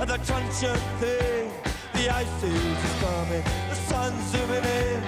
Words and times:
and 0.00 0.08
the 0.08 0.18
truncheon 0.18 0.78
thing. 1.00 1.50
The 1.94 2.08
ice 2.10 2.42
is 2.42 2.78
coming, 3.00 3.42
the 3.68 3.74
sun's 3.74 4.22
zooming 4.30 4.64
in. 4.64 5.02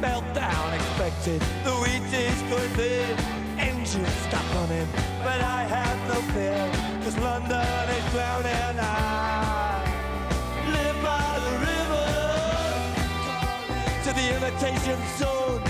Meltdown 0.00 0.74
expected, 0.74 1.40
the 1.64 1.72
wheat 1.82 2.12
is 2.12 2.42
going 2.50 2.70
thin. 2.74 3.16
Engines 3.58 4.08
stop 4.26 4.44
running, 4.54 4.88
but 5.22 5.40
I 5.40 5.62
have 5.76 5.98
no 6.08 6.20
fear, 6.34 6.70
cause 7.02 7.16
London 7.18 7.88
is 7.96 8.04
drowning. 8.12 8.78
I 8.80 9.84
live 10.74 10.98
by 11.02 11.38
the 11.46 11.54
river 11.70 12.08
to 14.04 14.10
the 14.18 14.26
imitation 14.36 14.98
zone. 15.16 15.62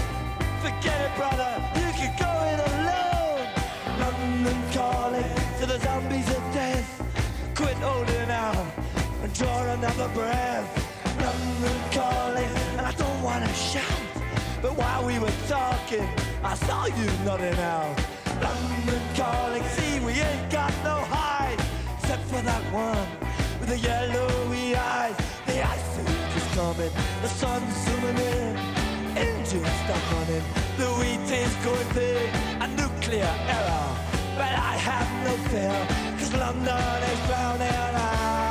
Forget 0.65 0.99
it, 1.07 1.13
brother, 1.17 1.53
you 1.77 1.91
can 1.99 2.13
go 2.19 2.33
it 2.53 2.61
alone. 2.73 3.47
London 4.01 4.59
calling 4.73 5.35
to 5.61 5.67
the 5.67 5.79
zombies 5.81 6.29
of 6.31 6.43
death. 6.55 6.89
Quit 7.55 7.77
holding 7.77 8.24
draw 9.35 9.63
another 9.73 10.09
breath. 10.15 10.71
London 11.19 11.79
calling, 11.91 12.51
and 12.73 12.81
I 12.81 12.93
don't 12.93 13.23
wanna 13.23 13.53
shout. 13.53 14.03
But 14.63 14.77
while 14.77 15.05
we 15.05 15.19
were 15.19 15.37
talking, 15.49 16.09
I 16.43 16.55
saw 16.55 16.87
you 16.87 17.07
nodding 17.25 17.59
out. 17.59 17.97
London 18.41 19.03
calling, 19.17 19.65
see 19.77 19.99
we 20.01 20.13
ain't 20.13 20.51
got 20.51 20.73
no 20.85 20.97
hide, 21.17 21.59
except 21.99 22.23
for 22.31 22.43
that 22.43 22.63
one 22.73 23.07
with 23.59 23.71
the 23.71 23.79
yellowy 23.79 24.77
eyes. 24.77 25.17
The 25.47 25.63
ice 25.63 25.99
is 26.39 26.47
coming, 26.55 26.93
the 27.23 27.29
sun's 27.29 27.75
zooming 27.85 28.19
in, 28.19 28.57
engines 29.17 29.75
stop 29.83 30.03
running, 30.13 30.45
the 30.79 30.89
wheat 30.99 31.31
is 31.43 31.55
going 31.67 31.91
big, 31.93 32.29
a 32.61 32.69
nuclear 32.81 33.35
error. 33.57 33.89
But 34.39 34.53
I 34.71 34.75
have 34.89 35.11
no 35.27 35.35
fear, 35.51 35.77
cause 36.19 36.33
London 36.35 37.03
is 37.13 37.21
drowning. 37.27 37.95
I, 37.97 38.44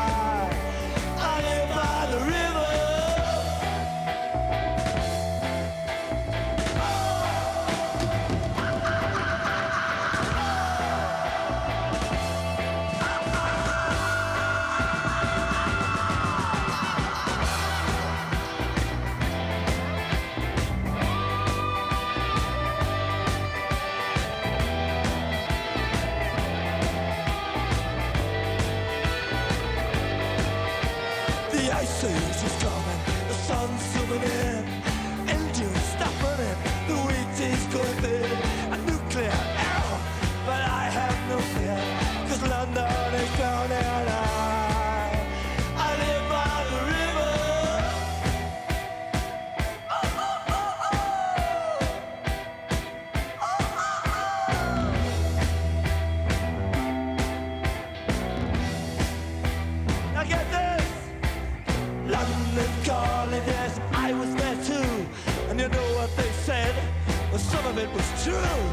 true. 68.24 68.64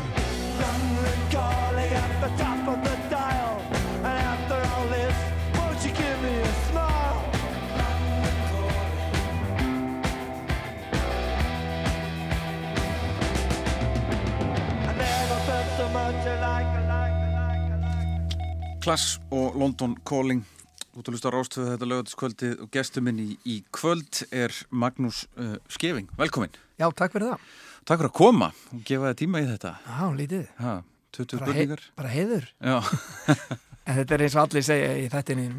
London 0.63 1.19
calling 1.35 1.93
at 2.03 2.13
the 2.23 2.31
top 2.43 2.63
of 2.73 2.79
the 2.87 2.97
dial. 3.11 3.57
And 4.07 4.17
after 4.33 4.59
all 4.73 4.87
this, 4.87 5.17
won't 5.57 5.81
you 5.85 5.93
give 6.03 6.19
me 6.23 6.35
a 6.39 6.53
smile? 6.69 7.19
I 14.89 14.93
never 15.03 15.39
felt 15.49 15.69
so 15.79 15.87
much 15.99 16.23
alike, 16.35 16.71
alike, 16.83 17.19
alike, 17.27 17.67
alike. 17.75 18.79
Klass 18.81 19.19
og 19.31 19.59
London 19.59 19.99
Calling 20.05 20.47
út 20.99 21.07
að 21.07 21.15
hlusta 21.15 21.31
á 21.31 21.35
rástöðu 21.35 21.71
þetta 21.73 21.87
lögatiskvöldið 21.91 22.63
og 22.65 22.71
gestur 22.75 23.05
minn 23.07 23.21
í, 23.23 23.31
í 23.47 23.61
kvöld 23.75 24.25
er 24.35 24.55
Magnús 24.71 25.25
uh, 25.39 25.57
Skeving, 25.71 26.11
velkomin 26.19 26.55
Já, 26.81 26.89
takk 26.97 27.13
fyrir 27.13 27.35
það. 27.35 27.51
Takk 27.89 27.99
fyrir 28.01 28.11
að 28.11 28.17
koma 28.21 28.49
og 28.75 28.83
gefa 28.87 29.11
þið 29.11 29.19
tíma 29.23 29.41
í 29.43 29.47
þetta 29.49 29.73
Já, 29.87 30.07
lítið. 30.21 30.47
ha, 30.61 30.75
20 31.17 31.41
Bara, 31.41 31.53
hei, 31.57 31.67
bara 31.99 32.13
heiður. 32.15 32.49
Já, 32.61 32.77
En 33.91 33.97
þetta 33.97 34.15
er 34.15 34.23
eins 34.27 34.37
og 34.37 34.43
allir 34.45 34.63
segja 34.67 34.91
í 35.01 35.07
þettinum 35.11 35.55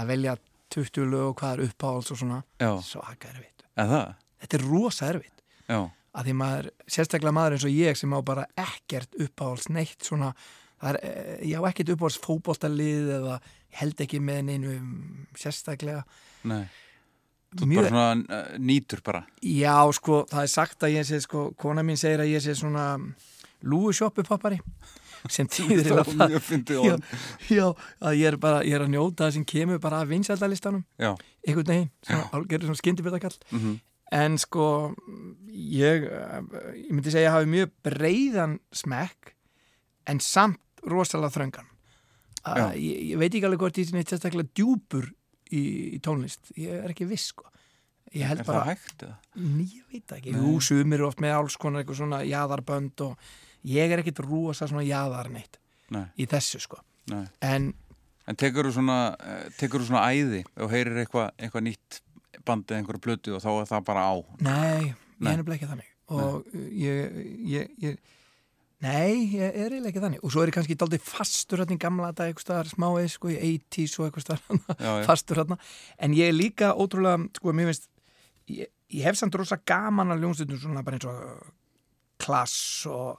að 0.00 0.06
velja 0.14 0.36
20 0.72 1.08
lög 1.10 1.26
og 1.32 1.38
hvað 1.40 1.52
er 1.58 1.62
uppáhalds 1.66 2.12
og 2.14 2.20
svona. 2.22 2.38
já, 2.62 2.70
Svaka 2.86 3.28
erfitt. 3.34 3.64
það 3.76 4.14
Þetta 4.40 4.56
er 4.60 4.64
rosa 4.70 5.08
erfitt. 5.10 5.42
Já, 5.68 5.80
Að 6.10 6.26
því 6.26 6.32
maður, 6.40 6.66
sérstaklega 6.90 7.34
maður 7.36 7.54
eins 7.54 7.64
og 7.68 7.74
ég 7.76 7.98
sem 8.00 8.14
á 8.16 8.18
bara 8.26 8.46
ekkert 8.58 9.12
uppáhalds 9.22 9.68
neitt 9.70 10.02
svona, 10.02 10.32
það 10.82 10.88
er, 10.90 10.96
eh, 11.06 11.42
ég 11.52 11.60
á 11.60 11.68
ekkert 11.68 11.92
uppáhalds 11.94 12.18
fótboltalið 12.24 13.12
eða 13.18 13.36
held 13.78 14.00
ekki 14.02 14.18
með 14.18 14.40
neinu 14.48 14.72
um, 14.78 15.26
sérstaklega. 15.38 16.02
nei 16.42 16.64
Þú 17.50 17.66
ert 17.66 17.74
bara 17.74 17.90
svona 17.90 18.38
uh, 18.38 18.54
nýtur 18.62 19.02
bara. 19.06 19.24
Já, 19.42 19.74
sko, 19.96 20.22
það 20.30 20.46
er 20.46 20.52
sagt 20.52 20.86
að 20.86 20.94
ég 20.94 21.08
sé, 21.08 21.20
sko, 21.24 21.50
kona 21.58 21.82
mín 21.86 21.98
segir 21.98 22.22
að 22.22 22.32
ég 22.34 22.44
sé 22.44 22.54
svona 22.58 22.92
lúusjóppupoppari 23.66 24.60
sem 25.28 25.48
týðir 25.52 25.90
Það 25.90 26.14
mjög 26.22 26.44
fyndið 26.46 26.86
já, 26.86 26.94
já, 27.52 27.66
að 28.00 28.16
ég 28.16 28.30
er 28.30 28.38
bara, 28.40 28.62
ég 28.64 28.78
er 28.78 28.86
að 28.86 28.94
njóta 28.94 29.26
það 29.26 29.34
sem 29.36 29.44
kemur 29.52 29.82
bara 29.82 30.00
af 30.00 30.08
vinsældalistanum 30.08 30.86
Já, 30.96 31.10
einhvern 31.44 31.72
veginn, 31.74 31.90
svona, 32.06 32.28
algjörður 32.38 32.70
svona 32.70 32.80
skyndibjöldakall 32.80 33.36
mhm, 33.50 33.74
en 34.20 34.38
sko 34.40 34.68
ég, 35.50 36.06
eh, 36.08 36.40
ég 36.86 36.94
myndi 36.94 37.12
segja 37.12 37.30
að 37.30 37.36
hafi 37.38 37.52
mjög 37.52 37.74
breiðan 37.86 38.56
smekk 38.74 39.34
en 40.10 40.20
samt 40.24 40.82
rosalega 40.88 41.34
þröngan. 41.34 41.68
Að 42.48 42.76
ég, 42.80 43.00
ég 43.12 43.20
veit 43.20 43.30
ekki 43.30 43.44
alveg 43.46 43.62
hvort 43.62 43.78
ég 43.78 43.90
er 43.92 44.06
sérstaklega 44.08 44.48
djúpur 44.56 45.10
í, 45.56 45.62
í 45.96 46.00
tónlist, 46.04 46.52
ég 46.58 46.84
er 46.84 46.92
ekki 46.94 47.08
viss 47.10 47.32
sko. 47.34 47.46
Ég 48.16 48.26
held 48.26 48.42
er 48.42 48.48
bara, 48.48 48.64
það 48.64 48.72
hægt 48.72 49.04
ég 49.70 49.84
veit 49.92 50.14
ekki. 50.16 50.32
Nei. 50.34 50.40
jú, 50.42 50.56
sumir 50.66 51.04
oft 51.06 51.20
með 51.22 51.36
alls 51.36 51.56
konar 51.60 51.84
eitthvað 51.84 52.00
svona 52.00 52.22
jaðarbönd 52.26 53.04
og 53.06 53.30
ég 53.70 53.92
er 53.92 54.02
ekkit 54.02 54.22
rosa 54.24 54.66
svona 54.66 54.82
jaðar 54.86 55.30
neitt 55.30 55.60
Nei, 55.94 56.06
í 56.18 56.26
þessu 56.30 56.58
sko. 56.62 56.80
Nei. 57.10 57.24
En 57.46 57.72
En 58.30 58.36
tekur 58.38 58.68
þú 58.68 58.76
svona, 58.76 58.98
uh, 59.18 59.46
tekur 59.58 59.82
svona 59.82 60.04
æði 60.12 60.44
og 60.60 60.70
heyrir 60.70 61.00
eitthvað 61.02 61.32
eitthva 61.40 61.62
nýtt 61.66 62.00
bandi 62.46 62.74
eða 62.74 62.82
einhverju 62.82 63.02
blötu 63.02 63.34
og 63.34 63.42
þá 63.42 63.50
er 63.52 63.68
það 63.70 63.86
bara 63.88 64.04
á? 64.06 64.14
Nei, 64.46 64.92
ég 64.92 65.30
er 65.32 65.40
nefnilega 65.40 65.56
ekki 65.56 65.70
þannig. 65.70 65.88
Og 66.10 66.54
ég, 66.78 67.16
ég, 67.50 67.72
ég 67.82 67.98
Nei, 68.80 69.26
ég 69.34 69.44
er 69.44 69.74
eiginlega 69.74 69.90
ekki 69.90 70.00
þannig. 70.00 70.20
Og 70.24 70.32
svo 70.32 70.40
er 70.40 70.48
ég 70.48 70.56
kannski 70.56 70.76
daldið 70.80 71.02
fastur 71.04 71.60
hérna 71.60 71.76
í 71.76 71.80
gamla 71.80 72.10
þetta 72.10 72.28
eitthvað 72.30 72.44
staðar 72.46 72.68
smáið 72.70 73.08
sko 73.12 73.28
í 73.28 73.36
80s 73.36 73.96
og 74.00 74.06
eitthvað 74.06 74.44
já, 74.80 74.92
fastur 75.04 75.40
hérna 75.42 75.58
en 76.00 76.14
ég 76.16 76.30
er 76.30 76.36
líka 76.36 76.70
ótrúlega, 76.72 77.26
sko, 77.36 77.52
mér 77.56 77.68
finnst 77.68 77.90
ég, 78.48 78.70
ég 78.96 79.04
hef 79.04 79.18
samt 79.20 79.36
rosa 79.36 79.58
gaman 79.68 80.14
að 80.14 80.24
ljónstundum 80.24 80.62
svona 80.62 80.84
bara 80.86 80.96
eins 80.96 81.08
og 81.10 81.18
uh, 81.26 81.50
klass 82.24 82.86
og, 82.88 83.18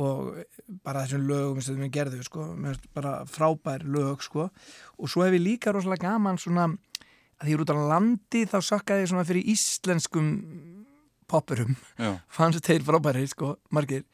og 0.00 0.38
bara 0.86 1.02
þessum 1.04 1.26
lögum 1.28 1.60
sem 1.66 1.76
við 1.82 1.92
gerðum, 1.98 2.22
sko. 2.24 2.46
Bara 2.96 3.18
frábær 3.28 3.84
lög, 3.84 4.24
sko. 4.24 4.46
Og 4.96 5.12
svo 5.12 5.26
hef 5.26 5.36
ég 5.36 5.44
líka 5.44 5.74
rosalega 5.76 6.08
gaman 6.08 6.40
svona 6.40 6.70
að 7.36 7.50
ég 7.52 7.58
er 7.58 7.66
út 7.66 7.74
á 7.76 7.76
landi 7.92 8.46
þá 8.48 8.56
sökkaði 8.64 9.04
ég 9.04 9.12
svona 9.12 9.26
fyrir 9.28 9.52
íslenskum 9.52 10.32
poppurum, 11.28 11.76
já, 12.00 12.14
fannst 12.32 12.64
þeir 12.64 12.86
frábæri, 12.86 13.26
sko, 13.28 13.58
margir 13.76 14.06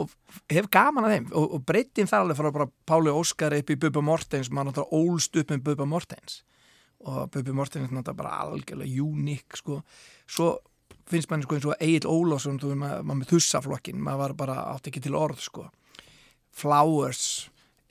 og 0.00 0.10
hef 0.50 0.68
gaman 0.72 1.06
að 1.06 1.14
þeim 1.14 1.30
og, 1.32 1.46
og 1.56 1.64
breytin 1.68 2.10
þar 2.10 2.24
alveg 2.24 2.40
frá 2.40 2.66
Páli 2.88 3.14
Óskar 3.14 3.56
upp 3.56 3.70
í 3.70 3.78
Bubba 3.84 4.02
Mortens, 4.04 4.50
maður 4.50 4.72
náttúrulega 4.72 5.00
ólst 5.00 5.40
upp 5.40 5.54
með 5.54 5.64
Bubba 5.68 5.88
Mortens. 5.88 6.42
Og 7.04 7.20
Bubba 7.30 7.56
Mortens 7.56 7.90
náttúrulega 7.90 8.18
bara 8.18 8.38
algjörlega 8.44 9.04
uník 9.04 9.58
sko, 9.60 9.80
svo 10.26 10.50
finnst 11.10 11.30
manni 11.30 11.46
sko 11.46 11.58
eins 11.58 11.68
og 11.68 11.84
Egil 11.84 12.08
Ólásson, 12.08 12.58
þú 12.60 12.72
veist 12.72 12.80
maður, 12.80 13.06
maður 13.06 13.20
með 13.20 13.32
þussaflokkin, 13.34 14.02
maður 14.02 14.22
var 14.24 14.36
bara 14.42 14.58
átt 14.72 14.90
ekki 14.90 15.04
til 15.04 15.16
orð 15.18 15.42
sko. 15.44 15.68
Flowers 16.54 17.24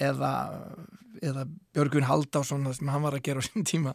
eða 0.01 0.33
eða 1.23 1.45
Björgun 1.75 2.07
Haldásson 2.07 2.65
það 2.67 2.77
sem 2.79 2.91
hann 2.91 3.03
var 3.05 3.17
að 3.17 3.25
gera 3.27 3.43
á 3.43 3.45
sín 3.45 3.67
tíma 3.67 3.93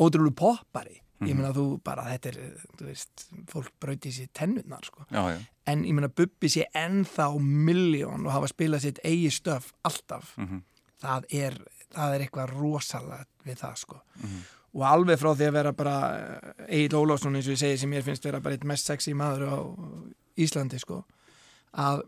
ótrúlega 0.00 0.38
poppari 0.40 1.03
ég 1.20 1.28
Mhm. 1.34 1.36
meina 1.38 1.52
þú 1.54 1.80
bara, 1.84 2.02
þetta 2.02 2.26
er, 2.28 2.38
þú 2.76 2.84
veist 2.86 3.26
fólk 3.46 3.70
brauti 3.80 4.10
sér 4.12 4.28
tennurnar 4.34 4.84
sko 4.84 5.04
Já, 5.10 5.22
já, 5.30 5.38
en 5.66 5.84
ég 5.84 5.94
meina 5.94 6.08
Bubbi 6.08 6.48
sé 6.48 6.64
ennþá 6.74 7.38
miljón 7.40 8.26
og 8.26 8.32
hafa 8.32 8.46
spilað 8.50 8.80
sitt 8.80 8.98
eigi 9.04 9.30
stöf 9.30 9.72
alltaf 9.84 10.36
Mhm. 10.38 10.62
það, 11.00 11.24
er, 11.30 11.54
það 11.94 12.14
er 12.14 12.20
eitthvað 12.26 12.50
rosalegt 12.58 13.28
við 13.46 13.56
það 13.62 13.76
sko 13.76 14.00
Mhm. 14.22 14.40
og 14.74 14.82
alveg 14.82 15.18
frá 15.18 15.34
því 15.36 15.46
að 15.48 15.52
vera 15.52 15.72
bara 15.72 16.40
Egil 16.68 16.98
Ólafsson 16.98 17.36
eins 17.36 17.46
og 17.46 17.54
ég 17.54 17.58
segi 17.62 17.78
sem 17.78 17.90
mér 17.90 18.02
finnst 18.02 18.24
vera 18.24 18.40
bara 18.40 18.54
eitt 18.56 18.64
mest 18.64 18.84
sexy 18.86 19.12
maður 19.14 19.46
á 19.48 19.56
Íslandi 20.36 20.78
sko 20.80 21.04
að 21.74 22.02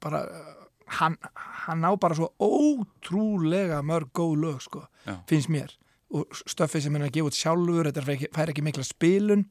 bara 0.00 0.22
uh, 0.22 0.54
hann, 0.86 1.16
hann 1.34 1.80
ná 1.80 1.96
bara 1.98 2.14
svo 2.14 2.30
ótrúlega 2.40 3.82
mörg 3.82 4.10
góð 4.14 4.36
lög 4.40 4.60
sko 4.62 4.86
Já. 5.06 5.16
finnst 5.26 5.48
mér 5.50 5.70
og 6.14 6.40
stöfið 6.46 6.86
sem 6.86 6.94
hann 6.94 7.04
er 7.04 7.10
að 7.10 7.16
gefa 7.16 7.30
út 7.30 7.38
sjálfur 7.38 7.88
þetta 7.88 8.04
fær 8.06 8.14
ekki, 8.14 8.28
fær 8.34 8.52
ekki 8.52 8.64
mikla 8.64 8.86
spilun. 8.86 9.44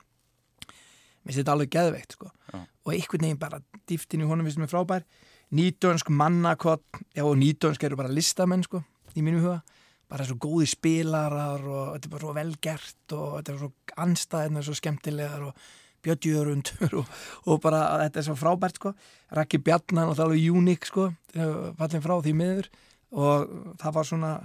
Mér 1.25 1.31
finnst 1.31 1.41
þetta 1.41 1.55
alveg 1.55 1.71
geðveikt 1.73 2.15
sko. 2.15 2.31
Og 2.85 2.91
einhvern 2.93 3.25
veginn 3.25 3.41
bara 3.41 3.61
dýftin 3.89 4.23
í 4.23 4.29
honum 4.29 4.47
finnst 4.47 4.61
mér 4.61 4.71
frábær. 4.71 5.07
Nýtönsk 5.55 6.09
mannakott 6.09 6.85
já 7.15 7.25
og 7.25 7.35
nýtönsk 7.41 7.83
eru 7.85 7.99
bara 7.99 8.13
listamenn 8.13 8.63
sko 8.65 8.83
í 9.15 9.23
mínum 9.25 9.43
huga. 9.43 9.61
Bara 10.09 10.27
svo 10.27 10.37
góði 10.37 10.69
spilarar 10.69 11.63
og 11.65 11.95
þetta 11.95 12.07
er 12.07 12.13
bara 12.13 12.25
svo 12.25 12.35
velgert 12.37 13.15
og 13.17 13.31
þetta 13.39 13.53
er 13.53 13.59
svo 13.63 13.71
anstæðina 14.05 14.63
svo 14.65 14.75
skemmtilegar 14.77 15.47
og 15.49 15.67
bjöldjörundur 16.05 16.99
og, 17.01 17.13
og 17.49 17.61
bara 17.63 17.83
þetta 18.05 18.21
er 18.21 18.27
svo 18.29 18.35
frábært 18.37 18.77
sko. 18.79 18.93
Raki 19.33 19.59
Bjarnan 19.65 20.11
og 20.11 20.17
það 20.17 20.25
er 20.25 20.29
alveg 20.29 20.59
uník 20.61 20.85
sko 20.87 21.09
fallin 21.79 22.05
frá 22.05 22.19
því 22.21 22.35
miður. 22.37 22.69
Og 23.15 23.49
það 23.81 23.97
var 23.97 24.07
svona 24.07 24.35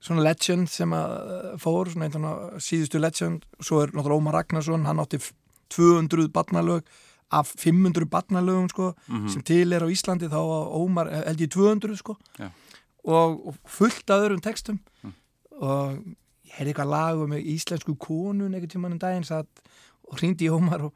svona 0.00 0.22
legend 0.24 0.68
sem 0.72 0.90
að 0.96 1.12
uh, 1.20 1.58
fór 1.60 1.90
svona 1.92 2.06
einn 2.08 2.14
svona 2.16 2.60
síðustu 2.62 3.00
legend 3.02 3.44
svo 3.60 3.82
er 3.82 3.92
náttúrulega 3.92 4.20
Ómar 4.22 4.34
Ragnarsson, 4.38 4.86
hann 4.88 5.02
átti 5.02 5.18
f- 5.20 5.32
200 5.70 6.28
barnalög 6.34 6.82
af 7.30 7.52
500 7.56 8.08
barnalögum 8.10 8.68
sko 8.72 8.94
Mhm. 9.08 9.28
sem 9.28 9.42
til 9.42 9.72
er 9.72 9.84
á 9.84 9.88
Íslandi 9.92 10.26
þá 10.32 10.40
Ómar 10.74 11.06
eh, 11.12 11.22
held 11.28 11.38
ég 11.44 11.50
200 11.52 11.96
sko 12.00 12.16
Já. 12.38 12.50
og, 13.04 13.46
og 13.46 13.54
fullt 13.66 14.10
af 14.10 14.24
öðrum 14.26 14.40
textum 14.42 14.80
Mm. 15.04 15.12
og 15.60 15.92
ég 16.46 16.56
heyrði 16.58 16.72
eitthvað 16.74 16.90
lag 16.90 17.16
um 17.22 17.30
íslensku 17.38 17.94
konun 17.98 18.54
einhvern 18.54 18.68
tímann 18.72 18.92
um 18.92 18.98
daginn 18.98 19.24
satt, 19.24 19.62
og 20.10 20.18
hringdi 20.18 20.48
í 20.48 20.50
Ómar 20.50 20.82
og, 20.88 20.92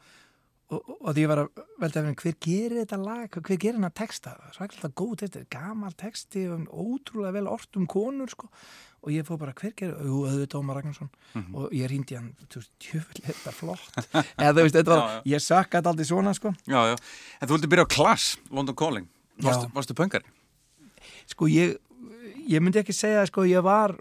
og, 0.71 0.81
og, 0.91 0.97
og 1.07 1.15
því 1.15 1.23
ég 1.23 1.29
var 1.31 1.39
að 1.45 1.63
velta 1.81 2.01
af 2.01 2.05
henni 2.09 2.17
hver 2.19 2.35
gerir 2.41 2.81
þetta 2.83 2.99
lag, 3.05 3.29
hver 3.31 3.59
gerir 3.63 3.77
hennar 3.79 3.93
texta 3.95 4.33
svaklega 4.57 4.91
góð 4.99 5.15
texti, 5.23 5.45
gamal 5.55 5.93
texti 5.95 6.49
og 6.51 6.67
ótrúlega 6.73 7.33
vel 7.37 7.47
orrt 7.47 7.77
um 7.79 7.87
konur 7.87 8.27
sko. 8.33 8.49
Og 9.05 9.11
ég 9.13 9.27
fór 9.29 9.37
bara 9.39 9.53
hver 9.53 9.75
gerir 9.77 9.99
jú, 10.01 10.23
auðvitað 10.25 10.59
Ómar 10.63 10.79
Ragnarsson 10.81 11.11
Mhm. 11.35 11.55
og 11.55 11.73
ég 11.77 11.87
hringdi 11.91 12.17
hann, 12.17 12.31
þú 12.49 12.61
veist, 12.63 12.71
tjöfull, 12.81 13.21
þetta 13.27 13.51
er 13.51 13.57
flott 13.59 13.99
eða 14.41 14.53
þú 14.57 14.63
veist, 14.65 14.77
þetta 14.79 14.91
var, 14.95 15.03
Já, 15.03 15.15
já. 15.15 15.23
ég 15.35 15.43
sökkaði 15.45 15.91
aldrei 15.93 16.07
svona 16.09 16.33
sko 16.35 16.55
já, 16.67 16.81
já. 16.89 16.97
En 17.41 17.49
þú 17.49 17.53
vildi 17.59 17.69
byrja 17.75 17.85
á 17.85 17.95
Class, 17.95 18.39
London 18.51 18.75
Calling. 18.75 19.09
Varstu, 19.43 19.69
varstu 19.75 19.95
pöngari? 19.95 20.25
sko 21.29 21.47
ég 21.49 21.77
ég 22.49 22.61
myndi 22.61 22.79
ekki 22.81 22.93
segja 22.97 23.27
sko 23.27 23.45
ég 23.49 23.63
var 23.65 23.97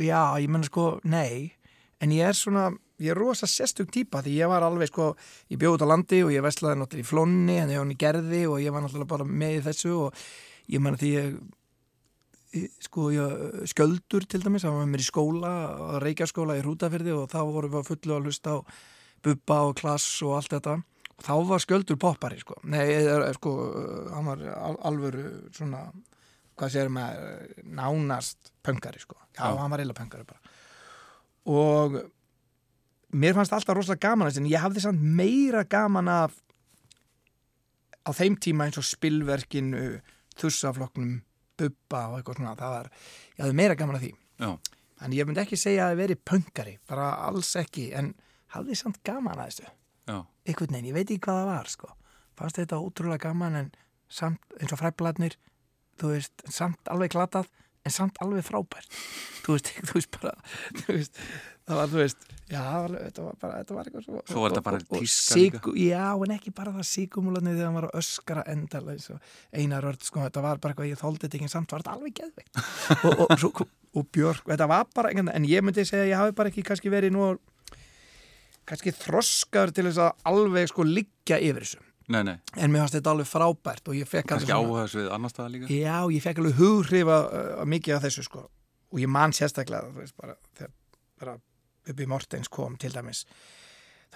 já 0.00 0.22
ég 0.42 0.48
menna 0.48 0.66
sko 0.68 1.00
nei 1.04 1.52
en 2.00 2.10
ég 2.12 2.26
er 2.28 2.36
svona 2.36 2.70
ég 3.00 3.10
er 3.12 3.18
rosa 3.18 3.46
sérstug 3.48 3.90
típa 3.92 4.22
því 4.24 4.34
ég 4.40 4.48
var 4.48 4.62
alveg 4.64 4.88
sko 4.90 5.14
ég 5.52 5.58
bjóð 5.60 5.76
út 5.78 5.84
á 5.84 5.92
landi 5.92 6.22
og 6.24 6.32
ég 6.32 6.44
veslaði 6.44 6.80
náttúrulega 6.80 7.04
í 7.04 7.08
flonni 7.10 7.56
en 7.60 7.70
ég 7.72 7.78
var 7.78 7.84
hann 7.86 7.94
í 7.94 7.98
gerði 8.00 8.42
og 8.50 8.60
ég 8.64 8.72
var 8.74 8.84
náttúrulega 8.84 9.08
bara 9.12 9.24
með 9.28 9.62
þessu 9.68 9.92
og 10.06 10.14
ég 10.72 10.80
menna 10.82 10.96
því 11.00 11.10
ég- 11.16 11.38
sko 12.84 13.10
ég 13.14 13.64
sköldur 13.70 14.26
til 14.28 14.42
dæmis, 14.44 14.64
það 14.64 14.78
var 14.78 14.90
mér 14.90 15.02
í 15.02 15.06
skóla 15.06 15.52
Reykjaskóla 16.02 16.56
í 16.58 16.62
Hrútafyrði 16.64 17.14
og 17.16 17.30
þá 17.32 17.40
vorum 17.44 17.72
við 17.74 17.80
að 17.80 17.88
fullu 17.90 18.16
að 18.16 18.28
hlusta 18.28 18.54
á 18.54 18.58
bubba 19.26 19.60
og 19.68 19.78
klass 19.80 20.06
og 20.24 20.36
allt 20.38 20.54
þetta. 20.54 20.76
Og 21.16 21.24
þá 21.24 21.34
var 21.48 21.64
sköldur 21.64 21.98
poppari 22.00 22.40
sko. 22.40 22.58
Nei, 22.68 22.84
eða, 22.92 23.30
sko, 23.36 23.52
hann 24.12 24.28
var 24.28 24.42
al 24.52 24.76
alvöru 24.90 25.24
svona, 25.56 25.86
hvað 26.56 26.74
sér 26.74 26.92
maður 26.92 27.62
nánast 27.64 28.52
pöngari 28.64 29.00
sko. 29.00 29.16
Já, 29.36 29.48
Já. 29.48 29.56
hann 29.56 29.72
var 29.72 29.82
eila 29.82 29.96
pöngari 29.96 30.28
bara. 30.28 30.54
Og 31.46 32.00
mér 33.16 33.36
fannst 33.36 33.54
alltaf 33.54 33.76
rosalega 33.78 34.10
gaman 34.10 34.28
þess 34.28 34.42
en 34.42 34.50
ég 34.50 34.62
hafði 34.62 34.84
samt 34.84 35.00
meira 35.00 35.64
gaman 35.64 36.10
af 36.10 36.36
á 38.06 38.10
þeim 38.14 38.36
tíma 38.38 38.66
eins 38.66 38.78
og 38.78 38.86
spilverkinu 38.86 39.98
þussafloknum 40.38 41.20
bubba 41.56 42.06
og 42.10 42.18
eitthvað 42.18 42.40
svona 42.40 42.56
það 42.60 42.76
var, 42.78 42.94
ég 43.36 43.44
hafði 43.44 43.58
meira 43.62 43.78
gaman 43.78 43.98
af 43.98 44.04
því 44.04 44.12
Já. 44.36 44.50
Þannig 44.96 45.20
ég 45.20 45.28
myndi 45.28 45.42
ekki 45.42 45.58
segja 45.60 45.86
að 45.86 45.90
það 45.92 46.00
veri 46.02 46.16
pöngari, 46.30 46.76
bara 46.88 47.08
alls 47.26 47.50
ekki, 47.60 47.90
en 47.96 48.12
hafði 48.54 48.78
samt 48.80 49.02
gaman 49.04 49.40
að 49.40 49.50
þessu. 49.50 49.72
Já. 50.06 50.16
Einhvern 50.46 50.76
veginn, 50.76 50.88
ég 50.90 50.96
veit 50.96 51.10
ekki 51.10 51.24
hvað 51.26 51.40
það 51.40 51.50
var, 51.50 51.70
sko. 51.72 51.90
Fannst 52.36 52.60
þetta 52.60 52.80
ótrúlega 52.80 53.28
gaman 53.28 53.58
en 53.60 53.70
samt 54.12 54.56
eins 54.60 54.72
og 54.72 54.80
fræbladnir, 54.80 55.36
þú 56.00 56.12
veist, 56.14 56.46
samt 56.52 56.92
alveg 56.92 57.12
glatað, 57.16 57.50
en 57.84 57.94
samt 57.94 58.20
alveg 58.24 58.46
frábært. 58.46 59.00
Þú 59.44 59.56
veist, 59.56 59.72
þú 59.88 59.98
veist 59.98 60.16
bara, 60.16 60.34
þú 60.80 60.86
veist, 60.94 61.20
það 61.66 61.78
var, 61.80 61.88
þú 61.92 61.98
veist, 62.00 62.26
já, 62.50 62.58
það 62.62 62.76
var, 62.86 62.92
þetta 63.06 63.24
var 63.26 63.38
bara, 63.42 63.54
þetta 63.62 63.74
var 63.78 63.88
eitthvað 63.90 64.04
svo. 64.06 64.20
Svo 64.30 64.42
var 64.44 64.52
þetta 64.54 64.62
bara 64.68 64.76
og- 64.76 64.92
og 64.92 65.00
tíska 65.02 65.38
líka. 65.40 65.72
Já, 65.82 66.04
en 66.26 66.34
ekki 66.36 66.52
bara 66.54 66.72
það 66.76 66.86
síkumúlarnir 66.92 67.56
þegar 67.56 67.66
hann 67.70 67.78
var 67.80 67.88
að 67.90 67.98
öskra 68.02 68.44
endalega, 68.52 69.02
svo 69.02 69.18
einar 69.52 69.88
örd, 69.90 70.02
sko, 70.06 70.20
þetta 70.26 70.42
var 70.46 70.58
bara 70.62 70.74
eitthvað, 70.74 70.90
ég 70.92 71.00
þóldi 71.02 71.24
þetta 71.26 71.36
ekki, 71.40 71.48
en 71.50 71.54
samt 71.56 71.72
var 71.74 71.82
þetta 71.82 71.96
alveg 71.96 72.14
geðveikt. 72.20 72.62
og, 73.10 73.26
og, 73.30 73.36
svo, 73.42 73.50
kom- 73.60 73.74
og 73.96 74.06
Björk, 74.12 74.44
þetta 74.46 74.68
var 74.68 74.86
bara 74.94 75.08
einhvern 75.10 75.32
en 75.34 75.44
ég 75.48 75.62
myndi 75.64 75.84
segja 75.88 76.04
að 76.04 76.10
ég 76.12 76.20
hafi 76.20 76.32
bara 76.36 76.50
ekki 76.52 76.62
kannski 76.68 76.90
verið 76.92 77.14
nú 77.16 77.30
kannski 78.66 78.92
þroskaður 78.92 79.72
til 79.76 79.84
þess 79.88 80.00
að 80.04 80.24
alveg 80.30 80.68
sko 80.72 80.84
liggja 80.86 81.38
yfir 81.40 81.62
þessu 81.66 81.82
Nei, 82.12 82.20
nei. 82.22 82.36
en 82.54 82.70
mér 82.70 82.84
fannst 82.84 82.94
þetta 82.98 83.12
alveg 83.14 83.26
frábært 83.30 83.88
og 83.90 83.96
ég 83.98 84.06
fekk 84.10 84.34
alveg 84.36 84.52
áhuga 84.54 84.84
þessu 84.84 85.00
við 85.00 85.08
annar 85.16 85.32
staða 85.32 85.50
líka? 85.54 85.70
já, 85.74 85.96
ég 86.14 86.22
fekk 86.22 86.38
alveg 86.42 86.58
hugrifa 86.60 87.16
uh, 87.26 87.64
mikið 87.66 87.96
af 87.96 88.04
þessu 88.06 88.24
sko 88.28 88.44
og 88.46 89.00
ég 89.02 89.10
man 89.10 89.34
sérstaklega 89.34 89.88
þú 89.90 90.02
veist, 90.04 90.16
bara, 90.20 90.36
þegar 90.58 90.72
bara 91.22 91.36
Bubi 91.86 92.06
Mortens 92.10 92.50
kom 92.52 92.76
til 92.80 92.92
dæmis. 92.94 93.24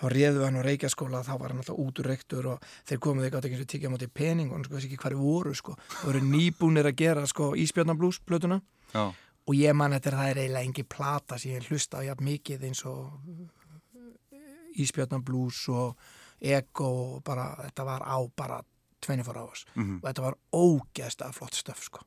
Þá 0.01 0.05
réðu 0.15 0.45
hann 0.47 0.61
á 0.61 0.63
Reykjaskóla 0.65 1.23
þá 1.27 1.33
var 1.41 1.53
hann 1.53 1.61
alltaf 1.61 1.79
út 1.83 1.99
úr 2.01 2.09
rektur 2.09 2.47
og 2.55 2.69
þeir 2.89 3.01
komuð 3.05 3.27
ekki 3.27 3.39
átt 3.39 3.49
ekki 3.49 3.59
og 3.61 3.71
tikið 3.73 3.91
á 3.91 3.95
móti 3.95 4.09
pening 4.21 4.53
og 4.55 4.63
sko 4.65 4.77
veist 4.77 4.89
ekki 4.89 5.01
þeir 5.03 5.17
voru 5.19 5.55
sko. 5.59 5.75
Og 5.75 6.07
voru 6.07 6.23
nýbúnir 6.25 6.89
að 6.89 6.97
gera 7.03 7.27
sko 7.29 7.51
Ísbjörnablús 7.59 8.21
plötuna 8.25 8.61
Já. 8.95 9.11
og 9.11 9.55
ég 9.59 9.77
man 9.77 9.93
þetta 9.97 10.13
er 10.13 10.19
það 10.21 10.31
er 10.31 10.43
eiginlega 10.45 10.69
engi 10.69 10.87
plata 10.97 11.39
sem 11.39 11.57
ég 11.57 11.69
hlusta 11.69 12.01
á 12.01 12.07
jafn 12.07 12.25
mikið 12.31 12.67
eins 12.71 12.85
og 12.89 13.19
Ísbjörnablús 14.81 15.67
og 15.75 16.11
Ego 16.41 16.89
og 16.89 17.25
bara 17.27 17.51
þetta 17.67 17.85
var 17.85 18.07
á 18.07 18.17
bara 18.37 18.63
24 19.05 19.41
hours. 19.41 19.67
Mm 19.75 19.99
og 20.01 20.09
þetta 20.09 20.25
var 20.25 20.39
ógeðslega 20.53 21.33
flott 21.37 21.57
stöf 21.57 21.85
sko. 21.85 22.05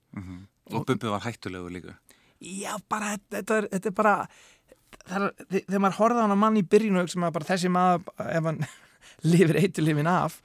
Og 0.71 0.85
Bubbi 0.87 1.09
var 1.09 1.21
hættulegu 1.25 1.69
líka. 1.69 1.97
Já, 2.43 2.75
bara, 2.89 3.13
þetta, 3.13 3.37
þetta, 3.37 3.57
er, 3.57 3.67
þetta 3.71 3.89
er 3.89 3.95
bara 3.95 4.13
það 4.23 4.62
er, 5.09 5.29
þe- 5.49 5.65
þegar 5.67 5.83
maður 5.85 5.99
horfði 6.01 6.19
á 6.19 6.27
hann 6.27 6.37
mann 6.43 6.57
í 6.61 6.63
byrjun 6.67 6.97
og 6.99 7.05
hugsa 7.07 7.19
maður 7.23 7.37
bara 7.39 7.49
þessi 7.53 7.71
maður 7.73 8.29
ef 8.29 8.43
hann 8.49 8.61
lifir 9.33 9.59
eiturlifin 9.63 10.07
af 10.11 10.41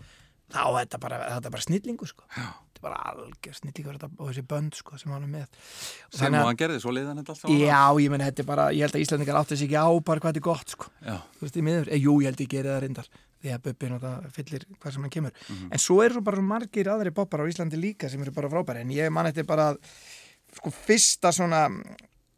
þá 0.49 0.63
er 0.65 0.87
þetta 0.87 0.99
bara, 1.03 1.17
þetta 1.35 1.47
er 1.51 1.53
bara 1.59 1.65
snillingu 1.67 2.07
sko. 2.09 2.25
Þetta 2.33 2.79
er 2.79 2.85
bara 2.87 2.99
algjör 3.11 3.57
snillingur 3.59 3.97
þetta, 3.99 4.09
og 4.17 4.29
þessi 4.31 4.45
bönd 4.49 4.77
sko, 4.79 4.97
sem 4.97 5.11
hann 5.13 5.25
er 5.27 5.33
með 5.33 5.47
Og 6.09 6.17
Sem 6.17 6.33
og 6.33 6.39
að- 6.41 6.47
hann 6.47 6.57
gerði, 6.63 6.79
svo 6.81 6.93
leiði 6.95 7.11
hann 7.11 7.19
þetta 7.21 7.35
alltaf. 7.35 7.51
Já, 7.59 7.83
ég 8.01 8.11
menn 8.15 8.25
þetta 8.25 8.41
er 8.45 8.49
bara, 8.49 8.67
ég 8.73 8.87
held 8.87 8.97
að 8.97 9.03
Íslandingar 9.05 9.41
átti 9.43 9.59
sig 9.61 9.69
ekki 9.69 9.77
á 9.83 9.89
bara 10.01 10.21
hvað 10.25 10.33
þetta 10.33 10.41
er 10.41 10.47
gott 10.49 10.73
sko. 10.77 10.89
Þú 11.05 11.43
veist, 11.45 11.59
í 11.61 11.65
miður, 11.69 11.91
e, 11.93 11.99
jú, 12.01 12.15
ég 12.23 12.31
held 12.31 12.41
ég 12.47 12.49
geri 12.55 12.71
það 12.73 12.81
reyndar 12.87 13.11
því 13.39 13.53
að 13.55 13.63
Bubbi 13.67 13.91
náttúrulega 13.93 14.31
fyllir 14.39 14.65
hvað 14.81 14.93
sem 14.97 15.03
hann 15.05 15.11
kemur 15.19 15.33
Mhm. 15.49 15.69
en 15.73 15.79
svo 15.79 15.99
eru 16.03 16.21
bara 16.27 16.41
margir 16.43 16.89
aðri 16.91 17.13
boppar 17.15 17.45
á 17.45 17.51
Íslandi 17.51 17.77
líka 17.79 18.09
sem 18.11 18.23
eru 18.25 18.33
bara 18.33 18.49
frábæri 18.51 18.81
en 18.81 18.89
ég 18.91 19.13
man 19.13 19.27
þetta 19.29 19.45
bara 19.47 19.69
að, 19.75 19.79
sko, 20.57 20.71
fyrsta 20.73 21.31
svona 21.31 21.69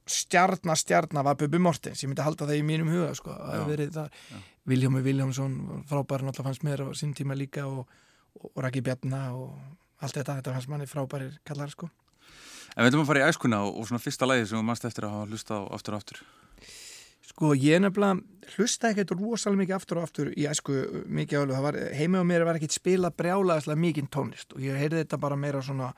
stjarnar 0.09 0.79
stjarnar 0.79 1.27
var 1.27 1.37
Bubbi 1.41 1.59
Mortens, 1.63 2.03
ég 2.03 2.11
myndi 2.11 2.25
halda 2.25 2.49
það 2.49 2.61
í 2.61 2.65
mínum 2.67 2.91
huga 2.93 3.13
sko, 3.19 3.35
að 3.35 3.67
verið 3.71 3.93
það 3.99 4.25
Viljámi 4.71 5.03
Viljámsson, 5.05 5.57
frábæri 5.89 6.27
náttúrulega 6.27 6.49
fannst 6.49 6.65
mér 6.67 6.85
á 6.85 6.89
sín 6.97 7.15
tíma 7.17 7.37
líka 7.39 7.67
og, 7.67 7.87
og, 8.37 8.51
og 8.55 8.61
Raki 8.65 8.83
Bjarna 8.85 9.23
og 9.37 9.55
allt 10.01 10.17
þetta, 10.17 10.41
þetta 10.41 10.55
fannst 10.57 10.73
manni 10.73 10.89
frábærir 10.91 11.39
kallar 11.47 11.73
sko. 11.73 11.91
En 12.77 12.85
við 12.85 12.93
ætlum 12.93 13.05
að 13.05 13.11
fara 13.11 13.23
í 13.25 13.31
æskuna 13.31 13.65
og, 13.67 13.81
og 13.81 13.89
svona 13.89 14.03
fyrsta 14.03 14.29
lagi 14.29 14.47
sem 14.47 14.61
þú 14.61 14.67
mannst 14.69 14.87
eftir 14.87 15.07
að 15.07 15.17
hafa 15.17 15.31
hlusta 15.33 15.59
á 15.59 15.63
aftur 15.75 15.97
og 15.97 16.03
aftur. 16.03 16.21
Sko 17.31 17.51
ég 17.55 17.83
nefnilega 17.83 18.55
hlusta 18.57 18.91
ekkert 18.91 19.13
rosalega 19.15 19.63
mikið 19.63 19.77
aftur 19.77 20.01
og 20.01 20.07
aftur 20.07 20.31
í 20.35 20.47
æsku 20.51 20.77
mikið 21.07 21.53
var 21.63 21.79
heimi 21.97 22.23
á 22.23 22.25
mér 22.27 22.47
var 22.47 22.59
ekkert 22.59 22.75
spila 22.75 23.13
brjálaðislega 23.15 23.85
mikið 23.85 24.09
tónlist 24.15 24.57
og 24.57 24.65
ég 24.65 24.79
heyrði 24.79 25.05
þetta 25.05 25.21
bara 25.23 25.39
meira 25.39 25.63
svona 25.63 25.93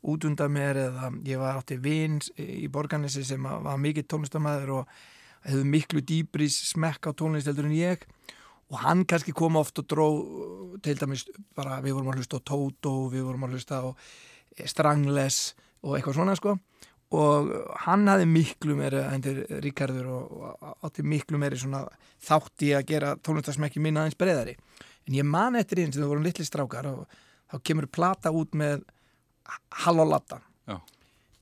út 0.00 0.24
undan 0.24 0.52
mér 0.52 0.78
eða 0.86 1.10
ég 1.26 1.40
var 1.40 1.58
átti 1.60 1.76
vinn 1.80 2.18
í 2.40 2.68
borganissi 2.72 3.24
sem 3.26 3.44
var 3.44 3.80
mikið 3.80 4.08
tónlistamæður 4.08 4.74
og 4.78 4.94
hefði 5.44 5.66
miklu 5.68 6.02
dýbri 6.04 6.48
smekk 6.52 7.10
á 7.10 7.16
tónlist 7.16 7.50
heldur 7.50 7.68
en 7.68 7.76
ég. 7.76 8.04
Og 8.70 8.78
hann 8.84 9.04
kannski 9.08 9.34
kom 9.34 9.58
oft 9.58 9.80
og 9.82 9.88
dró 9.90 10.08
til 10.84 10.96
dæmis 10.98 11.26
bara 11.58 11.80
við 11.82 11.98
vorum 11.98 12.12
að 12.12 12.20
hlusta 12.20 12.38
á 12.38 12.46
Toto, 12.46 12.94
við 13.10 13.26
vorum 13.26 13.48
að 13.48 13.56
hlusta 13.56 13.80
á 13.82 13.86
Strangles 14.70 15.56
og 15.82 15.96
eitthvað 15.96 16.20
svona 16.20 16.36
sko. 16.38 16.54
Og 17.10 17.50
hann 17.82 18.06
hafði 18.06 18.28
miklu 18.30 18.76
meira 18.78 19.08
endur 19.10 19.42
Ríkardur 19.64 20.06
og, 20.06 20.60
átti 20.86 21.02
miklu 21.02 21.40
meiri 21.42 21.58
svona 21.58 21.82
þátt 22.22 22.68
í 22.68 22.70
að 22.76 22.86
gera 22.92 23.16
tónlistarsmekki 23.18 23.82
minna 23.82 24.04
aðeins 24.04 24.20
breyðari 24.20 24.54
en 25.10 25.16
ég 25.18 25.26
man 25.26 25.58
eftir 25.58 25.82
einn 25.82 25.92
sem 25.92 26.02
það 26.02 26.12
voru 26.12 26.24
litli 26.24 26.46
strákar 26.46 26.88
og 26.90 27.20
þá 27.50 27.56
kemur 27.66 27.88
plata 27.90 28.30
út 28.30 28.54
með 28.58 28.84
Já. 30.68 30.76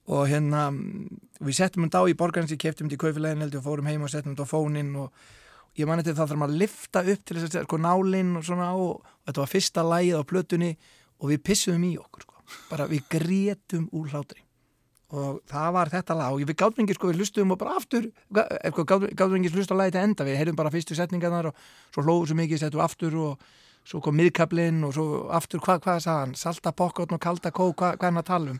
og 0.08 0.28
hérna 0.30 0.68
við 1.38 1.58
settum 1.58 1.84
hún 1.84 1.92
dá 1.92 2.00
í 2.08 2.16
borgarins, 2.18 2.52
ég 2.54 2.62
keftum 2.62 2.88
hún 2.88 2.96
í 2.96 3.00
kaufilegin 3.00 3.46
og 3.48 3.64
fórum 3.64 3.90
heim 3.90 4.06
og 4.06 4.12
settum 4.12 4.34
hún 4.34 4.42
á 4.42 4.48
fónin 4.48 4.94
og 4.98 5.12
ég 5.78 5.86
man 5.86 6.02
eftir 6.02 6.16
það 6.16 6.32
þarf 6.32 6.42
maður 6.42 6.54
að 6.54 6.62
lifta 6.64 7.04
upp 7.04 7.22
til 7.24 7.38
þess 7.38 7.60
að 7.60 7.68
sko 7.68 7.78
nálinn 7.82 8.34
og 8.38 8.44
svona 8.46 8.72
og, 8.74 8.98
og 8.98 9.30
þetta 9.30 9.44
var 9.44 9.52
fyrsta 9.52 9.86
lægið 9.86 10.18
á 10.18 10.30
plötunni 10.32 10.74
og 11.18 11.32
við 11.32 11.44
pissuðum 11.46 11.86
í 11.86 11.94
okkur 12.00 12.26
sko. 12.26 12.44
bara 12.70 12.88
við 12.90 13.08
grétum 13.12 13.88
úr 13.92 14.10
hlátri 14.12 14.42
og 15.08 15.38
það 15.48 15.68
var 15.72 15.90
þetta 15.92 16.16
lag 16.18 16.34
og 16.34 16.42
við 16.44 16.58
gáðum 16.60 16.84
ekki 16.84 16.96
sko 16.98 17.08
við 17.08 17.22
hlustuðum 17.22 17.54
og 17.54 17.60
bara 17.62 17.76
aftur 17.78 18.10
gáðum 18.34 19.38
ekki 19.38 19.54
hlusta 19.54 19.76
lagi 19.78 19.94
til 19.94 20.02
enda 20.04 20.26
við 20.26 20.36
heyrðum 20.40 20.58
bara 20.58 20.72
fyrstu 20.72 20.96
setningarnar 20.98 21.48
og 21.48 21.62
svo 21.94 22.04
hlóðum 22.04 22.28
svo 22.28 22.36
mikið 22.36 22.62
settum 22.64 22.84
aftur 22.84 23.16
og 23.16 23.46
svo 23.88 24.00
kom 24.04 24.18
miðkablinn 24.18 24.82
og 24.84 24.92
svo 24.96 25.06
aftur 25.34 25.62
hvað 25.64 25.80
hva 25.86 25.94
sagði 26.02 26.20
hann, 26.20 26.34
salta 26.36 26.74
pokkotn 26.76 27.16
og 27.16 27.22
kalda 27.24 27.52
kó 27.54 27.70
hvað 27.70 27.96
hva 27.96 28.10
hann 28.10 28.20
að 28.20 28.26
tala 28.28 28.52
um? 28.52 28.58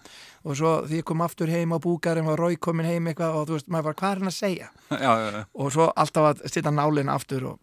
Og 0.49 0.57
svo 0.57 0.73
því 0.89 1.03
kom 1.11 1.25
aftur 1.25 1.53
heim 1.53 1.75
á 1.77 1.79
búgarinn 1.85 2.31
og 2.33 2.39
Rói 2.41 2.57
komin 2.57 2.89
heim 2.89 3.11
eitthvað 3.11 3.37
og 3.37 3.49
þú 3.51 3.59
veist 3.59 3.69
maður 3.73 3.91
var 3.91 3.99
hvað 4.01 4.15
er 4.15 4.23
hann 4.23 4.33
að 4.33 4.39
segja? 4.39 4.71
Já, 5.05 5.13
já, 5.21 5.29
já. 5.35 5.43
og 5.53 5.75
svo 5.75 5.91
alltaf 5.93 6.31
að 6.31 6.47
stilla 6.49 6.73
nálinn 6.73 7.13
aftur 7.13 7.51
og 7.53 7.59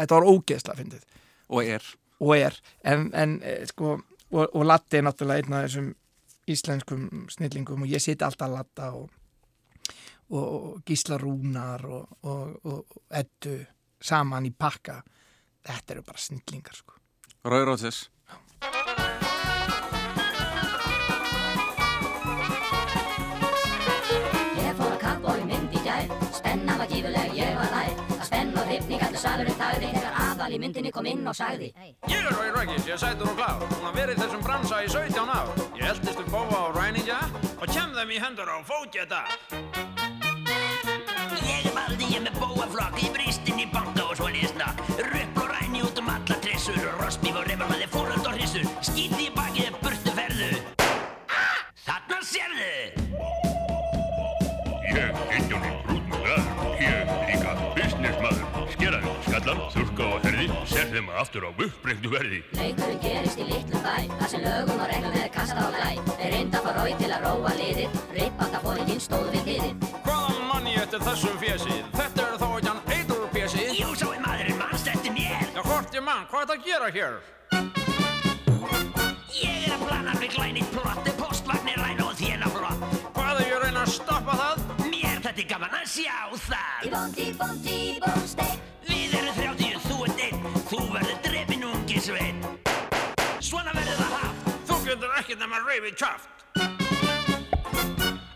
þetta 0.00 0.18
var 0.18 0.28
ógeðsla 0.32 0.76
fyndið. 0.80 1.06
Og 1.54 1.70
er. 1.76 1.86
Og 2.18 2.34
er. 2.34 2.58
En, 2.82 3.06
en 3.14 3.38
sko 3.70 3.94
og, 4.32 4.44
og 4.50 4.64
Latti 4.66 4.98
er 4.98 5.06
náttúrulega 5.06 5.44
einn 5.44 5.54
af 5.56 5.68
þessum 5.68 5.92
íslenskum 6.50 7.26
snillingum 7.30 7.86
og 7.86 7.90
ég 7.90 8.02
siti 8.02 8.24
alltaf 8.26 8.48
að 8.48 8.56
latta 8.56 8.90
og, 8.98 9.06
og, 10.34 10.80
gísla 10.86 11.18
rúnar 11.22 11.86
og, 11.86 12.26
og 12.26 12.98
ettu 13.10 13.60
saman 14.02 14.46
í 14.46 14.52
pakka 14.54 15.00
þetta 15.66 15.96
eru 15.96 16.06
bara 16.06 16.22
snillingar 16.26 16.78
sko. 16.78 16.96
Rauður 17.46 17.72
Róðsins 17.72 18.04
Ég 24.56 24.72
fór 24.78 24.92
að 24.94 25.00
kappbói 25.02 25.42
mynd 25.46 25.74
í 25.76 25.82
gær. 25.84 26.06
Spenna 26.34 26.76
var 26.80 26.88
gífuleg, 26.90 27.34
ég 27.36 27.52
var 27.58 27.70
nær 27.74 27.92
Það 28.16 28.24
spenn 28.30 28.52
og 28.56 28.70
hrifning 28.70 29.04
allur 29.06 29.22
salurinn 29.22 29.58
þagði. 29.60 29.90
Þegar 29.96 30.16
aðal 30.24 30.56
í 30.56 30.60
myndinni 30.62 30.92
kom 30.94 31.08
inn 31.10 31.26
og 31.30 31.36
sagði 31.38 31.68
Ég 32.10 32.16
er 32.16 32.32
Rói 32.36 32.48
Rækis, 32.56 32.86
ég 32.88 32.96
er 32.96 33.02
sætur 33.02 33.30
og 33.32 33.36
klár. 33.38 33.66
Hún 33.74 33.86
har 33.88 33.96
verið 33.96 34.22
þessum 34.22 34.46
bransa 34.46 34.80
í 34.86 34.90
17 34.92 35.34
ár. 35.36 35.52
Ég 35.76 35.90
eldist 35.92 36.22
um 36.24 36.30
bófa 36.32 36.62
og 36.70 36.80
ræningja 36.80 37.20
Og 37.60 37.68
kem 37.70 37.92
þeim 37.96 38.14
í 38.16 38.22
hendur 38.22 38.50
á 38.50 38.56
fótjeta 38.66 39.22
Ég 41.46 41.68
er 41.68 41.76
valdi 41.76 42.10
ég 42.14 42.24
með 42.24 42.40
bóaflokk. 42.40 42.98
Í 43.02 43.12
bristin 43.14 43.62
í 43.62 43.68
banka 43.72 43.95
skallan, 59.44 59.70
þurrka 59.74 60.06
og 60.14 60.24
herði, 60.24 60.46
ser 60.70 60.88
þeim 60.92 61.08
aftur 61.20 61.44
á 61.44 61.50
uppbrengtu 61.50 62.10
verði. 62.12 62.38
Leikurinn 62.56 63.00
gerist 63.02 63.40
í 63.40 63.46
litlum 63.48 63.82
bæ 63.84 63.96
Það 64.16 64.28
sem 64.32 64.42
lögum 64.44 64.80
og 64.80 64.88
reglum 64.90 65.16
er 65.20 65.30
kasta 65.34 65.60
á 65.60 65.68
glæ 65.74 65.90
Þeir 66.16 66.32
reynda 66.32 66.60
að 66.60 66.66
fá 66.66 66.70
Rói 66.76 66.94
til 67.00 67.10
að 67.12 67.26
róa 67.26 67.52
liðið 67.58 67.98
Rippandafóringinn 68.16 69.02
stóð 69.02 69.28
við 69.34 69.50
liðið 69.50 69.88
Hvaðan 70.06 70.44
mann 70.50 70.68
ég 70.70 70.82
eftir 70.84 71.04
þessum 71.06 71.38
fjesið? 71.42 71.80
Þetta 71.96 72.26
er 72.26 72.38
þó 72.40 72.46
ekki 72.48 72.70
hann 72.70 72.82
eitur 72.96 73.26
fjesið 73.34 73.72
Jú, 73.80 73.88
svo 74.00 74.12
er 74.16 74.22
maðurinn 74.24 74.60
mannst 74.60 74.92
eftir 74.92 75.16
mér 75.16 75.42
Já, 75.46 75.62
hvort 75.62 75.98
ég 75.98 76.06
mann, 76.06 76.28
hvað 76.30 76.42
er 76.42 76.46
þetta 76.46 76.56
að 76.56 76.68
gera 76.70 76.92
hér? 76.96 77.18
Ég 79.36 79.66
er 79.66 79.74
að 79.76 79.84
plana 79.86 80.16
fyrir 80.20 80.36
glænit 80.36 80.70
plott 80.74 81.10
Postvagnir 81.20 81.82
ræna 81.82 82.08
og 82.08 82.16
þéna 82.20 82.52
flott 82.54 82.86
Hvað 83.16 83.42
er 83.42 83.50
ég 83.50 83.58
að 83.58 83.66
reyna 83.66 83.84
að 83.84 83.92
stoppa 83.98 84.38
það? 84.40 84.64
Mér 84.86 85.20
þetta 85.20 85.36
er 85.36 85.50
gaman 85.52 85.76
að 85.82 85.92
sjá 85.96 86.16
það 86.46 86.86
Í 86.86 86.94
bóndi, 86.96 87.28
bóndi, 87.40 87.78
bónsteik 88.04 88.75
Við 88.88 89.18
erum 89.20 89.34
þrjátíu, 89.40 89.82
þú 89.88 89.98
ert 90.06 90.24
einn 90.28 90.40
Þú 90.70 90.80
verður 90.94 91.18
drefin 91.26 91.66
ungi 91.70 92.00
sveinn. 92.02 92.40
Svona 93.40 93.74
verður 93.76 94.00
það 94.00 94.16
haft. 94.20 94.48
Þú 94.66 94.80
getur 94.88 95.18
ekkert 95.20 95.44
nema 95.44 95.62
reyfið 95.66 95.94
kjaft. 96.00 96.28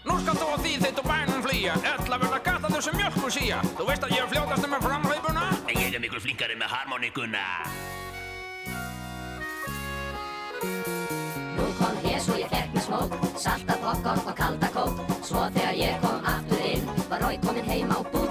Nú 0.07 0.19
skal 0.23 0.37
þú 0.37 0.47
á 0.51 0.57
því 0.61 0.77
þitt 0.85 1.03
og 1.03 1.11
bænum 1.11 1.43
flýja. 1.47 1.75
Ella 1.95 2.21
verða 2.23 2.43
gata 2.51 2.71
þau 2.71 2.83
sem 2.87 3.01
mjölku 3.01 3.33
síja. 3.35 3.59
Þú 3.79 3.89
veist 3.91 4.07
að 4.07 4.15
ég 4.17 4.27
er 4.27 4.31
fljótast 4.35 4.71
með 4.71 4.87
framhlaupuna. 4.87 5.51
Ég 5.91 5.95
er 5.99 6.03
miklu 6.03 6.21
flinkari 6.23 6.55
með 6.55 6.71
harmonikuna 6.71 7.41
Nú 11.57 11.67
kom 11.81 11.99
hes 12.05 12.29
og 12.31 12.39
ég 12.39 12.51
fekk 12.53 12.77
með 12.77 12.85
smók 12.87 13.17
Salta 13.43 13.79
popcorn 13.83 14.23
og 14.23 14.37
kalda 14.39 14.71
kók 14.75 15.03
Svo 15.27 15.47
þegar 15.55 15.79
ég 15.81 16.03
kom 16.05 16.31
aftur 16.35 16.67
inn 16.73 16.91
Var 17.11 17.27
Rói 17.27 17.39
kominn 17.43 17.71
heim 17.71 17.91
á 17.91 17.99
búgarinn 18.07 18.30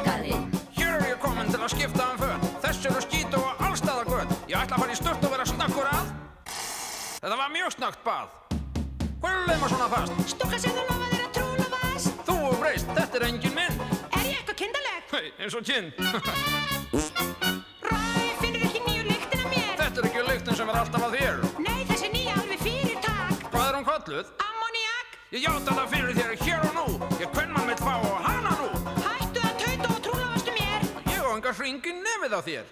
að 1.70 1.78
skipta 1.78 2.06
um 2.10 2.18
föt. 2.18 2.46
Þess 2.64 2.86
eru 2.90 3.02
skít 3.04 3.36
og 3.38 3.62
allstaða 3.62 4.04
gött 4.08 4.32
Ég 4.50 4.58
ætla 4.58 4.78
að 4.78 4.82
fara 4.82 4.94
í 4.94 4.98
sturt 4.98 5.26
og 5.26 5.34
vera 5.34 5.46
snakkur 5.46 5.90
að. 5.90 6.08
Þetta 7.20 7.38
var 7.38 7.52
mjög 7.54 7.74
snakt 7.76 8.02
bað. 8.06 8.28
Hvað 9.20 9.36
er 9.36 9.48
leima 9.52 9.70
svona 9.70 9.90
fast? 9.92 10.14
Stúlka 10.32 10.60
sem 10.64 10.74
þú 10.74 10.86
lofaðir 10.88 11.26
að 11.26 11.32
trúla 11.38 11.68
vast. 11.76 12.24
Þú 12.26 12.38
er 12.48 12.58
breyst, 12.64 12.92
þetta 12.98 13.20
er 13.20 13.26
engin 13.28 13.56
minn. 13.58 13.82
Er 14.16 14.26
ég 14.26 14.40
eitthvað 14.40 14.58
kindaleg? 14.64 15.02
Hei, 15.14 15.26
eins 15.38 15.58
og 15.60 15.68
kinn. 15.68 15.92
Ræ, 17.90 18.02
finnur 18.40 18.66
ekki 18.70 18.84
nýju 18.88 19.06
lyktina 19.10 19.52
mér? 19.52 19.74
Þetta 19.84 20.02
er 20.02 20.10
ekki 20.10 20.26
lyktin 20.30 20.60
sem 20.62 20.72
er 20.74 20.82
alltaf 20.82 21.06
að 21.10 21.18
þér. 21.20 21.44
Nei, 21.68 21.82
þessi 21.92 22.14
nýja 22.16 22.38
alveg 22.40 22.64
fyrir 22.66 23.04
takk. 23.06 23.46
Hvað 23.52 23.68
er 23.68 23.78
hún 23.82 23.90
kalluð? 23.92 24.34
Ammoniak, 24.48 25.20
Ég 25.36 25.46
játa 25.46 25.78
það 25.84 25.94
fyrir 25.94 26.22
þér 26.24 26.34
hér 26.48 26.70
og 26.72 26.80
nú. 26.80 27.12
Ég 27.20 27.36
hvern 27.36 27.54
mann 27.58 27.70
mitt 27.70 27.84
fá 27.84 27.94
og 28.00 28.24
hana 28.26 28.59
Ég 31.60 31.66
á 31.66 31.68
enga 31.68 31.82
hringi 31.84 31.92
nefið 31.92 32.32
á 32.32 32.40
þér. 32.40 32.66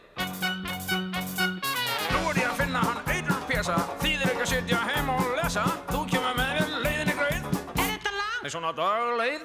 Nú 2.08 2.20
er 2.32 2.38
ég 2.40 2.48
að 2.48 2.58
finna 2.62 2.80
hann 2.80 3.00
eitur 3.12 3.40
pjasa 3.50 3.76
Þýðir 4.00 4.30
ekki 4.32 4.44
að 4.46 4.52
sitja 4.52 4.78
heima 4.88 5.16
og 5.20 5.32
lesa. 5.36 5.64
Þú 5.90 6.04
kemur 6.12 6.36
með 6.38 6.52
mér 6.56 6.70
leiðinni 6.86 7.16
gröð 7.18 7.44
Er 7.76 7.90
þetta 7.90 8.12
lag? 8.16 8.38
Nei 8.44 8.52
svona 8.54 8.72
dagleið. 8.78 9.44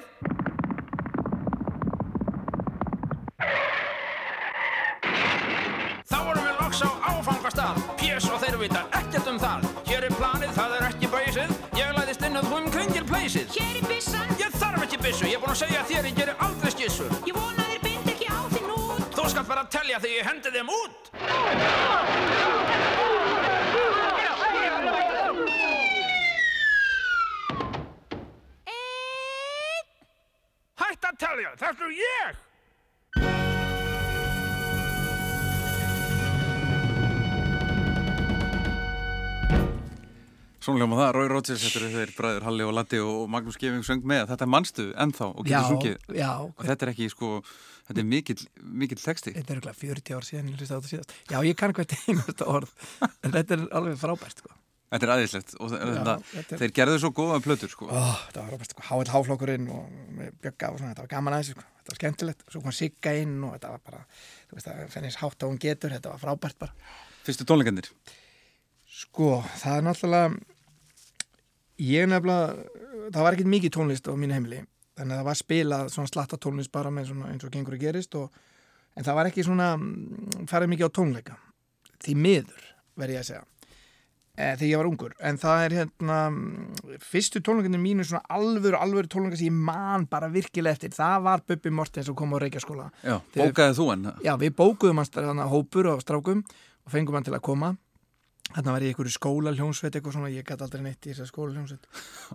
Þá 6.07 6.17
vorum 6.23 6.47
við 6.47 6.61
loks 6.61 6.79
á 6.87 6.89
áfangastað. 7.11 7.81
Pjess 7.99 8.29
og 8.31 8.39
þeir 8.45 8.57
vita 8.63 8.85
ekkert 9.01 9.27
um 9.33 9.41
það. 9.43 9.67
Hér 9.89 10.07
er 10.07 10.15
planið, 10.21 10.55
það 10.55 10.77
er 10.77 10.87
ekki 10.87 11.11
bæsið 11.11 11.51
Ég 11.81 11.91
læðist 11.97 12.23
inn 12.29 12.39
að 12.39 12.47
þú 12.47 12.61
um 12.61 12.71
kringil 12.77 13.03
pleysið 13.11 13.59
Hér 13.59 13.81
er 13.81 13.91
byssan. 13.91 14.33
Ég 14.39 14.55
þarf 14.55 14.87
ekki 14.87 15.03
byssu, 15.03 15.27
ég 15.27 15.35
er 15.35 15.43
búinn 15.43 15.57
að 15.57 15.61
segja 15.65 15.83
þér 15.91 16.09
Ég 16.13 16.17
gerir 16.21 16.47
aldrei 16.47 16.75
skissur. 16.77 17.11
Ég 17.27 17.35
vona 17.35 17.62
Þú 19.33 19.39
skalt 19.39 19.49
bara 19.49 19.63
telja 19.65 19.97
þegar 19.97 20.13
ég 20.13 20.27
hendi 20.29 20.49
þeim 20.53 20.67
út. 20.69 21.07
Hætt 30.83 31.09
að 31.09 31.17
telja, 31.25 31.55
þetta 31.63 31.89
er 31.89 31.97
ég. 31.97 32.43
Svona 40.61 40.77
hljóma 40.79 40.95
það, 41.01 41.09
Rói 41.17 41.27
Róðsins, 41.33 41.65
þetta 41.65 41.81
eru 41.81 41.91
þeir 41.97 42.11
bræður 42.21 42.45
Halli 42.51 42.63
og 42.69 42.77
Latti 42.77 43.01
og 43.03 43.25
Magnús 43.33 43.57
Gefing 43.57 43.81
söng 43.83 44.05
með. 44.07 44.29
Þetta 44.29 44.45
mannstu 44.53 44.91
ennþá 44.93 45.33
og 45.33 45.47
getur 45.49 45.71
sungið. 45.73 46.11
já, 46.21 46.31
og 46.45 46.61
þetta 46.69 46.85
er 46.85 46.91
ekki 46.93 47.09
sko, 47.11 47.39
þetta 47.87 47.99
er 48.03 48.07
mikill, 48.09 48.43
mikill 48.63 48.99
texti 49.03 49.33
þetta 49.35 49.53
er 49.53 49.59
örugglega 49.59 49.79
40 49.81 50.17
ár 50.17 50.27
síðan 50.27 50.49
ég 50.51 50.59
hlusta 50.59 50.75
á 50.75 50.79
þetta 50.79 50.91
síðast 50.93 51.15
já, 51.33 51.37
ég 51.49 51.55
kann 51.59 51.73
hvert 51.77 51.95
einasta 52.07 52.47
orð 52.47 52.69
en 53.23 53.33
þetta 53.35 53.57
er 53.57 53.65
alveg 53.79 53.97
frábært 54.01 54.43
sko. 54.43 54.53
Þetta 54.93 55.07
er 55.07 55.11
aðeinslegt 55.15 55.53
og 55.57 55.71
þetta, 55.73 56.11
þetta 56.31 56.53
er- 56.53 56.59
þeir 56.61 56.73
gerðu 56.77 56.97
svo 57.01 57.09
góða 57.17 57.37
plötur 57.41 57.71
sko. 57.71 57.87
Ó, 57.89 57.97
þetta 58.27 58.43
var 58.43 58.49
frábært, 58.51 58.73
sko. 58.75 58.83
háið 58.91 59.09
háflokkurinn 59.09 59.69
og 59.73 60.19
bjögga 60.43 60.69
og 60.69 60.77
svona, 60.77 60.91
þetta 60.93 61.01
var 61.07 61.09
gaman 61.15 61.33
aðeins 61.39 61.49
sko. 61.55 61.63
þetta 61.79 61.89
var 61.95 61.97
skemmtilegt, 61.99 62.43
svo 62.53 62.61
kom 62.61 62.75
Sigga 62.77 63.13
inn 63.23 63.39
og 63.47 63.55
þetta 63.55 63.71
var 63.73 63.81
bara, 63.89 64.03
þú 64.51 64.59
veist 64.59 64.67
það 64.69 64.83
fennist 64.93 65.17
hátt 65.23 65.41
á 65.41 65.45
hún 65.49 65.57
getur 65.65 65.95
þetta 65.97 66.13
var 66.13 66.21
frábært 66.21 66.59
bara 66.61 66.75
Fyrstu 67.25 67.47
tónleikandir 67.49 67.89
Sko, 68.93 69.31
það 69.63 69.79
er 69.79 69.87
náttúrulega 69.89 70.37
ég 71.81 72.05
nefnilega 72.07 73.09
það 73.09 73.25
var 73.25 73.33
ekkert 73.35 73.49
mikið 73.55 73.73
tónlist 73.79 74.05
á 74.07 74.13
mínu 74.13 74.37
heimili 74.37 74.61
þannig 74.97 75.15
að 75.15 75.21
það 75.21 75.29
var 75.29 75.39
spilað 75.39 75.87
svona 75.93 76.11
slatta 76.11 76.39
tónlist 76.41 76.73
bara 76.73 76.91
með 76.93 77.09
svona 77.11 77.31
eins 77.31 77.45
og 77.45 77.53
gengur 77.53 77.77
að 77.77 77.85
gerist 77.85 78.19
og, 78.19 78.43
en 78.93 79.07
það 79.07 79.17
var 79.19 79.29
ekki 79.31 79.47
svona 79.47 79.71
mm, 79.77 80.45
farið 80.49 80.73
mikið 80.73 80.89
á 80.89 80.95
tónleika. 80.99 81.39
Því 82.03 82.15
miður 82.19 82.69
verð 82.99 83.15
ég 83.15 83.23
að 83.23 83.29
segja. 83.31 83.43
E, 84.33 84.47
þegar 84.57 84.65
ég 84.65 84.79
var 84.81 84.89
ungur. 84.89 85.13
En 85.21 85.37
það 85.37 85.63
er 85.63 85.75
hérna 85.77 86.17
mm, 86.33 86.97
fyrstu 87.05 87.41
tónleikarnir 87.45 87.81
mínu 87.81 88.05
svona 88.09 88.23
alvöru, 88.33 88.77
alvöru 88.81 89.09
tónleikar 89.09 89.41
sem 89.41 89.49
ég 89.51 89.63
man 89.69 90.07
bara 90.09 90.29
virkilega 90.33 90.77
eftir. 90.77 90.93
Það 90.95 91.25
var 91.29 91.45
Bubbi 91.47 91.73
Mortens 91.73 92.09
sem 92.09 92.17
kom 92.17 92.33
á 92.33 92.41
Reykjaskóla. 92.41 92.89
Já, 93.05 93.19
bókaði 93.37 93.77
þú 93.77 93.87
hann? 93.91 94.11
Já, 94.25 94.33
við 94.41 94.55
bókuðum 94.57 95.03
þarna 95.05 95.49
hópur 95.53 95.93
á 95.93 95.95
strákum 96.01 96.41
og 96.43 96.93
fengum 96.93 97.17
hann 97.17 97.29
til 97.29 97.37
að 97.37 97.45
koma. 97.45 97.75
Þarna 98.53 98.73
var 98.75 98.83
ég 98.83 98.91
í 98.91 98.93
einhverju 98.93 99.13
skóla 99.13 99.53
hljónsveit 99.55 99.95
eitthvað 99.95 100.17
svona, 100.17 100.33
ég 100.33 100.45
gæti 100.45 100.65
aldrei 100.65 100.83
neitt 100.83 101.07
í 101.07 101.13
þessar 101.13 101.29
skóla 101.29 101.55
hljónsveit 101.55 101.87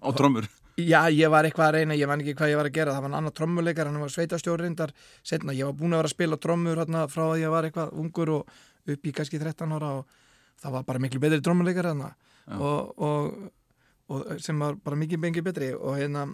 Á 0.03 0.09
trommur? 0.17 0.49
Já, 0.79 1.01
ég 1.11 1.31
var 1.33 1.47
eitthvað 1.47 1.67
að 1.67 1.75
reyna, 1.75 1.99
ég 1.99 2.07
man 2.07 2.23
ekki 2.23 2.37
hvað 2.39 2.53
ég 2.53 2.59
var 2.61 2.69
að 2.69 2.77
gera. 2.77 2.95
Það 2.95 3.05
var 3.09 3.19
annar 3.19 3.35
trommuleikar, 3.35 3.89
hann 3.91 4.03
var 4.03 4.13
sveitastjórindar 4.15 4.93
setna, 5.27 5.57
ég 5.57 5.67
var 5.67 5.75
búin 5.75 5.97
að 5.97 6.05
vera 6.05 6.11
að 6.13 6.15
spila 6.15 6.39
trommur 6.39 6.79
hérna, 6.79 7.07
frá 7.11 7.25
að 7.25 7.41
ég 7.43 7.51
var 7.51 7.67
eitthvað 7.67 7.97
ungur 7.99 8.35
og 8.37 8.53
upp 8.89 9.07
í 9.07 9.13
kannski 9.13 9.41
13 9.43 9.75
ára 9.75 9.93
og 9.99 10.19
það 10.63 10.77
var 10.77 10.87
bara 10.89 11.03
miklu 11.03 11.23
betri 11.23 11.41
trommuleikar 11.45 11.91
hérna 11.91 12.13
og, 12.57 13.01
og, 13.05 13.51
og 14.09 14.31
sem 14.43 14.59
var 14.61 14.79
bara 14.85 14.99
mikið 14.99 15.23
bengi 15.23 15.45
betri 15.45 15.73
og 15.77 15.99
hérna 15.99 16.27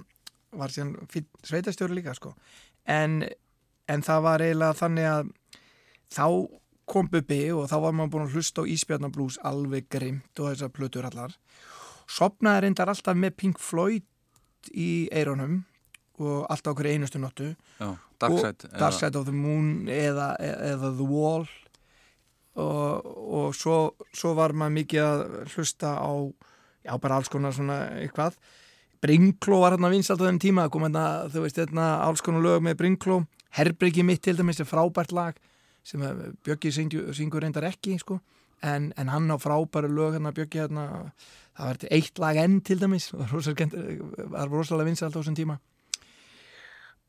var 0.55 0.71
síðan 0.71 0.95
fínn 1.11 1.27
sveitastjóri 1.43 1.97
líka 1.99 2.15
sko. 2.15 2.35
en, 2.87 3.25
en 3.89 4.05
það 4.07 4.23
var 4.29 4.45
eiginlega 4.45 4.79
þannig 4.79 5.09
að 5.11 5.33
þá 6.15 6.27
kom 6.87 7.09
Bubbi 7.11 7.41
og 7.57 7.69
þá 7.71 7.77
var 7.81 7.95
maður 7.97 8.13
búin 8.13 8.27
að 8.29 8.35
hlusta 8.37 8.63
á 8.63 8.71
Ísbjarnablús 8.71 9.39
alveg 9.43 9.89
grimt 9.91 10.41
og 10.41 10.51
þessar 10.53 10.73
plötur 10.77 11.07
allar. 11.09 11.33
Sopnaði 12.05 12.67
reyndar 12.67 12.93
alltaf 12.93 13.17
með 13.17 13.39
Pink 13.41 13.63
Floyd 13.63 14.05
í 14.73 15.07
eironum 15.13 15.63
og 16.23 16.47
alltaf 16.47 16.73
okkur 16.75 16.89
einustu 16.93 17.19
notu 17.19 17.51
Já, 17.81 17.89
Dark 18.23 18.39
Side 18.39 18.71
og 18.71 18.79
Dark 18.79 18.97
Side 18.97 19.19
of 19.19 19.27
the 19.27 19.35
Moon 19.35 19.89
eða, 19.91 20.35
eða 20.39 20.93
The 20.95 21.07
Wall. 21.09 21.47
Og, 22.55 23.07
og 23.35 23.55
svo, 23.59 23.79
svo 24.15 24.35
var 24.39 24.55
maður 24.55 24.77
mikið 24.79 25.01
að 25.03 25.25
hlusta 25.57 25.97
á 25.99 26.13
já 26.85 26.93
bara 27.03 27.17
alls 27.19 27.33
konar 27.33 27.55
svona 27.57 27.81
eitthvað. 27.99 28.37
Brinkló 29.03 29.59
var 29.65 29.75
hérna 29.75 29.91
vinsalt 29.91 30.23
á 30.23 30.29
þeim 30.29 30.39
tíma 30.41 30.69
kom 30.73 30.87
hérna, 30.87 31.27
þú 31.33 31.43
veist, 31.45 31.59
hérna 31.59 31.89
alls 32.07 32.23
konar 32.25 32.45
lög 32.45 32.63
með 32.65 32.79
Brinkló 32.79 33.25
Herbryggi 33.55 34.03
mitt 34.07 34.23
til 34.25 34.37
dæmis 34.39 34.63
er 34.63 34.67
frábært 34.67 35.13
lag 35.15 35.37
sem 35.85 36.01
Bjöggi 36.47 36.73
syngur 36.73 37.43
reyndar 37.45 37.67
ekki 37.69 37.99
sko. 38.01 38.19
En, 38.65 38.91
en 38.97 39.11
hann 39.13 39.29
á 39.31 39.37
frábæru 39.41 39.91
lög 39.93 40.17
hérna 40.17 40.33
Bjöggi 40.35 40.63
hérna 40.63 40.85
það 41.55 41.67
var 41.69 41.79
þetta 41.79 41.93
eitt 41.99 42.19
lag 42.23 42.41
enn 42.41 42.59
til 42.67 42.79
dæmis 42.81 43.11
það 43.13 43.21
var 43.25 43.35
rosalega 43.37 44.47
rosalega 44.51 44.89
vinsalt 44.89 45.15
á 45.15 45.21
þessum 45.21 45.37
tíma. 45.39 45.59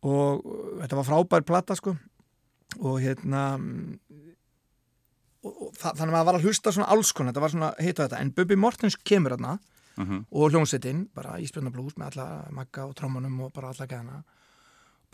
Og 0.06 0.44
þetta 0.84 1.00
var 1.00 1.08
frábær 1.08 1.46
platta 1.48 1.78
sko 1.80 1.96
og 2.84 2.98
hérna 3.02 3.46
og, 5.46 5.54
og 5.54 5.72
þannig 5.80 6.02
að 6.04 6.12
maður 6.16 6.28
var 6.30 6.38
að 6.40 6.46
hlusta 6.50 6.74
svona 6.76 6.90
alls 6.94 7.12
konar, 7.16 7.32
þetta 7.34 7.44
var 7.46 7.54
svona 7.54 7.72
hitt 7.80 8.00
og 8.02 8.08
þetta. 8.08 8.20
En 8.26 8.34
Bubbi 8.36 8.58
Mortens 8.60 8.98
kemur 9.08 9.36
hérna 9.38 9.58
Mhm. 9.96 10.26
og 10.36 10.50
hljónsettinn, 10.52 11.06
bara 11.16 11.38
Ísbjörnablús 11.40 11.94
með 11.96 12.10
alla 12.18 12.50
magga 12.52 12.84
og 12.84 12.96
trómanum 13.00 13.38
og 13.46 13.54
bara 13.56 13.70
alla 13.72 13.86
gæðana 13.88 14.18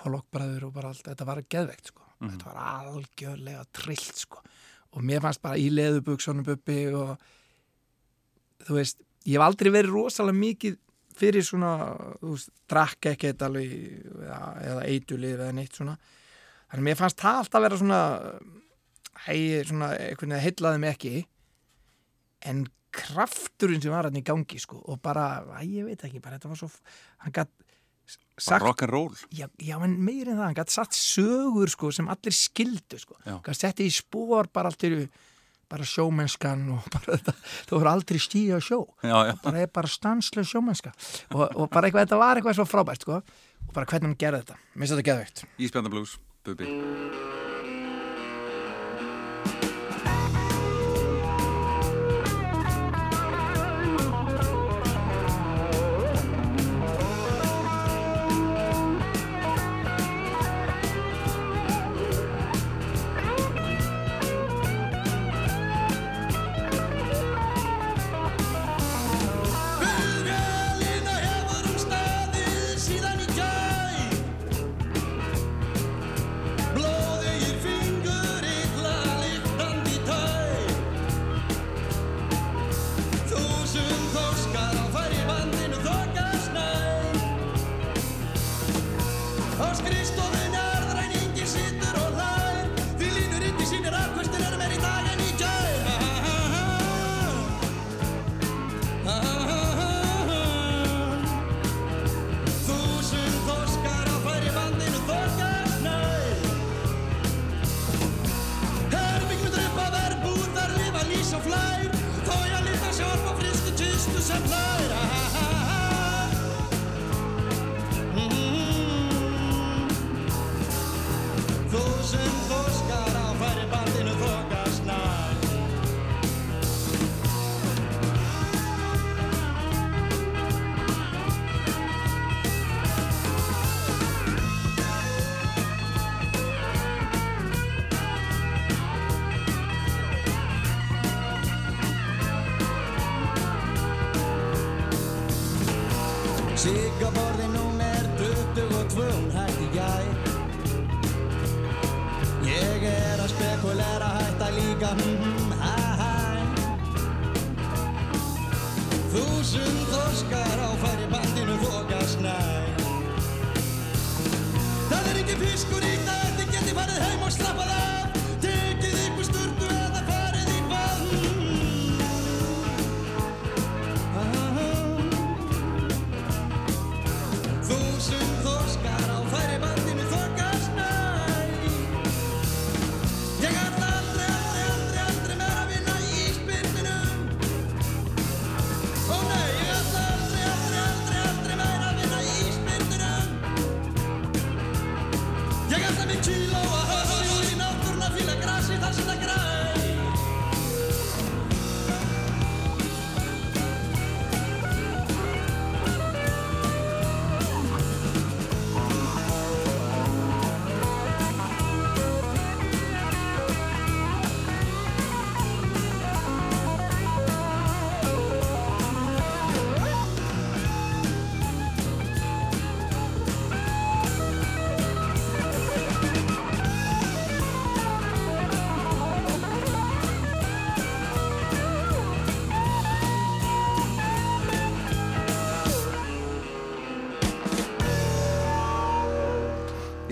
Pollockbræður 0.02 0.64
og 0.66 0.72
bara 0.74 0.90
allt 0.90 1.04
þetta 1.06 1.26
var 1.28 1.42
geðveikt 1.46 1.92
sko, 1.92 2.02
þetta 2.24 2.46
var 2.48 2.88
algjörlega 2.88 3.62
trillt 3.78 4.18
sko 4.24 4.42
og 4.92 5.06
mér 5.08 5.24
fannst 5.24 5.42
bara 5.44 5.60
í 5.60 5.70
leðubuksunum 5.72 6.46
Bubbi 6.48 6.80
og 6.92 7.14
þú 8.66 8.78
veist, 8.78 9.02
ég 9.26 9.38
hef 9.38 9.46
aldrei 9.46 9.72
verið 9.74 9.96
rosalega 9.96 10.40
mikið 10.42 10.80
fyrir 11.18 11.46
svona, 11.46 11.74
þú 12.22 12.34
veist, 12.36 12.52
drakk 12.72 13.12
ekkert 13.14 13.46
alveg 13.46 13.72
eða, 14.26 14.42
eða 14.66 14.84
eitulið 14.90 15.38
eða 15.38 15.56
neitt 15.56 15.78
svona. 15.78 15.96
Þannig 16.72 16.82
að 16.82 16.88
mér 16.88 17.00
fannst 17.00 17.22
það 17.22 17.40
alltaf 17.42 17.66
vera 17.66 17.80
svona 17.82 18.02
hei, 19.28 19.40
svona, 19.68 19.92
einhvern 19.96 20.36
veginn 20.36 20.46
heillaði 20.46 20.84
mig 20.84 20.96
ekki. 20.96 21.26
En 22.52 22.64
krafturinn 22.92 23.84
sem 23.84 23.94
var 23.94 24.10
hann 24.10 24.20
í 24.20 24.24
gangi 24.28 24.60
sko 24.60 24.82
og 24.92 25.00
bara, 25.04 25.44
æ, 25.60 25.64
ég 25.68 25.88
veit 25.88 26.02
ekki, 26.08 26.24
bara 26.24 26.40
þetta 26.40 26.52
var 26.52 26.60
svo 26.60 26.72
hann 27.24 27.36
gætt 27.36 27.54
sagt 28.42 28.64
rock'n'roll. 28.66 29.18
Já, 29.36 29.48
já, 29.62 29.76
en 29.78 29.98
meir 30.02 30.30
en 30.30 30.40
það, 30.40 30.46
hann 30.46 30.58
gætt 30.62 30.74
satt 30.74 30.98
sögur 30.98 31.72
sko 31.72 31.92
sem 31.96 32.10
allir 32.12 32.36
skildu 32.36 33.02
sko. 33.02 33.20
Gætt 33.46 33.60
setti 33.60 33.90
í 33.90 33.94
spór 33.94 34.50
bara 34.54 34.72
allt 34.72 34.88
í 34.88 35.06
bara 35.72 35.88
sjómennskan 35.88 36.66
og 36.76 36.90
bara 36.92 37.16
þetta. 37.16 37.36
Þú 37.70 37.78
voru 37.78 37.92
aldrei 37.94 38.20
stíða 38.20 38.60
sjó. 38.64 38.82
Já, 39.06 39.16
já, 39.30 39.36
bara 39.46 39.64
er 39.64 39.72
bara 39.72 39.92
stanslega 39.92 40.50
sjómennska. 40.50 40.92
Og, 41.32 41.46
og 41.56 41.72
bara 41.72 41.88
eitthvað, 41.88 42.10
þetta 42.10 42.20
var 42.20 42.42
eitthvað 42.42 42.60
svo 42.60 42.68
frábært 42.68 43.08
sko. 43.08 43.22
Og 43.68 43.72
bara 43.78 43.88
hvernig 43.88 44.12
hann 44.12 44.20
gerði 44.20 44.44
þetta, 44.44 44.60
mér 44.74 44.84
finnst 44.84 44.98
þetta 44.98 45.08
geðveikt. 45.12 45.46
Ísbjörnablues, 45.68 46.18
Bubi 46.44 47.50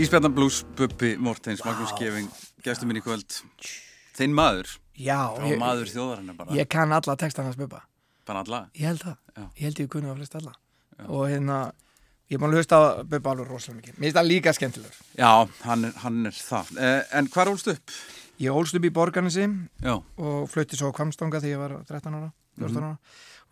Íspjarnan 0.10 0.34
Blues, 0.34 0.63
Bubbi 0.74 1.17
Mortens, 1.22 1.60
Magnús 1.62 1.91
Geving, 2.00 2.32
gestur 2.65 2.88
minn 2.89 2.98
í 2.98 3.02
kvöld. 3.06 3.30
Þinn 4.17 4.32
maður, 4.34 4.72
Já, 4.98 5.19
og 5.36 5.43
ég, 5.45 5.60
maður 5.62 5.91
þjóðarinnar 5.91 6.38
bara, 6.39 6.56
ég 6.58 6.65
kann 6.74 6.89
alla 6.98 7.13
textan 7.22 7.45
hans 7.45 7.60
Bubba. 7.60 7.84
Bara 8.26 8.41
alla. 8.41 8.62
Ég 8.74 8.88
held 8.89 9.04
það, 9.04 9.19
Já. 9.38 9.43
ég 9.43 9.67
held 9.67 9.82
ég 9.84 9.89
kunni 9.93 10.10
á 10.10 10.17
flest 10.17 10.34
alla. 10.39 10.56
Og 11.06 11.28
hérna, 11.30 11.60
ég 12.26 12.39
er 12.39 12.41
búin 12.41 12.58
að 12.58 13.04
Bubba 13.12 13.36
alveg 13.36 13.52
rosalega 13.54 13.78
mikið, 13.84 14.00
mér 14.00 14.08
finnst 14.08 14.17
það 14.17 14.30
líka 14.32 14.54
skemmtilegur. 14.58 14.98
Já, 15.22 15.30
hann 15.67 15.86
er, 15.86 15.93
hann 16.02 16.19
er 16.26 16.39
það. 16.41 16.72
Eh, 16.89 17.04
en 17.22 17.30
hvað 17.30 17.52
ólst 17.54 17.69
upp? 17.76 17.93
Ég 18.41 18.58
ólst 18.58 18.80
upp 18.82 18.89
í 18.89 18.93
Borgarnesi 18.98 19.45
Já, 19.45 19.93
og 20.17 20.50
flutti 20.50 20.76
svo 20.80 20.89
á 20.89 20.98
Kvamstanga 20.98 21.38
þegar 21.38 21.54
ég 21.54 21.62
var 21.67 21.84
13 21.86 22.17
ára, 22.17 22.32
14 22.58 22.82
Mhm. 22.82 22.82
ára. 22.82 22.98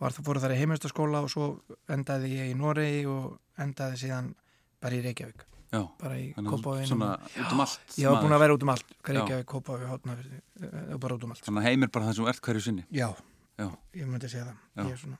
Var 0.00 0.10
það 0.10 0.26
fóru 0.26 0.42
þar 0.42 0.56
í 0.56 0.58
heimistaskóla 0.58 1.22
og 1.22 1.30
svo 1.30 1.60
endaði 1.88 2.34
ég 2.34 2.50
í 2.50 2.58
Noregi 2.58 3.06
og 3.06 3.38
endaði 3.56 3.94
síðan 4.02 4.34
bara 4.82 4.94
í 4.98 5.02
Reykjavík 5.06 5.46
já. 5.72 5.80
bara 6.00 6.18
í 6.18 6.26
að 6.34 6.48
Kópavoginum 6.52 6.90
svona 6.92 7.10
út 7.18 7.52
um 7.54 7.62
allt. 7.64 7.96
Ég 7.98 8.12
var 8.12 8.22
búin 8.24 8.36
að 8.36 8.44
vera 8.44 8.56
út 8.58 8.66
um 8.66 8.72
allt, 8.74 8.94
Reykjavík, 9.08 9.48
Kópavogi, 9.52 9.88
Hotnafjörði 9.92 10.40
og 10.94 11.00
bara 11.04 11.18
út 11.18 11.26
um 11.28 11.34
allt 11.34 11.44
Þannig 11.48 11.62
að 11.62 11.68
heimir 11.70 11.92
bara 11.94 12.08
það 12.08 12.18
sem 12.18 12.30
ert 12.32 12.42
hverju 12.48 12.64
sinni. 12.68 12.86
Já, 12.94 13.08
Já. 13.58 13.68
ég 13.98 14.06
myndi 14.06 14.30
segja 14.30 14.54
það 14.76 14.92
er 14.92 15.02
svona 15.02 15.18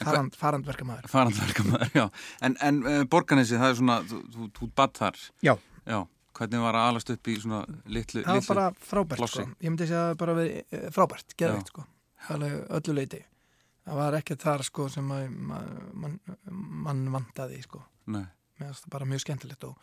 farand, 0.00 0.36
farandverka 0.40 0.86
maður 0.88 1.10
Farandverka 1.12 1.66
maður, 1.68 1.90
já. 2.00 2.06
En, 2.46 2.56
en 2.64 2.80
uh, 2.86 3.02
Borganesi, 3.10 3.58
það 3.60 3.74
er 3.74 3.78
svona, 3.82 3.98
þú, 4.08 4.22
þú, 4.32 4.48
þú 4.56 4.68
batt 4.80 5.00
þar. 5.02 5.20
Já. 5.44 5.54
Já. 5.84 6.00
Hvernig 6.40 6.62
var 6.62 6.76
að 6.78 6.86
alast 6.88 7.10
upp 7.12 7.28
í 7.28 7.34
svona 7.36 7.58
litlu, 7.90 8.22
Það 8.22 8.30
var 8.30 8.38
litlu 8.38 8.54
bara 8.54 8.66
frábært 8.80 9.24
sko. 9.28 9.42
Ég 9.60 9.72
myndi 9.72 9.88
segja 9.90 10.04
að 10.06 10.12
það 10.12 10.20
bara 10.22 10.36
verið 10.38 10.78
eh, 10.78 10.84
frábært, 10.94 11.34
geðveikt 11.36 11.72
sko 11.74 11.84
Alveg 12.32 12.54
öllu 12.78 12.94
leiti 12.96 13.20
Það 13.84 13.98
var 13.98 14.16
ekkert 14.20 14.44
þar 14.46 14.64
sko 14.64 14.86
sem 14.92 15.10
að 15.16 15.26
mann 15.50 15.68
man, 16.00 16.14
man 16.86 17.02
vantaði 17.16 17.60
sko 17.64 17.82
Nei. 18.14 18.24
Mér 18.60 18.70
finnst 18.70 18.86
það 18.86 18.94
bara 18.94 19.08
mjög 19.08 19.24
skemmtilegt 19.24 19.66
og 19.68 19.76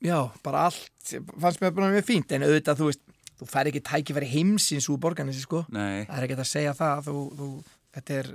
já, 0.00 0.16
bara 0.44 0.66
allt 0.70 1.14
fannst 1.40 1.60
mér 1.60 1.74
bara 1.76 1.90
mjög 1.92 2.06
fínt 2.08 2.32
en 2.32 2.46
auðvitað 2.46 2.80
þú 2.80 2.88
veist, 2.90 3.02
þú 3.40 3.48
fær 3.50 3.68
ekki 3.70 3.82
tækifæri 3.84 4.30
heimsins 4.32 4.88
úr 4.92 5.00
borganessi 5.00 5.44
sko 5.44 5.64
Nei. 5.68 6.06
það 6.08 6.16
er 6.16 6.26
ekkert 6.26 6.44
að 6.44 6.50
segja 6.50 6.76
það 6.78 7.04
þú, 7.10 7.16
þú, 7.40 7.50
þetta 7.96 8.16
er 8.22 8.30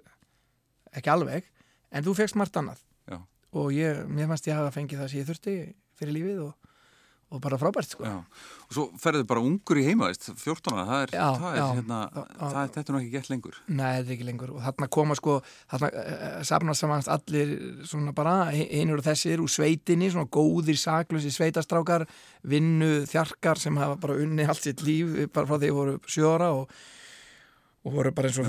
ekki 1.00 1.14
alveg 1.14 1.50
en 1.92 2.06
þú 2.06 2.16
fegst 2.22 2.38
margt 2.40 2.60
annað 2.62 2.84
Já. 3.10 3.18
og 3.58 3.74
ég, 3.74 4.04
mér 4.08 4.30
fannst 4.32 4.50
ég 4.50 4.60
hafa 4.60 4.74
fengið 4.78 5.02
það 5.02 5.12
sem 5.12 5.22
ég 5.22 5.30
þurfti 5.32 5.56
fyrir 6.00 6.18
lífið 6.20 6.44
og, 6.46 6.72
og 7.34 7.42
bara 7.42 7.58
frábært 7.60 7.90
sko. 7.96 8.06
Og 8.06 8.74
svo 8.76 8.84
ferðu 9.02 9.26
bara 9.28 9.42
ungur 9.44 9.80
í 9.82 9.86
heimaðist, 9.88 10.28
14 10.38 10.76
ára, 10.76 10.86
það 10.86 11.02
er, 11.06 11.14
Já, 11.18 11.26
það 11.42 11.48
er 11.50 11.58
já. 11.60 11.66
hérna, 11.80 12.00
það 12.14 12.58
er, 12.62 12.70
þetta 12.76 12.84
er 12.86 12.96
nú 12.96 13.00
ekki 13.02 13.14
gett 13.16 13.30
lengur. 13.34 13.58
Nei, 13.68 13.90
þetta 13.98 14.06
er 14.06 14.16
ekki 14.16 14.28
lengur 14.30 14.54
og 14.56 14.62
þarna 14.66 14.90
koma 14.98 15.18
sko 15.20 15.36
þarna 15.74 15.90
uh, 15.92 16.40
safnast 16.50 16.86
samanst 16.86 17.12
allir 17.16 17.54
svona 17.90 18.14
bara 18.18 18.36
einur 18.54 19.02
og 19.02 19.08
þessir 19.10 19.44
úr 19.44 19.52
sveitinni 19.52 20.12
svona 20.14 20.30
góðir 20.38 20.80
saklösi 20.80 21.34
sveitastrákar 21.36 22.06
vinnu 22.46 22.92
þjarkar 23.10 23.62
sem 23.62 23.78
hafa 23.82 23.98
bara 24.06 24.20
unni 24.22 24.46
allt 24.46 24.64
sitt 24.66 24.86
líf 24.86 25.18
bara 25.34 25.50
frá 25.50 25.58
því 25.58 25.72
að 25.74 25.80
voru 25.82 25.98
sjóra 26.08 26.52
og, 26.62 26.70
og 27.86 27.94
voru 27.94 28.12
bara 28.18 28.30
eins 28.32 28.40
og 28.42 28.48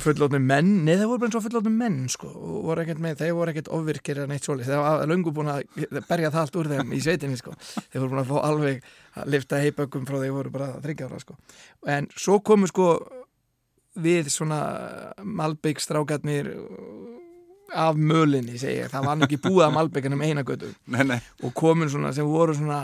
fullótni 0.00 0.40
menn, 0.40 0.70
nei 0.86 0.94
þeir 0.96 1.08
voru 1.10 1.20
bara 1.20 1.28
eins 1.28 1.36
og 1.36 1.44
fullótni 1.44 1.72
menn 1.76 1.98
sko, 2.12 2.30
og 2.32 2.62
voru 2.70 2.84
ekkert 2.84 3.02
með, 3.04 3.18
þeir 3.20 3.34
voru 3.36 3.52
ekkert 3.52 3.68
ofvirkir 3.76 4.22
en 4.22 4.32
eitt 4.32 4.46
svoleiðis, 4.48 4.70
þeir 4.72 4.80
var 4.80 5.10
löngu 5.10 5.34
búin 5.36 5.50
að 5.52 5.66
berja 6.08 6.30
það 6.32 6.40
allt 6.40 6.56
úr 6.60 6.70
þeim 6.72 6.94
í 6.96 7.02
sveitinni 7.04 7.36
sko. 7.40 7.52
Þeir 7.92 8.00
voru 8.00 8.14
búin 8.14 8.22
að 8.22 8.32
fá 8.32 8.38
alveg 8.48 8.88
að 9.20 9.30
lifta 9.36 9.60
heipökkum 9.60 10.08
frá 10.08 10.16
þeir 10.22 10.34
voru 10.38 10.54
bara 10.54 10.70
þryggjára 10.80 11.20
sko. 11.20 11.36
En 11.92 12.08
svo 12.16 12.40
komu 12.40 12.70
sko 12.72 12.88
við 14.00 14.32
svona 14.32 14.60
Malbygg 15.22 15.78
strákarnir 15.84 16.48
af 17.74 17.98
mölinni 17.98 18.56
segi 18.58 18.80
ég, 18.80 18.90
það 18.92 19.06
var 19.10 19.18
nú 19.18 19.26
ekki 19.28 19.42
búið 19.44 19.66
af 19.68 19.74
Malbyggunum 19.76 20.24
eina 20.24 20.42
götu. 20.46 20.72
Og 21.44 21.52
komin 21.54 21.90
svona 21.92 22.14
sem 22.16 22.26
voru 22.26 22.56
svona 22.56 22.80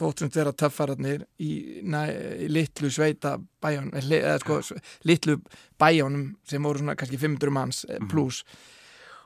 þóttum 0.00 0.32
vera 0.34 0.52
töffararnir 0.56 1.24
í, 1.42 1.52
næ, 1.84 2.02
í 2.46 2.50
litlu 2.50 2.90
sveita 2.92 3.36
bæjón, 3.62 3.92
eða 4.00 4.36
sko 4.42 4.60
litlu 5.08 5.38
bæjónum 5.80 6.34
sem 6.48 6.64
voru 6.64 6.82
svona 6.82 6.96
kannski 6.98 7.20
500 7.20 7.54
manns 7.54 7.84
mm 7.88 8.10
pluss 8.10 8.44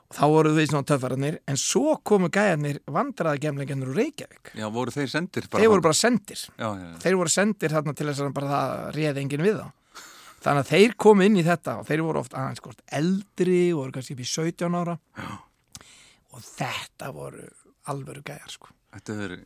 og 0.05 0.13
þá 0.13 0.25
voru 0.29 0.51
þau 0.53 0.65
svona 0.69 0.85
töffararnir 0.85 1.37
en 1.49 1.57
svo 1.57 1.95
komu 2.05 2.29
gæjarnir 2.33 2.77
vandraði 2.93 3.41
gemleikennur 3.47 3.89
úr 3.89 3.97
Reykjavík. 4.03 4.51
Já, 4.53 4.67
voru 4.69 4.93
þeir 4.93 5.09
sendir 5.09 5.47
þeir 5.49 5.71
voru 5.71 5.85
bara 5.87 5.97
sendir. 5.97 6.43
Já, 6.59 6.67
já, 6.67 6.83
já. 6.83 6.99
þeir 7.01 7.17
voru 7.21 7.33
sendir 7.33 7.73
þarna 7.73 7.95
til 7.97 8.07
þess 8.11 8.21
að 8.21 8.35
bara 8.37 8.51
það 8.51 8.75
réði 8.99 9.23
enginn 9.23 9.45
við 9.47 9.57
þá. 9.63 10.05
Þannig 10.45 10.61
að 10.61 10.71
þeir 10.75 10.95
komu 11.01 11.25
inn 11.25 11.39
í 11.41 11.47
þetta 11.47 11.79
og 11.81 11.89
þeir 11.89 12.05
voru 12.05 12.21
oft 12.21 12.37
aðeins 12.37 12.61
skort 12.61 12.85
eldri 12.93 13.61
og 13.73 13.81
voru 13.81 13.97
kannski 13.97 14.13
upp 14.13 14.21
í 14.21 14.29
17 14.29 14.77
ára. 14.77 14.97
Og 16.35 16.45
þetta 16.51 17.11
voru 17.15 17.49
alvöru 17.89 18.21
gæjar 18.25 18.53
sko 18.53 18.69
Þetta 18.95 19.15
er 19.27 19.37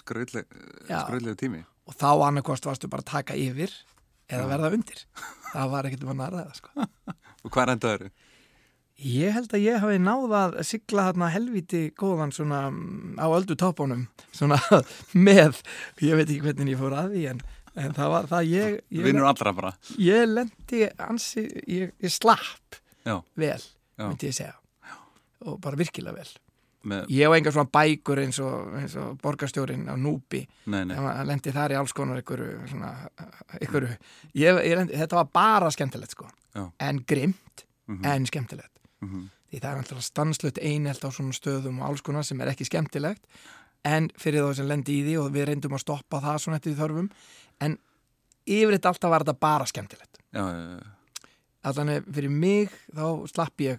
skröðlega 0.00 0.44
Já. 0.88 1.38
tími. 1.40 1.64
og 1.86 1.96
þá 2.00 2.08
annarkost 2.28 2.64
varstu 2.68 2.88
bara 2.88 3.04
að 3.04 3.10
taka 3.12 3.34
yfir 3.36 3.72
eða 4.32 4.46
verða 4.48 4.70
undir 4.72 5.02
það 5.52 5.72
var 5.74 5.88
ekkert 5.88 6.04
um 6.06 6.12
að 6.14 6.20
narða 6.22 6.44
það 6.48 6.60
sko 6.62 6.86
Og 7.44 7.52
hvað 7.52 7.74
endaður? 7.74 8.06
ég 9.04 9.34
held 9.34 9.52
að 9.52 9.64
ég 9.66 9.82
hafi 9.82 9.98
náð 10.00 10.32
að 10.38 10.54
sigla 10.64 11.08
þarna 11.10 11.28
helviti 11.34 11.82
góðan 11.98 12.32
svona 12.32 12.60
mm, 12.70 13.18
á 13.20 13.26
öldu 13.26 13.56
topunum 13.60 14.06
svona 14.32 14.56
með, 15.26 15.58
ég 16.00 16.16
veit 16.16 16.28
ekki 16.30 16.40
hvernig 16.46 16.72
ég 16.72 16.80
fór 16.80 16.96
að 17.02 17.12
því 17.16 17.24
en, 17.34 17.42
en 17.84 17.96
það 17.98 18.12
var 18.14 18.28
það 18.30 18.48
ég 18.54 18.68
ég, 18.78 19.02
Vinnur 19.04 19.26
allra 19.28 19.52
bara. 19.58 19.72
ég 20.00 20.24
lendi 20.30 20.84
ansi, 21.10 21.44
ég, 21.68 21.92
ég 22.00 22.14
slapp 22.14 22.78
Já. 23.04 23.18
vel, 23.36 23.60
Já. 23.98 24.06
myndi 24.08 24.30
ég 24.30 24.38
segja 24.40 24.54
og 25.44 25.58
bara 25.60 25.76
virkilega 25.76 26.16
vel 26.22 26.30
Með, 26.84 27.06
ég 27.08 27.24
á 27.28 27.32
engar 27.36 27.52
svona 27.56 27.70
bækur 27.72 28.20
eins 28.20 28.38
og, 28.44 28.74
eins 28.76 28.94
og 29.00 29.14
borgarstjórin 29.22 29.86
á 29.88 29.96
Núbi 29.96 30.42
hann 30.68 31.26
lendi 31.26 31.52
þar 31.54 31.72
í 31.72 31.78
alls 31.78 31.92
konar 31.96 32.20
ykkur, 32.20 32.42
svona, 32.68 32.90
ykkur 33.64 33.86
ég, 34.36 34.58
ég 34.68 34.76
lendi, 34.76 34.98
þetta 35.00 35.16
var 35.22 35.30
bara 35.32 35.70
skemmtilegt 35.72 36.10
sko 36.16 36.28
Já. 36.54 36.70
en 36.80 37.00
grimt, 37.08 37.64
Mhm. 37.88 38.04
en 38.04 38.26
skemmtilegt 38.26 38.78
Mhm. 39.02 39.28
því 39.52 39.60
það 39.60 39.70
er 39.72 39.76
alltaf 39.82 40.02
stanslött 40.02 40.58
einelt 40.62 41.04
á 41.04 41.10
svona 41.12 41.32
stöðum 41.32 41.80
og 41.82 41.88
alls 41.88 42.00
konar 42.02 42.22
sem 42.24 42.40
er 42.40 42.48
ekki 42.48 42.64
skemmtilegt 42.68 43.24
en 43.84 44.08
fyrir 44.18 44.40
þá 44.44 44.54
sem 44.56 44.66
lendi 44.68 45.00
í 45.00 45.04
því 45.04 45.18
og 45.24 45.32
við 45.32 45.44
reyndum 45.48 45.72
að 45.76 45.80
stoppa 45.84 46.20
það 46.20 46.38
svona 46.40 46.56
eftir 46.56 46.74
því 46.74 46.80
þörfum 46.80 47.10
en 47.60 47.78
yfirleitt 48.46 48.84
alltaf 48.86 49.10
var 49.10 49.20
þetta 49.24 49.38
bara 49.40 49.64
skemmtilegt 49.64 50.18
Já, 50.32 50.44
já, 50.52 50.78
já. 50.78 51.28
allan 51.64 52.04
fyrir 52.12 52.30
mig 52.30 52.70
þá 52.94 53.26
slapp 53.32 53.56
ég 53.60 53.78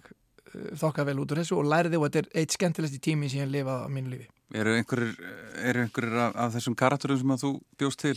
þokkað 0.80 1.10
vel 1.10 1.20
út 1.22 1.34
úr 1.34 1.42
þessu 1.42 1.60
og 1.60 1.68
læriði 1.70 2.00
og 2.00 2.08
þetta 2.08 2.22
er 2.22 2.42
eitt 2.42 2.56
skemmtilegsti 2.56 3.02
tími 3.02 3.30
sem 3.32 3.44
ég 3.44 3.52
lifað 3.52 3.86
á 3.86 3.88
mínu 3.92 4.14
lífi 4.14 4.28
Eru 4.54 4.76
einhverjir, 4.78 6.12
af, 6.22 6.36
af 6.38 6.52
þessum 6.54 6.76
karakterum 6.78 7.18
sem 7.18 7.32
að 7.34 7.40
þú 7.40 7.48
bjóst 7.80 8.02
til? 8.04 8.12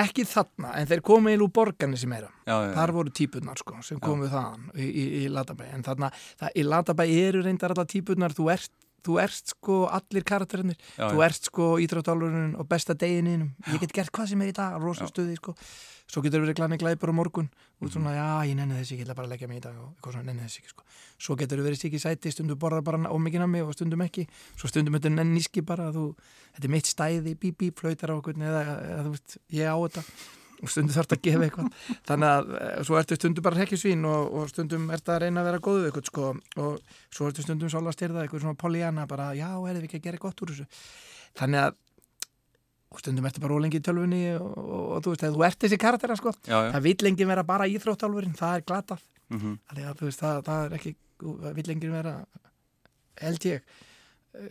ekki 0.00 0.24
þarna, 0.24 0.70
en 0.80 0.88
þeir 0.88 1.02
komu 1.04 1.34
í 1.34 1.36
úr 1.36 1.50
borgarni 1.52 1.98
sem 2.00 2.14
já. 2.16 2.22
þar 2.48 2.92
voru 2.96 3.12
típurnar 3.12 3.60
sko, 3.60 3.76
sem 3.84 4.00
komu 4.00 4.30
þaðan 4.32 4.70
í, 4.72 4.86
í, 4.88 5.04
í 5.20 5.26
Latabæ, 5.28 5.66
en 5.76 5.84
þarna 5.84 6.08
það, 6.16 6.54
í 6.56 6.64
Latabæ 6.64 7.04
eru 7.04 7.44
reyndar 7.44 7.76
alla 7.76 7.84
típurnar 7.84 8.32
þú 8.32 8.48
ert, 8.54 8.72
þú 9.04 9.18
ert 9.22 9.54
sko 9.54 9.80
allir 9.92 10.24
karakterinir 10.26 10.78
Já, 10.96 11.08
þú 11.10 11.24
ert 11.26 11.50
sko 11.50 11.72
íþróttálurinn 11.84 12.54
og 12.58 12.68
besta 12.70 12.96
degininum 12.98 13.52
ég 13.72 13.82
get 13.82 13.96
gert 13.96 14.14
hvað 14.14 14.32
sem 14.32 14.44
er 14.44 14.52
í 14.52 14.56
dag, 14.56 14.78
rosa 14.82 15.08
stuði 15.10 15.36
sko. 15.40 15.56
Svo 16.04 16.20
getur 16.20 16.42
verið 16.44 16.58
glæni 16.58 16.76
glæpur 16.76 17.10
á 17.10 17.14
morgun. 17.16 17.46
Og 17.80 17.88
svona, 17.88 18.12
já, 18.12 18.26
ég 18.50 18.58
nenni 18.58 18.76
þessi, 18.76 18.98
ég 18.98 19.06
ætla 19.06 19.16
bara 19.16 19.24
að 19.24 19.32
leggja 19.32 19.48
mig 19.48 19.56
í 19.56 19.62
dag 19.64 19.78
og 19.80 19.94
eitthvað 19.94 20.16
svona, 20.18 20.26
nenni 20.28 20.44
þessi 20.44 20.60
ekki, 20.60 20.72
sko. 20.74 20.84
Svo 21.24 21.36
getur 21.40 21.62
verið 21.64 21.80
sikið 21.80 22.02
sæti, 22.04 22.32
stundum 22.34 22.60
borðar 22.60 22.84
bara 22.84 23.00
ómikið 23.08 23.40
nammi 23.40 23.62
og 23.64 23.72
stundum 23.72 24.04
ekki, 24.04 24.26
svo 24.60 24.68
stundum 24.68 24.98
þetta 24.98 25.14
nenníski 25.16 25.64
bara, 25.64 25.88
þú, 25.96 26.10
þetta 26.58 26.68
er 26.68 26.74
mitt 26.76 26.90
stæði 26.92 27.34
bí, 27.40 27.54
bí, 27.56 27.72
flautar 27.80 28.12
á 28.12 28.14
okkur, 28.20 28.36
eða, 28.36 28.62
eða 28.84 29.06
þú 29.06 29.14
veist 29.16 29.38
ég 29.56 29.72
á 29.72 29.76
þetta 29.80 30.04
og 30.62 30.70
stundum 30.70 30.94
þarf 30.94 31.08
þetta 31.10 31.18
að 31.18 31.24
gefa 31.28 31.46
eitthvað. 31.48 31.78
Þannig 32.08 32.28
að 32.34 32.52
eh, 32.60 32.82
svo 32.88 32.98
ertu 33.00 33.18
stundum 33.18 33.44
bara 33.46 33.58
hrekkjusvín 33.60 34.04
og, 34.08 34.34
og 34.40 34.50
stundum 34.52 34.90
ert 34.94 35.08
að 35.14 35.22
reyna 35.24 35.42
að 35.42 35.48
vera 35.50 35.62
góðu 35.66 35.88
eitthvað 35.88 36.10
sko. 36.10 36.28
Og 36.64 36.78
svo 37.14 37.30
ertu 37.30 37.44
stundum 37.46 37.72
svolga 37.72 37.94
styrða 37.96 38.22
eitthvað 38.24 38.44
svona 38.46 38.60
polyana 38.60 39.06
bara 39.10 39.30
já, 39.38 39.48
erum 39.54 39.80
við 39.82 39.88
ekki 39.88 40.00
að 40.02 40.06
gera 40.10 40.22
gott 40.26 40.44
úr 40.44 40.52
þessu. 40.54 40.66
Þannig 41.40 41.64
að 41.64 41.80
stundum 43.02 43.26
ertu 43.26 43.42
bara 43.42 43.56
ólengi 43.58 43.80
í 43.80 43.82
tölfunni 43.82 44.22
og, 44.38 44.52
og, 44.54 44.82
og 44.94 45.00
þú 45.02 45.12
veist, 45.14 45.22
þegar 45.24 45.34
þú 45.34 45.44
ert 45.48 45.64
þessi 45.64 45.78
karaktera 45.82 46.14
sko 46.20 46.30
Já, 46.46 46.58
já. 46.62 46.68
það 46.76 46.84
vill 46.84 47.00
lengi 47.08 47.26
vera 47.26 47.42
bara 47.48 47.66
íþróttálfurinn 47.66 48.36
það 48.38 48.60
er 48.60 48.66
glatað. 48.68 49.00
Mhm. 49.34 49.54
þannig 49.70 49.88
að 49.88 49.96
þú 49.98 50.06
veist, 50.06 50.20
það, 50.20 50.38
það 50.46 50.66
er 50.68 50.76
ekki 50.78 50.92
vill 51.56 51.66
lengi 51.72 51.90
vera 51.90 52.12
held 53.24 53.46
ég 53.48 53.66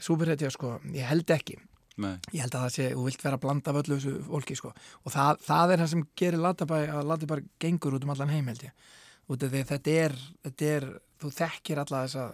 súperhetja 0.04 0.50
sko, 0.52 0.74
ég 0.92 1.08
held 1.08 1.32
ekki 1.38 1.56
Nei. 2.02 2.16
ég 2.34 2.42
held 2.42 2.56
að 2.58 2.64
það 2.64 2.72
sé, 2.74 2.86
þú 2.96 3.04
vilt 3.06 3.24
vera 3.24 3.38
að 3.38 3.44
blanda 3.44 3.70
af 3.70 3.80
öllu 3.84 3.98
þessu 4.00 4.14
fólki 4.26 4.56
sko. 4.58 4.72
Og 5.04 5.14
það, 5.14 5.44
það 5.46 5.74
er 5.74 5.84
það 5.84 5.92
sem 5.92 6.06
gerir 6.18 6.42
Latabæ 6.42 6.80
að 6.88 7.10
Latabæ 7.12 7.36
gengur 7.62 7.98
út 7.98 8.08
um 8.08 8.14
allan 8.16 8.34
heim 8.34 8.50
held 8.50 8.66
ég. 8.66 8.88
Út 9.30 9.46
af 9.46 9.54
því 9.54 9.62
þetta 9.70 9.94
er, 10.06 10.16
þetta 10.48 10.72
er 10.78 10.88
þú 11.22 11.32
þekkir 11.38 11.84
alla 11.84 12.02
þessa 12.08 12.26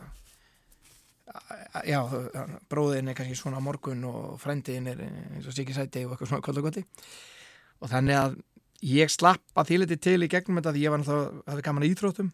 já, 1.86 2.00
bróðin 2.72 3.12
er 3.12 3.18
kannski 3.18 3.38
svona 3.38 3.60
morgun 3.62 4.08
og 4.10 4.40
frendiðin 4.42 4.88
er 4.94 5.04
eins 5.06 5.50
og 5.50 5.54
sikið 5.54 5.78
sæti 5.78 6.06
og 6.08 6.16
eitthvað 6.16 6.32
svona 6.32 6.46
kvöldagoti 6.48 6.86
og 7.80 7.92
þannig 7.92 8.18
að 8.18 8.40
ég 8.86 9.12
slapp 9.12 9.60
að 9.60 9.74
þýliti 9.74 9.98
til 10.02 10.20
í 10.24 10.30
gegnum 10.32 10.60
þetta 10.60 10.74
því 10.76 10.84
ég 10.84 10.94
var 10.94 11.02
náttúrulega, 11.02 11.42
hafði 11.52 11.66
gaman 11.68 11.86
að 11.86 11.92
íþróttum. 11.94 12.30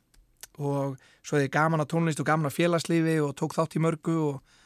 Og 0.56 1.00
svo 1.26 1.36
hefði 1.36 1.48
ég 1.48 1.56
gaman 1.56 1.84
að 1.84 1.90
tónlist 1.92 2.22
og 2.22 2.28
gaman 2.30 2.50
að 2.50 2.58
félagslífi 2.60 3.16
og 3.26 3.34
tók 3.40 3.56
þátt 3.58 3.76
í 3.76 3.82
mörgu 3.84 4.16
og, 4.30 4.60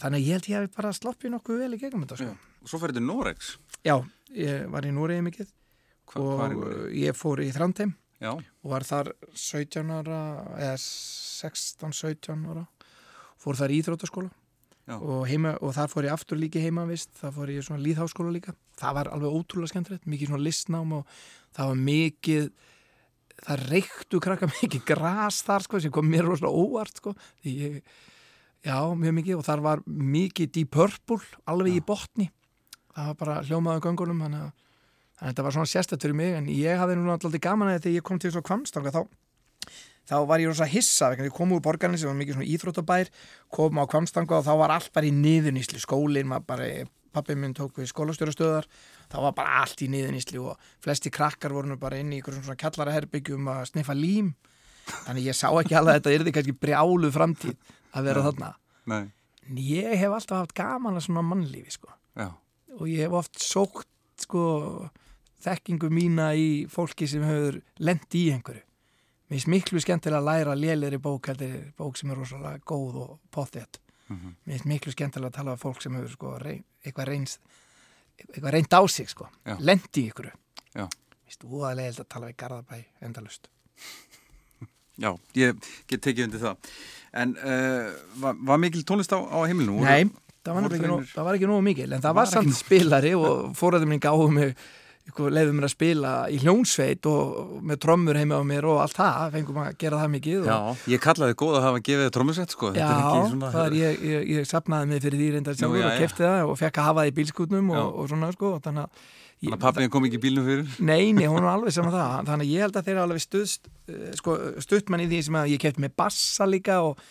þannig 0.00 0.20
að 0.20 0.26
ég 0.26 0.38
held 0.38 0.48
ég 0.50 0.62
hef 0.66 0.76
bara 0.76 0.92
sloppið 0.96 1.34
nokkuð 1.34 1.64
vel 1.64 1.72
í 1.76 1.80
gegnum 1.80 2.04
þetta 2.06 2.20
sko. 2.20 2.36
Og 2.62 2.70
svo 2.70 2.80
ferði 2.82 3.00
til 3.00 3.06
Norex. 3.08 3.56
Já, 3.82 3.96
ég 4.36 4.68
var 4.72 4.86
í 4.86 4.92
Núriði 4.94 5.26
mikið 5.26 5.50
Hva, 6.12 6.22
og 6.22 6.92
ég 6.94 7.16
fór 7.16 7.42
í 7.42 7.50
Þrandheim 7.54 7.94
Já, 8.22 8.36
og 8.36 8.68
var 8.70 8.84
þar 8.86 9.10
17 9.34 9.90
ára 9.90 10.20
eða 10.54 10.76
16-17 10.78 12.46
ára 12.52 12.66
fór 13.42 13.58
þar 13.58 13.74
í 13.74 13.80
Íþróttaskóla 13.82 14.30
Já. 14.86 14.96
og, 14.98 15.24
heima, 15.30 15.54
og 15.62 15.74
þar 15.76 15.90
fór 15.90 16.06
ég 16.08 16.14
aftur 16.14 16.38
líki 16.38 16.62
heimavist 16.62 17.10
það 17.18 17.34
fór 17.38 17.52
ég 17.54 17.62
í 17.62 17.66
svona 17.66 17.82
líðháskóla 17.82 18.34
líka 18.34 18.54
það 18.78 18.96
var 18.98 19.10
alveg 19.14 19.36
ótrúlega 19.38 19.72
skemmtilegt, 19.72 20.06
mikið 20.10 20.32
svona 20.32 20.46
listnám 20.46 20.94
og 20.98 21.18
það 21.54 21.72
var 21.72 21.82
mikið 21.88 22.48
það 23.42 23.66
reyktu 23.72 24.22
krakka 24.22 24.50
mikið 24.60 24.86
gras 24.92 25.42
þar 25.46 25.66
sko, 25.66 25.82
sem 25.82 25.94
kom 25.94 26.10
mér 26.10 26.26
rosalega 26.28 26.66
óvart 26.66 27.02
sko, 27.02 27.14
því 27.42 27.54
ég 27.58 27.78
já, 28.64 28.78
mjög 28.94 29.16
mikið 29.20 29.38
og 29.38 29.46
þar 29.46 29.64
var 29.64 29.84
mikið 29.86 30.52
Deep 30.56 30.72
Purple 30.74 31.20
alveg 31.50 31.78
í 31.78 31.84
botni. 31.84 32.30
Það 32.92 33.08
var 33.08 33.18
bara 33.22 33.40
hljómaðu 33.46 33.84
göngunum 33.86 34.24
þannig 34.26 34.46
að 34.46 34.52
Þannig 35.22 35.30
að 35.30 35.36
þetta 35.36 35.42
var 35.46 35.54
svona 35.54 35.70
sérstætt 35.70 36.02
fyrir 36.02 36.16
mig 36.18 36.32
en 36.34 36.46
ég 36.50 36.80
hafði 36.80 36.94
nú 36.98 37.10
alltaf 37.12 37.34
gaman 37.38 37.68
að 37.70 37.84
þegar 37.84 37.94
ég 37.94 38.04
kom 38.08 38.18
til 38.18 38.32
svo 38.34 38.40
kvamstanga 38.42 38.90
þá, 38.90 39.04
þá 40.10 40.14
var 40.26 40.42
ég 40.42 40.50
rosa 40.50 40.66
hissa 40.66 41.10
vegna 41.12 41.28
ég 41.28 41.36
kom 41.36 41.52
úr 41.54 41.62
borgarni 41.62 42.00
sem 42.00 42.10
var 42.10 42.16
mikið 42.18 42.34
svona 42.40 42.48
íþróttabær 42.50 43.10
kom 43.54 43.78
á 43.78 43.86
kvamstanga 43.92 44.40
og 44.40 44.48
þá 44.48 44.50
var 44.58 44.74
allt 44.74 44.90
bara 44.90 45.06
í 45.06 45.12
niðunísli 45.14 45.78
skólinn 45.78 46.32
var 46.34 46.42
bara, 46.42 46.66
pappi 47.14 47.36
minn 47.38 47.54
tók 47.54 47.78
við 47.78 47.92
skólastjórastöðar 47.92 48.66
þá 49.12 49.16
var 49.28 49.36
bara 49.38 49.60
allt 49.60 49.84
í 49.86 49.90
niðunísli 49.94 50.42
og 50.42 50.58
flesti 50.82 51.14
krakkar 51.14 51.54
voru 51.54 51.70
nú 51.70 51.78
bara 51.78 52.02
inn 52.02 52.10
í 52.10 52.18
ykkur 52.18 52.40
svona 52.40 52.58
kjallaraherbyggjum 52.58 53.52
að 53.52 53.68
sniffa 53.70 53.94
lím. 53.94 54.34
Þannig 55.06 55.30
ég 55.30 55.38
sá 55.38 55.46
ekki 55.52 55.78
alveg 55.78 55.92
að 55.92 56.00
þetta 56.00 56.16
yrði 56.18 56.34
kannski 56.34 56.58
brjálu 56.58 57.12
framtíð 57.14 57.54
að 57.94 58.04
vera 58.08 58.22
þarna. 58.26 58.50
Nei, 58.86 59.04
en 59.48 59.56
ég 59.62 59.96
hef 59.98 60.10
alltaf 60.16 60.38
haft 60.44 60.54
gaman 60.58 60.96
að 60.98 61.06
svona 61.06 61.22
mannlífi 61.26 61.70
sko. 61.76 61.88
Já, 62.16 62.28
og 62.78 62.86
ég 62.88 63.04
hef 63.06 63.12
oft 63.22 63.38
sókt 63.42 63.88
sko 64.22 64.42
þekkingu 65.42 65.90
mína 65.90 66.32
í 66.38 66.66
fólki 66.70 67.08
sem 67.10 67.22
hefur 67.26 67.60
lent 67.82 68.14
í 68.14 68.28
einhverju. 68.32 68.62
Mér 69.32 69.38
finnst 69.40 69.48
miklu 69.48 69.80
skemmtilega 69.80 70.20
að 70.20 70.28
læra 70.28 70.54
lélegri 70.58 70.98
bók 71.00 71.26
heldur 71.30 71.72
bók 71.78 71.96
sem 71.96 72.10
er 72.12 72.18
rosalega 72.20 72.60
góð 72.68 72.94
og 73.06 73.18
pottet 73.30 73.78
Mhm. 74.08 74.34
mér 74.46 74.52
finnst 74.58 74.66
miklu 74.68 74.92
skemmtilega 74.92 75.30
að 75.30 75.34
tala 75.38 75.52
um 75.52 75.58
fólk 75.58 75.80
sem 75.82 75.94
hefur 75.94 76.10
sko 76.10 76.38
reyn, 76.38 76.64
eitthvað 76.84 77.06
reynst 77.08 77.40
eitthvað 78.18 78.52
reynd 78.52 78.68
á 78.74 78.80
sig 78.90 79.08
sko. 79.08 79.28
Já. 79.46 79.56
lent 79.58 79.96
í 79.96 80.10
Já. 80.12 80.84
mér 80.84 80.88
finnst 81.24 81.44
úðalega 81.44 82.00
að 82.00 82.08
tala 82.08 82.26
við 82.26 82.36
Garðabæ 82.36 82.84
endalust 83.00 83.48
já, 84.98 85.16
ég 85.34 85.56
get 85.88 86.02
tekið 86.02 86.24
undir 86.24 86.40
það. 86.42 86.56
En 87.12 87.34
uh, 87.36 87.88
var, 88.22 88.36
var 88.48 88.60
mikil 88.62 88.84
tónlist 88.88 89.12
á, 89.12 89.20
á 89.20 89.38
heimilinu? 89.44 89.82
Nei, 89.84 90.06
það 90.44 90.54
var, 90.56 90.68
þínir- 90.72 91.10
það 91.12 91.26
var 91.28 91.36
ekki 91.38 91.50
nógu 91.50 91.64
mikil 91.66 91.90
en 91.92 92.00
það 92.00 92.14
var 92.16 92.22
var 92.22 92.30
samt 92.32 92.54
spilari 92.56 93.12
og 93.18 93.50
fóræðum 93.58 93.92
minn 93.92 94.00
gáðu 94.02 94.30
mig 94.32 94.54
leiðum 95.02 95.56
mér 95.58 95.66
að 95.66 95.72
spila 95.74 96.10
í 96.30 96.36
hljónsveit 96.40 97.06
og 97.10 97.56
með 97.66 97.80
trommur 97.82 98.16
heima 98.16 98.38
á 98.38 98.42
mér 98.46 98.64
og 98.70 98.78
allt 98.84 98.94
það 98.96 99.32
fengum 99.34 99.58
að 99.60 99.72
gera 99.82 99.98
það 99.98 100.12
mikið 100.14 100.46
Já, 100.46 100.54
og, 100.70 100.84
ég 100.94 101.02
kallaði 101.02 101.34
góð 101.42 101.56
að 101.58 101.66
hafa 101.66 101.80
gefið 101.88 102.04
þér 102.06 102.12
trommusett, 102.16 102.54
sko. 102.54 102.70
já 102.70 102.78
Þetta 102.78 102.92
er 102.94 103.02
ekki 103.02 103.32
svona... 103.32 103.50
það 103.56 103.66
er 103.66 103.76
ég, 103.80 104.04
ég, 104.12 104.28
ég 104.36 104.48
sapnaði 104.48 104.88
mig 104.92 105.02
fyrir 105.02 105.18
því 105.22 105.30
reyndar 105.34 105.58
sjálfur 105.58 105.82
já, 105.82 105.88
og 105.90 105.98
kefti 106.04 106.22
það 106.24 106.52
og 106.52 106.60
fekk 106.62 106.78
að 106.78 106.88
hafa 106.88 107.02
það 107.02 107.10
í 107.10 107.16
bílskutnum 107.18 107.74
og, 107.74 107.90
og 107.98 108.08
svona 108.14 108.30
sko 108.36 108.52
og 108.56 108.62
þannig 108.68 108.86
að 108.86 109.10
Þannig 109.42 109.56
að 109.56 109.62
pappið 109.64 109.88
kom 109.90 110.04
ekki 110.06 110.18
í 110.20 110.22
bílnum 110.22 110.44
fyrir? 110.46 110.68
Nei, 110.86 111.10
nei, 111.16 111.24
hún 111.26 111.42
er 111.42 111.50
alveg 111.50 111.74
saman 111.74 111.94
það. 111.96 112.12
Þannig 112.28 112.46
að 112.46 112.52
ég 112.52 112.62
held 112.62 112.76
að 112.78 112.84
þeir 112.86 112.94
eru 112.94 113.02
alveg 113.02 113.22
stuðst 113.24 113.64
eh, 113.90 114.12
sko, 114.20 114.36
stuttmann 114.62 115.02
í 115.02 115.08
því 115.10 115.18
sem 115.26 115.38
að 115.40 115.50
ég 115.50 115.62
kefti 115.64 115.82
með 115.82 115.96
bassa 115.98 116.46
líka 116.46 116.76
og 116.86 117.02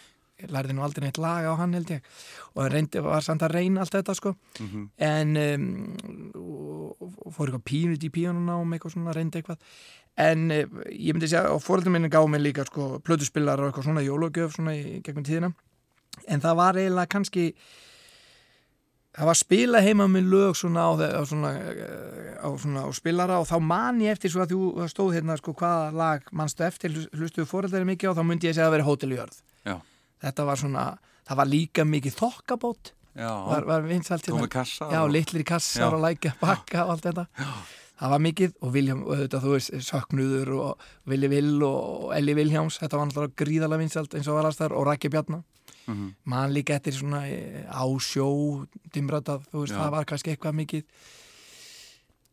lærði 0.50 0.74
nú 0.74 0.86
aldrei 0.86 1.04
neitt 1.06 1.20
lag 1.22 1.46
á 1.46 1.54
hann 1.60 1.76
held 1.76 1.92
ég. 1.92 2.08
Og 2.56 2.70
reyndi, 2.72 3.02
var 3.04 3.26
samt 3.26 3.44
að 3.46 3.58
reyna 3.58 3.84
allt 3.84 3.98
þetta 3.98 4.16
sko. 4.18 4.34
Mhm. 4.64 4.88
en 4.98 5.36
um, 5.44 5.68
og, 6.40 7.10
og 7.28 7.36
fór 7.36 7.52
eitthvað 7.52 7.68
pínut 7.68 8.08
í 8.08 8.14
píanunám 8.16 8.74
eitthvað 8.74 8.96
svona, 8.96 9.18
reyndi 9.18 9.42
eitthvað. 9.42 9.60
En 10.22 10.48
uh, 10.56 10.82
ég 10.88 11.12
myndi 11.12 11.28
segja, 11.28 11.52
og 11.52 11.62
fóröldum 11.66 11.98
minni 11.98 12.12
gáði 12.12 12.32
mér 12.32 12.46
líka 12.48 12.66
sko, 12.68 12.94
plötuspillar 13.04 13.60
og 13.60 13.70
eitthvað 13.70 13.90
svona 13.90 14.08
jólagjöf 14.08 14.56
svona 14.56 14.76
í 14.80 15.00
gegnum 15.04 15.28
tíðina. 15.28 15.52
En 16.32 16.42
það 16.44 16.60
var 16.64 16.80
eiginlega 16.80 17.12
kannski 17.12 17.52
það 19.12 19.28
var 19.28 19.40
spila 19.40 19.82
heima 19.84 20.08
með 20.12 20.30
lög 20.32 20.56
svona 20.60 20.86
á, 20.88 20.92
á 20.96 21.24
svona, 21.28 21.52
eh, 21.60 22.38
á 22.40 22.50
svona 22.56 22.86
á 22.88 22.90
spilara 22.96 23.40
og 23.42 23.48
þá 23.50 23.58
man 23.60 24.00
ég 24.04 24.16
eftir 24.16 24.32
svo 24.32 24.46
að 24.46 24.54
þú 24.56 24.88
stóð 24.92 25.18
hérna 25.18 25.38
sko 25.40 25.54
hvaða 25.54 25.92
lag 25.92 26.32
mannstu 26.32 26.64
eftir 26.68 26.96
hlustuðu 27.12 27.50
fóreldari 27.50 27.88
mikið 27.92 28.14
og 28.14 28.18
þá 28.20 28.24
myndi 28.24 28.48
ég 28.48 28.56
segja 28.56 28.70
að 28.70 28.72
það 28.72 28.78
veri 28.78 28.88
hóteljörð 28.88 29.38
Já. 29.68 29.76
þetta 30.24 30.48
var 30.48 30.64
svona, 30.64 30.86
það 31.28 31.42
var 31.42 31.52
líka 31.52 31.88
mikið 31.88 32.18
þokkabót 32.22 32.94
Já, 33.12 33.32
var, 33.44 33.68
var 33.68 33.84
vinsalt 33.84 34.24
kassa. 34.48 34.88
já, 34.88 35.02
litlir 35.12 35.44
kassar 35.44 35.90
Já. 35.90 35.92
og 35.92 36.04
lækja 36.06 36.36
bakka 36.40 36.86
og 36.86 36.96
allt 36.96 37.08
þetta 37.10 37.28
það 38.02 38.10
var 38.16 38.22
mikið 38.24 38.54
og 38.62 38.72
Viljám, 38.74 39.02
og 39.06 39.20
þetta 39.20 39.42
þú 39.44 39.52
veist 39.54 39.74
Söknuður 39.86 40.52
og 40.58 40.86
Vili 41.12 41.30
Vill 41.30 41.60
og 41.68 42.14
Elli 42.16 42.34
Viljáms, 42.38 42.80
þetta 42.82 42.98
var 42.98 43.10
náttúrulega 43.10 43.38
gríðalega 43.44 43.84
vinsalt 43.84 44.16
eins 44.18 44.30
og 44.32 44.40
var 44.40 44.56
þar 44.58 44.74
og 44.80 44.88
Rækki 44.88 45.12
Bjarnar 45.14 45.44
Mhm. 45.92 46.14
mann 46.26 46.54
líka 46.54 46.76
eftir 46.80 46.94
svona 46.98 47.24
eh, 47.28 47.66
á 47.70 47.84
sjó, 48.00 48.28
dimratað, 48.94 49.44
þú 49.52 49.60
veist, 49.66 49.74
Já. 49.74 49.80
það 49.84 49.92
var 49.92 50.06
kannski 50.06 50.32
eitthvað 50.36 50.56
mikið 50.62 50.84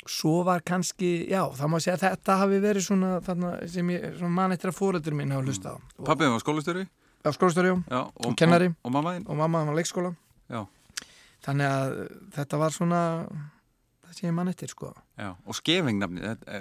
svo 0.09 0.43
var 0.47 0.63
kannski, 0.65 1.29
já, 1.29 1.43
það 1.53 1.69
má 1.69 1.79
segja 1.85 1.99
þetta 2.01 2.37
hafi 2.41 2.61
verið 2.65 2.85
svona, 2.87 3.11
þarna, 3.21 3.51
sem 3.69 3.91
ég, 3.93 4.07
svona 4.19 4.31
mann 4.39 4.53
eftir 4.55 4.71
að 4.71 4.79
fóreldur 4.79 5.13
mín 5.19 5.33
hafa 5.35 5.45
hlusta 5.45 5.75
á 5.75 5.77
og, 5.77 6.05
Pappið 6.07 6.31
var 6.33 6.41
skólastjóri? 6.41 6.87
á 7.25 7.29
skólastöru, 7.35 7.75
Já. 7.91 8.01
Og, 8.25 8.37
kennari. 8.39 8.69
Og, 8.71 8.77
og 8.85 8.93
mamma 8.95 9.13
þín? 9.19 9.27
og 9.29 9.37
mamma 9.37 9.65
var 9.69 9.75
leikskóla 9.77 10.15
Já. 10.49 10.63
þannig 11.45 11.67
að 11.67 11.93
þetta 12.39 12.59
var 12.59 12.71
svona 12.73 13.03
það 13.29 14.13
sem 14.17 14.31
ég 14.31 14.35
mann 14.35 14.49
eftir, 14.49 14.69
sko 14.73 14.95
Já. 15.19 15.33
Og 15.47 15.55
skefingnafni, 15.59 16.21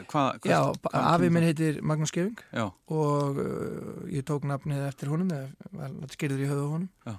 hvað? 0.10 0.40
já, 0.50 0.60
afi 0.98 1.30
minn 1.30 1.44
heitir 1.46 1.76
Magnús 1.86 2.10
Skeving 2.10 2.40
Já. 2.54 2.66
og 2.90 3.38
uh, 3.38 4.08
ég 4.10 4.26
tók 4.26 4.48
nafnið 4.50 4.88
eftir 4.88 5.12
honum 5.14 5.30
eða 5.30 5.90
skýrður 6.10 6.42
í 6.42 6.50
höfu 6.50 6.64
honum 6.72 6.90
Já. 7.06 7.14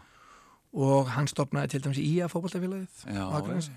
og 0.74 1.12
hann 1.14 1.30
stopnaði 1.30 1.70
til 1.76 1.82
dæmis 1.86 2.00
í 2.02 2.18
á 2.18 2.26
Akranesi 2.28 3.72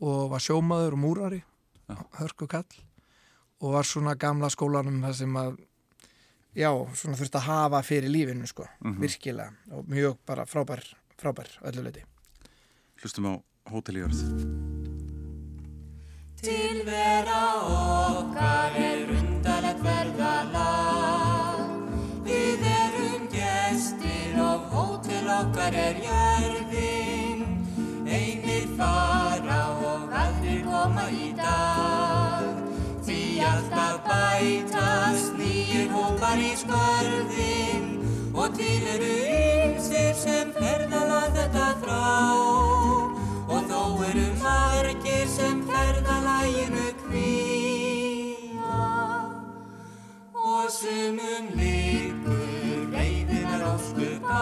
og 0.00 0.30
var 0.32 0.40
sjómaður 0.40 0.96
og 0.96 1.02
múrari 1.04 1.42
Já. 1.88 1.96
hörku 2.20 2.48
kall 2.48 2.64
og 3.60 3.72
var 3.76 3.84
svona 3.88 4.16
gamla 4.16 4.48
skólanum 4.52 5.00
það 5.04 5.14
sem 5.20 5.36
að 5.36 5.56
já, 6.56 6.70
svona 6.96 7.16
þurfti 7.20 7.36
að 7.40 7.46
hafa 7.50 7.82
fyrir 7.84 8.08
lífinu 8.12 8.46
sko, 8.48 8.64
Mhm. 8.80 9.00
virkilega 9.00 9.52
og 9.72 9.84
mjög 9.84 10.16
bara 10.26 10.44
frábær, 10.48 10.80
frábær 11.20 11.48
öllu 11.62 11.82
leiti 11.84 12.04
Hlustum 13.02 13.26
á 13.28 13.32
hóteljörð. 13.68 14.75
Tilvera 16.46 17.44
okkar 17.66 18.76
er 18.78 19.08
undarlegt 19.10 19.80
ferðalag. 19.82 21.72
Við 22.22 22.62
erum 22.70 23.24
gestir 23.32 24.36
og 24.44 24.68
hótel 24.70 25.26
okkar 25.40 25.74
er 25.80 25.98
jörðin. 26.04 27.42
Einir 28.06 28.70
fara 28.78 29.58
og 29.90 30.14
aldrei 30.22 30.62
koma 30.68 31.08
í 31.10 31.32
dag. 31.40 32.62
Því 33.08 33.20
alltaf 33.50 34.06
bætast 34.06 35.34
nýjir 35.42 35.90
hópar 35.98 36.38
í 36.38 36.54
skörðin. 36.62 37.90
Og 38.38 38.54
til 38.54 38.86
eru 38.94 39.12
ymsir 39.34 40.14
sem 40.22 40.54
ferðalag 40.54 41.40
þetta 41.40 41.68
þrá 41.82 43.15
eru 44.16 44.32
margir 44.40 45.28
sem 45.28 45.60
ferðalaginu 45.68 46.86
kvíja 47.02 48.84
Og 50.32 50.70
sumum 50.72 51.50
líkur 51.58 52.86
reyðinar 52.94 53.64
óskup 53.74 54.24
á 54.24 54.32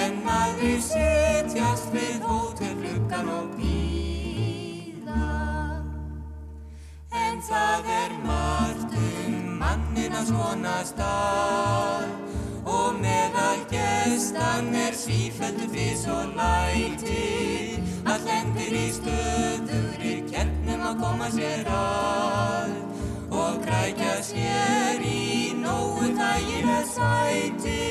En 0.00 0.18
aðri 0.26 0.76
setjast 0.82 1.92
við 1.94 2.26
hótelgluggan 2.26 3.30
og 3.36 3.54
býða 3.58 5.28
En 7.14 7.42
það 7.46 7.92
er 8.00 8.16
margt 8.24 8.96
um 8.98 9.38
mannin 9.62 10.18
að 10.18 10.32
svona 10.32 10.80
stað 10.88 12.10
Og 12.66 12.98
meðal 12.98 13.62
gestan 13.70 14.74
er 14.74 14.98
sífældu 14.98 15.70
fís 15.70 16.04
og 16.10 16.34
læti 16.38 17.89
Að 18.10 18.24
lendir 18.26 18.72
í 18.74 18.86
stöðugri 18.90 20.14
kernum 20.26 20.80
að 20.82 20.96
koma 20.98 21.28
sér 21.30 21.68
að 21.70 22.72
Og 23.30 23.60
krækja 23.62 24.16
sér 24.26 25.04
í 25.06 25.52
nógu 25.60 26.08
þægilega 26.18 26.80
sæti. 26.90 27.84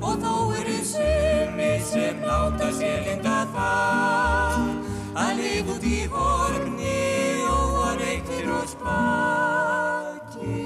Og 0.00 0.16
þó 0.22 0.32
eru 0.56 0.78
sumir 0.88 1.84
sem 1.90 2.24
láta 2.24 2.70
sér 2.78 3.04
linda 3.10 3.42
það 3.52 4.72
Að 5.20 5.34
lifa 5.42 5.76
út 5.76 5.84
í 5.84 6.00
horni 6.14 6.96
og 7.52 7.76
að 7.90 8.02
reyktir 8.06 8.48
og 8.56 8.66
spaki. 8.72 10.56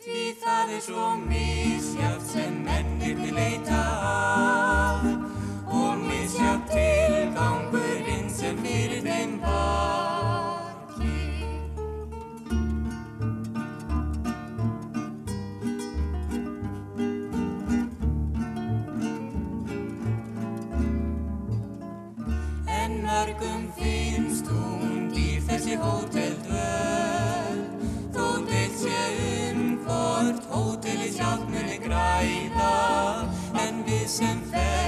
Því 0.00 0.26
það 0.40 0.76
er 0.78 0.84
svo 0.88 1.12
misjátt 1.28 2.24
sem 2.32 2.56
mennirni 2.64 3.36
leita 3.36 3.84
að 4.00 4.24
kongurinn 7.44 8.28
sem 8.32 8.56
fyrir 8.64 9.02
þeim 9.04 9.32
valli. 9.42 11.20
En 22.80 22.92
mörgum 23.04 23.62
finnst 23.78 24.46
hún 24.48 25.10
dýr 25.12 25.40
þessi 25.48 25.74
hóteldvöld, 25.82 27.68
þó 28.16 28.26
deilt 28.48 28.76
sé 28.84 29.02
um 29.50 29.60
hvort 29.84 30.44
hóteli 30.54 31.10
sjálf 31.12 31.44
muni 31.52 31.78
græða, 31.84 32.72
en 33.66 33.74
við 33.88 34.06
sem 34.18 34.38
fer 34.52 34.83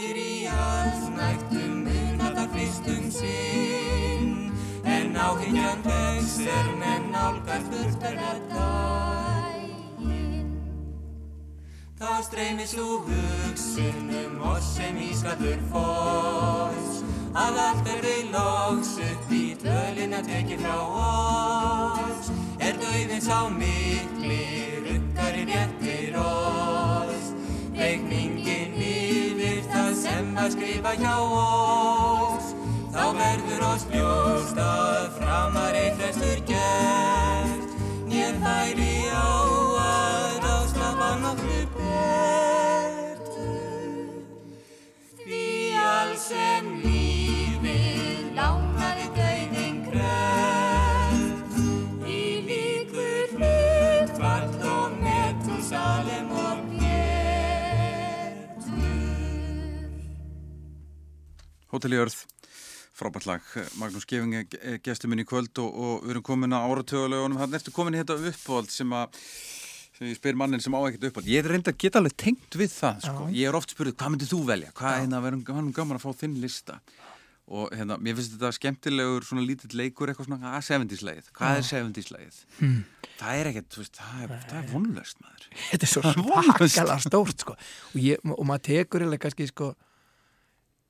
margir 0.00 0.16
í 0.16 0.48
allsnægtum 0.48 1.84
muna 1.84 2.30
það 2.32 2.48
fyrst 2.54 2.86
um 2.88 3.10
sinn. 3.12 4.52
En 4.84 5.16
áhyggjan 5.16 5.82
vex 5.84 6.38
er 6.40 6.70
menn 6.80 7.10
nálgast 7.12 7.68
urterða 7.68 8.40
daginn 8.48 10.48
Þá 12.00 12.22
streymir 12.24 12.66
svo 12.66 13.04
hugsun 13.04 14.08
um 14.24 14.40
oss 14.54 14.76
sem 14.78 14.96
ískallur 14.96 15.60
foss 15.68 17.04
Að 17.36 17.60
allt 17.66 17.86
er 17.92 18.00
við 18.02 18.32
loks 18.32 18.96
upp 19.04 19.30
í 19.30 19.54
dölina 19.60 20.18
tekið 20.24 20.64
frá 20.64 20.80
oss. 20.80 22.32
Er 22.58 22.74
dauðin 22.80 23.22
sá 23.22 23.46
mikli 23.52 24.80
rukkar 24.88 25.34
í 25.38 25.44
réttir 25.52 26.16
oss 26.18 26.79
sem 30.30 30.36
var 30.36 30.50
skrifa 30.50 30.92
hjá 30.94 31.16
oss. 31.18 32.54
Þá 32.92 33.04
verður 33.18 33.62
oss 33.66 33.86
ljóst 33.90 34.58
að 34.58 35.10
framar 35.18 35.74
eitt 35.74 35.96
flestur 35.98 36.40
gert 36.46 37.70
Nér 38.10 38.34
færi 38.42 39.10
á 39.10 39.32
að 39.82 40.38
ráðslapa 40.44 41.10
nokkru 41.22 41.62
betur. 41.74 43.10
Því 45.24 45.44
alls 45.82 46.22
sem 46.30 46.64
lífið 46.78 46.99
Hótel 61.70 61.94
í 61.94 61.98
Örð, 62.02 62.16
frábært 62.98 63.26
lag, 63.28 63.44
Magnús 63.78 64.06
Gefing 64.10 64.32
er 64.40 64.80
gestur 64.82 65.10
minn 65.12 65.22
í 65.22 65.26
kvöld 65.28 65.54
og, 65.62 65.70
og 65.70 65.92
við 66.02 66.16
erum 66.16 66.24
komin 66.26 66.56
að 66.56 66.64
áratögulegunum, 66.66 67.38
hann 67.38 67.54
ertu 67.60 67.74
komin 67.74 67.94
í 67.94 68.00
þetta 68.00 68.16
uppáhald 68.32 68.72
sem 68.74 68.94
að, 68.98 69.20
sem 69.94 70.08
ég 70.10 70.18
spyr 70.18 70.40
mannin 70.40 70.62
sem 70.64 70.74
á 70.74 70.80
ekkert 70.82 71.06
uppáhald, 71.12 71.30
ég 71.30 71.44
er 71.44 71.52
reynda 71.54 71.70
að 71.70 71.78
geta 71.84 72.02
alveg 72.02 72.16
tengt 72.18 72.58
við 72.58 72.74
það, 72.74 73.04
sko, 73.06 73.28
Já. 73.28 73.36
ég 73.38 73.52
er 73.52 73.58
oft 73.60 73.76
spurðið, 73.76 73.96
hvað 74.02 74.12
myndir 74.16 74.30
þú 74.32 74.40
velja, 74.48 74.72
hvað 74.80 74.96
er 74.96 75.04
hérna, 75.04 75.54
hann 75.60 75.70
gaman 75.76 76.00
að 76.00 76.04
fá 76.08 76.22
þinn 76.24 76.40
lista? 76.42 76.80
Og 77.50 77.70
hérna, 77.74 77.96
mér 77.98 78.14
finnst 78.14 78.34
þetta 78.36 78.50
skemmtilegur 78.54 79.24
svona 79.26 79.42
lítill 79.42 79.70
leikur, 79.74 80.10
eitthvað 80.10 80.28
svona, 80.28 80.52
að 80.54 80.66
70s-leið, 80.68 81.30
hvað 81.34 81.56
er 81.58 81.64
70s-leið? 81.66 82.36
Hmm. 82.60 82.76
Það 83.18 83.40
er 83.40 83.48
ekkert, 83.50 83.78
veist, 83.80 83.98
það 83.98 84.20
er, 84.22 84.34
það 84.44 84.58
er 84.60 84.68
vonlöst 84.70 85.22
maður. 85.24 85.48
þetta 85.70 85.88
er 85.88 85.90
svo 85.90 86.02
er 86.04 86.20
svakalega 86.20 86.98
stórt 87.02 87.42
sko. 87.42 87.56
og, 87.90 87.96
ég, 87.98 88.22
og 88.22 88.46
maður 88.46 88.66
tekur 88.68 89.06
eða 89.08 89.18
kannski 89.24 89.48
sko, 89.50 89.72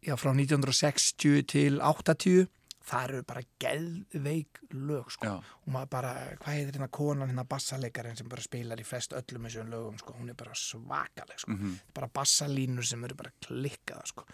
já, 0.04 0.16
frá 0.16 0.32
1960 0.32 1.44
til 1.50 1.80
80 1.80 2.48
það 2.90 3.04
eru 3.04 3.20
bara 3.28 3.42
geðveik 3.62 4.60
lög 4.72 5.12
sko. 5.14 5.36
Og 5.36 5.70
maður 5.74 5.90
bara, 5.92 6.14
hvað 6.40 6.56
heitir 6.56 6.78
hérna 6.78 6.88
konan 6.90 7.28
hérna 7.28 7.44
bassalekarinn 7.48 8.16
sem 8.18 8.28
bara 8.30 8.44
spilar 8.44 8.80
í 8.80 8.86
flest 8.88 9.14
öllum 9.16 9.46
þessum 9.46 9.70
lögum 9.70 10.00
sko. 10.00 10.16
hún 10.18 10.32
er 10.32 10.38
bara 10.38 10.56
svakaleg 10.56 11.44
sko. 11.44 11.58
bara 11.94 12.10
bassalínur 12.12 12.86
sem 12.86 13.04
eru 13.04 13.18
bara 13.20 13.32
klikkaða 13.46 14.06
sko. 14.10 14.26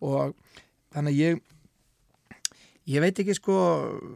og 0.00 0.34
þannig 0.94 1.20
ég 1.20 1.40
ég 2.90 3.04
veit 3.04 3.18
ekki 3.22 3.36
sko 3.36 3.54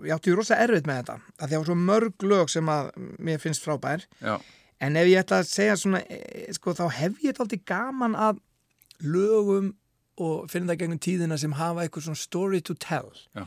ég 0.03 0.17
átti 0.17 0.35
rosa 0.35 0.59
erfitt 0.59 0.88
með 0.88 1.03
þetta 1.03 1.19
að 1.38 1.49
því 1.49 1.61
að 1.61 1.69
svo 1.69 1.79
mörg 1.79 2.29
lög 2.33 2.51
sem 2.51 2.69
að 2.73 2.90
mér 3.19 3.43
finnst 3.43 3.62
frábær 3.62 4.09
Já, 4.21 4.40
En 4.83 4.97
ef 4.99 5.07
ég 5.07 5.23
ætla 5.23 5.38
að 5.40 5.49
segja 5.49 5.77
svona, 5.79 6.01
e, 6.11 6.51
sko, 6.53 6.75
þá 6.77 6.88
hef 6.93 7.21
ég 7.23 7.31
þetta 7.33 7.45
aldrei 7.45 7.61
gaman 7.71 8.17
að 8.19 8.40
lögum 9.01 9.71
og 10.22 10.48
finna 10.50 10.72
það 10.72 10.81
gegnum 10.85 11.00
tíðina 11.03 11.38
sem 11.40 11.55
hafa 11.59 11.85
eitthvað 11.85 12.07
svona 12.09 12.20
story 12.20 12.61
to 12.62 12.74
tell. 12.79 13.11
Já. 13.35 13.44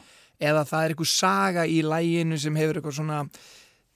Eða 0.49 0.65
það 0.69 0.83
er 0.83 0.93
eitthvað 0.93 1.11
saga 1.13 1.63
í 1.65 1.77
læginu 1.85 2.37
sem 2.41 2.57
hefur 2.59 2.77
eitthvað 2.79 2.97
svona, 2.99 3.21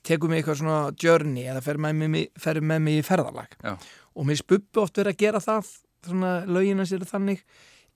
tekur 0.07 0.31
mig 0.31 0.41
eitthvað 0.41 0.61
svona 0.61 0.77
journey 1.03 1.43
eða 1.51 1.61
fer 1.65 1.77
með 1.83 1.99
mig, 2.01 2.29
fer 2.39 2.61
með 2.61 2.79
mig 2.87 3.01
í 3.01 3.05
ferðalag. 3.05 3.57
já, 3.61 3.75
Og 4.15 4.25
mér 4.27 4.39
spuppi 4.41 4.81
oft 4.81 4.97
verið 4.97 5.13
að 5.13 5.21
gera 5.21 5.39
það, 5.43 5.69
svona 6.07 6.31
lögina 6.49 6.85
sér 6.89 7.05
þannig, 7.07 7.43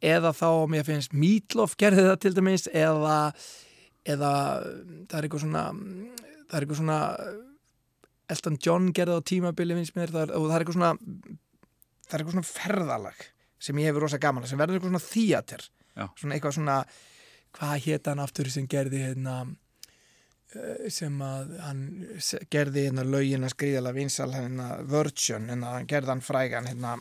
eða 0.04 0.32
þá 0.36 0.48
mér 0.70 0.86
finnst 0.86 1.16
Meatloaf 1.18 1.74
gerði 1.80 2.06
það 2.06 2.20
til 2.22 2.34
dæmis, 2.38 2.68
eða, 2.72 3.18
eða 4.06 4.32
það 5.10 5.18
er 5.18 5.28
eitthvað 5.28 5.44
svona, 5.48 5.64
það 6.46 6.56
er 6.60 6.66
eitthvað 6.68 6.82
svona 6.84 7.00
Elton 8.36 8.58
John 8.62 8.92
gerði 8.96 9.18
á 9.18 9.28
tímabili 9.30 9.76
finnst 9.78 9.98
mér, 9.98 10.14
það 10.14 10.28
er, 10.28 10.36
og 10.38 10.48
það 10.50 10.56
er 10.56 10.64
eitthvað 10.66 10.78
svona 10.80 10.94
það 12.06 12.14
er 12.16 12.22
eitthvað 12.22 12.38
svona 12.38 12.50
ferðalag 12.52 13.26
sem 13.60 13.80
ég 13.82 13.90
hefur 13.90 14.06
rosa 14.06 14.20
gaman 14.22 14.46
að, 14.46 14.52
sem 14.52 14.62
verður 14.62 14.80
eitthvað 14.80 14.94
svona 14.94 15.06
þíater 15.10 15.68
svona 15.96 16.36
eitthvað 16.36 16.58
svona 16.58 16.80
hvað 17.56 17.86
hétt 17.86 18.10
hann 18.12 18.24
aftur 18.24 18.52
sem 18.52 18.68
gerði 18.72 19.02
hérna 19.06 19.36
eh, 20.56 20.90
sem 20.92 21.16
að 21.24 21.56
hann 21.64 21.86
gerði 22.52 22.88
hérna 22.90 23.08
lögin 23.08 23.48
að 23.48 23.56
skrýðala 23.56 23.96
vinsal 23.96 24.32
hérna 24.34 24.70
Virgin, 24.92 25.50
hérna 25.52 25.76
hann 25.78 25.90
gerði 25.90 26.14
hann 26.14 26.24
frægan 26.26 26.70
hérna 26.72 26.96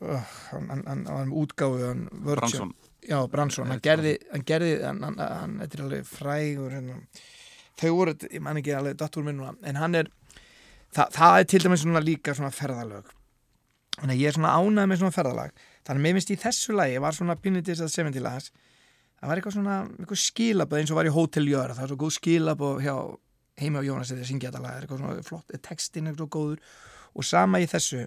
uh, 0.00 0.36
hann, 0.50 0.70
hann, 0.72 0.86
hann, 0.86 1.04
hann 1.10 1.34
útgáfu 1.42 1.84
hann 1.86 2.08
Virgin. 2.26 2.74
Já, 3.00 3.16
Bransson, 3.32 3.70
hann 3.72 3.80
gerði, 3.80 4.18
hann 4.28 4.42
gerði 4.44 4.74
hann, 4.82 4.98
hann, 5.06 5.20
hann, 5.20 5.54
þetta 5.62 5.78
er 5.78 5.84
alveg 5.86 6.08
frægur 6.08 6.74
hérna. 6.74 6.98
þau 7.80 7.92
voru, 7.96 8.12
ég 8.28 8.42
man 8.44 8.60
ekki 8.60 8.74
alveg 8.76 8.98
datt 9.00 9.16
úr 9.16 9.24
minn 9.24 9.38
núna, 9.40 9.54
en 9.64 9.78
hann 9.80 9.96
er 10.02 10.10
það, 10.92 11.06
það 11.16 11.38
er 11.38 11.48
til 11.48 11.62
dæmis 11.64 11.84
svona 11.86 12.02
líka 12.04 12.34
svona 12.36 12.52
ferðalög 12.52 13.08
þannig 13.98 14.14
að 14.14 14.20
ég 14.22 14.30
er 14.30 14.36
svona 14.38 14.56
ánægð 14.56 14.90
með 14.90 15.00
svona 15.02 15.16
ferðalag. 15.16 15.64
Þannig 15.86 16.00
að 16.00 16.04
mér 16.06 16.18
finnst 16.18 16.34
í 16.34 16.38
þessu 16.44 16.76
lagi 16.76 17.00
var 17.02 17.16
svona 17.16 17.36
þess 17.40 17.84
að 17.86 17.94
70 17.96 18.24
lagas 18.24 18.52
það 19.20 19.28
var 19.28 19.40
eitthvað 19.40 19.56
svona, 19.56 19.78
eitthvað 20.00 20.22
skilaböð 20.22 20.80
eins 20.80 20.92
og 20.92 20.98
var 20.98 21.08
í 21.08 21.12
Hotel 21.12 21.48
Jörð, 21.50 21.74
það 21.76 21.84
var 21.84 21.90
svo 21.92 21.98
góð 22.00 22.14
skilaböð 22.16 22.78
hjá 22.86 22.94
heima 23.60 23.82
á 23.84 23.84
Jónas 23.84 24.12
eða 24.14 24.28
syngja 24.28 24.48
þetta 24.48 24.62
lag. 24.64 24.78
Eitthvað 24.80 25.02
svona 25.02 25.26
flott, 25.26 25.52
textin 25.66 26.08
eitthvað 26.08 26.30
góður. 26.36 26.62
Og 27.12 27.26
sama 27.26 27.60
í 27.60 27.68
þessu 27.68 28.06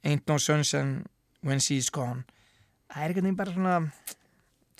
Ain't 0.00 0.24
no 0.28 0.38
sunshine 0.40 1.04
when 1.44 1.60
she's 1.60 1.90
gone. 1.92 2.24
Það 2.88 3.02
er 3.04 3.12
eitthvað 3.12 3.34
bara 3.36 3.52
svona 3.52 3.74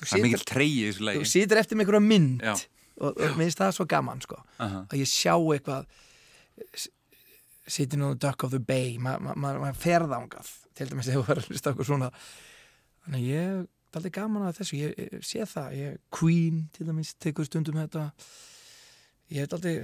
þú 0.00 0.06
það 0.06 0.14
er 0.16 0.24
mikill 0.24 0.46
treyið 0.48 0.78
í 0.78 0.86
þessu 0.86 1.02
þú 1.02 1.08
lagi. 1.11 1.26
situr 1.28 1.61
eftir 1.61 1.76
með 1.76 1.84
einhverja 1.84 2.04
mynd. 2.06 2.46
Já. 2.46 2.54
og, 3.00 3.11
og 3.11 3.20
mér 3.36 3.42
finnst 3.42 3.61
það 3.61 3.74
svo 3.76 3.86
gaman 3.90 4.22
sko. 4.24 4.40
Aha. 4.64 4.80
að 4.88 5.02
ég 5.02 5.11
sjá 5.12 5.34
eitthvað 5.36 5.84
sitting 7.71 8.05
on 8.05 8.14
the 8.14 8.21
dock 8.27 8.45
of 8.47 8.55
the 8.55 8.61
bay 8.61 8.99
maður 8.99 9.27
ma, 9.27 9.35
ma, 9.35 9.53
ma 9.64 9.73
ferðangað 9.77 10.51
til 10.77 10.89
dæmis 10.91 11.11
ef 11.11 11.18
þú 11.18 11.27
verður 11.29 11.45
að 11.45 11.53
hlusta 11.55 11.75
okkur 11.75 11.89
svona. 11.91 12.11
Þannig 13.07 13.27
ég 13.31 13.49
er 13.49 13.99
aldrei 13.99 14.14
gaman 14.14 14.47
að 14.49 14.61
þessu 14.61 14.79
ég, 14.79 14.95
ég 15.01 15.27
sé 15.27 15.49
það, 15.49 15.75
ég, 15.79 15.99
Queen 16.14 16.62
til 16.77 16.87
dæmis 16.89 17.14
tekur 17.21 17.49
stundum 17.49 17.81
þetta. 17.81 18.07
Ég 19.31 19.45
hef 19.45 19.59
aldrei 19.59 19.75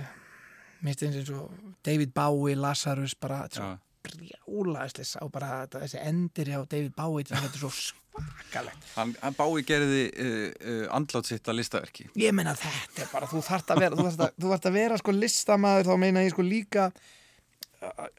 minnst 0.84 1.02
eins 1.06 1.34
og 1.34 1.74
David 1.86 2.12
Bowie, 2.14 2.56
Lazarus 2.58 3.16
bara 3.18 3.44
er 3.46 3.76
brjálaðislega 4.06 5.24
og 5.24 5.32
bara 5.34 5.52
þetta, 5.62 5.82
þessi 5.84 6.02
endir 6.04 6.50
hjá 6.52 6.58
David 6.70 6.94
Bowie 6.96 7.26
þetta 7.26 7.48
er 7.48 7.60
svo 7.60 7.70
svakalegt. 7.74 8.88
Hann, 8.94 9.14
hann 9.22 9.36
bái 9.38 9.62
gerði 9.66 10.02
uh, 10.12 10.32
uh, 10.46 10.82
andlátt 10.96 11.30
sitt 11.30 11.50
að 11.50 11.60
listaverki. 11.60 12.08
ég 12.18 12.34
meina 12.36 12.54
þetta 12.58 13.04
er 13.04 13.12
bara, 13.12 13.30
þú 13.30 13.42
þarft 13.46 13.72
að 13.74 13.84
vera 13.84 13.98
þú 13.98 14.08
þarft 14.08 14.26
að, 14.28 14.70
að 14.70 14.78
vera 14.78 14.98
sko 15.02 15.16
listamaður 15.16 15.90
þá 15.90 15.94
meina 16.04 16.26
ég 16.26 16.34
sko 16.34 16.46
líka 16.46 16.90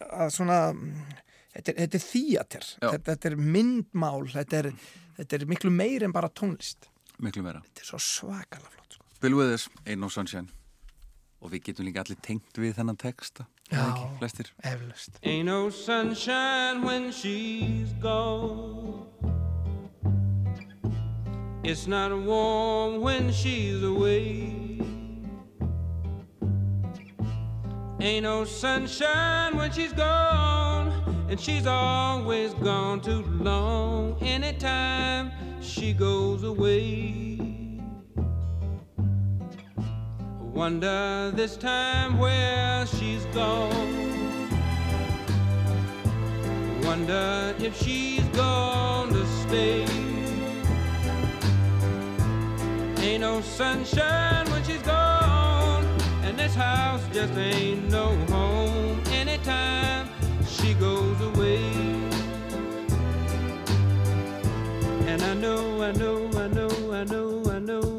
að, 0.07 0.29
svona 0.35 0.59
þetta 1.55 1.71
er, 1.73 1.79
þetta 1.83 1.97
er 1.99 2.05
þíater, 2.05 2.67
Já. 2.81 2.89
þetta, 2.91 3.05
þetta 3.15 3.31
er 3.31 3.35
myndmál 3.57 4.27
þetta 4.33 4.61
er, 4.63 4.69
þetta 5.17 5.39
er 5.39 5.45
miklu 5.53 5.71
meir 5.73 6.05
en 6.07 6.13
bara 6.15 6.29
tónlist 6.29 6.89
Miklu 7.19 7.41
meira. 7.45 7.63
þetta 7.65 7.81
er 7.81 7.89
svo 7.91 7.97
svakalega 8.03 8.69
flott 8.75 8.93
sko. 8.99 9.05
Bill 9.21 9.33
Withers, 9.39 9.67
Ain't 9.87 9.99
No 10.03 10.09
Sunshine. 10.13 10.47
Og 11.41 11.49
við 11.53 11.63
getum 11.69 11.85
líka 11.87 12.01
allir 12.03 12.17
tengt 12.25 12.57
við 12.57 12.75
þennan 12.77 12.97
texta. 12.97 13.45
Já. 13.69 13.83
Flestir. 14.19 14.51
Ain't 14.65 15.45
no 15.45 15.69
sunshine 15.69 16.81
when 16.85 17.11
she's 17.11 17.93
gone. 18.01 19.05
It's 21.63 21.85
not 21.87 22.11
warm 22.25 23.01
when 23.01 23.31
she's 23.33 23.83
away. 23.83 24.66
Ain't 27.99 28.23
no 28.23 28.45
sunshine 28.45 29.57
when 29.57 29.71
she's 29.71 29.93
gone. 29.93 30.93
and 31.29 31.39
she's 31.39 31.65
always 31.67 32.53
gone 32.55 33.01
too 33.01 33.23
long. 33.39 34.17
Anytime 34.21 35.31
she 35.61 35.93
goes 35.93 36.43
away. 36.43 37.37
Wonder 40.53 41.31
this 41.35 41.57
time 41.57 42.17
where 42.17 42.85
she's 42.87 43.25
gone. 43.25 44.07
Wonder 46.83 47.53
if 47.59 47.75
she's 47.83 48.23
going 48.29 49.09
to 49.13 49.25
stay. 49.43 49.85
Ain't 53.03 53.21
no 53.21 53.41
sunshine 53.41 54.49
when 54.49 54.63
she's 54.63 54.81
gone, 54.81 55.26
this 56.47 56.55
house 56.55 57.03
just 57.11 57.37
ain't 57.37 57.89
no 57.91 58.15
home 58.27 59.01
anytime 59.11 60.07
she 60.47 60.73
goes 60.75 61.19
away. 61.19 61.61
And 65.09 65.21
I 65.21 65.33
know, 65.33 65.81
I 65.81 65.91
know, 65.91 66.29
I 66.43 66.47
know, 66.47 66.93
I 66.93 67.03
know, 67.03 67.43
I 67.51 67.59
know, 67.59 67.96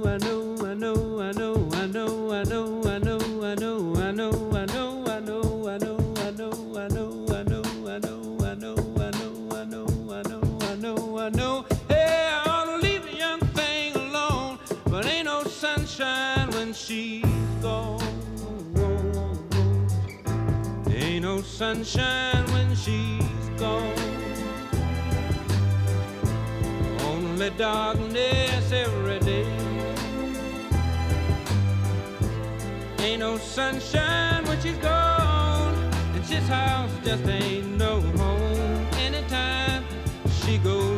sunshine 21.59 22.45
when 22.53 22.73
she's 22.77 23.49
gone. 23.57 23.93
Only 27.01 27.51
darkness 27.51 28.71
every 28.71 29.19
day. 29.19 29.51
Ain't 33.01 33.19
no 33.19 33.39
sunshine 33.39 34.45
when 34.45 34.61
she's 34.61 34.79
gone. 34.79 35.75
And 36.15 36.25
this 36.27 36.47
house 36.47 36.93
just 37.05 37.27
ain't 37.27 37.77
no 37.77 38.03
home 38.03 38.87
anytime 39.01 39.83
she 40.41 40.59
goes 40.59 40.98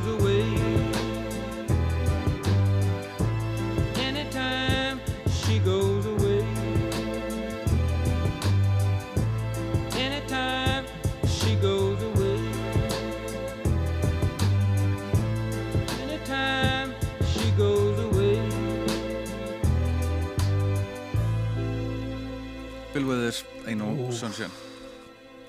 Sunshine. 24.21 24.53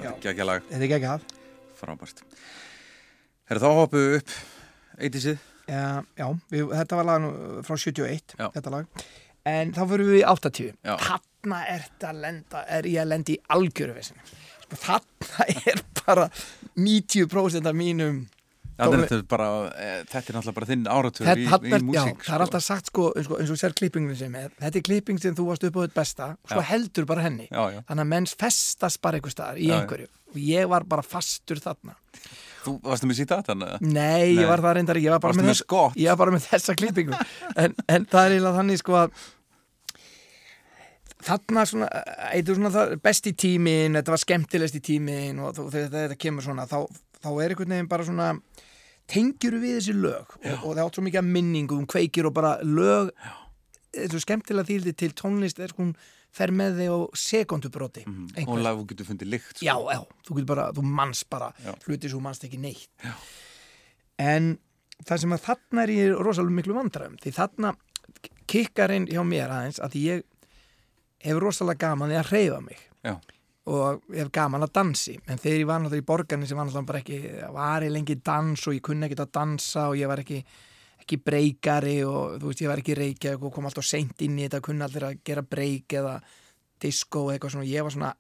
Þetta 0.02 0.18
er 0.26 0.34
ekki 0.34 0.46
lag, 0.48 0.66
Þetta 0.72 0.82
er 0.82 0.88
að. 1.12 1.26
frábært 1.78 2.22
Herra 3.50 3.62
þá 3.62 3.80
hoppuðu 3.82 4.08
við 4.12 4.18
upp 4.22 4.36
Eittisið, 5.02 5.38
Já, 5.72 5.84
já 6.20 6.26
við, 6.52 6.72
þetta 6.76 6.98
var 7.00 7.08
lag 7.08 7.22
nú 7.24 7.32
frá 7.66 7.76
71, 7.80 8.34
Já. 8.38 8.48
þetta 8.56 8.74
lag. 8.74 9.04
En 9.48 9.72
þá 9.74 9.82
fyrir 9.90 10.10
við 10.10 10.18
í 10.20 10.24
80. 10.28 10.74
Já. 10.86 10.94
Þarna 11.02 11.60
er, 11.72 11.86
að 12.10 12.20
lenda, 12.26 12.62
er 12.78 12.88
ég 12.92 13.00
að 13.02 13.10
lenda 13.14 13.34
í 13.34 13.38
algjöru 13.56 13.96
vesinu. 13.96 14.26
Sko, 14.66 14.80
þarna 14.84 15.48
er 15.72 15.82
bara 16.04 16.28
90% 16.78 17.70
af 17.72 17.78
mínum 17.78 18.20
þetta 18.82 19.16
er 19.18 19.24
bara, 19.30 19.48
e, 19.72 19.90
þetta 20.12 20.22
er 20.32 20.38
náttúrulega 20.38 20.58
bara 20.60 20.70
þinn 20.72 20.86
áratur 20.96 21.26
í, 21.26 21.28
Þetta, 21.30 21.60
í 21.68 21.72
er, 21.72 21.82
já, 21.82 21.88
músík 21.88 22.24
það 22.28 22.36
er 22.38 22.46
alltaf 22.46 22.64
sagt 22.66 22.92
sko, 22.92 23.08
eins 23.18 23.30
og, 23.32 23.40
eins 23.44 23.52
og 23.54 23.60
sér 23.62 23.76
klippingunum 23.78 24.18
sem 24.20 24.36
er 24.42 24.50
þetta 24.60 24.82
er 24.82 24.86
klipping 24.90 25.20
sem 25.22 25.36
þú 25.38 25.48
varst 25.50 25.66
upp 25.70 25.78
á 25.78 25.82
þetta 25.86 26.00
besta 26.02 26.30
svo 26.50 26.62
Já. 26.64 26.68
heldur 26.72 27.10
bara 27.10 27.26
henni 27.28 27.48
Já, 27.52 27.64
já. 27.76 27.82
þannig 27.90 28.06
að 28.06 28.12
menns 28.16 28.36
festast 28.42 29.02
bara 29.02 29.20
einhver 29.22 29.36
staðar 29.36 29.60
í 29.62 29.70
einhverju 29.76 30.08
og 30.32 30.40
ég 30.48 30.72
var 30.72 30.88
bara 30.88 31.06
fastur 31.06 31.60
þarna 31.64 31.98
Þú 32.62 32.76
varstu 32.86 33.08
með 33.10 33.18
síta 33.18 33.40
þetta? 33.42 33.56
Nei, 33.82 33.90
Nei. 33.90 34.36
ég 34.38 34.46
var 34.48 34.62
það 34.62 34.76
reyndar 34.78 35.00
ég 35.02 35.10
var 35.16 35.22
bara, 35.24 35.34
með, 35.34 35.48
með 35.50 35.96
ég 35.98 36.10
var 36.14 36.20
bara 36.22 36.34
með 36.36 36.44
þessa 36.52 36.76
klippingu 36.78 37.16
en, 37.58 37.74
en 37.90 38.06
það 38.06 38.26
er 38.28 38.36
eiginlega 38.36 38.60
þannig 38.60 38.82
sko 38.84 38.98
að 39.00 39.16
þarna 41.22 41.64
svona, 41.70 41.88
eitthvað 42.32 42.58
svona 42.58 42.72
það, 42.74 42.94
besti 43.06 43.34
tímin, 43.38 43.98
þetta 44.00 44.14
var 44.16 44.22
skemmtilegst 44.24 44.78
í 44.80 44.84
tímin 44.88 45.42
og 45.44 45.56
þú- 45.58 45.68
þegar 45.74 45.92
þetta 45.96 46.18
kemur 46.24 46.46
svona 46.48 46.66
þá, 46.70 46.78
þá 47.22 47.30
er 47.44 47.54
einhvern 47.54 47.76
veginn 47.76 47.90
bara 47.92 48.08
svona 48.08 48.30
tengjur 49.12 49.58
við 49.60 49.78
þessi 49.80 49.94
lög 49.98 50.32
og, 50.40 50.64
og 50.64 50.74
það 50.78 50.90
svo 50.96 51.04
mikið 51.06 51.22
að 51.22 51.30
minningu, 51.36 51.78
hún 51.82 51.90
kveikir 51.92 52.30
og 52.30 52.34
bara 52.38 52.56
lög, 52.64 53.12
þessu 53.92 54.22
skemmtilega 54.24 54.70
þýldi 54.72 54.94
til 55.02 55.12
tónlist 55.20 55.60
er 55.60 55.74
hún 55.78 55.94
fer 56.32 56.54
með 56.56 56.78
þig 56.80 56.92
á 56.96 57.00
sekundubróti 57.20 58.06
Mhm. 58.08 58.48
Og 58.48 58.60
lag 58.64 58.78
þú 58.80 58.86
getur 58.94 59.06
fundið 59.10 59.32
lykt 59.34 59.58
sko. 59.58 59.66
Já, 59.68 59.76
já, 59.92 60.00
þú 60.28 60.36
getur 60.38 60.46
bara, 60.54 60.70
þú 60.72 60.84
manns 60.88 61.24
bara 61.28 61.52
Já. 61.60 61.74
hluti 61.86 62.08
sem 62.10 62.18
þú 62.18 62.22
manst 62.24 62.44
ekki 62.48 62.60
neitt 62.64 62.88
já. 63.04 63.12
en 64.18 64.58
það 65.04 65.18
sem 65.26 65.34
að 65.36 65.42
þarna 65.50 65.84
er 65.84 65.90
ég 65.98 66.20
rosalega 66.24 66.56
miklu 66.62 66.76
vandræðum 66.78 67.18
því 67.20 67.34
þarna 67.36 67.74
kikkar 68.52 68.92
inn 68.96 69.08
hjá 69.12 69.22
mér 69.28 69.50
aðeins 69.52 69.80
að 69.84 69.96
ég 70.00 70.24
hef 71.26 71.38
rosalega 71.42 71.84
gaman 71.90 72.10
því 72.12 72.20
að 72.22 72.30
hreyfa 72.32 72.62
mig 72.64 72.80
Já. 73.04 73.16
Og 73.70 74.02
ég 74.10 74.24
hef 74.24 74.32
gaman 74.34 74.66
að 74.66 74.74
dansi. 74.74 75.16
En 75.30 75.38
þegar 75.38 75.60
ég 75.60 75.70
var 75.70 75.82
náttúrulega 75.82 76.02
í 76.02 76.10
borgarni 76.10 76.50
sem 76.50 76.58
var 76.58 76.68
náttúrulega 76.68 76.90
bara 76.90 77.02
ekki 77.04 77.20
var 77.54 77.86
ég 77.86 77.94
lengi 77.94 78.18
í 78.18 78.22
dans 78.26 78.68
og 78.68 78.76
ég 78.76 78.84
kunni 78.86 79.06
ekkert 79.06 79.26
að 79.28 79.34
dansa 79.38 79.88
og 79.92 79.98
ég 80.00 80.10
var 80.10 80.22
ekki 80.24 80.42
ekki 81.02 81.18
breykari 81.26 81.98
og 82.06 82.38
þú 82.42 82.50
veist 82.50 82.62
ég 82.62 82.70
var 82.72 82.82
ekki 82.82 82.98
reykja 82.98 83.34
og 83.38 83.50
kom 83.54 83.68
alltaf 83.70 83.86
seint 83.86 84.22
inn 84.22 84.38
í 84.38 84.46
þetta 84.46 84.62
kunni 84.66 84.86
allir 84.86 85.08
að 85.08 85.20
gera 85.26 85.44
breyk 85.46 85.98
eða 85.98 86.16
disco 86.82 87.28
eða 87.28 87.36
eitthvað 87.36 87.54
svona. 87.56 87.70
Ég 87.70 87.86
var 87.86 87.96
svona 87.96 88.14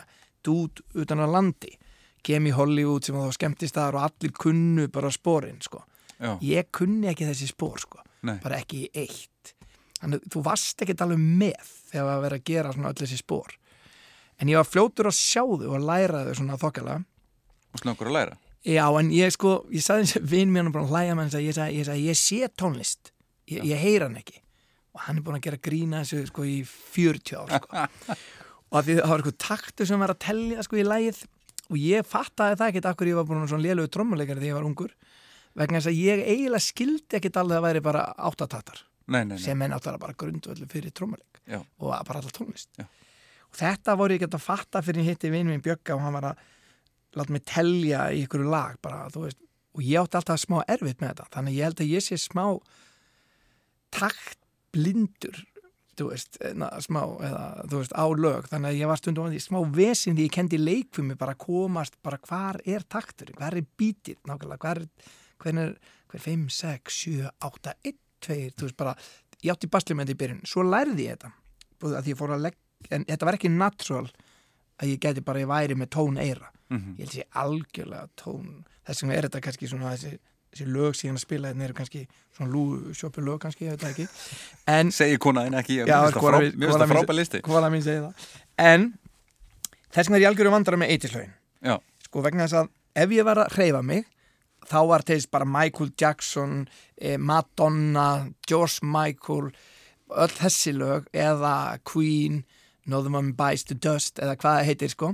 dút 0.45 0.83
utan 0.93 1.23
á 1.25 1.27
landi. 1.29 1.73
Kem 2.21 2.45
í 2.45 2.53
Hollywood 2.53 3.05
sem 3.05 3.17
þá 3.17 3.37
skemmtist 3.37 3.77
þar 3.77 3.97
og 3.97 4.05
allir 4.09 4.33
kunnu 4.37 4.87
bara 4.93 5.09
spórin 5.13 5.61
sko. 5.61 5.81
Já. 6.21 6.35
ég 6.45 6.67
kunni 6.69 7.09
ekki 7.09 7.25
þessi 7.25 7.47
spór 7.49 7.79
sko. 7.81 8.03
Nei. 8.21 8.37
bara 8.43 8.59
ekki 8.61 8.83
eitt. 8.93 9.55
Þannig 9.97 10.27
þú 10.29 10.43
varst 10.45 10.81
ekki 10.83 10.93
alveg 11.01 11.17
með 11.17 11.71
þegar 11.89 12.11
að 12.11 12.23
vera 12.27 12.37
að 12.37 12.45
gera 12.45 12.73
svona 12.75 12.91
öll 12.93 12.99
þessi 13.01 13.17
spór 13.17 13.55
en 14.41 14.51
ég 14.51 14.57
var 14.59 14.67
fljótur 14.67 15.11
að 15.11 15.17
sjá 15.19 15.43
þau 15.45 15.69
og 15.69 15.85
læra 15.85 16.25
þau 16.27 16.35
svona 16.41 16.59
þokkala 16.61 16.99
Og 17.71 17.81
snöggur 17.81 18.11
að 18.11 18.17
læra? 18.17 18.37
Já 18.67 18.85
en 18.99 19.09
ég 19.15 19.33
sko, 19.33 19.55
ég 19.73 19.83
sagði 19.83 20.05
eins 20.05 20.15
og 20.19 20.25
vinn 20.31 20.51
mér 20.53 20.67
hann 20.67 20.75
bara 20.75 20.89
hlæja 20.89 21.15
með 21.17 21.27
hans 21.27 21.37
að 21.39 21.45
ég 21.47 21.57
sagði, 21.57 21.77
ég, 21.79 21.87
sagði, 21.87 22.07
ég 22.11 22.19
sé 22.19 22.49
tónlist. 22.61 23.11
Ég, 23.49 23.63
ég 23.71 23.81
heyra 23.81 24.09
hann 24.09 24.19
ekki. 24.19 24.41
Og 24.91 25.05
hann 25.05 25.17
er 25.17 25.25
búin 25.25 25.39
að 25.39 25.47
gera 25.47 25.61
grína 25.69 26.03
þessu 26.03 26.27
sko 26.29 26.45
í 26.45 26.57
40 26.67 27.39
ár 27.39 27.55
sko. 27.55 27.85
og 28.71 28.85
því 28.85 28.97
það 28.99 29.13
var 29.13 29.23
eitthvað 29.23 29.39
taktu 29.47 29.87
sem 29.87 30.03
var 30.03 30.13
að 30.13 30.21
tellja 30.27 30.67
sko 30.67 30.77
í 30.77 30.85
lægið 30.85 31.23
og 31.71 31.79
ég 31.79 32.07
fattaði 32.07 32.59
það 32.59 32.73
ekkert 32.73 32.89
akkur 32.91 33.11
ég 33.11 33.17
var 33.17 33.27
búin 33.29 33.41
að 33.41 33.53
svona 33.53 33.65
lélögu 33.65 33.91
trommuleikari 33.95 34.43
þegar 34.43 34.51
ég 34.51 34.59
var 34.59 34.69
ungur. 34.69 34.95
Vegna 35.57 35.81
þess 35.81 35.91
að 35.91 36.01
ég 36.03 36.23
eiginlega 36.27 36.67
skildi 36.67 37.17
ekkert 37.17 37.41
alveg 37.41 37.59
að 37.59 37.67
væri 37.69 37.83
bara 37.87 38.05
áttatattar 38.29 38.85
sem 39.41 39.63
er 39.63 39.71
náttúrulega 39.71 39.99
bara 40.05 40.15
grundvöldu 40.15 40.67
fyrir 40.71 40.93
trommuleik. 40.95 41.41
Og 41.81 41.89
bara 41.91 42.21
alltaf 42.21 42.35
tónlist. 42.35 42.69
Já. 42.77 42.85
Þetta 43.57 43.97
voru 43.99 44.15
ég 44.15 44.23
gett 44.25 44.37
að 44.37 44.45
fatta 44.45 44.81
fyrir 44.85 45.03
ég 45.03 45.15
hitti 45.15 45.31
vinn 45.33 45.49
minn 45.49 45.63
Bjögga 45.63 45.97
og 45.97 46.03
hann 46.05 46.17
var 46.17 46.31
að 46.31 46.43
láta 47.19 47.35
mig 47.35 47.45
telja 47.47 48.07
í 48.13 48.23
ykkur 48.25 48.45
lag 48.47 48.77
bara, 48.83 49.07
veist, 49.15 49.39
og 49.75 49.83
ég 49.83 49.99
átti 49.99 50.19
alltaf 50.19 50.39
smá 50.39 50.61
erfitt 50.67 51.01
með 51.01 51.13
þetta 51.13 51.29
þannig 51.35 51.57
ég 51.57 51.67
held 51.67 51.83
að 51.83 51.91
ég 51.91 52.05
sé 52.05 52.19
smá 52.19 52.45
taktblindur 53.91 55.41
þú 55.99 56.07
veist, 56.09 56.37
na, 56.57 56.69
smá 56.83 57.01
eða, 57.03 57.43
þú 57.69 57.81
veist, 57.81 57.95
á 57.95 58.05
lög, 58.15 58.47
þannig 58.51 58.71
að 58.71 58.79
ég 58.79 58.91
var 58.91 59.01
stundum 59.01 59.33
smá 59.43 59.59
vesin 59.75 60.15
því 60.17 60.27
ég 60.27 60.35
kendi 60.37 60.59
leikfumi 60.61 61.17
bara 61.19 61.35
komast, 61.39 61.97
bara 62.03 62.19
hvar 62.27 62.61
er 62.65 62.85
takturinn? 62.87 63.37
Hvar 63.37 63.57
er 63.57 63.67
bítið, 63.77 64.17
nákvæmlega 64.29 64.63
hvar 64.63 64.81
er, 64.81 65.11
hver 65.43 65.61
er, 65.65 65.75
hver 66.11 66.25
5, 66.25 66.47
6, 66.57 66.97
7, 67.03 67.29
8 67.51 67.75
1, 67.91 67.99
2, 68.27 68.39
þú 68.55 68.67
veist 68.67 68.79
bara 68.79 68.95
ég 69.41 69.53
átti 69.53 69.69
baslimend 69.71 70.11
í 70.13 70.17
byrjun, 70.17 70.43
svo 70.47 70.65
lærði 70.65 71.09
ég 71.09 71.19
þetta 71.19 71.97
að 71.99 72.11
ég 72.11 72.19
fór 72.19 72.35
að 72.35 72.47
legg 72.47 72.59
en 72.89 73.05
þetta 73.05 73.25
var 73.27 73.37
ekki 73.37 73.51
natural 73.53 74.07
að 74.81 74.89
ég 74.95 74.99
geti 75.03 75.21
bara, 75.21 75.39
ég 75.43 75.47
væri 75.51 75.77
með 75.77 75.89
tón 75.93 76.17
eira. 76.17 76.49
Mhm. 76.71 76.95
ég 76.97 77.05
held 77.05 77.11
sér 77.11 77.27
algjörlega 77.35 78.07
tón. 78.15 78.63
Þess 78.87 79.01
vegna 79.03 79.15
er 79.15 79.27
þetta 79.27 79.41
kannski 79.41 79.67
svona 79.67 79.91
þessi, 79.91 80.17
þessi 80.53 80.65
lög 80.71 80.95
síðan 80.95 81.17
að 81.19 81.25
spila 81.25 81.51
þetta 81.51 81.63
eru 81.67 81.73
kannski 81.73 82.07
svona 82.37 82.51
lúsjópi 82.51 83.21
lög 83.21 83.39
kannski, 83.43 83.65
ég 83.67 83.75
veit 83.77 83.83
ekki. 83.91 84.07
En 84.67 84.91
Segir 84.91 85.19
konaðin 85.19 85.59
ekki, 85.59 85.81
ég 85.81 85.87
Já, 85.87 85.99
mér 86.01 86.11
finnst 86.11 86.79
það 86.79 86.93
frábæð 86.95 87.15
listi. 87.19 87.41
það. 87.43 88.13
En 88.57 88.93
þess 89.91 90.07
vegna 90.07 90.17
er 90.17 90.23
ég 90.23 90.31
algjörðu 90.31 90.53
vandrar 90.55 90.79
með 90.79 90.93
eittislögin 90.95 91.33
Já, 91.61 91.75
sko 92.05 92.23
vegna 92.25 92.47
þess 92.47 92.59
að 92.61 92.71
ef 93.03 93.13
ég 93.17 93.27
var 93.27 93.41
að 93.43 93.55
hreyfa 93.57 93.81
mig 93.83 94.07
þá 94.69 94.79
var 94.87 95.03
þess 95.07 95.29
bara 95.31 95.47
Michael 95.49 95.91
Jackson 95.99 96.55
eh, 96.97 97.17
Madonna, 97.17 98.07
George 98.47 98.85
Michael 98.85 99.51
öll 100.11 100.33
þessi 100.35 100.73
lög 100.75 101.07
eða 101.15 101.79
Queen 101.87 102.41
Northern 102.85 103.13
Woman 103.13 103.33
Bites 103.37 103.63
the 103.69 103.75
Dust 103.77 104.19
eða 104.19 104.35
hvað 104.35 104.57
það 104.59 104.69
heitir 104.71 104.93
sko 104.93 105.13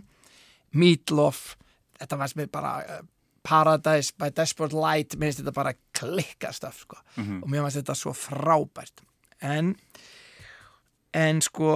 Meatloaf 0.78 1.58
þetta 2.00 2.20
var 2.20 2.32
sem 2.32 2.44
er 2.44 2.52
bara 2.54 2.74
uh, 2.84 3.02
Paradise 3.48 4.14
by 4.20 4.30
Desperate 4.36 4.76
Light 4.76 5.16
mér 5.16 5.32
finnst 5.32 5.42
þetta 5.44 5.56
bara 5.56 5.74
klikka 5.96 6.52
stöf 6.56 6.82
sko. 6.84 6.98
Mhm. 7.16 7.44
og 7.44 7.50
mér 7.50 7.64
finnst 7.66 7.82
þetta 7.82 7.96
svo 7.96 8.14
frábært 8.18 9.04
en 9.42 9.76
en 11.14 11.42
sko 11.42 11.72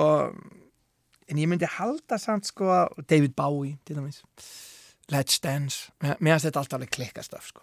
en 1.31 1.37
ég 1.39 1.47
myndi 1.47 1.69
halda 1.77 2.17
samt 2.19 2.45
sko 2.49 2.87
David 3.09 3.35
Bowie 3.35 3.77
til 3.85 3.95
dæmis 3.95 4.23
Let's 5.11 5.39
Dance, 5.43 5.91
mér 6.03 6.15
mér 6.19 6.35
finnst 6.37 6.45
þetta 6.49 6.59
alltaf 6.59 6.79
alveg 6.79 6.91
klikka 6.91 7.23
stöf 7.23 7.47
sko. 7.51 7.61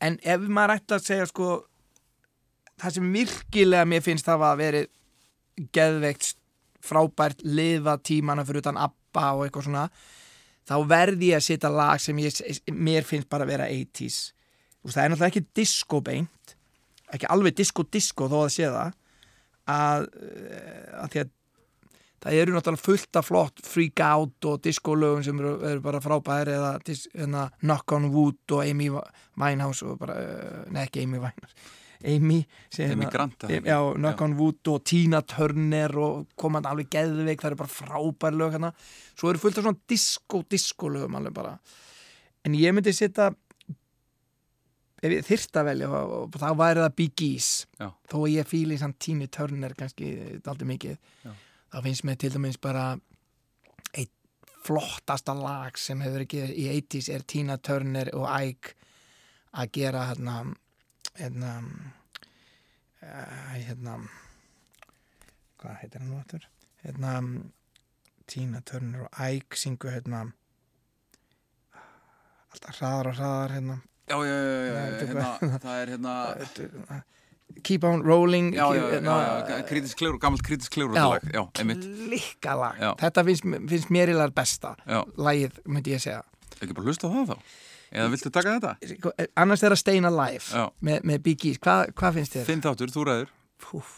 en 0.00 0.18
ef 0.22 0.40
maður 0.40 0.76
ætti 0.76 0.94
að 0.98 1.06
segja 1.06 1.26
sko 1.26 1.50
það 2.82 2.94
sem 2.96 3.12
virkilega 3.12 3.86
mér 3.86 4.02
finnst 4.02 4.26
það 4.26 4.46
að 4.48 4.62
verið 4.62 4.86
geðveikt 5.72 6.36
frábært 6.82 7.44
lifa 7.46 7.96
tímana 8.04 8.46
fyrir 8.46 8.64
utan 8.64 8.80
ABBA 8.80 9.26
og 9.36 9.44
eitthvað 9.46 9.68
svona 9.68 9.86
þá 10.68 10.76
verði 10.90 11.32
ég 11.32 11.40
að 11.40 11.46
setja 11.48 11.72
lag 11.72 12.00
sem 12.02 12.18
ég, 12.22 12.40
mér 12.72 13.06
finnst 13.06 13.30
bara 13.32 13.46
að 13.46 13.54
vera 13.56 13.70
80s 13.70 14.20
Þú 14.82 14.88
veist, 14.88 14.96
það 14.96 15.04
er 15.04 15.10
náttúrulega 15.12 15.30
ekki 15.30 15.44
disco 15.54 16.00
beint 16.02 16.56
ekki 17.12 17.28
alveg 17.30 17.54
disco-disco 17.58 18.26
þó 18.30 18.38
að 18.46 18.52
sé 18.54 18.70
það 18.72 18.98
að, 19.72 20.08
eh, 20.16 20.88
að 21.04 21.16
að 21.22 21.32
það 22.22 22.38
eru 22.38 22.54
náttúrulega 22.54 22.86
fullt 22.86 23.18
af 23.18 23.26
flott 23.26 23.62
freak 23.66 24.02
out 24.06 24.48
og 24.48 24.62
disco-lögum 24.62 25.24
sem 25.26 25.38
eru, 25.42 25.54
eru 25.66 25.82
bara 25.82 26.00
frábæri 26.02 26.54
eða 26.54 26.72
hérna, 26.86 27.50
knock 27.60 27.92
on 27.92 28.10
wood 28.14 28.54
og 28.54 28.62
Amy 28.62 28.90
Winehouse 29.38 29.86
og 29.86 29.98
bara, 29.98 30.18
uh, 30.18 30.60
nei 30.70 30.84
ekki 30.86 31.02
Amy 31.02 31.18
Winehouse 31.18 31.54
Amy, 32.04 32.40
Amy 32.78 32.88
hérna- 32.88 33.10
Grant, 33.10 33.46
já, 33.48 33.78
on 34.22 34.36
wood 34.38 34.68
og 34.68 34.84
Tina 34.84 35.22
Turner 35.22 35.96
og 35.98 36.26
komandi 36.36 36.68
alveg 36.68 36.90
geðveik, 36.90 37.40
það 37.40 37.50
eru 37.52 37.60
bara 37.62 37.76
frábæri 37.76 38.38
lög 38.40 38.56
hérna, 38.56 38.72
svo 39.14 39.30
eru 39.30 39.38
fullt 39.38 39.58
af 39.58 39.64
svona 39.64 39.80
disco-disco 39.88 40.88
lögum 40.88 41.16
alveg 41.16 41.32
bara. 41.34 41.58
En 42.44 42.54
ég 42.54 42.74
myndi 42.74 42.92
setja 42.92 43.30
ef 45.02 45.10
ég 45.10 45.24
þyrst 45.26 45.58
að 45.58 45.68
velja 45.72 45.88
og, 45.90 46.36
þá 46.38 46.50
væri 46.58 46.82
það 46.84 47.00
Gees. 47.18 47.48
Já. 47.78 47.88
þó 48.10 48.16
að 48.22 48.34
ég 48.36 48.50
fíli 48.50 48.78
samt 48.78 48.98
Tina 49.02 49.26
Turner 49.26 49.74
kannski 49.78 50.12
aldrei 50.46 50.68
mikið 50.76 50.96
Já. 51.26 51.32
þá 51.74 51.78
finnst 51.88 52.06
mér 52.06 52.20
til 52.22 52.30
dæmis 52.36 52.60
bara 52.62 52.84
eitt 53.98 54.12
flottasta 54.62 55.34
lag 55.34 55.78
sem 55.78 56.00
hefur 56.04 56.22
ekki 56.22 56.44
í 56.54 56.68
80s 56.78 57.10
er 57.14 57.26
Tina 57.26 57.58
Turner 57.58 58.12
og 58.14 58.28
Ike 58.30 58.76
að 59.58 59.72
gera 59.74 60.06
hérna 60.12 60.36
hérna 61.18 61.50
uh, 63.02 63.54
hérna 63.56 63.96
hvað 65.62 65.76
heitir 65.82 66.00
hann 66.02 66.10
nú 66.12 66.20
aftur? 66.20 66.46
Hérna 66.82 67.16
Tina 68.26 68.60
Turner 68.66 69.06
og 69.06 69.20
Ike 69.28 69.58
syngu 69.60 69.90
hérna 69.92 70.24
alltaf 72.52 72.78
hraðar 72.80 73.10
og 73.12 73.16
hraðar 73.18 73.54
hérna. 73.56 73.78
Já, 74.10 74.16
já, 74.26 74.36
já, 74.36 74.62
já, 74.66 74.76
hérna, 75.00 75.24
bara- 75.40 75.58
það 75.62 75.82
er 75.82 75.92
hérna 75.96 77.02
Keep 77.62 77.84
on 77.84 78.00
rolling 78.02 78.54
Já, 78.56 78.64
já, 78.72 78.80
já, 78.80 78.86
hérna, 78.94 79.14
kritisk 79.68 79.98
kleur, 80.00 80.16
gammalt 80.18 80.42
kritisk 80.46 80.72
kleur 80.72 80.94
Já. 80.96 81.04
lag, 81.12 81.26
þetta 83.02 83.24
finnst, 83.28 83.44
finnst 83.68 83.90
mér 83.92 84.08
í 84.12 84.16
lag 84.16 84.32
besta 84.34 84.72
lagið 85.20 85.58
myndi 85.68 85.92
ég 85.92 86.00
segja. 86.02 86.22
Ekki 86.62 86.72
bara 86.72 86.88
hlusta 86.88 87.08
á 87.08 87.12
það 87.12 87.34
þá 87.34 87.36
Eða 87.92 88.08
viltu 88.14 88.30
taka 88.32 88.54
þetta? 88.56 88.72
Sko, 88.94 89.12
annars 89.36 89.62
er 89.66 89.74
að 89.74 89.80
Staying 89.82 90.06
Alive 90.08 90.46
Já. 90.48 90.64
með, 90.80 91.02
með 91.10 91.18
Bee 91.26 91.36
Gees, 91.42 91.58
Hva, 91.62 91.82
hvað 91.92 92.18
finnst 92.20 92.36
þér? 92.38 92.46
Finn 92.48 92.64
þáttur, 92.64 92.92
þú 92.94 93.04
ræður 93.08 93.34
Púf 93.62 93.90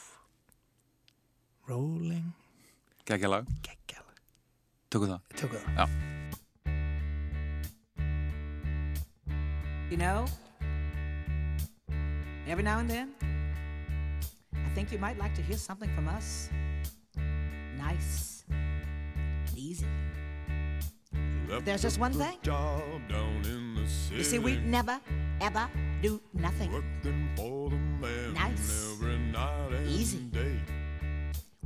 Rolling 1.70 2.32
Gekkja 3.06 3.30
lag 3.30 3.46
Gekkja 3.64 4.02
lag 4.02 4.18
Tökum 4.90 5.14
það 5.14 5.38
Tökum 5.38 5.62
það 5.62 5.84
Já 5.84 5.86
You 9.90 9.98
know, 9.98 10.24
every 12.48 12.64
now 12.64 12.78
and 12.80 12.90
then, 12.90 13.14
I 14.52 14.68
think 14.74 14.90
you 14.90 14.98
might 14.98 15.16
like 15.18 15.34
to 15.36 15.42
hear 15.42 15.56
something 15.56 15.88
from 15.94 16.08
us. 16.08 16.48
Nice 17.78 18.42
and 18.50 19.56
easy. 19.56 19.86
But 21.54 21.64
there's 21.64 21.82
just 21.82 21.98
one 22.00 22.12
thing. 22.12 22.36
Job 22.42 22.82
down 23.08 23.42
in 23.44 23.74
the 23.76 23.88
city. 23.88 24.16
You 24.18 24.24
see, 24.24 24.38
we 24.40 24.56
never, 24.58 24.98
ever 25.40 25.68
do 26.02 26.20
nothing. 26.32 26.72
Working 26.72 27.28
for 27.36 27.70
the 27.70 27.76
man 27.76 28.34
Nice. 28.34 28.92
every 28.92 29.18
night 29.18 29.72
and 29.72 29.88
Easy. 29.88 30.18
day. 30.18 30.58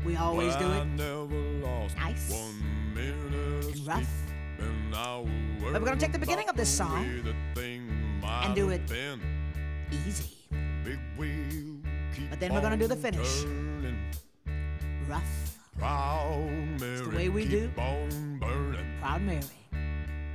We 0.04 0.16
always 0.16 0.52
But 0.54 0.60
do 0.60 0.66
I 0.68 0.78
it 0.80 0.84
never 0.88 1.40
lost 1.64 1.96
Nice. 1.96 2.30
one 2.30 2.94
minute 2.94 3.34
of 3.64 3.72
and 3.72 3.86
rough. 3.86 3.96
sleep. 4.04 4.68
And 4.68 4.94
I 4.94 5.18
was 5.20 5.72
But 5.72 5.80
we're 5.80 5.88
gonna 5.88 5.96
take 6.00 6.12
the 6.12 6.18
beginning 6.18 6.48
of 6.50 6.56
this 6.56 6.78
about 6.78 6.90
the 6.90 6.94
song 7.00 7.08
way 7.08 7.20
the 7.22 7.34
thing 7.60 8.20
might 8.20 8.44
and 8.46 8.54
do 8.54 8.68
have 8.68 8.80
it 8.80 8.86
been. 8.88 9.20
easy. 10.06 10.30
Big 10.84 10.98
wheel 11.16 11.80
keep 12.14 12.28
But 12.30 12.40
then 12.40 12.52
we're 12.54 12.60
gonna 12.60 12.76
do 12.76 12.86
the 12.88 12.94
on 12.94 13.00
finish. 13.00 13.42
turning. 13.42 13.98
Rough, 15.08 15.58
Proud 15.78 16.50
Mary, 16.78 17.00
the 17.00 17.16
way 17.16 17.28
we 17.30 17.42
keep 17.44 17.74
do. 17.74 17.80
on 17.80 18.38
burning. 18.38 18.86
proud 19.00 19.22
Mary. 19.22 19.42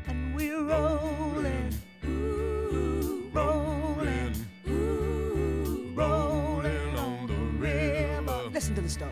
And 0.07 0.35
we're 0.35 0.63
rolling, 0.63 1.73
ooh, 2.05 3.29
rolling, 3.33 4.35
ooh, 4.67 5.91
rolling 5.95 6.97
on 6.97 7.27
the 7.27 7.33
river. 7.57 8.49
Listen 8.53 8.75
to 8.75 8.81
the 8.81 8.89
story. 8.89 9.11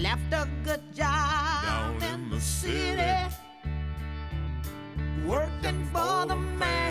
Left 0.00 0.32
a 0.32 0.48
good 0.64 0.82
job 0.94 1.64
Down 1.64 2.02
in 2.14 2.30
the 2.30 2.40
city, 2.40 3.34
working 5.26 5.84
for 5.92 6.26
the 6.26 6.36
man 6.36 6.87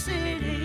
city 0.00 0.59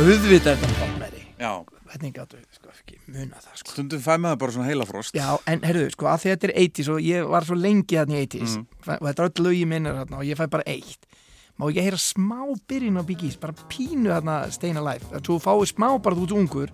auðvitað 0.00 0.64
er 0.64 0.94
Mary 1.00 1.22
Já, 1.40 1.50
hvernig 1.88 2.12
gáttu 2.16 2.36
við 2.36 2.46
sko 2.58 2.72
ekki 2.74 2.98
muna 3.08 3.38
það 3.40 3.54
sko? 3.60 3.72
Stundum 3.74 4.02
fæ 4.04 4.12
maður 4.20 4.38
bara 4.42 4.54
svona 4.56 4.68
heilafrost 4.68 5.16
Já, 5.16 5.28
en 5.48 5.62
herruðu, 5.64 5.90
sko, 5.94 6.08
að 6.10 6.22
því 6.24 6.32
þetta 6.34 6.48
er 6.50 6.54
80s 6.64 6.90
og 6.94 7.00
ég 7.06 7.30
var 7.32 7.46
svo 7.48 7.56
lengi 7.58 7.96
þarna 7.98 8.18
í 8.18 8.26
80s 8.26 8.54
Mhm. 8.56 8.66
og 9.00 9.06
þetta 9.08 9.24
er 9.24 9.30
öll 9.30 9.44
lögi 9.46 9.66
minnir 9.72 9.96
þarna 10.00 10.18
og 10.20 10.24
ég 10.28 10.36
fæ 10.40 10.46
bara 10.50 10.66
eitt. 10.66 11.06
Má 11.60 11.68
ekki 11.68 11.82
heyra 11.84 11.98
smá 12.00 12.40
byrjun 12.68 13.00
á 13.00 13.04
Biggies 13.04 13.36
bara 13.40 13.52
pínu 13.68 14.08
þarna 14.12 14.36
Stayin' 14.52 14.78
Alive. 14.80 15.04
Svo 15.20 15.38
fáið 15.40 15.72
smá 15.74 15.88
bara 16.02 16.16
þú 16.16 16.24
ert 16.24 16.36
ungur 16.40 16.70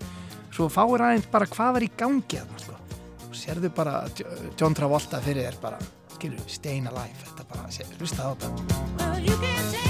svo 0.52 0.68
fáið 0.70 1.00
aðeins 1.02 1.30
bara 1.30 1.46
hvað 1.46 1.72
var 1.74 1.82
í 1.82 1.90
gangi 1.96 2.38
þarna 2.38 2.58
sko. 2.58 2.72
og 3.26 3.34
sérðu 3.34 3.74
bara 3.74 4.08
Jo- 4.18 4.26
John 4.58 4.74
Travolta 4.74 5.20
fyrir 5.20 5.42
þér 5.50 5.60
bara. 5.60 5.78
Skilur, 6.16 6.38
Stayin' 6.48 6.86
Alive, 6.88 7.18
þetta 7.24 7.44
bara, 7.48 7.68
sér, 7.68 7.86
hlusta 7.98 8.22
á 8.22 8.34
þetta 8.34 9.85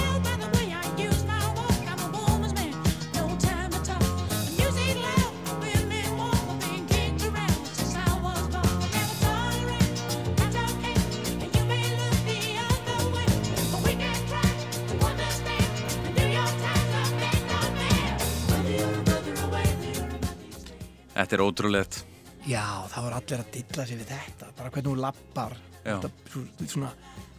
Þetta 21.16 21.36
er 21.38 21.42
ótrúlegt. 21.46 22.02
Já, 22.46 22.62
það 22.92 23.06
voru 23.06 23.16
allir 23.18 23.40
að 23.42 23.50
dilla 23.56 23.86
sig 23.88 23.98
við 24.02 24.10
þetta. 24.12 24.50
Bara 24.58 24.70
hvernig 24.74 24.90
hún 24.92 25.00
lappar. 25.02 25.56
Þetta, 25.86 26.10
svo- 26.32 26.66
svona, 26.68 26.90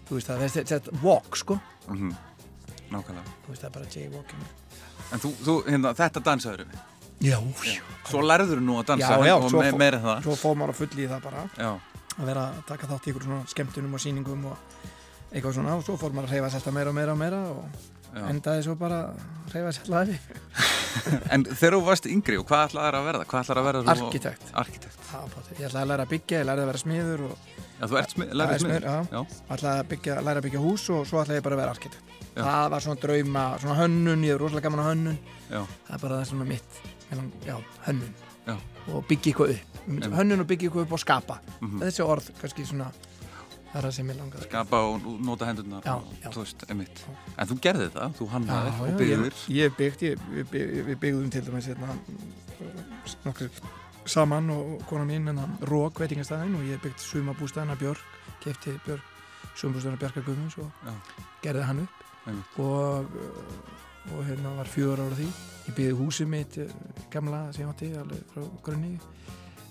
þú 0.08 0.18
veist 0.18 0.28
það, 0.32 0.44
þetta, 0.48 0.64
þetta 0.74 1.02
walk 1.04 1.36
sko, 1.38 1.60
mm 1.92 2.16
Nákvæmlega. 2.88 3.32
Þú 3.44 3.52
veist 3.52 3.62
það 3.62 3.68
er 3.68 3.74
bara 3.76 3.90
jaywalking. 3.92 4.44
En 5.12 5.20
þú, 5.20 5.32
þú 5.44 5.56
hérna, 5.68 5.90
þetta 6.00 6.22
dansaður 6.24 6.62
við? 6.64 6.78
Já, 7.28 7.38
já. 7.68 7.82
Svo 8.08 8.22
lærður 8.24 8.62
þú 8.62 8.64
nú 8.64 8.78
að 8.80 8.86
dansa 8.94 9.10
Já, 9.18 9.26
já, 9.28 9.36
svo 9.50 9.60
me 9.62 9.72
meira 9.82 10.00
það? 10.00 10.22
Svo 10.24 10.36
fór 10.40 10.56
maður 10.56 10.74
að 10.74 10.80
fulli 10.82 11.04
í 11.04 11.10
það 11.12 11.22
bara. 11.28 11.44
Já, 11.58 11.72
að 12.18 12.26
vera 12.32 12.46
að 12.54 12.62
taka 12.70 12.88
þátt 12.88 13.08
í 13.08 13.12
ykkur 13.12 13.26
svona 13.28 13.48
skemmtunum 13.52 13.94
og 13.98 14.04
sýningum 14.06 14.46
og 14.48 14.58
eitthvað 15.34 15.58
svona 15.58 15.76
og 15.76 15.84
svo 15.84 15.98
fór 16.00 16.16
maður 16.16 16.30
að 16.30 16.36
reyfa 16.38 16.50
sér 16.54 16.62
alltaf 16.62 16.74
meira 16.78 16.90
og 16.94 16.96
meira 16.96 17.12
og 17.12 17.20
meira 17.20 17.42
og. 17.52 17.66
Endaði 18.32 18.64
svo 18.66 18.76
bara 18.80 19.00
að 19.08 19.54
reyfa 19.54 19.72
sér 19.78 20.12
yfir 20.16 20.20
En 21.34 21.44
þegar 21.46 21.76
þú 21.78 21.82
varst 21.86 22.08
yngri 22.10 22.38
og 22.42 22.46
hvað 22.50 22.64
ætlaði 22.72 22.98
að 22.98 23.06
verða? 23.08 23.26
Hvað 23.30 23.44
ætlaði 23.44 23.62
að 23.62 23.68
verða? 23.70 23.94
Arkitekt. 23.94 24.48
Arkitekt 24.58 25.00
Já, 25.08 25.20
potið. 25.34 25.60
Ég 25.62 25.68
ætlaði 25.70 25.84
að 25.84 25.90
læra 25.92 26.06
að 26.08 26.12
byggja, 26.14 26.40
ég 26.42 26.48
lærði 26.50 26.64
að 26.64 26.70
vera 26.72 26.82
smiður 26.84 27.24
og 27.28 27.36
Já, 27.78 27.86
þú 27.92 27.98
ert 28.02 28.14
smið, 28.16 28.28
Já, 28.32 28.36
lærið 28.42 28.62
smiður, 28.64 28.86
já. 28.88 29.20
ætlaði 29.54 29.82
að 29.84 29.90
byggja, 29.92 30.16
læra 30.26 30.42
að 30.42 30.46
byggja 30.48 30.62
hús 30.64 30.86
og 30.96 31.04
svo 31.08 31.22
ætlaði 31.22 31.38
ég 31.38 31.46
bara 31.46 31.58
að 31.58 31.62
vera 31.62 31.76
arkitekt 31.78 32.14
Já. 32.38 32.42
það 32.48 32.70
var 32.74 32.84
svona 32.88 33.02
drauma, 33.04 33.44
svona 33.62 33.76
hönnun 33.78 34.26
ég 34.26 34.34
er 34.36 34.42
rosalega 34.42 34.66
gaman 34.70 34.82
á 34.82 34.88
hönnun 34.90 35.20
Já, 35.52 35.62
það 35.88 35.94
er 35.98 36.02
bara 36.08 36.18
það 36.18 36.26
sem 36.32 36.42
er 36.42 36.50
mitt 36.52 36.82
Meðan, 37.12 37.30
já, 37.46 37.56
hönnun 37.86 38.14
já, 38.48 38.56
og 38.98 39.06
byggja 39.10 39.32
eitthvað 39.32 39.54
upp 39.54 40.18
hönnun 40.18 40.44
og 40.44 40.50
byggja 40.50 40.68
eitthvað 40.72 40.88
upp 40.90 40.98
og 40.98 41.04
skapa 41.06 41.38
Mhm. 41.62 41.80
þessi 41.86 42.04
orð, 42.06 42.28
kannski 42.42 42.66
svona 42.66 42.90
það 43.78 43.84
er 43.84 43.88
það 43.88 43.96
sem 43.98 44.08
ég 44.12 44.18
langar 44.18 44.46
skapa 44.48 44.78
og 44.90 45.08
nota 45.28 45.48
hendurnar 45.52 45.84
Já, 45.86 45.94
og. 45.96 46.14
Þú 46.34 46.44
veist, 46.44 46.64
einmitt. 46.72 47.02
En 47.38 47.50
þú 47.52 47.58
gerði 47.62 47.88
það, 47.94 48.16
þú 48.18 48.28
hannaðir 48.34 48.72
Já, 48.72 48.80
og 48.88 49.02
byggðir. 49.02 49.42
ég, 49.54 49.68
hef 49.68 49.76
byggt, 49.78 50.06
ég, 50.08 50.24
við, 50.34 50.48
bygg, 50.54 50.72
við 50.88 50.98
byggðum 51.04 51.34
til 51.36 51.44
dæmis 51.46 51.68
hérna, 51.70 51.98
nokkur 53.26 53.50
saman 54.08 54.50
og 54.56 54.82
kona 54.90 55.06
mín 55.06 55.28
hérna, 55.30 55.46
Rók 55.70 56.00
veitingastæðin 56.02 56.56
og 56.58 56.66
ég 56.72 56.82
byggt 56.84 57.04
sumabústæðina 57.06 57.76
Björk, 57.80 58.02
kefti 58.44 58.74
Björk 58.88 59.04
sumabústæðina 59.60 60.00
Bjarka 60.02 60.24
Guðmunds 60.26 60.58
og 60.64 60.72
Já. 60.88 60.94
gerði 61.44 61.68
hann 61.70 61.84
upp. 61.86 62.04
Einmitt. 62.28 62.58
og, 62.60 63.06
og 64.12 64.24
hérna 64.28 64.56
var 64.58 64.68
fjögur 64.68 65.00
ára 65.04 65.16
því. 65.16 65.28
Ég 65.68 65.76
byggði 65.78 65.96
húsið 66.00 66.28
mitt 66.32 66.58
eh, 66.64 66.74
gamla 67.12 67.46
sem 67.56 67.64
ég 67.64 67.70
átti 67.72 67.92
alveg 68.00 68.26
frá 68.34 68.44
grunni. 68.66 68.98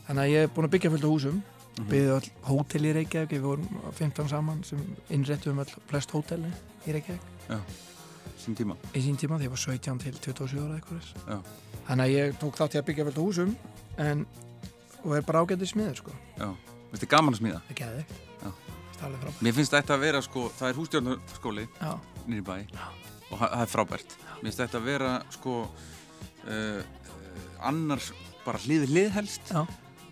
Þannig 0.07 0.23
að 0.23 0.33
ég 0.33 0.47
er 0.47 0.51
búin 0.55 0.69
að 0.69 0.75
byggja 0.77 0.91
fullt 0.95 1.05
af 1.09 1.13
húsum 1.17 1.43
Mhm. 1.77 1.89
byggði 1.91 2.13
all 2.17 2.31
hótel 2.49 2.85
í 2.89 2.93
Reykjavík 2.97 3.31
við 3.37 3.43
vorum 3.45 3.69
15 3.93 4.29
saman 4.33 4.63
sem 4.65 4.81
innréttum 5.11 5.59
all 5.61 5.73
flest 5.91 6.11
hótelin 6.15 6.53
í 6.87 6.93
Reykjavík 6.97 7.21
Já, 7.51 7.61
sín 8.41 8.57
tíma 8.57 8.77
í 8.95 9.03
sín 9.05 9.17
tíma 9.21 9.37
því 9.39 9.45
ég 9.49 9.53
var 9.53 9.61
17 9.61 9.99
til 9.99 10.13
27 10.15 10.63
ára 10.65 10.79
eitthvað. 10.81 11.11
Já, 11.29 11.39
þannig 11.89 12.05
að 12.07 12.15
ég 12.17 12.39
tók 12.41 12.57
þátt 12.57 12.75
í 12.75 12.81
að 12.81 12.87
byggja 12.89 13.07
af 13.09 13.19
húsum 13.21 13.57
en 13.99 14.27
og 15.05 15.13
er 15.17 15.23
bara 15.23 15.43
ágætið 15.45 15.69
smiður 15.75 15.97
sko 16.01 16.13
já 16.39 16.49
Veist 16.91 17.03
þið 17.03 17.09
gaman 17.13 17.35
að 17.35 17.41
smíða? 17.43 17.61
það 17.69 17.77
geði 17.83 18.05
Já. 18.43 18.51
Mér 19.45 19.53
finnst 19.53 19.73
þetta 19.77 19.93
að 19.95 20.01
vera 20.01 20.21
sko, 20.25 20.49
það 20.57 20.69
er 20.71 20.79
hústjórnarskóli 20.81 21.67
Já. 21.81 21.93
nýri 22.27 22.43
bæ 22.47 22.57
og 23.31 23.39
það 23.43 23.61
er 23.61 23.67
frábært 23.69 24.15
Mér 24.41 24.47
finnst 24.49 24.63
þetta 24.65 24.79
að 24.81 24.85
vera 24.89 25.11
sko 25.35 25.57
uh, 26.49 26.83
annars 27.61 28.13
bara 28.47 28.59
hlið 28.65 28.87
hlið 28.89 29.11
helst 29.19 29.53
Já. 29.53 29.67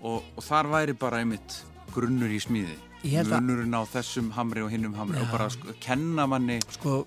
Og, 0.04 0.24
og 0.36 0.44
þar 0.44 0.70
væri 0.72 0.96
bara 0.98 1.22
einmitt 1.22 1.60
grunnur 1.94 2.32
í 2.32 2.40
smíði 2.42 2.76
munurinn 3.04 3.76
á 3.76 3.82
þessum 3.84 4.30
hamri 4.32 4.62
og 4.64 4.70
hinnum 4.72 4.94
hamri 4.96 5.18
Já. 5.18 5.24
og 5.26 5.32
bara 5.34 5.48
sko, 5.52 5.74
kenna 5.80 6.24
manni 6.30 6.58
sko, 6.72 7.02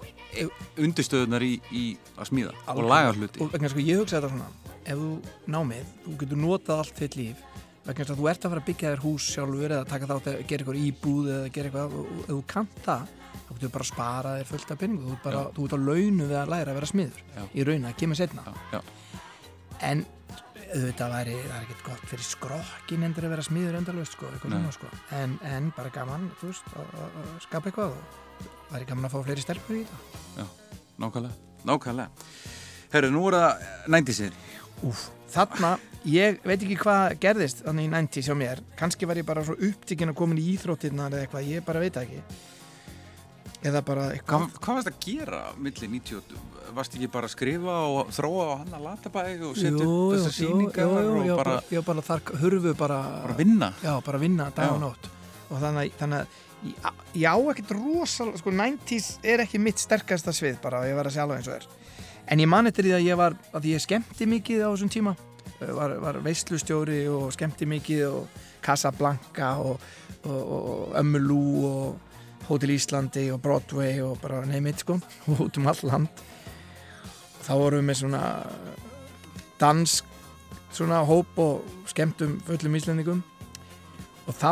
undirstöðunar 0.77 1.41
í, 1.45 1.57
í 1.73 1.85
að 2.17 2.29
smíða 2.29 2.53
og 2.53 2.69
Algjörlega. 2.73 2.93
laga 2.93 3.13
hluti 3.17 3.41
og 3.41 3.53
vegna 3.53 3.71
sko 3.73 3.83
ég 3.83 4.01
hugsa 4.01 4.19
þetta 4.19 4.33
svona 4.33 4.49
ef 4.87 5.01
þú 5.01 5.09
námið, 5.51 5.93
þú 6.05 6.17
getur 6.21 6.41
notað 6.43 6.83
allt 6.83 7.01
þitt 7.01 7.17
líf 7.17 7.45
vegna 7.87 8.05
að 8.05 8.19
þú 8.19 8.29
ert 8.29 8.45
að 8.45 8.53
fara 8.53 8.61
að 8.61 8.67
byggja 8.69 8.91
þér 8.91 9.03
hús 9.05 9.29
sjálfur 9.33 9.73
eða 9.73 9.87
taka 9.89 10.09
þátt 10.11 10.29
að 10.29 10.41
gera 10.49 10.65
eitthvað 10.65 10.81
íbúð 10.83 11.31
eða 11.33 11.53
gera 11.55 11.71
eitthvað 11.71 11.97
og 11.97 12.11
og 12.11 12.19
ef 12.21 12.29
þú 12.33 12.41
kannt 12.53 12.81
það 12.85 13.15
þá 13.47 13.51
getur 13.53 13.63
þú 13.63 13.71
bara 13.77 13.85
að 13.87 13.91
spara 13.93 14.35
þér 14.37 14.51
fullt 14.51 14.73
af 14.73 14.81
penningu 14.83 15.07
þú 15.07 15.15
ert 15.15 15.23
bara, 15.23 15.41
Já. 15.41 15.51
þú 15.55 15.65
ert 15.67 15.77
á 15.77 15.79
launu 15.87 16.27
við 16.27 16.37
að 16.41 16.53
læra 16.53 16.73
að 16.73 16.79
vera 16.79 16.91
smiður 16.91 17.25
Já. 17.33 17.43
í 17.47 17.67
raun 17.67 17.87
að 17.87 17.97
kemur 18.01 18.19
setna 18.19 18.45
já. 18.73 18.79
en 19.87 20.05
auðvitað 20.75 21.13
væri, 21.13 21.35
það 21.43 21.57
er 21.57 21.65
ekkert 21.65 21.83
gott 21.87 22.05
fyrir 22.11 22.27
skrokkin 22.27 23.07
endur 23.07 23.27
að 23.27 23.33
vera 23.35 23.45
smiður 23.47 23.79
endalvist 23.79 24.17
sko, 24.17 24.29
sko. 24.75 24.91
en, 25.17 25.35
en 25.47 25.71
bara 25.77 25.93
gaman 25.95 26.29
veist, 26.41 26.67
að, 26.75 26.95
að 27.07 27.29
skapa 27.45 27.71
eitthvað 27.71 27.95
og 27.95 28.47
væri 28.71 28.89
gaman 28.89 29.07
að 29.07 29.15
fá 29.15 29.19
fleiri 29.27 29.45
stelpur 29.45 29.79
í 29.79 29.83
þetta 29.87 30.41
Já, 30.41 30.47
nákvæmlega, 31.03 31.51
nákvæmlega. 31.69 32.25
Herru, 32.93 33.11
nú 33.13 33.23
er 33.29 33.39
það 33.39 33.67
90-sir 33.95 34.41
Úf, 34.87 35.07
þarna, 35.33 35.71
ég 36.05 36.37
veit 36.45 36.59
ekki 36.59 36.77
hvað 36.83 37.15
gerðist 37.23 37.63
þannig 37.65 37.87
í 37.87 37.93
90 37.95 38.27
hjá 38.27 38.35
mér. 38.37 38.59
Kannski 38.77 39.07
var 39.09 39.17
ég 39.17 39.25
bara 39.25 39.41
svo 39.45 39.55
upptíkin 39.57 40.11
að 40.11 40.19
komin 40.19 40.37
í 40.37 40.51
íþróttirnar 40.53 41.15
eða 41.15 41.25
eitthvað, 41.25 41.49
ég 41.49 41.65
bara 41.65 41.81
veit 41.81 41.97
ekki 41.97 42.21
eða 43.63 43.81
bara 43.85 44.09
eitthvað. 44.13 44.47
Hvað, 44.47 44.59
hvað 44.61 44.75
varst 44.77 44.87
að 44.91 44.99
gera 45.05 45.39
milli 45.57 45.87
90 45.87 46.17
og 46.17 46.73
varst 46.77 46.93
ekki 46.97 47.07
bara 47.11 47.25
að 47.25 47.33
skrifa 47.33 47.75
og 47.89 48.09
þróa 48.13 48.43
á 48.47 48.55
hann 48.61 48.73
að 48.77 48.83
latabæg 48.85 49.45
og 49.47 49.55
setja 49.57 49.87
upp 49.87 50.11
þessar 50.13 50.35
sýningar 50.37 50.83
jú, 50.83 50.97
jú, 51.07 51.13
og 51.21 51.25
já, 51.25 51.35
bara, 51.39 51.55
já, 51.73 51.81
bara 51.87 52.01
þar 52.05 52.21
hurfu 52.41 52.73
bara 52.77 52.99
bara 53.23 53.37
vinna? 53.39 53.71
Já, 53.83 53.93
bara 54.05 54.17
vinna 54.21 54.49
dag 54.55 54.67
Já. 54.69 54.73
og 54.75 54.81
nótt. 54.83 55.09
Og 55.49 55.61
þannig, 55.63 55.87
að- 55.87 55.97
þannig 56.01 56.19
að 56.19 56.27
ég- 56.67 57.21
ég 57.23 57.27
á 57.31 57.35
ekkert 57.53 57.71
rosalega, 57.77 58.37
sko 58.37 58.51
90s 58.51 59.19
er 59.23 59.39
ekki 59.45 59.59
mitt 59.59 59.77
sterkasta 59.79 60.31
svið 60.35 60.61
bara 60.61 60.79
og 60.81 60.85
ég 60.85 60.95
var 60.95 61.05
að 61.05 61.11
segja 61.15 61.23
alveg 61.23 61.37
eins 61.37 61.47
og 61.47 61.53
er. 61.55 61.67
En 62.27 62.39
ég 62.39 62.47
man 62.47 62.67
eftir 62.67 62.83
því 62.83 62.91
að 62.97 63.05
ég 63.07 63.15
var 63.17 63.33
að 63.53 63.63
ég 63.71 63.79
skemmti 63.81 64.25
mikið 64.27 64.65
á 64.67 64.69
þessum 64.75 64.89
tíma. 64.91 65.15
Var, 65.59 65.97
var 65.97 66.13
veislustjóri 66.21 67.07
og 67.09 67.31
skemmti 67.33 67.65
mikið 67.65 68.03
og 68.11 68.27
Casablanca 68.61 69.55
og, 69.57 69.79
og, 70.25 70.51
og 70.51 70.93
Ömmulú 70.99 71.63
og 71.65 71.95
Hotel 72.47 72.69
Íslandi 72.75 73.27
og 73.33 73.41
Broadway 73.43 74.01
og 74.05 74.19
bara 74.23 74.43
neymit 74.47 74.79
sko 74.85 74.99
og 75.29 75.45
út 75.47 75.57
um 75.61 75.67
all 75.67 75.83
land 75.83 76.07
þá 77.47 77.53
vorum 77.55 77.79
við 77.83 77.89
með 77.91 78.01
svona 78.03 78.21
dans 79.59 79.97
svona 80.75 80.99
hóp 81.07 81.39
og 81.41 81.63
skemmtum 81.89 82.37
fullum 82.47 82.75
íslendingum 82.77 83.23
og 84.27 84.35
þá 84.37 84.51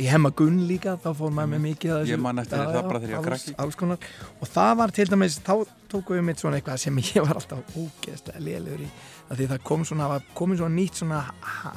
í 0.00 0.04
hemma 0.06 0.30
Gunn 0.32 0.60
líka, 0.68 0.94
þá 1.02 1.10
fór 1.18 1.32
maður 1.34 1.50
með 1.56 1.62
mikið 1.64 1.90
af 1.92 2.02
Mhm. 2.06 2.10
Ég 2.14 2.20
man 2.22 2.38
eftir 2.38 2.58
það 2.62 2.86
bara 2.88 3.00
þegar 3.00 3.10
ég 3.10 3.16
var 3.18 3.26
krakki. 3.26 3.54
alls 3.58 3.74
konar. 3.76 3.98
og 4.40 4.48
það 4.48 4.76
var 4.78 4.90
til 4.94 5.06
dæmis, 5.10 5.38
þá 5.42 5.66
tókum 5.90 6.16
við 6.16 6.22
mitt 6.24 6.38
svona 6.38 6.60
eitthvað 6.60 6.78
sem 6.78 6.96
ég 7.10 7.26
var 7.26 7.34
alltaf 7.40 7.58
ógeðslega 7.76 8.40
lélegur 8.40 8.84
í, 8.86 8.88
því 9.34 9.48
það 9.50 9.62
kom 9.64 9.84
svona 9.84 10.20
komið 10.34 10.62
svona 10.62 10.74
nýtt 10.78 10.94
svona 11.02 11.20
ha, 11.42 11.72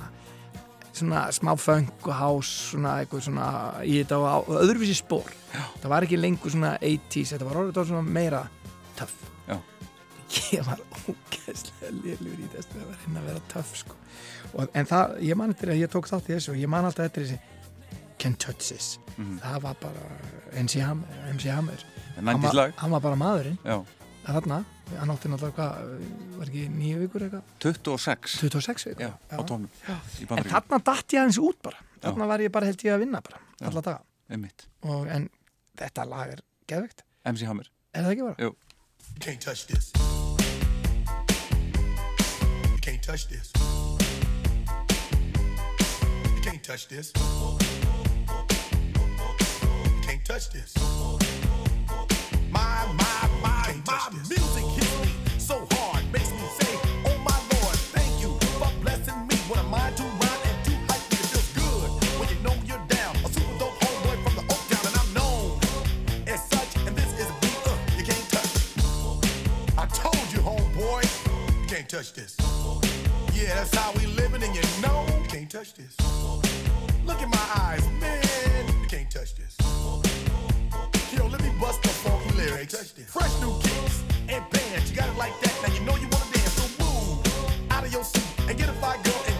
svona 0.94 1.24
smá 1.34 1.54
funk 1.58 2.08
og 2.08 2.14
house 2.20 2.70
svona 2.72 2.96
eitthvað 3.02 3.24
svona 3.28 3.48
í 3.84 3.96
þetta 4.04 4.20
og, 4.22 4.50
öðruvísi 4.62 4.96
spór 5.00 5.32
það 5.82 5.90
var 5.94 6.06
ekki 6.08 6.20
lengur 6.22 6.54
svona 6.54 6.76
80s, 6.80 7.34
þetta 7.34 7.48
var 7.50 7.60
orðið 7.64 7.80
var 7.80 7.90
svona 7.92 8.14
meira 8.20 8.42
töff 9.00 9.16
Já. 9.50 9.58
ég 10.54 10.68
var 10.68 10.84
ógeðslega 11.08 11.92
lélegur 11.98 12.44
í 12.46 12.52
þess 12.54 12.78
að 12.78 12.92
reyna 12.94 13.24
að 13.24 13.28
vera 13.32 13.42
töff 13.54 13.74
sko. 13.82 13.98
og, 14.54 14.68
en 14.74 14.86
það, 14.90 15.18
ég 15.30 15.36
man 15.42 15.54
eftir 15.56 15.74
að 15.74 15.82
ég 15.84 15.92
tók 15.94 16.10
þátt 16.12 16.30
í 16.30 16.36
þessu 16.38 16.54
og 16.56 16.62
ég 16.62 16.70
man 16.76 16.86
alltaf 16.90 17.10
eftir 17.10 17.26
þessi 17.28 17.42
Can't 18.22 18.40
Touch 18.40 18.70
This 18.70 19.00
Mhm. 19.14 19.36
það 19.44 19.58
var 19.62 19.76
bara 19.82 20.06
MC 20.58 20.80
Hammer, 20.82 21.10
MC 21.36 21.50
Hammer. 21.54 21.82
Hann, 22.16 22.26
90s 22.26 22.56
var, 22.58 22.72
var 22.96 23.02
bara 23.04 23.16
maðurinn 23.20 23.58
Já. 23.62 23.76
að 24.26 24.38
þarna, 24.40 24.58
hann 25.00 25.14
átti 25.14 25.32
náttúrulega 25.32 25.56
hvað 25.58 26.38
var 26.40 26.52
ekki 26.52 26.64
nýju 26.74 27.02
vikur 27.06 27.26
eitthvað 27.28 27.44
26 27.66 28.38
26 28.44 28.88
vikur 28.92 29.06
Já, 29.08 29.12
á 29.34 29.42
tónum 29.42 29.70
en 30.38 30.50
þarna 30.52 30.82
datt 30.92 31.16
ég 31.16 31.24
aðeins 31.24 31.42
út 31.42 31.60
bara 31.66 31.80
Já. 31.80 32.10
þarna 32.10 32.30
var 32.34 32.46
ég 32.46 32.54
bara 32.54 32.70
held 32.72 32.86
ég 32.88 32.96
að 32.98 33.06
vinna 33.06 33.24
bara 33.26 33.40
Já. 33.60 33.68
alla 33.72 33.82
daga 33.82 34.02
Einmitt. 34.30 34.68
og, 34.84 35.08
en 35.08 35.30
þetta 35.80 36.08
lag 36.10 36.36
er 36.38 36.44
geðvegt 36.68 37.04
MC 37.26 37.48
Hammer 37.50 37.70
er 37.94 38.04
það 38.08 38.16
ekki 38.16 38.30
bara? 38.30 38.40
Jú 38.44 38.56
Can't 39.20 39.40
touch 39.44 39.68
this. 39.68 39.92
touch 43.04 43.28
this. 43.28 43.52
Can't 46.42 46.64
touch 46.64 46.88
this. 46.88 47.12
Can't 50.06 50.26
touch 50.26 50.50
this. 50.52 50.74
My, 52.50 52.86
my, 52.98 53.30
my, 53.42 53.74
my 53.86 54.10
music 54.14 54.43
touch 71.94 72.14
this. 72.14 72.36
Yeah, 73.36 73.54
that's 73.54 73.76
how 73.76 73.92
we 73.92 74.08
living, 74.08 74.42
and 74.42 74.56
you 74.56 74.64
know 74.82 75.06
you 75.22 75.28
can't 75.28 75.48
touch 75.48 75.76
this. 75.76 75.96
Look 77.06 77.22
in 77.22 77.30
my 77.30 77.48
eyes, 77.56 77.88
man, 78.02 78.68
you 78.82 78.88
can't 78.88 79.12
touch 79.12 79.36
this. 79.36 79.56
Yo, 81.16 81.28
let 81.28 81.40
me 81.44 81.52
bust 81.62 81.84
the 81.84 81.90
funky 81.90 82.36
lyrics. 82.36 82.94
Fresh 83.06 83.40
new 83.42 83.54
kicks 83.62 84.02
and 84.28 84.44
bands, 84.50 84.90
you 84.90 84.98
got 84.98 85.08
it 85.08 85.18
like 85.20 85.40
that. 85.42 85.54
Now 85.62 85.72
you 85.76 85.82
know 85.82 85.96
you 85.98 86.08
wanna 86.10 86.34
dance, 86.34 86.54
so 86.54 86.84
move 86.84 87.72
out 87.72 87.86
of 87.86 87.94
your 87.94 88.04
seat 88.04 88.26
and 88.50 88.58
get 88.58 88.70
a 88.70 88.74
fire 88.82 88.98
girl 89.04 89.33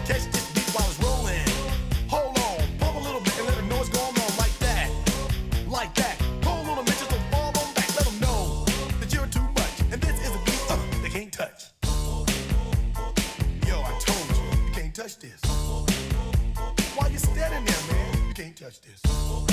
touch 18.64 18.80
this. 18.80 19.00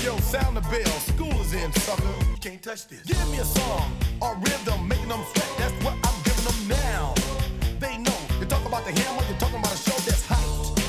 Yo, 0.05 0.16
sound 0.20 0.55
the 0.55 0.62
bell. 0.72 0.95
School 1.12 1.34
is 1.41 1.53
in, 1.53 1.72
sucker. 1.74 2.03
You 2.32 2.38
can't 2.39 2.62
touch 2.64 2.88
this. 2.88 3.01
Give 3.01 3.30
me 3.30 3.39
a 3.39 3.43
song 3.43 3.91
or 4.22 4.36
rhythm, 4.36 4.88
making 4.88 5.09
them 5.09 5.20
sweat. 5.34 5.51
That's 5.57 5.74
what 5.84 5.95
I'm 6.07 6.18
giving 6.24 6.45
them 6.45 6.80
now. 6.80 7.14
They 7.80 7.97
know. 7.97 8.16
You 8.39 8.45
talk 8.45 8.66
about 8.66 8.86
the 8.86 8.91
hammer, 8.91 9.24
you're 9.28 9.38
talking 9.38 9.59
about 9.59 9.74
a 9.74 9.78
show 9.78 9.97
that's 10.07 10.26
hyped 10.26 10.80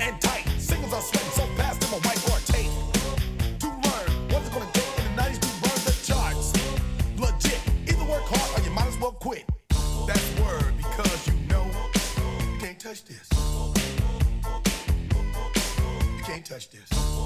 and 0.00 0.18
tight. 0.18 0.48
Singers 0.58 0.94
are 0.94 1.02
sweating 1.02 1.32
so 1.32 1.44
fast, 1.58 1.80
them 1.82 1.92
a 1.92 2.00
white 2.06 2.22
or 2.30 2.38
a 2.38 2.44
tape. 2.48 2.72
To 3.60 3.68
learn 3.68 4.08
what 4.32 4.40
it's 4.40 4.48
gonna 4.48 4.70
take 4.72 4.88
in 5.00 5.04
the 5.04 5.22
90s 5.22 5.40
to 5.44 5.48
burn 5.60 5.78
the 5.84 5.94
charts. 6.08 6.46
Legit. 7.20 7.60
Either 7.86 8.06
work 8.10 8.24
hard 8.32 8.48
or 8.56 8.64
you 8.64 8.70
might 8.70 8.88
as 8.88 8.98
well 8.98 9.12
quit. 9.12 9.44
That's 10.06 10.28
word 10.40 10.72
because 10.78 11.28
you 11.28 11.34
know 11.50 11.66
you 12.50 12.58
can't 12.60 12.80
touch 12.80 13.04
this. 13.04 13.28
You 16.16 16.24
can't 16.24 16.46
touch 16.46 16.70
this. 16.70 17.17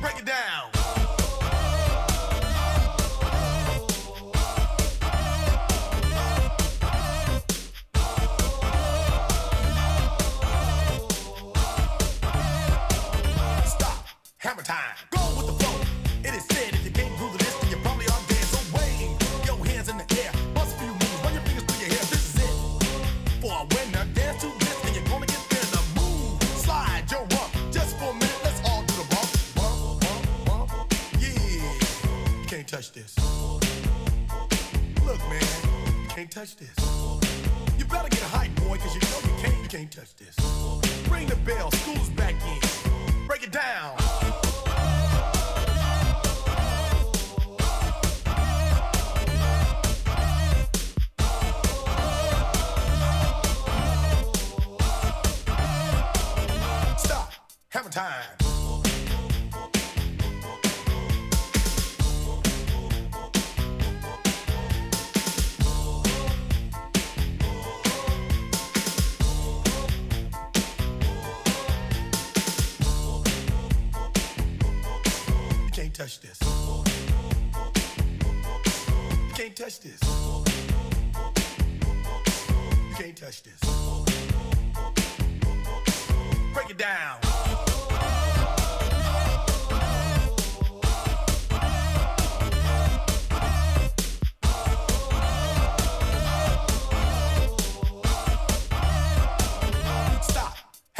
Break 0.00 0.18
it 0.18 0.24
down. 0.24 0.79
Touch 32.70 32.92
this. 32.92 33.18
Look, 35.04 35.18
man, 35.28 35.42
you 36.02 36.08
can't 36.08 36.30
touch 36.30 36.54
this. 36.54 36.72
You 37.76 37.84
better 37.84 38.08
get 38.08 38.22
a 38.22 38.26
hype, 38.26 38.54
boy, 38.56 38.78
cause 38.78 38.94
you 38.94 39.00
know 39.00 39.34
you 39.34 39.42
can't, 39.42 39.62
you 39.62 39.68
can't 39.68 39.90
touch 39.90 40.14
this. 40.14 40.36
Ring 41.10 41.26
the 41.26 41.34
bell, 41.44 41.72
school's 41.72 42.10
back 42.10 42.34
in. 42.34 43.26
Break 43.26 43.42
it 43.42 43.50
down. 43.50 44.49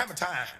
Stop. 0.01 0.09
Hammer 0.09 0.14
time. 0.14 0.46
Every 0.46 0.48
time 0.48 0.59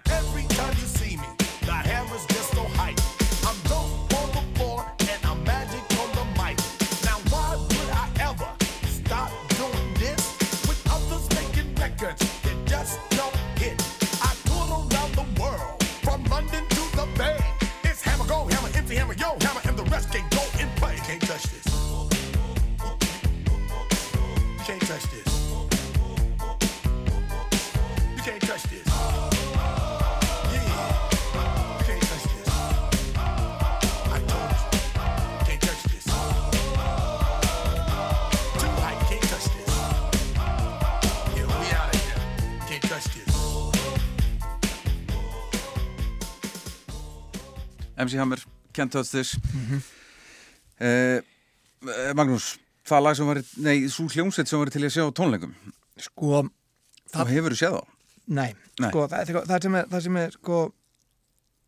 MC 48.11 48.19
Hammer, 48.19 48.43
Can't 48.75 48.91
Touch 48.91 49.11
This 49.15 49.35
Mhm. 49.53 49.81
eh, 50.79 51.21
eh, 51.87 52.13
Magnús, 52.17 52.57
það 52.87 53.03
lag 53.05 53.15
sem 53.17 53.25
var 53.29 53.41
nei, 53.57 53.77
svo 53.87 54.07
hljómsveit 54.11 54.47
sem 54.51 54.59
var 54.59 54.69
til 54.73 54.83
að 54.83 54.93
sjá 54.95 55.05
á 55.07 55.11
tónleikum 55.15 55.55
Sko 56.01 56.43
Þá 57.11 57.25
hefur 57.27 57.51
þú 57.51 57.57
séð 57.59 57.73
þá? 57.75 57.81
Nei, 58.31 58.53
Nei. 58.79 58.89
sko 58.89 59.07
það, 59.11 59.25
það, 59.27 59.45
það, 59.49 59.61
sem 59.65 59.75
er, 59.75 59.85
það 59.91 60.01
sem 60.05 60.17
er 60.21 60.31
sko 60.37 60.59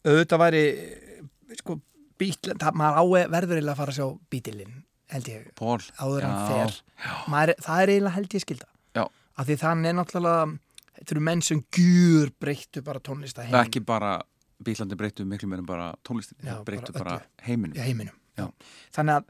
auðvitað 0.08 0.40
væri 0.44 0.64
sko 1.60 1.76
bíl, 2.20 2.36
það, 2.60 2.74
maður 2.80 3.00
á 3.00 3.04
verður 3.34 3.58
eiginlega 3.58 3.74
að 3.74 3.82
fara 3.82 3.92
að 3.92 3.98
sjá 4.00 4.08
bítilinn 4.32 4.76
held 5.14 5.28
ég, 5.30 5.50
Pól 5.60 5.80
áður 6.00 6.24
en 6.24 6.36
er- 7.50 7.60
það 7.62 7.82
er 7.84 7.92
eiginlega 7.94 8.16
held 8.16 8.30
ég 8.38 8.44
skilda 8.46 8.70
Já. 8.96 9.04
af 9.38 9.48
því 9.48 9.58
þannig 9.64 9.90
er 9.92 9.98
náttúrulega 10.00 10.60
þetta 10.98 11.12
eru 11.18 11.24
menn 11.28 11.42
sem 11.42 11.62
gjur 11.76 12.32
breyttu 12.40 12.84
bara 12.84 13.00
tónlista 13.04 13.44
Það 13.44 13.60
er 13.60 13.68
ekki 13.68 13.84
bara 13.86 14.14
Bílandi 14.66 14.98
breyttu 15.00 15.26
miklu 15.28 15.50
meira 15.52 15.64
en 15.64 15.70
bara 15.70 15.90
tónlistin 16.08 16.38
Já, 16.44 16.58
breyttu 16.68 16.94
bara 16.96 17.18
bara, 17.20 17.28
heiminum. 17.48 17.76
Já, 17.78 17.84
heiminum. 17.88 18.16
Já. 18.38 18.48
þannig 18.96 19.20
að 19.20 19.30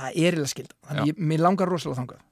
það 0.00 0.10
er 0.10 0.26
eiginlega 0.26 0.52
skilda 0.54 0.74
þannig 0.88 1.02
að 1.04 1.10
ég, 1.12 1.22
mér 1.32 1.42
langar 1.44 1.70
rosalega 1.70 2.00
þangað 2.00 2.26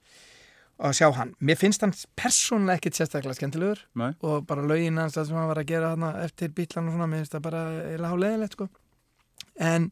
að 0.79 0.93
sjá 0.95 1.07
hann, 1.17 1.31
mér 1.43 1.57
finnst 1.59 1.81
hann 1.83 1.93
persónulega 2.15 2.79
ekkit 2.79 2.95
sérstaklega 2.99 3.35
skemmtilegur 3.35 3.81
Nei. 3.99 4.13
og 4.23 4.45
bara 4.47 4.63
lögin 4.63 4.99
hans 5.01 5.17
það 5.17 5.25
sem 5.27 5.35
hann 5.39 5.49
var 5.51 5.59
að 5.59 5.71
gera 5.73 5.89
hana 5.91 6.11
eftir 6.23 6.53
bílan 6.55 6.87
og 6.87 6.95
svona, 6.95 7.07
mér 7.11 7.23
finnst 7.23 7.35
það 7.35 7.43
bara 7.49 7.63
eiginlega 7.81 8.11
háleðilegt 8.13 8.55
sko. 8.55 8.67
En 9.59 9.89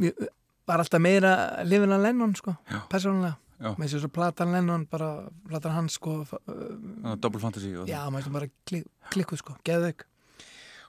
mér 0.00 0.30
var 0.66 0.82
alltaf 0.82 1.02
meira 1.02 1.32
lifin 1.68 1.92
að 1.94 2.06
Lennon 2.08 2.32
sko, 2.38 2.56
persónulega. 2.90 3.36
Já. 3.56 3.70
með 3.80 3.92
þessu 3.94 4.08
platan 4.12 4.50
Lennon 4.52 4.82
bara, 4.90 5.06
platan 5.48 5.72
hans 5.72 5.94
sko 5.96 6.18
að 6.28 7.14
Double 7.24 7.40
Fantasy 7.40 7.70
já, 7.88 8.02
maður 8.12 8.26
sem 8.26 8.34
bara 8.36 8.48
klik, 8.68 8.84
klikkuð 9.14 9.40
sko, 9.40 9.54
geðveik 9.64 10.04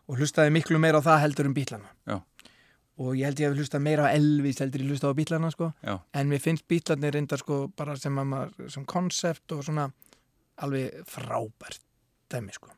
og 0.07 0.17
hlustaði 0.17 0.53
miklu 0.55 0.79
meira 0.79 0.99
á 0.99 1.07
það 1.07 1.21
heldur 1.25 1.49
um 1.49 1.53
bílana 1.57 1.89
Já. 2.07 2.17
og 2.97 3.13
ég 3.19 3.25
held 3.27 3.39
ég 3.43 3.49
hef 3.51 3.57
hlustað 3.59 3.83
meira 3.83 4.07
á 4.07 4.15
Elvis 4.15 4.59
heldur 4.63 4.81
ég 4.85 4.91
hlustað 4.91 5.13
á 5.13 5.19
bílana 5.19 5.51
sko 5.51 5.71
Já. 5.83 5.97
en 6.13 6.29
mér 6.31 6.39
finnst 6.43 6.67
bílarnir 6.67 7.13
reyndar 7.13 7.41
sko 7.43 7.67
bara 7.77 7.95
sem, 7.99 8.15
að 8.17 8.55
konsept 8.87 9.51
og 9.51 9.63
svona 9.67 9.89
alveg 10.63 11.03
frábært 11.05 11.81
dæmi 12.31 12.53
sko 12.55 12.71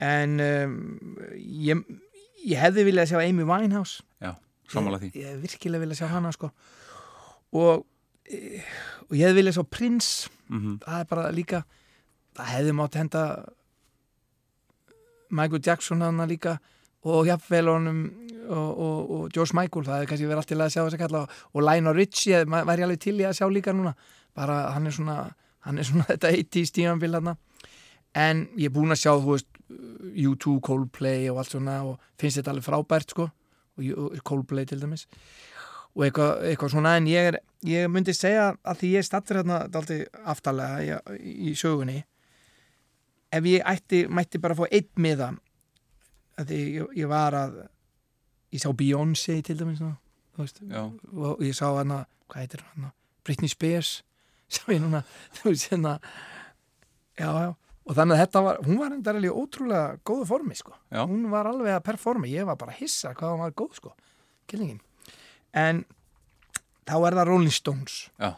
en 0.00 0.38
um, 0.40 1.18
ég, 1.36 1.82
ég 2.44 2.60
hefði 2.60 2.84
viljað 2.90 3.10
sjá 3.12 3.20
Amy 3.24 3.44
Winehouse 3.48 4.02
Já, 4.22 4.34
sammála 4.72 4.98
því. 5.02 5.10
ég, 5.14 5.20
ég 5.22 5.34
hef 5.34 5.42
virkilega 5.44 5.84
viljað 5.84 6.00
sjá 6.02 6.08
hana 6.12 6.32
sko 6.36 6.50
og, 7.56 7.86
eh, 8.30 8.62
og 9.08 9.14
ég 9.16 9.26
hefði 9.26 9.40
viljað 9.42 9.58
sjá 9.58 9.66
Prince 9.70 10.30
Mhm. 10.46 10.76
það 10.84 11.00
er 11.00 11.06
bara 11.10 11.30
líka 11.34 11.64
það 12.36 12.50
hefði 12.54 12.72
mátt 12.78 12.94
henda 12.94 13.22
Michael 15.30 15.62
Jackson 15.64 16.04
hana 16.04 16.26
líka 16.28 16.58
og 17.06 17.26
jafnvel 17.28 17.70
honum 17.70 18.04
og, 18.46 18.78
og, 18.78 19.10
og 19.10 19.30
George 19.34 19.54
Michael, 19.58 19.86
það 19.86 19.98
hefði 19.98 20.10
kannski 20.10 20.28
verið 20.28 20.42
allt 20.42 20.50
til 20.52 20.60
að 20.60 20.70
sjá 20.74 20.80
þess 20.82 20.96
að 20.96 21.02
kalla 21.02 21.22
og 21.26 21.64
Lionel 21.66 21.96
Richie 21.96 22.44
væri 22.46 22.86
alveg 22.86 23.02
til 23.02 23.16
í 23.18 23.26
að 23.26 23.36
sjá 23.40 23.48
líka 23.50 23.74
núna. 23.74 23.96
Bara 24.36 24.60
hann 24.74 24.86
er 24.86 24.94
svona, 24.94 25.16
hann 25.66 25.80
er 25.80 25.88
svona 25.88 26.06
þetta 26.12 26.32
80s 26.34 26.74
tímanbíl 26.76 27.18
hann 27.18 27.34
en 28.16 28.46
ég 28.56 28.70
er 28.70 28.74
búin 28.74 28.94
að 28.94 29.02
sjá, 29.02 29.12
þú 29.20 29.34
veist 29.34 29.50
U2, 30.16 30.56
Coldplay 30.64 31.26
og 31.30 31.42
allt 31.42 31.52
svona 31.56 31.80
og 31.84 31.98
finnst 32.20 32.40
þetta 32.40 32.54
alveg 32.54 32.66
frábært 32.66 33.12
sko. 33.12 33.28
Og 33.76 34.16
Coldplay 34.24 34.64
til 34.68 34.80
dæmis. 34.80 35.04
Og 35.96 36.06
eitthvað, 36.06 36.32
eitthvað 36.48 36.72
svona 36.72 36.94
en 36.96 37.08
ég, 37.10 37.30
er, 37.32 37.38
ég 37.66 37.90
myndi 37.92 38.14
segja 38.16 38.50
að 38.64 38.82
því 38.82 38.92
ég 38.94 39.06
stattur 39.06 39.40
hérna 39.40 39.62
aftalega 40.28 41.00
í, 41.16 41.34
í 41.50 41.54
sögunni 41.58 42.02
ef 43.36 43.48
ég 43.50 43.66
ætti, 43.72 44.04
mætti 44.08 44.40
bara 44.42 44.56
fá 44.58 44.64
einn 44.68 44.88
miða 45.02 45.32
að 46.36 46.50
því 46.50 46.60
ég, 46.76 46.94
ég 47.02 47.10
var 47.10 47.36
að 47.36 47.60
ég 48.54 48.62
sá 48.62 48.70
Beyoncé 48.76 49.38
til 49.44 49.58
dæmis 49.60 49.82
veist, 50.36 50.60
og 50.62 51.44
ég 51.44 51.56
sá 51.56 51.68
hana 51.70 52.04
hvað 52.26 52.42
heitir 52.42 52.64
hana, 52.72 52.92
Britney 53.24 53.50
Spears 53.50 54.00
sá 54.54 54.66
ég 54.70 54.82
núna, 54.82 55.02
veist 55.42 55.70
hérna. 55.72 55.96
Já, 57.16 57.30
já. 57.46 57.52
Og 57.86 57.94
þannig 57.94 58.16
að 58.16 58.20
þetta 58.24 58.40
var, 58.42 58.56
hún 58.66 58.78
var 58.80 58.94
enda 58.94 59.12
alveg 59.14 59.36
ótrúlega 59.38 59.98
góðu 60.06 60.26
formi 60.26 60.56
sko, 60.58 60.74
hún 60.96 61.28
var 61.30 61.46
alveg 61.50 61.76
að 61.76 61.84
performa, 61.86 62.26
ég 62.30 62.46
var 62.48 62.58
bara 62.58 62.74
að 62.74 62.80
hissa 62.82 63.12
hvað 63.14 63.34
hún 63.34 63.44
var 63.44 63.54
góð 63.58 63.76
sko, 63.78 63.92
en 65.56 65.84
þá 66.86 66.96
er 66.98 67.16
það 67.18 67.28
Rolling 67.30 67.54
Stones. 67.54 67.94
Já. 68.18 68.34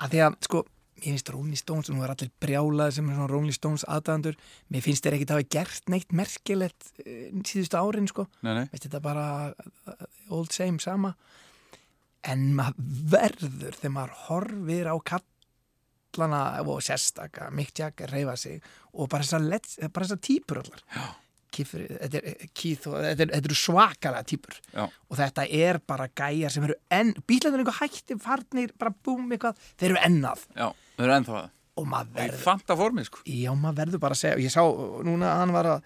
að 0.00 0.14
því 0.14 0.22
að 0.26 0.36
sko 0.46 0.62
mér 1.00 1.16
finnst 1.16 1.32
Rolling 1.32 1.58
Stones, 1.58 1.90
nú 1.90 2.04
er 2.04 2.12
allir 2.12 2.30
brjálaði 2.42 2.96
sem 2.96 3.08
er 3.08 3.16
svona 3.16 3.30
Rolling 3.30 3.56
Stones 3.56 3.84
aðdæðandur 3.88 4.36
mér 4.70 4.84
finnst 4.84 5.06
þeir 5.06 5.16
ekki 5.16 5.28
að 5.28 5.34
hafa 5.36 5.48
gert 5.56 5.92
neitt 5.92 6.14
merkilegt 6.16 6.90
eh, 7.04 7.30
síðustu 7.48 7.80
árin 7.80 8.10
sko. 8.10 8.26
Nei, 8.44 8.52
nei. 8.58 8.64
veist 8.72 8.86
þetta 8.86 9.02
bara 9.04 9.26
uh, 9.50 10.06
old 10.36 10.52
same 10.54 10.82
sama. 10.82 11.14
En 12.28 12.50
maður 12.58 12.84
verður 13.16 13.80
þegar 13.80 13.96
maður 13.96 14.16
horfir 14.26 14.92
á 14.92 14.96
kallana 15.14 16.42
og 16.66 16.84
sérstaka 16.84 17.48
Mick 17.56 17.80
Jagger 17.80 18.12
reyfa 18.12 18.36
sig 18.36 18.60
og 18.92 19.08
bara 19.08 19.24
þessar 19.24 19.90
bara 19.94 20.20
típur 20.20 20.62
allar. 20.62 20.84
Kifri, 21.50 21.86
þetta, 21.88 22.20
er, 22.20 22.50
Keith, 22.54 22.86
og, 22.86 23.00
þetta, 23.02 23.24
er, 23.24 23.32
þetta 23.32 23.48
eru 23.50 23.56
svakalega 23.58 24.26
típur. 24.30 24.58
Já. 24.70 24.84
og 24.86 25.18
þetta 25.18 25.46
er 25.58 25.80
bara 25.82 26.06
gæjar 26.06 26.54
sem 26.54 26.66
eru 26.68 26.76
enn, 26.94 27.10
eru 27.26 27.64
eitthvað 27.64 27.80
hætti 27.80 28.16
farnir, 28.22 28.74
bara 28.78 28.94
búm 28.94 29.32
eitthvað, 29.34 29.58
þeir 29.80 29.88
eru 29.90 30.00
ennað 30.06 30.44
Já, 30.54 30.68
þau 31.00 31.06
eru 31.08 31.16
ennþá 31.16 31.34
það. 31.40 31.48
og 31.80 31.86
maður 31.88 32.08
Það 32.12 32.20
er 32.20 32.30
verður 32.30 32.42
fanta 32.44 32.76
formið, 32.76 33.04
sko. 33.08 33.20
Já, 33.24 33.50
maður 33.56 33.76
verður 33.80 34.00
bara 34.04 34.16
að 34.16 34.20
segja, 34.20 34.40
ég 34.44 34.52
sá 34.52 34.62
núna 35.06 35.28
að 35.30 35.38
hann 35.40 35.52
var 35.54 35.68
að, 35.70 35.84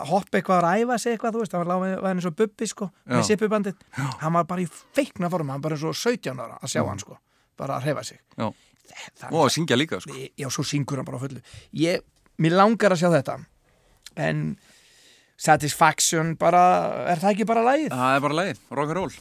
að 0.00 0.06
hoppa 0.10 0.38
eitthvað 0.40 0.56
að 0.58 0.64
ræfa 0.66 0.96
sig 0.98 1.12
eitthvað, 1.14 1.36
þú 1.36 1.42
veist, 1.44 1.52
hann 1.54 1.62
var 1.62 1.70
lág 1.70 1.82
með 1.84 2.08
eins 2.10 2.26
og 2.30 2.36
bubbi 2.40 2.66
sko, 2.72 2.88
með 3.06 3.20
Já. 3.22 3.26
sippubandið, 3.30 3.84
hann 4.24 4.32
var 4.40 4.48
bara 4.50 4.64
í 4.64 4.68
feikna 4.96 5.30
forma, 5.30 5.52
hann 5.54 5.62
bara 5.62 5.76
eins 5.78 5.84
og 5.86 5.94
17 5.94 6.40
ára 6.42 6.58
að 6.58 6.72
sjá 6.74 6.82
hann 6.88 6.98
sko, 7.04 7.18
bara 7.56 7.76
að 7.78 7.86
hreyfa 7.86 8.04
sig 8.10 8.18
Já. 8.36 8.48
Það- 9.20 9.32
Og 9.34 9.44
að 9.46 9.52
syngja 9.54 9.76
líka, 9.78 10.00
sko. 10.02 10.14
Já, 10.38 10.48
svo 10.50 10.62
syngur 10.66 10.96
hann 10.98 11.06
bara 11.06 11.18
fullu 11.22 11.40
ég, 11.74 12.02
Mér 12.38 12.52
langar 12.58 12.90
að 12.92 13.00
sjá 13.04 13.10
þetta 13.14 13.38
en 14.16 14.56
Satisfaction 15.36 16.34
bara, 16.40 17.06
er 17.12 17.16
það 17.20 17.32
ekki 17.36 17.46
bara 17.46 17.62
lagið? 17.66 17.90
Það 17.92 18.16
er 18.16 18.20
bara 18.24 18.34
lagið, 18.40 18.60
rock'n'roll. 18.72 19.12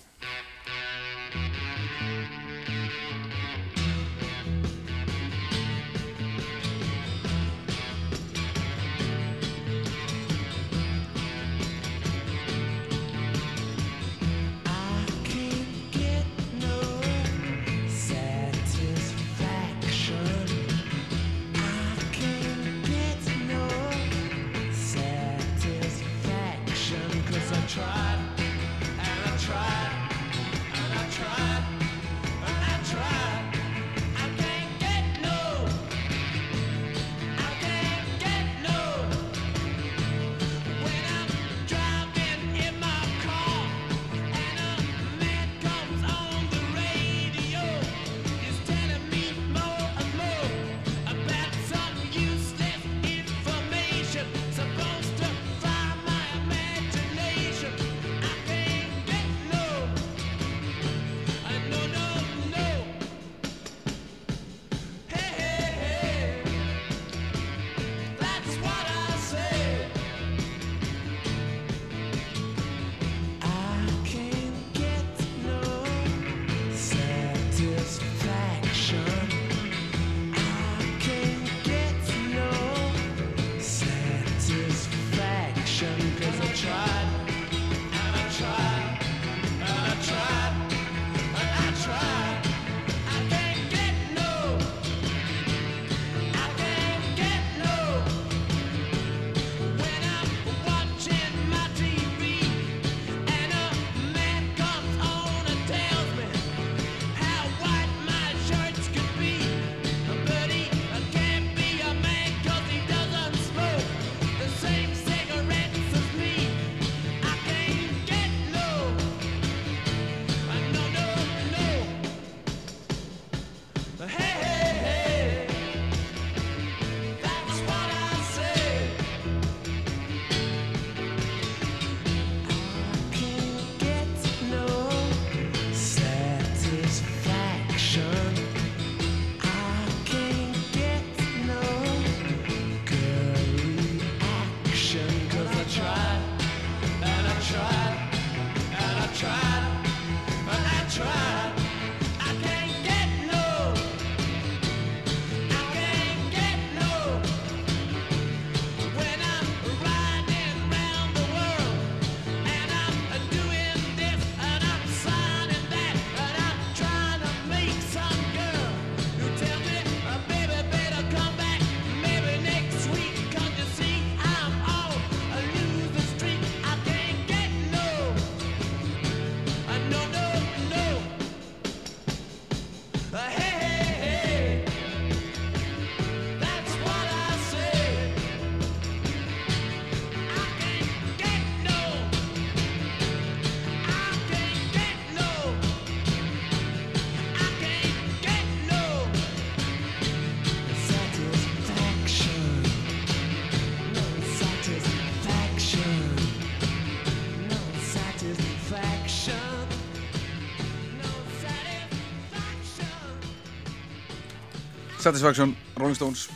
Satisfaction, 215.06 215.52
Rolling 215.78 215.94
Stones. 215.94 216.30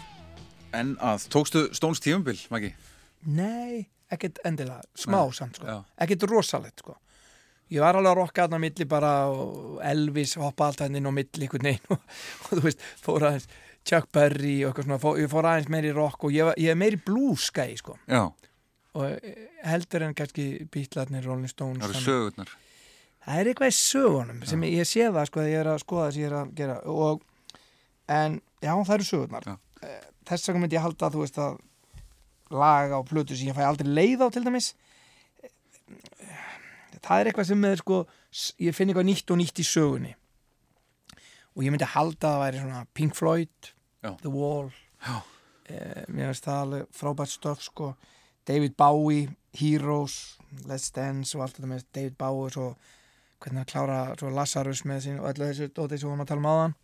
En 0.78 0.91
að, 1.01 1.24
tókstu 1.34 1.63
Stones 1.74 1.97
tífumbil, 2.05 2.38
Maggi? 2.53 2.67
Nei, 3.34 3.88
ekkert 4.13 4.38
endilega, 4.45 4.84
smá 4.93 5.24
Nei, 5.24 5.32
samt 5.34 5.55
sko, 5.57 5.65
já. 5.65 5.78
ekkert 6.05 6.26
rosalegt 6.30 6.84
sko. 6.84 6.93
Ég 7.74 7.82
var 7.82 7.97
alveg 7.97 8.11
að 8.11 8.20
rokka 8.20 8.43
þarna 8.43 8.59
á 8.61 8.65
milli 8.67 8.86
bara 8.91 9.13
og 9.34 9.80
Elvis 9.89 10.36
hoppa 10.38 10.67
alltaf 10.67 10.86
inn 10.86 11.09
á 11.09 11.13
milli 11.13 11.47
einhvern 11.47 11.65
veginn 11.65 11.89
og, 11.95 12.03
og 12.45 12.51
þú 12.51 12.61
veist, 12.67 12.84
fór 13.01 13.26
aðeins 13.26 13.47
Chuck 13.89 14.11
Berry 14.13 14.51
og 14.59 14.70
eitthvað 14.70 14.86
svona, 14.86 14.99
fór, 15.01 15.17
ég 15.24 15.32
fór 15.32 15.47
aðeins 15.49 15.72
meiri 15.74 15.93
rock 15.95 16.28
og 16.30 16.36
ég, 16.36 16.51
ég 16.61 16.74
er 16.76 16.78
meiri 16.78 16.99
blues 17.07 17.47
gæi 17.55 17.74
sko. 17.80 17.95
Já, 18.05 18.28
og 18.99 19.05
eh, 19.07 19.39
heldur 19.65 20.05
en 20.05 20.13
kannski 20.20 20.45
Beatlarnir, 20.70 21.26
Rolling 21.26 21.49
Stones 21.49 21.82
það 21.88 21.95
eru 21.95 22.03
sögurnar. 22.03 22.53
Það 23.26 23.41
er 23.41 23.49
eitthvað 23.49 23.74
í 23.74 23.80
sögunum 23.80 24.45
sem 24.53 24.67
ég, 24.70 24.86
sé 24.91 25.09
það 25.09 25.32
sko 25.32 25.41
þegar 25.41 25.55
ég 25.55 25.63
er 25.63 25.72
að 25.74 25.82
skoða 25.88 26.05
það 26.05 26.13
sem 26.13 26.22
ég 26.22 26.30
er 26.30 26.38
að 26.43 26.53
gera. 26.61 26.78
Og, 26.93 27.26
en 28.20 28.38
já, 28.62 28.74
það 28.74 28.95
eru 28.97 29.07
sögurnar. 29.07 29.47
Já. 29.47 29.57
Eh, 29.88 30.05
þess 30.30 30.49
vegna 30.49 30.64
myndi 30.66 30.78
ég 30.78 30.86
halda 30.86 31.07
að 31.07 31.18
þú 31.18 31.26
veist 31.26 31.41
að 31.41 31.60
laga 32.49 32.99
á 32.99 33.01
plötu 33.05 33.38
sem 33.38 33.51
ég 33.51 33.57
fæ 33.57 33.64
aldrei 33.68 33.89
leið 33.89 34.26
á 34.26 34.28
til 34.34 34.45
dæmis 34.45 34.74
það 37.03 37.22
er 37.22 37.30
eitthvað 37.30 37.49
sem 37.49 37.66
er 37.70 37.82
sko 37.82 37.99
ég 38.62 38.76
finn 38.76 38.91
eitthvað 38.91 39.07
nýtt 39.10 39.34
og 39.34 39.39
nýtt 39.39 39.62
í 39.62 39.66
sögunni. 39.68 40.14
Og 41.55 41.66
ég 41.66 41.74
myndi 41.74 41.88
halda 41.89 42.20
að 42.20 42.36
það 42.36 42.43
væri 42.43 42.62
svona 42.64 42.86
Pink 42.95 43.18
Floyd, 43.18 43.72
Já. 44.03 44.14
The 44.22 44.32
Wall 44.32 44.70
eh, 45.68 46.05
mér 46.07 46.30
finnst 46.30 46.45
það 46.47 46.62
alveg 46.64 46.93
frábært 46.95 47.34
stöf 47.34 47.64
sko. 47.66 47.93
David 48.47 48.76
Bowie, 48.80 49.28
Heroes 49.60 50.38
Let's 50.66 50.93
Dance 50.95 51.36
og 51.38 51.43
allt 51.45 51.57
þetta 51.57 51.70
með 51.70 51.84
David 51.93 52.16
Bowie 52.20 52.53
svo 52.53 52.70
hvernig 53.39 53.62
hann 53.62 53.70
klára 53.70 54.32
Lazarus 54.36 54.86
með 54.88 55.03
sín 55.05 55.20
og 55.20 55.30
öllu 55.32 55.49
þessu 55.49 55.70
dóti 55.70 55.99
sem 55.99 56.07
við 56.07 56.14
varum 56.14 56.24
að 56.24 56.32
tala 56.32 56.41
um 56.41 56.49
áðan 56.49 56.78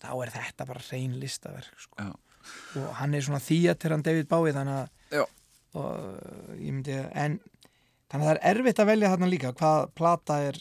þá 0.00 0.10
er 0.14 0.32
þetta 0.34 0.66
bara 0.68 0.82
reyn 0.90 1.18
listaverk 1.20 1.84
sko. 1.84 2.10
Og 2.80 2.88
hann 2.98 3.14
er 3.14 3.24
svona 3.26 3.42
þýjatir 3.44 3.94
hann 3.94 4.04
David 4.06 4.28
Bowie 4.30 4.56
þannig 4.56 4.80
að 4.80 4.96
og 5.78 6.56
ég 6.58 6.72
myndi 6.72 6.96
en 6.98 7.36
þannig 8.10 8.24
að 8.24 8.26
það 8.26 8.32
er 8.34 8.40
erfitt 8.50 8.82
að 8.82 8.88
velja 8.90 9.10
þarna 9.12 9.28
líka 9.30 9.52
hvað 9.54 9.92
plata 9.98 10.38
er, 10.48 10.58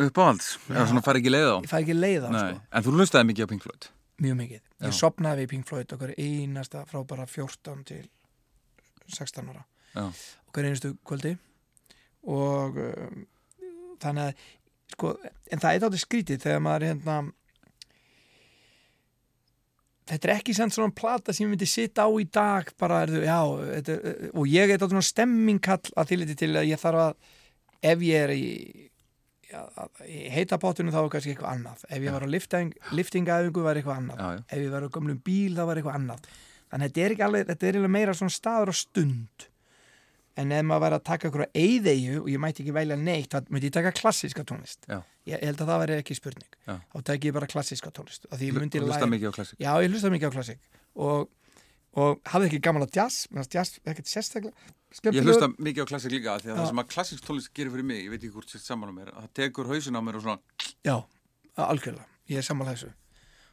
Uppáhalds, 0.00 0.54
eða 0.70 0.86
svona 0.88 1.02
fær 1.04 1.18
ekki 1.20 1.32
leið 1.34 1.50
á? 1.52 1.56
Ekki 1.76 1.96
leið 1.98 2.24
á 2.24 2.28
sko, 2.32 2.60
en 2.64 2.86
þú 2.86 2.94
hlustaði 2.96 3.28
mikið 3.28 3.44
á 3.44 3.50
Pink 3.50 3.66
Floyd? 3.66 3.88
Mjög 4.22 4.38
mikið. 4.38 4.62
Já. 4.62 4.86
ég 4.86 4.96
sopnaði 4.96 5.42
við 5.42 5.50
Pink 5.50 5.68
Floyd 5.68 5.92
okkur 5.96 6.14
einasta 6.16 6.84
frá 6.88 7.02
bara 7.10 7.26
14 7.28 7.84
til 7.90 8.06
16 9.12 9.50
ára. 9.52 9.66
Já. 9.92 10.06
okkur 10.48 10.68
einustu 10.70 10.94
kvöldi. 11.04 11.34
Og 12.32 12.80
um, 12.80 13.26
þannig 14.00 14.30
að 14.30 14.48
sko, 14.94 15.12
en 15.52 15.62
það 15.62 15.74
er 15.74 15.84
þáttið 15.84 16.04
skrítið 16.06 16.42
þegar 16.46 16.64
maður 16.64 16.88
hérna 16.88 17.18
þetta 20.12 20.28
er 20.28 20.34
ekki 20.36 20.54
samt 20.56 20.76
svona 20.76 20.94
plata 20.94 21.32
sem 21.34 21.46
ég 21.46 21.52
myndi 21.54 21.68
sitta 21.70 22.04
á 22.06 22.10
í 22.20 22.26
dag 22.28 22.70
bara, 22.80 23.02
er, 23.06 23.14
já, 23.26 23.38
þetta, 23.78 23.98
er- 23.98 24.30
og 24.36 24.48
ég 24.52 24.64
er 24.68 24.74
þetta 24.76 24.90
svona 24.92 25.08
stemmingkall 25.08 25.92
að 25.96 26.12
þýliti 26.12 26.38
til 26.44 26.50
að 26.60 26.68
ég 26.70 26.82
þarf 26.82 27.04
að 27.08 27.36
ef 27.92 28.06
ég 28.06 28.26
er 28.28 28.34
í 28.36 28.46
í 30.08 30.30
heita 30.32 30.56
bátunum 30.56 30.92
þá 30.94 31.02
er 31.02 31.10
kannski 31.12 31.32
eitthvað 31.34 31.50
annað. 31.52 31.82
Ef 31.92 32.00
ég 32.06 32.14
var 32.14 32.24
á 32.24 32.28
lifting, 32.32 32.70
liftingaðingu 32.96 33.64
var 33.66 33.76
eitthvað 33.76 33.98
annað. 34.00 34.22
Já, 34.22 34.28
já. 34.38 34.44
ef 34.48 34.62
ég 34.62 34.70
var 34.72 34.86
á 34.88 34.94
gömlum 34.94 35.18
bíl 35.26 35.56
þá 35.58 35.64
var 35.68 35.80
eitthvað 35.80 35.98
annað. 35.98 36.30
Þannig 36.72 36.88
þetta 36.88 37.02
er 37.04 37.14
ekki 37.14 37.26
alveg, 37.26 37.50
þetta 37.50 37.68
er 37.68 37.88
meira 37.92 38.14
svona 38.16 38.32
staður 38.32 38.72
og 38.72 38.78
stund 38.78 39.46
en 40.40 40.52
ef 40.56 40.64
maður 40.64 40.84
væri 40.86 40.96
að 40.98 41.04
taka 41.08 41.28
á 41.28 41.48
eyðeyju 41.52 42.20
og 42.22 42.28
ég 42.32 42.40
mætti 42.40 42.62
ekki 42.64 42.74
velja 42.76 42.96
neitt, 42.96 43.32
þá 43.32 43.50
myndi 43.52 43.68
ég 43.68 43.74
taka 43.76 43.92
klassíska 43.96 44.44
tónlist 44.48 44.86
Já. 44.88 44.98
ég, 45.28 45.36
ég 45.36 45.44
held 45.44 45.60
að 45.60 45.72
það 45.72 45.82
væri 45.82 45.96
ekki 46.00 46.16
spurning 46.16 46.56
Já. 46.66 46.76
þá 46.92 46.98
tek 47.10 47.26
ég 47.28 47.34
bara 47.36 47.48
klassíska 47.52 47.92
tónlist 47.92 48.28
ég 48.40 48.56
myndi 48.56 48.80
hlusta 48.80 49.08
mikið 49.12 49.28
á 49.28 49.34
klassík 49.36 49.60
Já, 49.60 49.72
ég 49.84 49.92
hlusta 49.92 50.12
mikið 50.14 50.32
á 50.32 50.34
klassík 50.36 50.62
og, 50.96 51.28
og 52.00 52.22
hafði 52.32 52.48
ekki 52.50 52.62
gaman 52.64 52.86
að 52.86 52.96
jazz 52.96 53.26
jazz 53.52 53.76
ekkert 53.84 54.08
sérstaklega 54.08 54.56
Ég 54.92 54.98
skemmtilegur. 55.00 55.28
hlusta 55.32 55.50
mikið 55.56 55.84
á 55.84 55.90
klassík 55.92 56.12
líka 56.16 56.38
því 56.40 56.48
að 56.48 56.56
Já. 56.56 56.58
það 56.62 56.70
sem 56.72 56.82
að 56.82 56.90
klassík 56.96 57.22
tónlist 57.26 57.52
gerir 57.56 57.72
fyrir 57.76 57.86
mig, 57.92 58.00
ég 58.04 58.12
veit 58.12 58.20
ekki 58.22 58.32
hvort 58.34 58.52
sér 58.52 58.60
saman 58.64 58.92
á 58.92 58.94
mér, 58.96 59.12
að 59.12 59.22
það 59.28 59.36
tekur 59.40 59.70
hausin 59.72 59.96
á 59.96 60.00
mér 60.04 60.18
og 60.18 60.24
svona 60.26 60.40
Já, 60.84 60.96
algjörlega, 61.60 62.08
ég 62.32 62.40
er 62.40 62.44
sammála 62.48 62.74
þessu 62.76 62.90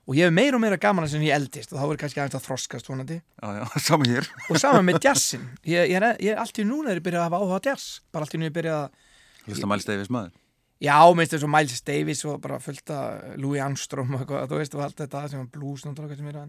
og 0.09 0.17
ég 0.17 0.25
hef 0.25 0.33
meira 0.33 0.57
og 0.57 0.63
meira 0.63 0.79
gaman 0.81 1.05
að 1.05 1.11
sem 1.13 1.23
ég 1.27 1.35
eldist 1.35 1.73
og 1.73 1.77
þá 1.77 1.85
er 1.85 1.99
kannski 2.01 2.21
aðeins 2.23 2.37
að 2.39 2.45
þroskast 2.47 2.87
vonandi. 2.89 3.19
Já, 3.21 3.47
já, 3.59 3.65
saman 3.87 4.09
hér. 4.09 4.29
Og 4.49 4.57
saman 4.57 4.87
með 4.87 5.03
jazzin 5.05 5.45
ég, 5.61 5.85
ég, 5.91 5.95
er, 5.99 6.17
ég 6.17 6.33
er 6.33 6.41
allt 6.41 6.57
í 6.57 6.65
núna 6.65 6.89
er 6.89 7.01
ég 7.01 7.05
byrjað 7.05 7.21
að 7.21 7.27
hafa 7.27 7.41
áhuga 7.43 7.59
jazz 7.69 7.99
bara 8.09 8.25
allt 8.25 8.33
í 8.33 8.39
núna 8.39 8.47
er 8.47 8.51
ég 8.51 8.57
byrjað 8.57 8.79
að 8.81 9.05
Hlusta 9.49 9.69
Miles 9.69 9.85
Davis 9.85 10.09
maður? 10.13 10.33
Já, 10.79 10.95
minnst 11.13 11.35
þessu 11.35 11.49
Miles 11.51 11.83
Davis 11.85 12.23
og 12.25 12.39
bara 12.41 12.57
fullt 12.63 12.93
að 12.95 13.37
Louis 13.43 13.61
Armstrong 13.63 14.13
og 14.15 14.21
eitthvað, 14.23 14.47
þú 14.49 14.59
veist, 14.61 14.77
og 14.77 14.83
allt 14.85 15.01
þetta 15.03 15.23
sem 15.27 15.41
var 15.41 15.49
blues 15.53 15.85
náttúrulega 15.85 16.17
sem 16.19 16.29
er 16.31 16.39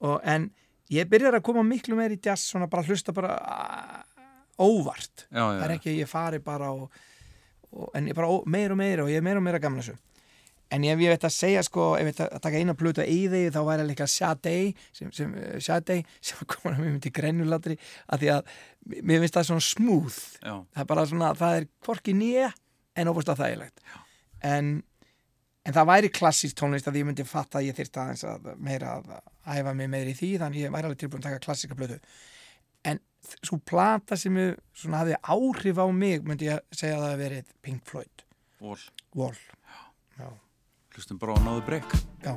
og, 0.00 0.16
en 0.24 0.48
ég 0.90 1.08
byrjar 1.10 1.38
að 1.38 1.44
koma 1.46 1.64
miklu 1.66 1.98
meir 1.98 2.14
í 2.16 2.18
jazz 2.20 2.48
svona 2.50 2.68
bara 2.70 2.82
að 2.82 2.92
hlusta 2.92 3.14
bara 3.16 3.36
óvart. 4.60 5.26
Já, 5.30 5.44
það 5.44 5.64
er 5.68 5.74
ekki 5.76 5.92
að 5.92 6.00
ég 6.02 6.10
fari 6.10 6.40
bara 6.44 6.72
og, 6.74 7.02
og, 7.70 7.90
en 7.96 8.10
ég 8.10 8.16
bara 8.18 8.28
ó, 8.28 8.42
meir 8.50 8.74
og 8.74 8.80
meir 8.80 9.04
og 9.04 9.12
ég 9.12 9.22
er 9.22 9.24
meir 9.24 9.38
og 9.38 9.46
meira 9.46 9.62
gaman 9.62 9.80
að 9.80 9.92
þessu 9.92 10.09
en 10.70 10.86
ef 10.86 11.02
ég 11.02 11.12
veit 11.12 11.26
að 11.26 11.34
segja 11.34 11.62
sko, 11.66 11.94
ef 11.98 12.04
ég 12.04 12.10
veit 12.12 12.22
að 12.26 12.42
taka 12.44 12.60
eina 12.60 12.76
plötu 12.78 13.02
í 13.02 13.20
þig 13.32 13.50
þá 13.54 13.60
væri 13.66 13.86
líka 13.88 14.06
Sade 14.10 14.56
sem, 14.96 15.10
sem, 15.14 15.32
eh, 15.34 15.58
Sade, 15.62 16.00
sem 16.26 16.46
komin 16.46 16.76
að 16.76 16.84
mér 16.84 16.94
myndi 16.94 17.14
grenjulatri, 17.14 17.78
að 18.10 18.24
því 18.24 18.32
að 18.36 18.54
mér 19.00 19.24
finnst 19.24 19.38
það 19.38 19.48
svona 19.50 19.66
smooth. 19.66 20.20
Já, 20.40 20.54
það 20.62 20.84
er 20.84 20.90
bara 20.94 21.06
svona, 21.10 21.32
það 21.38 21.58
er 21.58 21.68
hvorki 21.86 22.14
nýja 22.16 22.52
en 22.98 23.10
óbúst 23.10 23.30
að 23.32 23.44
þægilegt 23.44 23.84
en, 24.46 24.82
en 25.66 25.76
það 25.76 25.88
væri 25.90 26.10
klassísk 26.14 26.58
tónlist 26.58 26.88
að 26.88 27.00
ég 27.00 27.08
myndi 27.08 27.26
fatta 27.28 27.60
að 27.60 27.70
ég 27.70 27.78
þyrst 27.78 28.00
aðeins 28.00 28.26
að 28.28 28.50
meira 28.60 28.96
að 28.98 29.06
æfa 29.58 29.74
mig 29.76 29.90
meira 29.92 30.12
í 30.12 30.16
því 30.16 30.30
þannig 30.42 30.64
ég 30.64 30.74
væri 30.74 30.90
alveg 30.90 31.02
tilbúin 31.02 31.22
að 31.22 31.28
taka 31.28 31.44
klassíska 31.46 31.78
blötu 31.78 32.00
en 32.88 33.00
svo 33.44 33.58
plata 33.68 34.16
sem 34.16 34.36
ég 34.40 34.60
svona 34.76 35.02
hafði 35.02 35.18
áhrif 35.20 35.80
á 35.80 35.86
mig 35.92 36.24
myndi 36.24 36.48
ég 36.48 36.62
segja 36.72 36.96
að 36.98 37.04
það 37.06 37.20
Hlustum 41.00 41.16
bara 41.16 41.32
á 41.32 41.40
náðu 41.40 41.62
breyk 41.64 41.94
Já. 42.20 42.36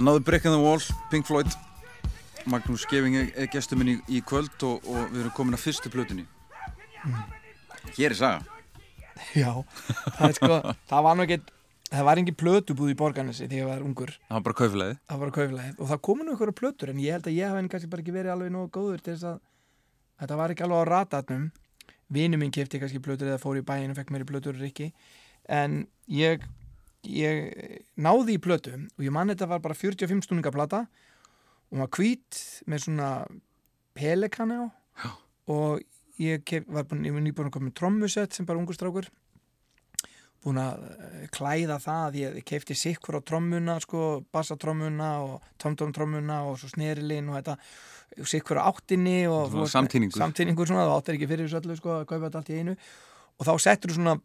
Another 0.00 0.20
Brick 0.20 0.46
in 0.46 0.50
the 0.50 0.58
Wall, 0.58 0.80
Pink 1.10 1.26
Floyd. 1.26 1.46
Magnús 2.48 2.86
Geving 2.88 3.18
er, 3.20 3.48
gestur 3.52 3.76
minn 3.76 3.90
í, 3.92 3.94
í 4.08 4.22
kvöld 4.24 4.62
og, 4.64 4.86
og 4.88 5.10
við 5.10 5.18
erum 5.26 5.32
komin 5.36 5.56
að 5.58 5.60
fyrstu 5.66 5.90
plötunni. 5.92 6.22
Hér 7.98 8.14
er 8.14 8.16
saga. 8.16 8.62
Já, 9.36 9.50
það 10.16 10.24
er 10.24 10.36
sko, 10.38 10.58
það 10.88 11.04
var 11.04 11.18
nú 11.18 11.26
ekkert, 11.26 11.50
það 11.90 12.06
var 12.08 12.20
engin 12.22 12.38
plötubúð 12.40 12.94
í 12.94 12.96
borgarnesi 12.96 13.44
þegar 13.44 13.58
ég 13.58 13.68
var 13.68 13.84
ungur. 13.84 14.14
Það 14.24 14.38
var 14.38 14.46
bara 14.46 14.58
kauflæði 14.62 14.94
Það 15.12 15.20
var 15.20 15.32
kauflæðið 15.36 15.82
og 15.84 15.90
það 15.90 16.00
komu 16.08 16.24
nú 16.24 16.32
einhverja 16.32 16.58
plötur 16.62 16.94
en 16.94 17.02
ég 17.04 17.18
held 17.18 17.28
að 17.28 17.36
ég 17.36 17.50
hef 17.52 17.60
henni 17.60 17.72
kannski 17.74 17.90
bara 17.92 18.04
ekki 18.06 18.14
verið 18.16 18.34
alveg 18.38 18.54
nógu 18.54 18.70
góður 18.78 19.04
til 19.04 19.18
þess 19.18 19.28
að 19.34 19.42
þetta 20.22 20.38
var 20.40 20.54
ekki 20.54 20.64
alveg 20.64 20.80
á 20.80 20.90
ratatnum. 20.94 21.44
Vinu 22.08 22.40
minn 22.40 22.56
kefti 22.56 22.80
kannski 22.80 23.02
plötur 23.04 23.34
eða 23.34 23.44
fór 23.44 23.60
í 23.60 23.66
bæinn 23.68 23.92
og 23.92 24.00
fekk 24.00 24.16
mér 24.16 24.24
í 24.24 24.30
plötur 24.32 24.56
Rikki. 24.56 24.94
En 25.44 25.82
ég, 26.08 26.48
ég 27.06 27.84
náði 27.96 28.36
í 28.36 28.42
plötu 28.42 28.74
og 28.76 29.04
ég 29.04 29.14
man 29.14 29.30
þetta 29.32 29.48
var 29.48 29.62
bara 29.64 29.76
45 29.78 30.26
stundinga 30.26 30.52
plata 30.52 30.84
og 31.70 31.78
var 31.84 31.90
hvít 31.96 32.40
með 32.68 32.84
svona 32.86 33.10
pelikani 33.96 34.58
á 34.60 34.66
Já. 35.00 35.10
og 35.48 35.80
ég 36.20 36.44
kef, 36.44 36.66
var 36.68 36.84
búin, 36.84 37.06
ég 37.08 37.14
var 37.16 37.24
nýbúin 37.24 37.48
að 37.48 37.56
koma 37.56 37.70
með 37.70 37.78
trommusett 37.80 38.36
sem 38.36 38.46
bara 38.48 38.60
ungur 38.60 38.76
strákur 38.76 39.08
búin 40.44 40.60
að 40.60 40.84
eh, 40.88 41.24
klæða 41.32 41.78
það 41.84 42.18
ég 42.20 42.38
keipti 42.48 42.76
sikkur 42.76 43.18
á 43.20 43.20
trommuna 43.24 43.78
sko, 43.84 44.22
bassatrommuna 44.32 45.10
og 45.24 45.48
tomtom-trommuna 45.60 46.42
og 46.48 46.58
svo 46.60 46.70
snerilinn 46.72 47.28
og 47.28 47.38
þetta 47.40 47.56
sikkur 48.28 48.60
á 48.60 48.68
áttinni 48.72 49.22
og 49.30 49.50
Svona 49.52 49.72
samtíningur. 49.72 50.18
samtíningur 50.20 50.68
svona, 50.68 50.86
það 50.88 50.96
áttir 50.98 51.18
ekki 51.18 51.28
fyrir 51.30 51.48
þessu 51.48 51.60
öllu 51.60 51.76
sko, 51.80 51.96
að 52.00 52.06
kaupa 52.08 52.24
þetta 52.28 52.40
allt 52.40 52.52
í 52.52 52.60
einu 52.60 52.76
og 53.40 53.46
þá 53.48 53.52
settur 53.66 53.92
þú 53.92 53.98
svona 54.00 54.16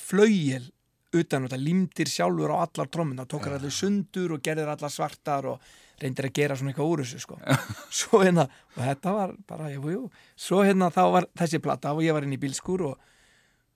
flaugjel 0.00 0.64
utan 1.12 1.46
og 1.46 1.52
það 1.52 1.64
limdir 1.66 2.10
sjálfur 2.10 2.54
á 2.54 2.64
allar 2.64 2.90
trommuna 2.92 3.26
tókar 3.28 3.56
allir 3.58 3.74
sundur 3.74 4.36
og 4.36 4.44
gerðir 4.44 4.70
allar 4.72 4.92
svartar 4.92 5.48
og 5.50 5.72
reyndir 6.02 6.28
að 6.28 6.34
gera 6.38 6.56
svona 6.58 6.72
eitthvað 6.72 6.92
úr 6.92 7.02
þessu 7.04 7.20
sko. 7.22 7.38
svo 8.00 8.22
hérna, 8.22 8.46
og 8.74 8.80
þetta 8.80 9.14
var 9.16 9.34
bara, 9.48 9.70
jú, 9.74 9.84
jú, 9.92 10.02
svo 10.36 10.62
hérna 10.66 10.90
þá 10.94 11.02
var 11.16 11.28
þessi 11.38 11.62
plata 11.62 11.92
og 11.94 12.02
ég 12.06 12.16
var 12.16 12.26
inn 12.26 12.34
í 12.36 12.40
bílskur 12.42 12.86
og 12.88 13.12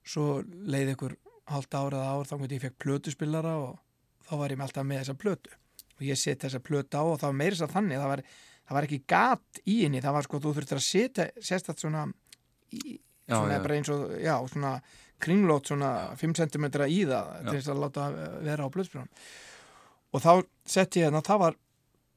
svo 0.06 0.40
leiði 0.42 0.96
ykkur 0.96 1.16
halda 1.52 1.82
ára 1.82 2.02
eða 2.02 2.16
ár 2.16 2.28
þá 2.28 2.34
hvernig 2.36 2.58
ég 2.58 2.66
fekk 2.66 2.78
plötuspillara 2.82 3.54
og 3.62 3.78
þá 4.26 4.34
var 4.40 4.52
ég 4.52 4.58
með 4.58 4.68
alltaf 4.68 4.86
með 4.86 5.02
þessa 5.02 5.18
plötu 5.22 5.56
og 5.96 6.04
ég 6.04 6.20
set 6.20 6.44
þessa 6.44 6.62
plötu 6.62 6.98
á 6.98 7.04
og 7.04 7.18
það 7.20 7.30
var 7.30 7.40
meira 7.40 7.58
svo 7.58 7.68
þannig 7.70 8.00
það 8.02 8.12
var, 8.12 8.22
það 8.66 8.78
var 8.78 8.88
ekki 8.88 9.00
gat 9.12 9.60
í 9.64 9.76
henni 9.84 10.02
það 10.04 10.16
var 10.16 10.26
sko, 10.26 10.40
þú 10.42 10.54
þurftir 10.58 10.80
að 10.80 10.86
setja 10.86 11.28
sérstætt 11.38 11.84
svona, 11.84 12.06
í, 12.74 12.98
svona 13.28 13.58
já. 13.58 13.62
bara 13.64 13.78
eins 13.78 13.92
og, 13.94 14.04
já, 14.22 14.34
svona 14.52 14.72
kringlót 15.20 15.66
svona 15.70 15.90
5 16.16 16.34
cm 16.36 16.64
í 16.86 17.02
það 17.08 17.26
Já. 17.30 17.50
til 17.50 17.56
þess 17.58 17.70
að 17.72 17.80
láta 17.84 18.06
vera 18.44 18.66
á 18.66 18.72
plötuspillara 18.72 19.08
og 20.12 20.22
þá 20.22 20.32
setti 20.66 21.00
ég 21.00 21.08
hérna, 21.08 21.22
það 21.24 21.38
var 21.44 21.54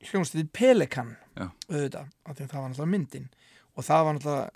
hljónstættið 0.10 0.50
Pelikan 0.56 1.16
auðvitað, 1.40 2.10
það 2.26 2.54
var 2.60 2.70
náttúrulega 2.70 2.92
myndin 2.94 3.30
og 3.76 3.84
það 3.88 4.04
var 4.06 4.18
náttúrulega 4.18 4.50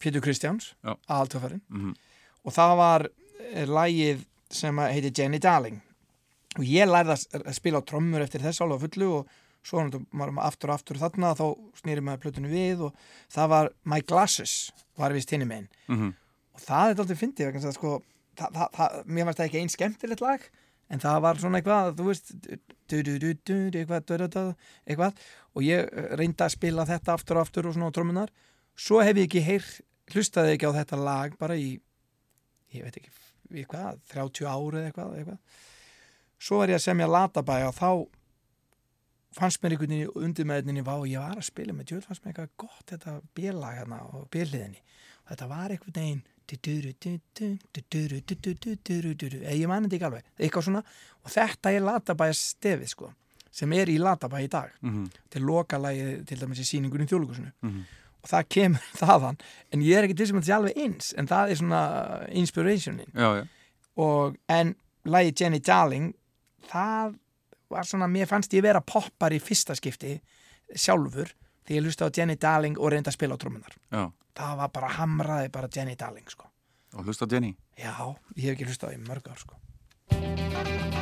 Pétur 0.00 0.20
Kristjáns 0.24 0.72
Já. 0.84 0.96
aðaltöfarinn 1.08 1.60
Mhm. 1.70 1.94
og 2.44 2.52
það 2.52 2.76
var 2.76 3.08
eh, 3.52 3.66
lagið 3.66 4.24
sem 4.50 4.76
heiti 4.78 5.12
Jenny 5.18 5.38
Darling 5.38 5.80
og 6.58 6.64
ég 6.64 6.86
lærði 6.88 7.16
að 7.40 7.52
spila 7.54 7.80
á 7.80 7.86
trommur 7.88 8.20
eftir 8.22 8.40
þess 8.40 8.60
alveg 8.60 8.78
á 8.80 8.84
fullu 8.86 9.08
og 9.18 9.28
svo 9.64 9.80
náttúrulega 9.80 10.12
maður 10.12 10.42
aftur 10.44 10.70
og 10.70 10.74
aftur 10.78 10.96
þarna 11.00 11.34
þá 11.36 11.44
snýri 11.80 12.00
maður 12.04 12.22
plötunni 12.24 12.50
við 12.52 12.80
og 12.88 12.94
það 13.32 13.48
var 13.48 13.70
My 13.84 14.00
Glasses 14.00 14.72
var 14.98 15.12
vist 15.12 15.30
hinni 15.30 15.44
megin 15.48 15.68
Mhm. 15.88 16.14
Og 16.54 16.62
það 16.62 16.90
er 16.90 17.00
alltaf 17.02 17.20
fyndið 17.20 17.70
sko 17.74 17.96
mér 19.06 19.28
varst 19.28 19.40
það 19.40 19.46
ekki 19.46 19.60
einn 19.60 19.72
skemmtilegt 19.72 20.22
lag 20.24 20.42
en 20.92 21.02
það 21.02 21.20
var 21.24 21.40
svona 21.40 21.60
eitthvað, 21.60 21.92
þú 21.98 22.06
veist 22.08 22.32
eitthvað, 23.80 24.54
eitthvað. 24.84 25.22
Og 25.54 25.64
ég 25.64 25.86
eh, 25.88 26.08
reyndi 26.18 26.44
að 26.44 26.54
spila 26.54 26.86
þetta 26.88 27.14
aftur 27.14 27.38
og 27.38 27.46
aftur 27.46 27.68
og 27.68 27.76
svona 27.76 27.88
á 27.90 27.96
trommunar 27.96 28.32
svo 28.74 29.00
hef 29.02 29.16
ég 29.16 29.28
ekki 29.28 29.44
heyr, 29.46 29.68
hlustaði 30.12 30.56
ekki 30.56 30.68
á 30.68 30.76
þetta 30.80 30.98
lag 31.00 31.38
bara 31.40 31.56
í 31.56 31.76
ég 32.74 32.84
veit 32.84 32.98
ekki, 32.98 33.12
í 33.54 33.64
hvað, 33.70 34.02
30 34.12 34.50
ári 34.50 34.80
eða 34.80 34.90
eitthvað, 34.90 35.16
eitthvað. 35.20 35.40
Svo 36.44 36.60
var 36.60 36.72
ég 36.72 36.80
að 36.80 36.84
semja 36.84 37.08
latabæja 37.08 37.70
og 37.70 37.78
þá 37.78 37.90
fannst 39.34 39.62
mér 39.62 39.74
einhvern 39.74 39.94
veginn 39.94 40.26
undir 40.26 40.46
með 40.46 40.60
einhvern 40.60 40.76
veginn 40.82 40.92
og 40.94 41.08
ég 41.10 41.22
var 41.24 41.38
að 41.38 41.48
spila 41.48 41.74
með 41.74 41.90
djöl 41.90 42.02
fannst 42.04 42.24
mér 42.24 42.34
eitthvað 42.34 42.52
gott 42.66 42.92
þetta 42.92 43.14
bílag 43.34 43.78
hérna 43.80 44.00
og 44.10 44.28
bíliðinni 44.34 44.82
og 45.24 45.32
þetta 45.32 45.48
var 45.50 45.74
einhvern 45.74 45.96
veginn 45.96 46.22
eða 48.24 49.54
ég 49.54 49.68
mani 49.70 49.88
þetta 49.88 49.96
ekki 49.98 50.08
alveg 50.08 50.24
eitthvað 50.38 50.66
svona 50.68 50.82
og 51.24 51.32
þetta 51.34 51.72
er 51.74 51.84
latabæja 51.84 52.36
stefið 52.38 52.88
sko 52.92 53.10
sem 53.54 53.72
er 53.76 53.86
í 53.92 53.98
latabæja 54.02 54.44
í 54.48 54.50
dag 54.50 54.70
Mhm. 54.82 55.04
til 55.30 55.42
lokalagi 55.42 56.24
til 56.26 56.38
dæmis 56.40 56.58
í 56.60 56.66
síningunum 56.66 57.06
í 57.06 57.10
þjóðlugursinu 57.10 57.52
Mhm. 57.62 57.82
og 58.22 58.28
það 58.30 58.48
kemur 58.48 58.80
þaðan 59.00 59.38
en 59.72 59.80
ég 59.80 59.96
er 59.98 60.04
ekki 60.08 60.16
til 60.16 60.26
sem 60.26 60.36
að 60.36 60.42
þetta 60.42 60.50
sé 60.50 60.56
alveg 60.58 60.76
eins 60.84 61.14
en 61.18 61.26
það 61.26 61.50
er 61.50 61.54
svona 61.56 62.28
inspirationin 62.32 63.12
Já, 63.14 63.34
já 63.40 63.46
og 63.96 64.36
en 64.48 64.74
lagi 65.06 65.32
Jenny 65.40 65.60
Darling 65.60 66.14
það 66.68 67.14
var 67.70 67.82
svona, 67.84 68.06
mér 68.10 68.26
fannst 68.26 68.50
ég 68.52 68.62
vera 68.62 68.80
poppar 68.80 69.30
í 69.32 69.38
fyrsta 69.40 69.74
skipti 69.76 70.20
sjálfur 70.74 71.30
því 71.66 71.76
ég 71.78 71.82
hlusta 71.84 72.06
á 72.06 72.10
Jenny 72.16 72.34
Darling 72.36 72.76
og 72.78 72.90
reynda 72.92 73.10
að 73.10 73.14
spila 73.18 73.34
á 73.36 73.38
trommunar 73.38 73.74
Já, 73.92 74.10
það 74.34 74.56
var 74.62 74.74
bara 74.74 74.92
hamraði 74.98 75.52
bara 75.54 75.70
Jenny 75.76 75.96
Darling 75.96 76.30
sko. 76.30 76.50
og 76.94 77.04
hlusta 77.06 77.26
Jenny 77.30 77.54
já, 77.78 77.94
ég 78.36 78.44
hef 78.44 78.52
ekki 78.56 78.68
hlusta 78.70 78.86
á 78.86 78.90
því 78.90 79.00
í 79.00 79.06
mörg 79.08 79.30
ár 79.30 79.40
sko. 79.42 80.93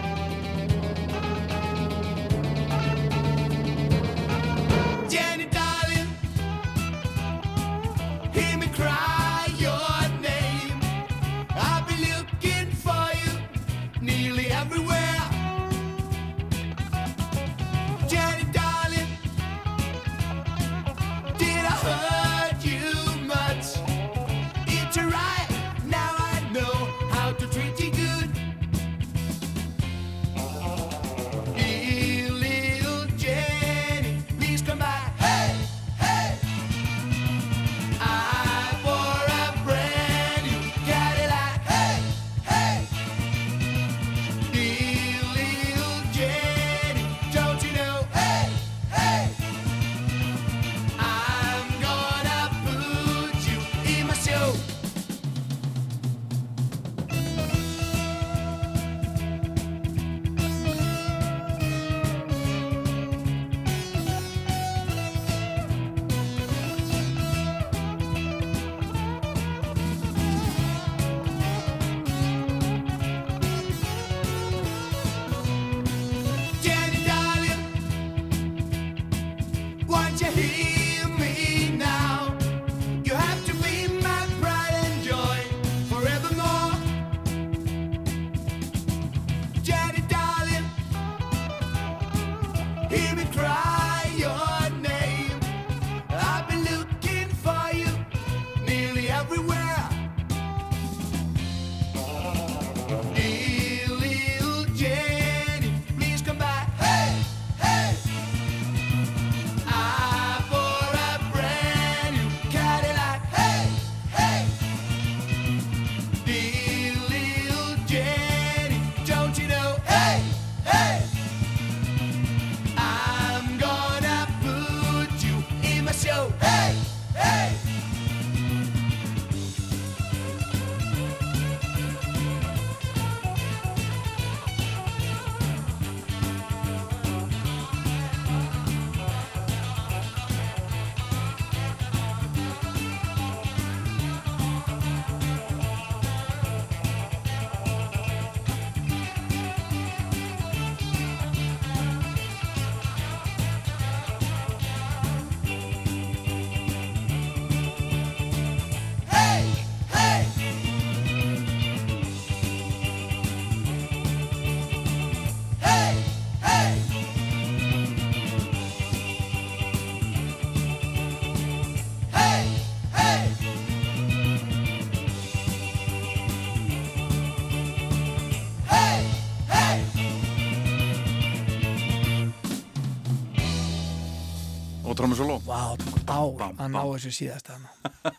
Ár 186.12 186.44
að 186.52 186.68
ná 186.72 186.80
þessu 186.93 187.12
síðasta 187.16 187.56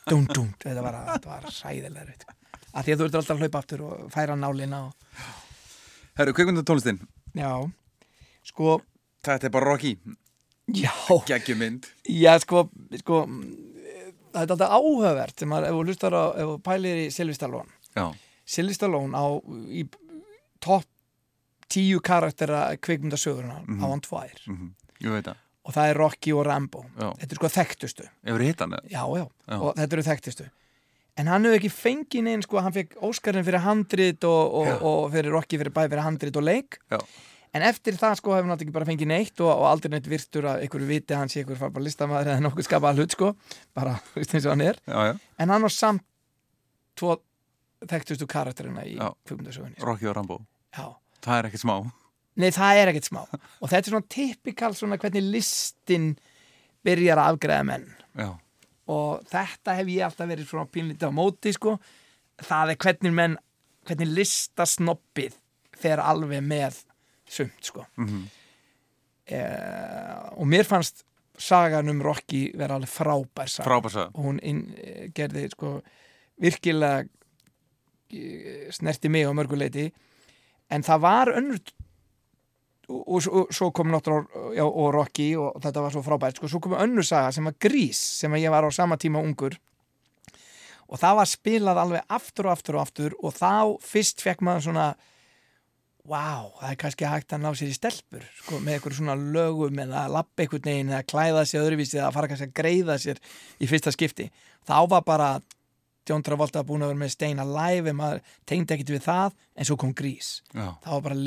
Dún, 0.10 0.26
dún, 0.34 0.50
þetta 0.64 0.82
var, 0.86 0.98
var 1.26 1.48
sæðilega 1.52 2.16
að 2.74 2.84
því 2.88 2.94
að 2.94 3.00
þú 3.00 3.06
ert 3.08 3.16
alltaf 3.20 3.36
að 3.36 3.42
hlaupa 3.44 3.60
aftur 3.64 3.82
og 3.88 4.12
færa 4.14 4.36
nálina 4.40 4.80
og, 4.88 4.94
Herru, 6.18 6.34
kvikmyndatónlistin. 6.38 7.00
Já, 7.38 7.52
sko 8.46 8.82
Þetta 9.24 9.48
er 9.48 9.54
bara 9.56 9.70
Rocky. 9.72 9.94
Já. 10.76 10.92
Já, 12.06 12.34
sko, 12.44 12.66
sko 13.00 13.22
það 14.34 14.42
er 14.44 14.52
alltaf 14.54 14.74
áhugavert 14.78 15.44
að 15.46 15.68
ef 15.70 15.74
þú 15.78 15.84
hlustar 15.88 16.14
á, 16.18 16.24
ef 16.36 16.50
þú 16.52 16.58
pælir 16.66 17.00
í 17.06 17.12
Sylvie 17.14 17.38
Stallone. 17.38 17.72
Já. 17.96 18.06
Sylvie 18.46 18.76
Stallone 18.76 19.16
á 19.16 19.26
í 19.72 19.86
topp 20.64 20.86
tíu 21.74 22.02
karaktera 22.04 22.76
kvikmyndasögurna 22.78 23.62
Mhm. 23.66 23.80
á 23.82 23.86
hann 23.90 24.02
tvær. 24.02 24.38
Mhm, 24.48 24.74
Ég 25.02 25.10
veit 25.12 25.26
það 25.26 25.38
og 25.64 25.76
það 25.76 25.90
er 25.92 26.00
Rocky 26.02 26.34
og 26.36 26.46
Rambo. 26.48 26.84
Já. 26.98 27.10
þetta 27.22 27.36
er 27.36 27.40
sko 27.40 27.52
þekktustu. 27.54 28.08
Já, 28.92 29.04
já, 29.20 29.26
og 29.58 29.70
þetta 29.80 29.98
eru 29.98 30.06
þekktustu. 30.10 30.48
En 31.22 31.30
hann 31.30 31.46
hefur 31.46 31.60
ekki 31.60 31.70
fengið 31.70 32.26
neinn 32.26 32.42
sko, 32.42 32.58
hann 32.66 32.74
fekk 32.74 32.98
Óskarinn 33.06 33.46
fyrir 33.46 33.62
handrit 33.64 34.26
og, 34.26 34.56
og, 34.64 34.72
og 34.90 35.04
fyrir 35.14 35.36
Rocky 35.36 35.60
fyrir 35.62 35.74
bæði 35.76 35.94
fyrir 35.94 36.06
handrit 36.08 36.40
og 36.40 36.46
leik. 36.48 36.80
Já. 36.92 37.00
en 37.54 37.62
eftir 37.68 37.94
það 38.02 38.16
sko 38.18 38.32
hefur 38.34 38.50
hann 38.50 38.58
ekki 38.58 38.74
bara 38.74 38.88
fengið 38.90 39.12
neitt 39.12 39.42
og, 39.46 39.52
og 39.52 39.68
aldrei 39.70 39.92
neitt 39.94 40.08
virtur 40.10 40.48
að 40.50 40.64
einhverju 40.66 40.88
viti 40.90 41.14
sé 41.30 41.44
einhver 41.44 41.60
fara 41.60 41.76
bara 41.76 41.86
listamæður 41.86 42.32
eða 42.34 42.44
nokkuð 42.48 42.66
skapaða 42.66 42.98
hlut 42.98 43.14
sko. 43.14 43.30
Bara, 43.78 43.94
þú 44.10 44.24
veist 44.24 44.34
eins 44.34 44.48
og 44.48 44.56
hann 44.56 44.66
er. 44.66 44.80
Já, 44.90 45.00
já. 45.12 45.14
En 45.38 45.54
hann 45.54 45.68
var 45.68 45.76
samt 45.76 46.08
tvo 46.98 47.20
þekktustu 47.90 48.28
karakterina 48.30 48.86
í 48.88 48.96
Já. 48.98 49.12
kvikmyndasögunni 49.28 49.86
Rocky 49.86 50.10
og 50.10 50.18
Rambo. 50.18 50.40
Já. 50.74 50.96
Það 51.24 51.38
er 51.38 51.50
ekkert 51.52 51.64
smá 51.64 51.78
Nei, 52.36 52.50
það 52.50 52.80
er 52.82 52.92
ekkert 52.92 53.10
smá. 53.12 53.22
Og 53.62 53.70
þetta 53.70 53.84
er 53.84 53.92
svona 53.94 54.10
typikal 54.10 54.72
svona 54.78 54.98
hvernig 55.02 55.26
listin 55.36 56.14
byrjar 56.84 57.22
að 57.22 57.34
afgreða 57.36 57.66
menn. 57.70 57.88
Já. 58.18 58.30
Og 58.94 59.22
þetta 59.32 59.76
hef 59.78 59.92
ég 59.94 60.06
alltaf 60.08 60.28
verið 60.30 60.50
svona 60.50 60.72
pínlítið 60.74 61.14
á 61.14 61.14
móti 61.14 61.54
sko. 61.56 61.78
Það 62.44 62.74
er 62.74 62.80
hvernig 62.84 63.14
menn 63.16 63.38
hvernig 63.88 64.12
listasnoppið 64.18 65.36
fer 65.80 66.02
alveg 66.04 66.44
með 66.46 66.84
sumt 67.30 67.70
sko. 67.70 67.86
Mhm. 67.98 68.24
eh, 69.26 70.30
og 70.36 70.48
mér 70.48 70.66
fannst 70.68 71.04
sagan 71.40 71.90
um 71.90 72.02
Rocky 72.04 72.52
vera 72.58 72.76
alveg 72.76 72.90
frábær 72.92 73.50
saga. 73.50 73.68
Frábær 73.70 73.92
saga. 73.92 74.12
og 74.14 74.26
hún 74.26 74.40
inn, 74.44 74.74
eh, 74.78 75.08
gerði 75.16 75.50
sko 75.52 75.82
virkilega 76.42 77.08
eh, 78.12 78.70
snerti 78.72 79.10
mig 79.10 79.26
á 79.26 79.32
mörguleiti 79.34 79.92
en 80.70 80.84
það 80.84 81.00
var 81.00 81.28
önnur 81.28 81.60
og, 82.90 83.22
og, 83.28 83.54
svo 83.54 83.70
kom 83.76 83.92
náttúrulega 83.94 84.56
já, 84.58 84.66
og 84.66 84.90
Rocky 84.96 85.30
og 85.40 85.62
þetta 85.64 85.86
var 85.86 85.96
svo 85.96 86.04
frábært. 86.06 86.40
Sko, 86.40 86.50
svo 86.52 86.60
kom 86.64 86.76
önnur 86.76 87.06
saga 87.08 87.32
sem 87.36 87.48
var 87.48 87.56
Grís 87.62 88.02
sem 88.20 88.36
ég 88.40 88.52
var 88.52 88.68
á 88.68 88.72
sama 88.74 88.98
tíma 89.00 89.24
ungur. 89.24 89.56
Og 90.92 91.00
það 91.00 91.18
var 91.22 91.32
spilað 91.32 91.80
alveg 91.80 92.06
aftur 92.12 92.50
og 92.50 92.58
aftur 92.58 92.78
og 92.78 92.84
aftur 92.84 93.18
og 93.24 93.34
þá 93.38 93.56
fyrst 93.82 94.22
fekk 94.22 94.44
maður 94.44 94.68
svona 94.68 94.88
wow, 96.04 96.52
það 96.60 96.70
er 96.70 96.80
kannski 96.82 97.08
hægt 97.08 97.34
að 97.34 97.44
ná 97.46 97.52
sér 97.56 97.72
í 97.72 97.76
stelpur 97.78 98.24
sko, 98.42 98.60
með 98.60 98.76
eitthvað 98.76 98.98
svona 98.98 99.16
lögum 99.16 99.78
eða 99.80 100.02
lappa 100.12 100.44
einhvern 100.44 100.68
veginn 100.68 100.92
eða 100.92 101.06
klæða 101.08 101.46
sér 101.48 101.64
öðruvísi 101.64 101.96
eða 102.02 102.12
fara 102.12 102.28
kannski 102.28 102.50
að 102.50 102.58
greiða 102.60 102.98
sér 103.00 103.22
í 103.64 103.70
fyrsta 103.72 103.94
skipti. 103.96 104.28
Þá 104.68 104.78
var 104.92 105.06
bara 105.08 105.30
John 106.04 106.24
Travolta 106.24 106.66
búin 106.68 106.84
að 106.84 106.92
vera 106.92 107.02
með 107.06 107.14
Steina 107.16 107.46
live 107.48 107.94
en 107.94 108.00
maður 108.00 108.24
tengdi 108.50 108.76
ekkit 108.76 108.92
við 108.98 109.06
það 109.06 109.38
en 109.56 109.70
svo 109.70 109.78
kom 109.80 109.94
Grís 109.96 110.42
Já. 110.52 110.76
þá 110.84 110.90
var 110.92 111.06
bara 111.08 111.20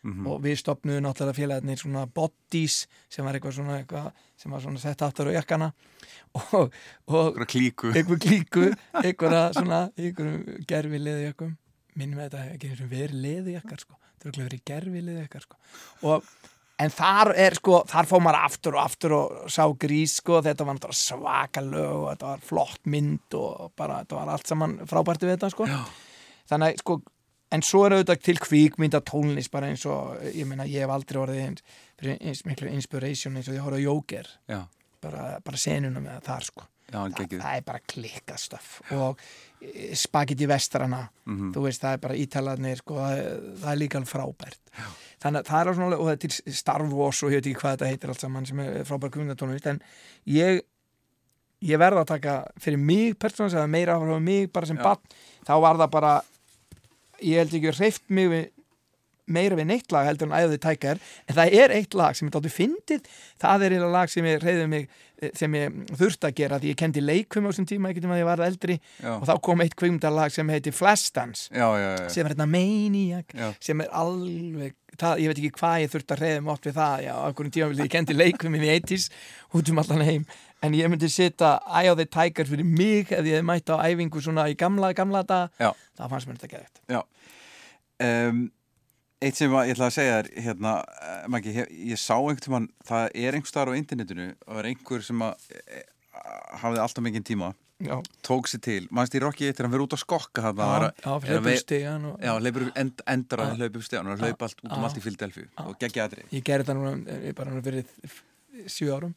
leðujakkin 0.00 0.20
Mhm. 0.20 0.26
og 0.32 0.38
við 0.42 0.56
stopnuðum 0.56 1.04
náttúrulega 1.04 1.36
félagarnir 1.36 1.76
svona 1.78 2.06
bodies 2.08 2.86
sem 3.10 3.24
var 3.24 3.34
eitthvað 3.36 3.52
svona 3.58 3.74
eitthvað 3.82 4.12
sem 4.36 4.50
var 4.52 4.60
svona 4.64 4.78
sett 4.80 5.02
aftur 5.02 5.28
á 5.28 5.32
jakkana 5.36 5.72
og, 6.54 6.72
og 7.06 7.36
Einhverja 7.36 7.46
klíku. 7.46 7.92
einhverja 8.94 9.52
svona 9.52 9.80
einhverjum 9.98 10.64
gerfi 10.66 10.98
leðujakkum 11.04 11.56
minnum 11.96 12.18
við 12.22 12.30
þetta 12.30 12.54
ekki 12.54 12.88
verið 12.88 13.20
leðujakkar 13.26 13.80
sko 13.84 13.98
það 14.22 14.30
er 14.32 14.44
verið 14.46 14.64
gerfi 14.64 15.02
leðujakkar 15.04 15.42
sko 15.48 15.56
og 16.14 16.24
En 16.80 16.88
þar 16.88 17.34
er 17.36 17.52
sko, 17.58 17.82
þar 17.84 18.06
fór 18.08 18.22
maður 18.24 18.38
aftur 18.40 18.72
og 18.78 18.80
aftur 18.86 19.12
og 19.12 19.32
sá 19.52 19.66
grís 19.76 20.14
sko, 20.16 20.38
þetta 20.40 20.64
var 20.64 20.78
náttúrulega 20.78 20.96
svaka 20.96 21.60
lög 21.60 21.90
og 21.92 22.06
þetta 22.14 22.30
var 22.30 22.38
flott 22.40 22.86
mynd 22.88 23.34
og 23.36 23.72
bara, 23.76 23.98
þetta 24.00 24.16
var 24.16 24.30
allt 24.32 24.46
saman 24.48 24.78
frábært 24.88 25.20
við 25.20 25.34
þetta 25.34 25.50
sko. 25.52 25.66
Já. 25.68 25.76
Þannig 26.48 26.78
sko, 26.80 26.96
en 27.52 27.62
svo 27.66 27.84
er 27.86 27.96
auðvitað 27.98 28.20
til 28.22 28.36
kvíkmynda 28.38 29.00
tónlist 29.06 29.50
bara 29.50 29.66
eins 29.72 29.84
og, 29.90 30.16
ég 30.34 30.46
meina, 30.46 30.64
ég 30.70 30.84
hef 30.84 30.90
aldrei 30.94 31.20
orðið 31.22 31.40
eins, 31.48 31.62
eins 32.20 32.44
miklu 32.46 32.68
inspiration 32.70 33.36
eins 33.36 33.48
og 33.50 33.56
ég 33.58 33.64
horfði 33.64 33.82
á 33.82 33.86
Jóker, 33.88 34.28
bara, 35.02 35.24
bara 35.44 35.56
senuna 35.56 36.00
með 36.04 36.20
það 36.28 36.44
sko. 36.50 36.66
Já, 36.90 36.98
hann 37.04 37.12
það, 37.14 37.42
er 37.54 37.62
bara 37.62 37.78
klikkað 37.86 38.38
stöf 38.42 38.70
og 38.96 39.20
eh, 39.62 39.92
spagetti 39.94 40.46
vestrana 40.50 41.04
Mhm. 41.30 41.52
þú 41.54 41.60
veist, 41.62 41.80
það 41.84 41.92
er 41.94 42.00
bara 42.02 42.14
ítalarnir 42.18 42.80
sko, 42.80 42.94
það, 42.98 43.18
er- 43.20 43.44
það 43.60 43.70
er 43.72 43.78
líka 43.78 43.98
alveg 44.00 44.10
frábært 44.10 44.58
Já. 44.74 44.86
þannig 45.22 45.38
að 45.44 45.46
það 45.52 45.60
er 45.70 45.74
svona, 45.78 45.98
og 46.00 46.06
það 46.08 46.12
er 46.12 46.16
til 46.24 46.54
Star 46.58 46.82
Wars 46.90 47.22
og 47.22 47.30
ég 47.30 47.38
veit 47.38 47.46
ekki 47.46 47.60
hvað 47.62 47.76
þetta 47.76 47.90
heitir 47.92 48.08
allt 48.10 48.20
saman 48.24 48.46
sem 48.50 48.58
er 48.64 48.82
frábært 48.88 49.14
kvindatónlist 49.14 49.66
en 49.70 49.78
ég 50.26 50.60
ég 51.62 51.78
verða 51.78 52.02
að 52.02 52.10
taka 52.16 52.34
fyrir 52.58 52.78
mig 52.82 53.14
persónulega, 53.20 53.62
eða 53.62 53.70
meira 53.70 53.98
fyrir 54.00 54.20
mig 54.24 54.50
bara 54.52 54.66
sem 54.66 54.76
Já. 54.76 54.82
bann, 54.82 54.98
þá 55.46 55.54
var 55.60 55.76
það 55.76 55.90
bara 55.94 56.12
ég 57.20 57.42
held 57.42 57.54
ekki 57.60 57.76
hreift 57.76 58.08
mig 58.08 58.32
við 58.32 58.48
meira 59.30 59.54
við 59.54 59.68
neitt 59.70 59.92
lag 59.94 60.08
heldur 60.08 60.26
en 60.26 60.34
æðið 60.34 60.62
tækar 60.64 60.98
en 61.28 61.36
það 61.36 61.52
er 61.62 61.74
eitt 61.76 61.94
lag 61.94 62.16
sem 62.18 62.26
ég 62.26 62.34
dáttu 62.34 62.50
fyndið. 62.50 63.04
Það 63.38 63.64
er 63.66 63.74
eiginlega 63.76 63.94
lag 63.94 64.10
sem 64.10 64.26
ég 64.26 64.42
reyði 64.42 64.66
mig 64.72 64.88
sem 65.36 65.54
ég 65.54 65.80
þurfti 66.00 66.28
að 66.30 66.36
gera 66.38 66.58
því 66.60 66.72
ég 66.72 66.78
kendi 66.80 67.02
leikum 67.04 67.44
á 67.44 67.50
þessum 67.50 67.68
tíma, 67.68 67.90
ekki 67.90 68.02
tíma 68.04 68.16
að 68.16 68.22
ég 68.22 68.28
var 68.30 68.42
eldri 68.46 68.76
Já. 68.80 69.10
og 69.18 69.26
þá 69.28 69.32
kom 69.44 69.62
eitt 69.64 69.76
kvimdalag 69.78 70.32
sem 70.32 70.52
heiti 70.52 70.72
Flashdance 70.72 71.50
Já, 71.52 71.66
já, 71.76 71.88
sem 72.08 72.24
er 72.24 72.32
hérna 72.32 72.46
Maniac 72.48 73.34
sem 73.60 73.84
er 73.84 73.90
alveg, 74.00 74.76
það, 74.96 75.20
ég 75.20 75.32
veit 75.32 75.42
ekki 75.42 75.52
hvað 75.58 75.82
ég 75.84 75.92
þurfti 75.92 76.16
að 76.16 76.24
reyða 76.24 76.44
mig 76.46 76.54
oft 76.54 76.70
við 76.70 76.78
það, 76.80 77.04
já, 77.04 77.12
á 77.12 77.24
einhvern 77.28 77.54
tíma 77.58 77.76
ég 77.84 77.92
kendi 77.92 78.16
leikum 78.16 78.56
í 78.56 78.62
80s, 78.64 79.10
út 79.60 79.72
um 79.74 79.82
allan 79.84 80.06
heim 80.08 80.26
en 80.62 80.76
ég 80.76 80.92
myndi 80.92 81.08
setja 81.12 81.56
Eye 81.66 81.90
of 81.92 81.98
the 82.00 82.06
Tiger 82.06 82.48
fyrir 82.48 82.66
mig 82.66 83.12
ef 83.12 83.24
ég 83.24 83.40
hef 83.40 83.46
mætt 83.46 83.72
á 83.72 83.80
æfingu 83.86 84.22
svona 84.22 84.48
í 84.50 84.56
gamla, 84.58 84.92
gamla 84.96 85.22
dag 85.26 85.52
það 85.60 86.08
fannst 86.08 86.28
mér 86.30 86.40
þetta 86.40 86.56
gæðið 86.56 86.96
Já. 86.96 87.02
Um, 88.00 88.48
Eitt 89.20 89.36
sem 89.36 89.52
ég 89.52 89.74
ætla 89.74 89.90
að 89.90 89.96
segja 89.98 90.12
er 90.22 90.28
hérna, 90.40 90.70
eh, 91.04 91.24
Maggi, 91.28 91.52
ég, 91.52 91.66
ég 91.90 91.98
sá 92.00 92.14
einhvern 92.16 92.54
mann, 92.54 92.68
það 92.88 93.10
er 93.12 93.36
einhver 93.36 93.50
starf 93.50 93.68
á 93.68 93.76
internetinu 93.76 94.28
og 94.32 94.54
það 94.54 94.60
er 94.62 94.68
einhver 94.70 95.04
sem 95.04 95.24
að 95.26 95.50
e, 95.60 95.82
hafði 96.62 96.80
alltaf 96.80 97.04
mikinn 97.04 97.26
tíma. 97.28 97.50
Já. 97.80 97.96
tók 98.24 98.48
sér 98.48 98.60
til, 98.60 98.86
mannst 98.92 99.14
í 99.16 99.20
Rocky 99.20 99.46
1 99.48 99.62
hann 99.62 99.72
verið 99.72 99.86
út 99.86 99.94
á 99.96 100.00
skokka 100.00 100.42
hann 100.44 100.90
hleypur 101.24 101.54
stegan 101.56 102.02
já, 102.20 102.32
hleypur 102.36 102.66
end, 102.76 103.00
endur 103.08 103.40
að 103.40 103.54
hleypur 103.56 103.84
stegan 103.86 104.10
hann 104.10 104.20
hleyp 104.20 104.42
allt 104.44 104.60
út 104.60 104.74
um 104.76 104.84
allt 104.84 104.98
í 105.00 105.04
Philadelphia 105.06 105.48
og 105.64 105.78
geggja 105.80 106.04
aðri 106.04 106.26
ég 106.28 106.44
gerði 106.44 106.68
það 106.68 106.76
núna, 106.76 107.14
ég 107.24 107.38
bara 107.38 107.54
hann 107.54 107.64
verið 107.64 107.94
7 108.66 108.90
árum. 108.94 109.14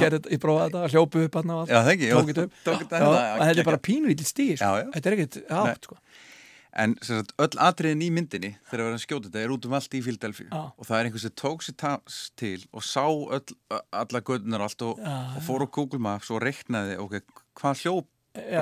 Gerðið, 0.00 0.28
ég 0.34 0.40
prófaði 0.42 0.72
þetta, 0.72 0.90
hljópuð 0.96 1.26
upp 1.28 1.38
hann 1.40 1.50
og 1.54 1.60
allt. 1.62 1.72
Tókit 2.18 2.42
upp, 2.42 2.52
en 2.66 3.46
þetta 3.46 3.62
er 3.62 3.68
bara 3.70 3.80
pínvítið 3.88 4.28
stíl, 4.28 4.56
þetta 4.94 5.08
er 5.12 5.16
ekkert 5.18 5.38
átt 5.48 5.88
sko. 5.90 5.98
En 6.72 6.94
sagt, 7.04 7.34
öll 7.36 7.58
atriðin 7.60 8.00
í 8.00 8.06
myndinni 8.16 8.50
þegar 8.70 8.86
verðan 8.86 9.00
skjótið 9.02 9.26
þetta 9.28 9.40
er 9.44 9.50
út 9.52 9.66
um 9.68 9.74
allt 9.76 9.92
í 9.92 9.98
Fíldelfi 10.06 10.46
og 10.56 10.86
það 10.88 10.94
er 11.02 11.08
einhvers 11.10 11.26
sem 11.26 11.34
tók 11.36 11.60
sér 11.66 11.98
til 12.40 12.62
og 12.72 12.86
sá 12.86 13.04
öll, 13.04 13.56
alla 13.92 14.22
gödunar 14.24 14.64
allt 14.64 14.80
og, 14.86 15.02
og 15.04 15.42
fór 15.44 15.64
á 15.64 15.68
Google 15.68 16.00
Maps 16.00 16.30
og 16.32 16.40
reknaði 16.40 16.96
ok, 16.96 17.18
hvað 17.60 17.82
hljóp 17.84 18.08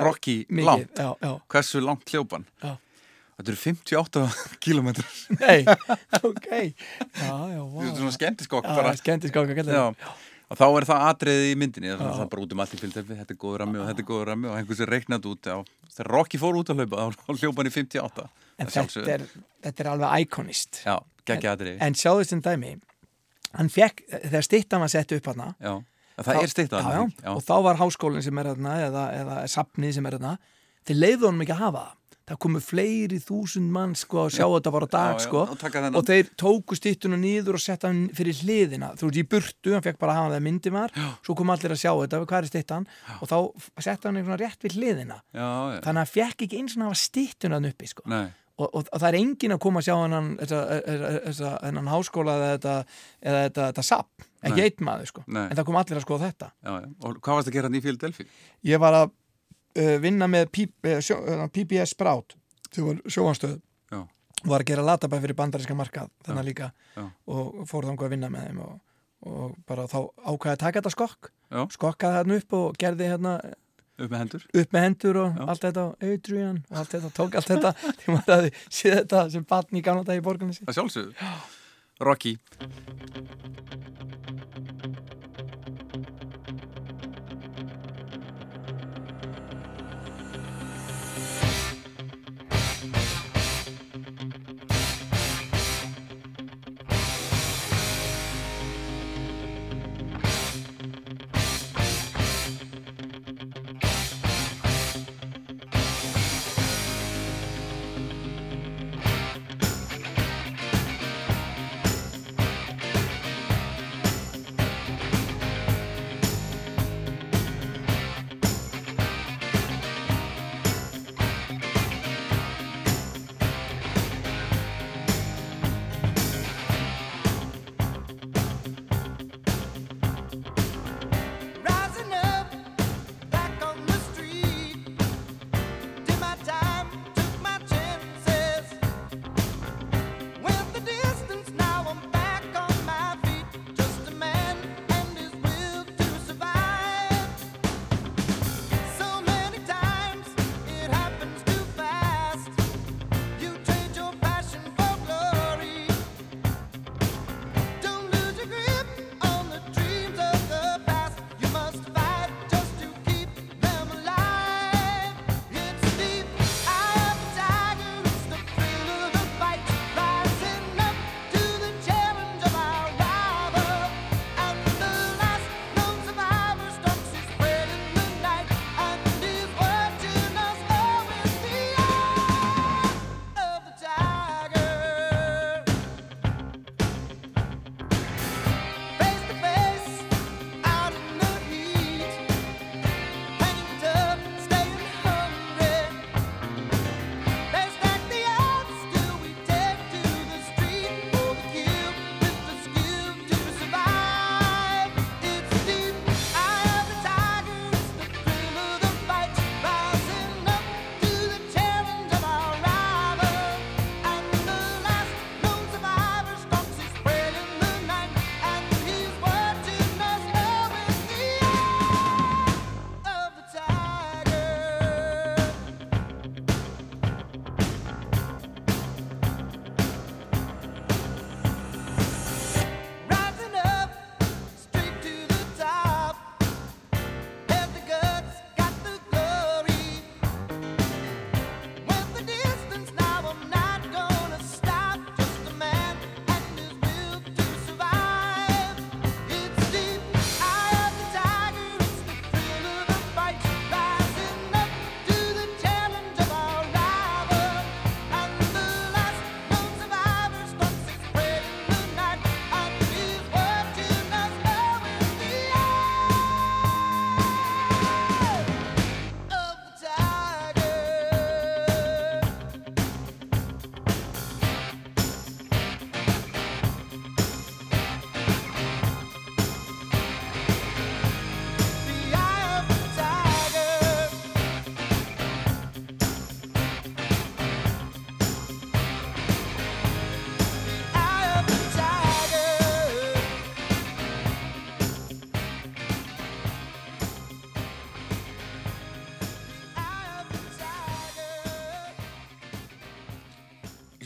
Rocky 0.03 0.41
langt, 0.51 0.99
hversu 1.47 1.79
langt 1.79 2.11
hljópan 2.11 2.43
Já 2.59 2.75
þetta 3.41 3.53
eru 3.53 3.61
58 3.61 4.25
kilometrar 4.63 5.13
Nei, 5.39 5.63
ok. 6.29 6.49
Já, 6.51 7.37
já, 7.51 7.61
vá. 7.61 7.79
Þetta 7.81 7.91
er 7.91 8.01
svona 8.01 8.17
skemmtiskokk 8.17 8.67
bara. 8.67 8.93
skemmtiskokk, 8.99 9.53
það. 9.67 10.03
og 10.51 10.59
þá 10.59 10.65
er 10.67 10.87
það 10.89 11.05
atriðið 11.09 11.47
í 11.49 11.55
myndinni. 11.61 11.93
Það 11.97 12.23
er 12.25 12.31
bara 12.33 12.45
út 12.45 12.55
um 12.55 12.63
allt 12.63 12.75
í 12.75 12.81
Philadelphia 12.81 13.19
þetta 13.23 13.35
er 13.35 13.39
góður 13.41 13.63
rammi 13.63 13.81
og 13.81 13.89
þetta 13.89 14.03
er 14.03 14.09
góður 14.11 14.31
rammi 14.31 14.51
og 14.51 14.57
einhvers 14.59 14.83
er 14.83 14.93
reiknað 14.93 15.29
út 15.31 15.51
já. 15.51 15.57
þegar 15.97 16.11
Rocky 16.15 16.41
fór 16.41 16.59
út 16.61 16.73
að 16.73 16.83
hlaupa 16.83 17.07
þá 17.17 17.31
hljópan 17.41 17.71
í 17.71 17.75
58 17.77 18.27
En 18.61 18.69
þetta 18.69 19.05
er, 19.15 19.27
þetta 19.65 19.83
er 19.83 19.91
alveg 19.95 20.25
ikonist 20.27 20.83
Já, 20.85 20.97
geggja 21.25 21.55
atriði. 21.55 21.77
En, 21.81 21.95
sjáðu 21.97 22.27
sem 22.29 22.43
dæmi 22.45 22.75
Hann 23.51 23.71
fekk, 23.71 24.03
þegar 24.29 24.45
stittan 24.45 24.83
var 24.83 24.91
sett 24.93 25.11
upp 25.15 25.31
hann 25.31 25.41
Já, 25.57 25.73
það 26.21 26.37
er 26.37 26.51
já, 26.51 26.67
já, 26.69 27.01
já. 27.25 27.31
Og 27.33 27.41
þá 27.43 27.55
var 27.65 27.79
háskólinn 27.81 28.23
sem 28.23 28.37
er 28.39 28.51
þarna 28.51 28.75
eða, 28.85 29.05
eða 29.17 29.39
safnið 29.51 29.97
sem 29.97 30.07
er 30.07 30.15
þarna 30.19 30.35
Þeir 30.87 30.99
leiðu 31.01 31.27
honum 31.27 31.43
ekki 31.43 31.55
að 31.55 31.63
hafa 31.65 31.81
það 31.81 31.97
Það 32.31 32.37
komu 32.45 32.59
fleiri 32.63 33.17
þúsund 33.19 33.71
mann 33.75 33.91
sko 33.99 34.21
að 34.25 34.29
sjá 34.37 34.45
þetta 34.47 34.71
bara 34.71 34.87
á 34.87 34.91
dag 34.93 35.09
Já, 35.11 35.19
já, 35.19 35.23
sko 35.25 35.39
og 35.51 35.57
taka 35.59 35.81
þennan. 35.83 35.97
og 35.99 36.05
þeir 36.07 36.29
tóku 36.39 36.77
stittuna 36.79 37.17
nýður 37.19 37.57
og 37.59 37.63
setta 37.65 37.89
hann 37.91 38.05
fyrir 38.15 38.37
hliðina 38.39 38.93
þú 38.95 39.09
veist 39.09 39.19
í 39.19 39.25
burtu, 39.33 39.73
hann 39.75 39.83
fekk 39.83 39.99
bara 39.99 40.15
að 40.15 40.19
hafa 40.21 40.35
það 40.37 40.45
myndi 40.47 40.71
var 40.71 40.93
svo 41.25 41.35
kom 41.35 41.51
allir 41.51 41.75
að 41.75 41.81
sjá 41.83 41.91
þetta, 41.91 42.21
hvað 42.31 42.39
er 42.45 42.51
stittan 42.53 42.87
og 43.19 43.27
þá 43.27 43.37
setta 43.83 44.07
hann 44.07 44.21
einhvern 44.21 44.39
rétt 44.39 44.63
við 44.63 44.77
hliðina 44.79 45.17
Já, 45.35 45.49
já. 45.75 45.81
þannig 45.83 45.89
að 45.91 45.99
hann 46.05 46.13
fekk 46.15 46.45
ekki 46.47 46.61
eins 46.63 46.77
og 46.79 46.85
hafa 46.87 47.01
stittuna 47.03 47.59
hann 47.59 47.67
uppi 47.73 47.91
sko. 47.91 48.07
Og, 48.61 48.67
og, 48.77 48.83
og 48.93 48.99
það 49.01 49.07
er 49.09 49.15
engin 49.17 49.53
að 49.55 49.61
koma 49.63 49.81
að 49.81 49.87
sjá 49.87 49.95
þessa, 50.51 51.51
hennan 51.65 51.87
háskóla 51.89 52.35
eða 52.37 52.49
þetta, 52.55 52.73
eða 53.25 53.39
þetta, 53.47 53.65
þetta 53.71 53.85
sapp, 53.87 54.25
ekki 54.45 54.63
einn 54.65 54.85
maður 54.87 55.09
sko. 55.11 55.23
Nei. 55.27 55.43
en 55.47 55.57
það 55.57 55.65
kom 55.69 55.79
allir 55.81 55.99
að 55.99 56.05
skoða 56.05 56.29
þetta 56.29 56.49
Já, 56.51 56.71
já. 56.83 56.87
Og 57.07 57.17
hvað 57.21 57.39
varst 57.39 57.49
að 57.51 57.55
gera 57.57 57.69
hann 57.71 57.77
í 57.79 57.83
Philadelphia? 57.85 58.27
ég 58.71 58.81
var 58.83 58.97
að 59.01 59.11
vinna 60.03 60.27
með 60.27 60.49
PBS 60.55 61.93
Sprout 61.95 62.35
sem 62.71 62.85
var 62.87 62.99
sjóanstöð 63.11 63.57
Já. 63.91 64.01
var 64.47 64.63
að 64.63 64.69
gera 64.71 64.85
latabæð 64.87 65.25
fyrir 65.25 65.37
bandaríska 65.39 65.75
markað 65.75 66.09
þannig 66.25 66.45
líka 66.51 66.71
Já. 66.95 67.05
og 67.27 67.65
fór 67.69 67.87
þangað 67.89 68.07
að 68.09 68.13
vinna 68.15 68.29
með 68.33 68.47
þeim 68.49 68.61
og, 68.65 68.77
og 69.31 69.55
bara 69.67 69.87
þá 69.91 69.97
ákvæði 70.27 70.53
að 70.55 70.61
taka 70.65 70.79
þetta 70.81 70.93
skokk 70.95 71.31
Já. 71.51 71.65
skokkaði 71.77 72.17
þarna 72.21 72.39
upp 72.41 72.53
og 72.61 72.79
gerði 72.81 73.09
hérna 73.11 73.35
Upp 74.01 74.09
með 74.09 74.21
hendur? 74.23 74.45
upp 74.57 74.71
með 74.73 74.85
hendur 74.87 75.17
og 75.21 75.41
allt 75.45 75.65
þetta 75.67 75.81
og 75.91 76.05
Adrian 76.07 76.61
og 76.71 76.77
allt 76.81 76.93
þetta, 76.95 77.09
tók 77.19 77.35
allt 77.37 77.51
þetta 77.51 77.73
því 78.01 78.15
maður 78.15 78.33
hafði 78.37 78.53
séð 78.79 78.95
þetta 79.01 79.23
sem 79.35 79.43
batn 79.51 79.77
í 79.77 79.83
gamla 79.85 80.07
dag 80.07 80.17
í 80.17 80.23
borgarni 80.25 80.57
Það 80.61 80.77
sjálfsögðu. 80.79 81.29
Rocky. 82.01 82.37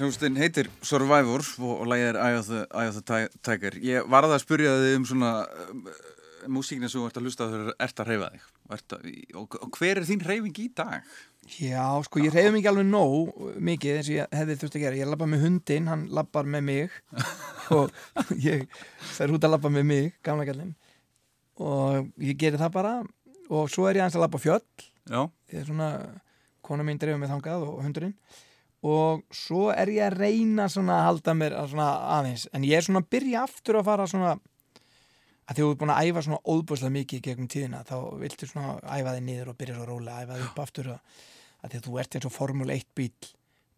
Hljómsveitin 0.05 0.37
heitir 0.37 0.67
Survivor 0.85 1.41
og, 1.65 1.85
lægið 1.89 2.09
er 2.11 2.17
Eye 2.21 2.39
of 2.39 2.49
the, 2.49 2.65
Eye 2.77 2.89
of 2.91 2.97
the 2.99 3.05
Ti- 3.09 3.39
Tiger. 3.45 3.77
Ég 3.81 4.05
varða 4.11 4.35
að 4.37 4.43
spyrja 4.43 4.73
þig 4.83 4.97
um 4.99 5.05
svona 5.09 5.31
um, 5.71 5.79
músíkina 6.53 6.89
sem 6.91 7.01
þú 7.01 7.07
ert 7.09 7.17
að 7.17 7.25
hlusta 7.25 7.47
þegar 7.49 7.71
þú 7.71 7.75
ert 7.87 8.01
að 8.03 8.11
reyfa 8.11 8.27
þig. 8.35 8.43
Að, 8.75 8.83
og, 9.41 9.55
og 9.65 9.79
hver 9.79 9.99
er 10.01 10.05
þín 10.07 10.21
reyfing 10.25 10.59
í 10.61 10.67
dag? 10.77 11.09
Já, 11.57 11.85
sko, 12.05 12.21
ég 12.21 12.33
reyði 12.33 12.53
mikið 12.55 12.69
alveg 12.71 12.87
nóg 12.89 13.43
mikið 13.71 13.97
eins 13.99 14.07
og 14.09 14.15
ég 14.19 14.31
hefði 14.39 14.55
þurft 14.61 14.77
að 14.79 14.85
gera 14.85 14.97
ég 15.01 15.09
labba 15.11 15.27
með 15.29 15.43
hundinn, 15.45 15.89
hann 15.91 16.05
labbar 16.17 16.47
með 16.49 16.63
mig 16.69 16.95
og 17.77 17.93
ég 18.41 18.63
fer 19.13 19.33
út 19.33 19.45
að 19.45 19.53
labba 19.53 19.69
með 19.73 19.85
mig, 19.91 20.07
gamla 20.25 20.45
gællin 20.49 20.71
og 21.61 22.09
ég 22.25 22.39
geri 22.41 22.57
það 22.61 22.73
bara 22.77 22.95
og 23.53 23.69
svo 23.69 23.85
er 23.89 23.99
ég 23.99 24.05
aðeins 24.05 24.17
að 24.17 24.25
labba 24.25 24.41
á 24.41 24.45
fjöll 24.45 24.65
Já. 25.05 25.21
ég 25.53 25.61
er 25.61 25.69
svona, 25.69 25.89
kona 26.65 26.83
mín 26.87 26.97
dreifur 27.01 27.21
með 27.21 27.35
þangað 27.35 27.67
og 27.69 27.77
hundurinn 27.85 28.17
og 28.85 29.23
svo 29.33 29.69
er 29.73 29.89
ég 29.95 30.09
að 30.09 30.19
reyna 30.19 30.67
að 30.69 31.05
halda 31.07 31.33
mér 31.37 31.55
að 31.57 31.71
svona 31.71 31.87
aðeins. 32.17 32.49
En 32.53 32.65
ég 32.67 32.77
er 32.77 32.85
svona 32.85 33.01
að 33.01 33.09
byrja 33.15 33.45
aftur 33.47 33.79
að 33.79 33.87
fara 33.87 34.09
svona 34.09 34.35
að 35.45 35.55
því 35.55 35.61
þú 35.61 35.69
ert 35.71 35.79
búin 35.81 35.93
að 35.93 36.09
æfa 36.09 36.25
svona 36.25 36.41
óbúslega 36.43 36.95
mikið 36.95 37.23
gegnum 37.25 37.49
tíðina 37.51 37.81
þá 37.85 37.95
viltu 38.21 38.49
svona 38.49 38.75
æfa 38.81 39.15
þig 39.15 39.25
niður 39.25 39.51
og 39.51 39.57
byrja 39.59 39.77
svo 39.77 39.87
rólega 39.89 40.17
að 40.17 40.25
æfa 40.25 40.37
þig 40.37 40.45
upp 40.49 40.61
aftur 40.63 40.91
að, 40.93 41.17
að 41.61 41.71
því 41.71 41.79
að 41.79 41.87
þú 41.87 41.97
ert 42.01 42.17
eins 42.17 42.29
og 42.29 42.35
Formule 42.35 42.77
1 42.77 42.87
bíl 42.97 43.31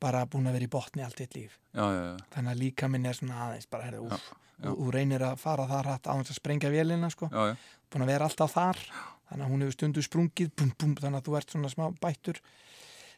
bara 0.03 0.25
búin 0.29 0.47
að 0.47 0.57
vera 0.57 0.67
í 0.67 0.71
botni 0.71 1.03
allt 1.03 1.21
eitt 1.23 1.35
líf. 1.35 1.57
Já, 1.73 1.83
já, 1.83 2.01
já, 2.03 2.25
þannig 2.35 2.53
að 2.53 2.61
líka 2.61 2.89
minn 2.91 3.07
er 3.09 3.17
svona 3.17 3.39
aðeins 3.47 3.69
bara, 3.71 3.89
úf, 4.03 4.27
já. 4.61 4.69
og 4.73 4.91
reynir 4.93 5.25
að 5.25 5.39
fara 5.41 5.67
þar 5.69 5.91
hratt 5.91 6.09
á 6.11 6.13
þess 6.19 6.35
að 6.35 6.39
sprengja 6.39 6.71
vélina 6.73 7.09
sko. 7.13 7.29
búin 7.31 8.05
að 8.05 8.11
vera 8.13 8.27
alltaf 8.29 8.53
þar. 8.53 8.83
Þannig 9.27 9.43
að 9.43 9.51
hún 9.51 9.63
hefur 9.65 9.75
stundu 9.75 10.03
sprungið 10.05 10.51
bum, 10.55 10.69
bum, 10.79 10.93
þannig 11.01 11.19
að 11.19 11.25
þú 11.25 11.37
ert 11.39 11.55
svona 11.55 11.71
smá 11.73 11.87
bættur 11.99 12.37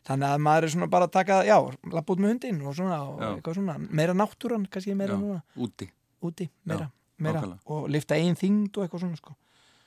þannig 0.07 0.29
að 0.33 0.41
maður 0.45 0.67
er 0.67 0.73
svona 0.73 0.87
bara 0.91 1.07
að 1.09 1.15
taka 1.17 1.41
já, 1.47 1.57
lappa 1.91 2.13
út 2.15 2.21
með 2.23 2.33
hundinn 2.33 2.61
og 2.65 2.75
svona, 2.77 3.01
og 3.03 3.19
Já. 3.43 3.53
svona 3.53 3.75
meira 3.89 4.15
náttúran, 4.17 4.65
kannski 4.71 4.95
meira 4.95 5.13
já. 5.15 5.19
núna 5.19 5.41
úti 5.57 5.89
úti, 6.23 6.49
meira, 6.65 6.89
meira 7.19 7.41
nákvæmlega. 7.41 7.59
og 7.65 7.89
lifta 7.91 8.15
einn 8.15 8.35
þyngd 8.39 8.77
og 8.77 8.83
eitthvað 8.85 9.03
svona 9.05 9.19
sko. 9.19 9.35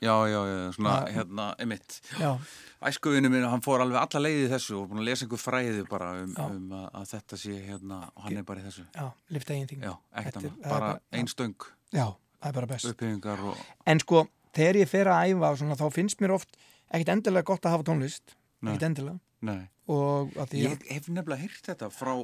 já, 0.03 0.15
já, 0.29 0.41
já, 0.51 0.73
svona, 0.77 0.93
Já. 1.07 1.13
hérna, 1.17 1.47
emitt 1.59 2.01
já, 2.21 2.31
æskuvinu 2.83 3.31
minn, 3.31 3.45
hann 3.49 3.63
fór 3.63 3.81
alveg 3.85 4.01
alla 4.03 4.21
leiði 4.27 4.49
þessu 4.53 4.79
og 4.83 4.89
búin 4.91 5.03
að 5.03 5.09
lesa 5.11 5.25
einhver 5.27 5.39
fræði 5.43 5.85
bara 5.89 6.11
um, 6.23 6.35
Já. 6.35 6.47
um 6.51 6.73
að, 6.73 6.87
að 7.01 7.09
þetta 7.15 7.37
sé 7.39 7.57
hérna 7.69 8.01
og 8.17 8.23
hann 8.27 8.37
er 8.37 8.43
bara 8.45 8.61
í 8.61 8.67
þessu 8.69 8.85
já, 8.95 9.09
lifta 9.31 9.55
einn 9.55 9.69
já, 9.69 9.97
ekkert 10.13 10.37
er 10.43 10.51
bara 10.63 10.79
bara- 10.79 10.93
já. 10.95 11.19
ein 11.19 11.27
stöng 11.29 11.55
já, 11.93 12.07
það 12.43 12.49
er 12.49 12.53
bara 12.53 12.67
best 12.67 12.85
og 12.85 13.57
en 13.87 14.01
sko, 14.01 14.27
þegar 14.53 14.77
ég 14.83 14.89
fer 14.89 15.07
að 15.07 15.33
æfa 15.33 15.57
svona, 15.57 15.77
þá 15.77 15.87
finnst 15.93 16.21
mér 16.21 16.35
oft 16.35 16.57
ekkit 16.93 17.09
endilega 17.09 17.45
gott 17.45 17.63
að 17.65 17.71
hafa 17.77 17.85
tónlist 17.89 18.37
ekkit 18.63 18.83
endilega 18.91 19.19
Ég 20.63 20.87
hef 20.93 21.09
nefnilega 21.11 21.41
heyrt 21.43 21.67
þetta 21.73 21.91
frá 21.93 22.15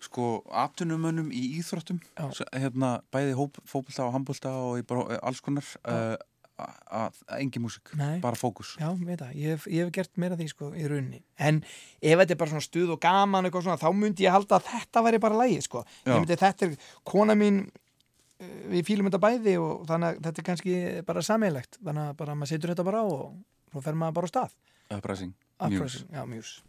sko 0.00 0.44
atvinnumönnum 0.54 1.28
í 1.34 1.44
íþróttum. 1.58 1.98
S- 2.30 2.44
hérna 2.54 3.00
bæði 3.12 3.34
hóp, 3.38 3.58
fótbolta 3.66 4.06
og 4.06 4.12
handbolta 4.14 4.52
og 4.54 4.84
bara, 4.86 5.06
eh, 5.16 5.18
alls 5.26 5.40
konar 5.42 5.66
uh, 5.84 6.14
að 6.58 7.18
engi 7.38 7.60
músík, 7.62 7.92
Nei. 7.98 8.18
bara 8.22 8.38
fókus. 8.38 8.72
Já, 8.80 8.88
veit 8.98 9.20
það, 9.20 9.34
ég 9.38 9.52
hef, 9.54 9.66
ég 9.70 9.84
hef 9.84 9.92
gert 9.94 10.16
meira 10.18 10.38
því 10.38 10.48
sko 10.50 10.70
í 10.74 10.86
rauninni, 10.90 11.20
en 11.38 11.60
ef 12.02 12.18
þetta 12.18 12.34
er 12.34 12.40
bara 12.40 12.50
svona 12.50 12.64
stuð 12.66 12.94
og 12.96 13.00
gaman 13.02 13.46
eitthvað 13.46 13.66
svona, 13.68 13.78
þá 13.78 13.90
myndi 13.94 14.26
ég 14.26 14.34
halda 14.34 14.58
að 14.58 14.70
þetta 14.72 15.02
væri 15.06 15.20
bara 15.22 15.38
lægið 15.38 15.62
sko, 15.68 15.84
Já. 16.02 16.12
ég 16.14 16.18
myndi 16.24 16.38
þetta 16.40 16.66
er 16.66 16.74
kona 17.06 17.36
mín 17.38 17.60
eh, 18.42 18.56
við 18.74 18.86
fýlum 18.90 19.06
þetta 19.10 19.22
bæði 19.22 19.54
og 19.62 19.86
þannig 19.90 20.08
að 20.18 20.22
þetta 20.26 20.42
er 20.42 20.48
kannski 20.50 20.74
bara 21.06 21.22
sameilegt, 21.30 21.78
þannig 21.78 22.08
að 22.10 22.16
bara 22.24 22.34
maður 22.38 22.52
setur 22.54 22.74
þetta 22.74 22.88
bara 22.90 23.02
á 23.02 23.06
og 23.06 23.38
svo 23.70 23.84
fer 23.86 23.98
maður 24.02 24.18
bara 24.18 24.30
á 24.30 24.34
stað. 24.34 24.56
Uprising, 24.98 25.34
Uprising, 25.60 26.06
Já, 26.12 26.26
mjús 26.26 26.62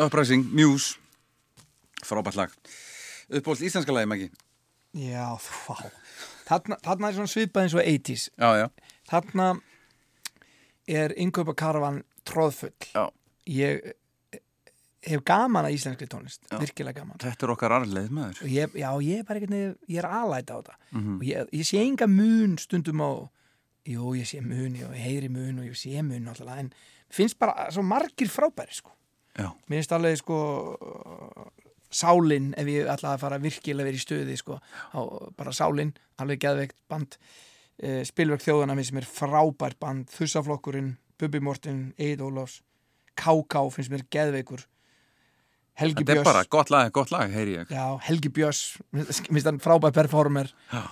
Uprising, 0.00 0.46
Muse. 0.56 0.96
Frábært 2.04 2.38
lag. 2.38 2.52
Uppbólt 3.28 3.60
íslenska 3.60 3.92
lagi, 3.92 4.08
Maggi? 4.08 4.30
Já, 4.96 5.36
vá. 5.36 5.76
Þarna, 6.48 6.78
þarna 6.82 7.08
er 7.10 7.16
svona 7.18 7.30
svipað 7.30 7.66
eins 7.66 7.74
og 7.76 7.82
80s 7.84 8.22
Já, 8.34 8.48
já. 8.58 8.66
Þarna 9.10 9.48
er 10.90 11.14
innkaupa 11.20 11.54
karvan 11.54 12.00
tróðfull 12.26 12.72
Já. 12.90 13.04
Ég 13.50 13.84
eh, 13.84 14.40
hef 15.06 15.22
gaman 15.26 15.68
að 15.68 15.76
íslenskri 15.76 16.08
tónlist. 16.10 16.42
Virkilega 16.50 17.02
gaman. 17.02 17.20
Þetta 17.22 17.46
er 17.46 17.52
okkar 17.54 17.74
arleið 17.78 18.10
maður. 18.14 18.40
Ég, 18.50 18.74
já, 18.80 18.88
ég 19.04 19.20
er 19.22 19.28
bara 19.28 19.42
veginn, 19.42 19.76
ég 19.88 20.00
er 20.02 20.08
alæta 20.08 20.56
á 20.56 20.60
þetta. 20.60 20.78
Mhm. 20.90 21.18
og 21.20 21.28
ég, 21.28 21.52
ég 21.60 21.68
sé 21.68 21.82
enga 21.84 22.08
mun 22.10 22.56
stundum 22.58 23.04
á 23.04 23.10
jú, 23.88 24.14
ég 24.18 24.28
sé 24.28 24.40
mun, 24.44 24.76
ég 24.76 24.96
heyri 25.00 25.30
mun 25.32 25.62
og 25.62 25.70
ég 25.70 25.78
sé 25.78 26.02
mun 26.02 26.28
alltaf, 26.28 26.50
en 26.58 26.72
finnst 27.10 27.38
bara 27.38 27.70
svo 27.72 27.82
margir 27.86 28.28
frábæri, 28.28 28.74
sko. 28.76 28.92
Mér 29.48 29.80
finnst 29.80 29.92
alveg, 29.96 30.18
sko 30.20 30.38
sálin, 31.90 32.52
ef 32.58 32.68
ég 32.70 32.88
ætla 32.90 33.14
að 33.16 33.22
fara 33.24 33.38
virkilega 33.42 33.88
verið 33.88 33.98
í 33.98 34.04
stöði, 34.04 34.36
sko 34.38 34.58
á, 34.60 35.00
bara 35.36 35.54
sálin, 35.56 35.92
alveg 36.22 36.42
geðveikt 36.44 36.76
band. 36.90 37.16
Uh, 37.80 38.02
spilverk 38.04 38.42
þjóðana 38.44 38.76
finnst 38.76 38.92
mér 38.92 39.06
frábært 39.08 39.78
band, 39.80 40.10
Þussaflokkurinn 40.12 40.98
Bubi 41.20 41.40
Mortin, 41.40 41.94
Eid 41.98 42.20
Ólafs 42.20 42.60
K.K. 43.20 43.62
finnst 43.74 43.92
mér 43.92 44.04
geðveikur. 44.12 44.62
Helgi 45.80 46.02
Þetta 46.02 46.12
er 46.12 46.18
Björns. 46.20 46.28
bara 46.28 46.44
gott 46.52 46.70
lag, 46.72 46.90
gott 46.92 47.12
lag, 47.14 47.32
heyri 47.32 47.56
ég. 47.56 47.70
Já, 47.72 47.96
Helgi 48.04 48.30
Björns, 48.36 48.62
minnst 48.92 49.48
hann 49.48 49.60
frábær 49.62 49.94
performer. 49.96 50.52
Já. 50.72 50.82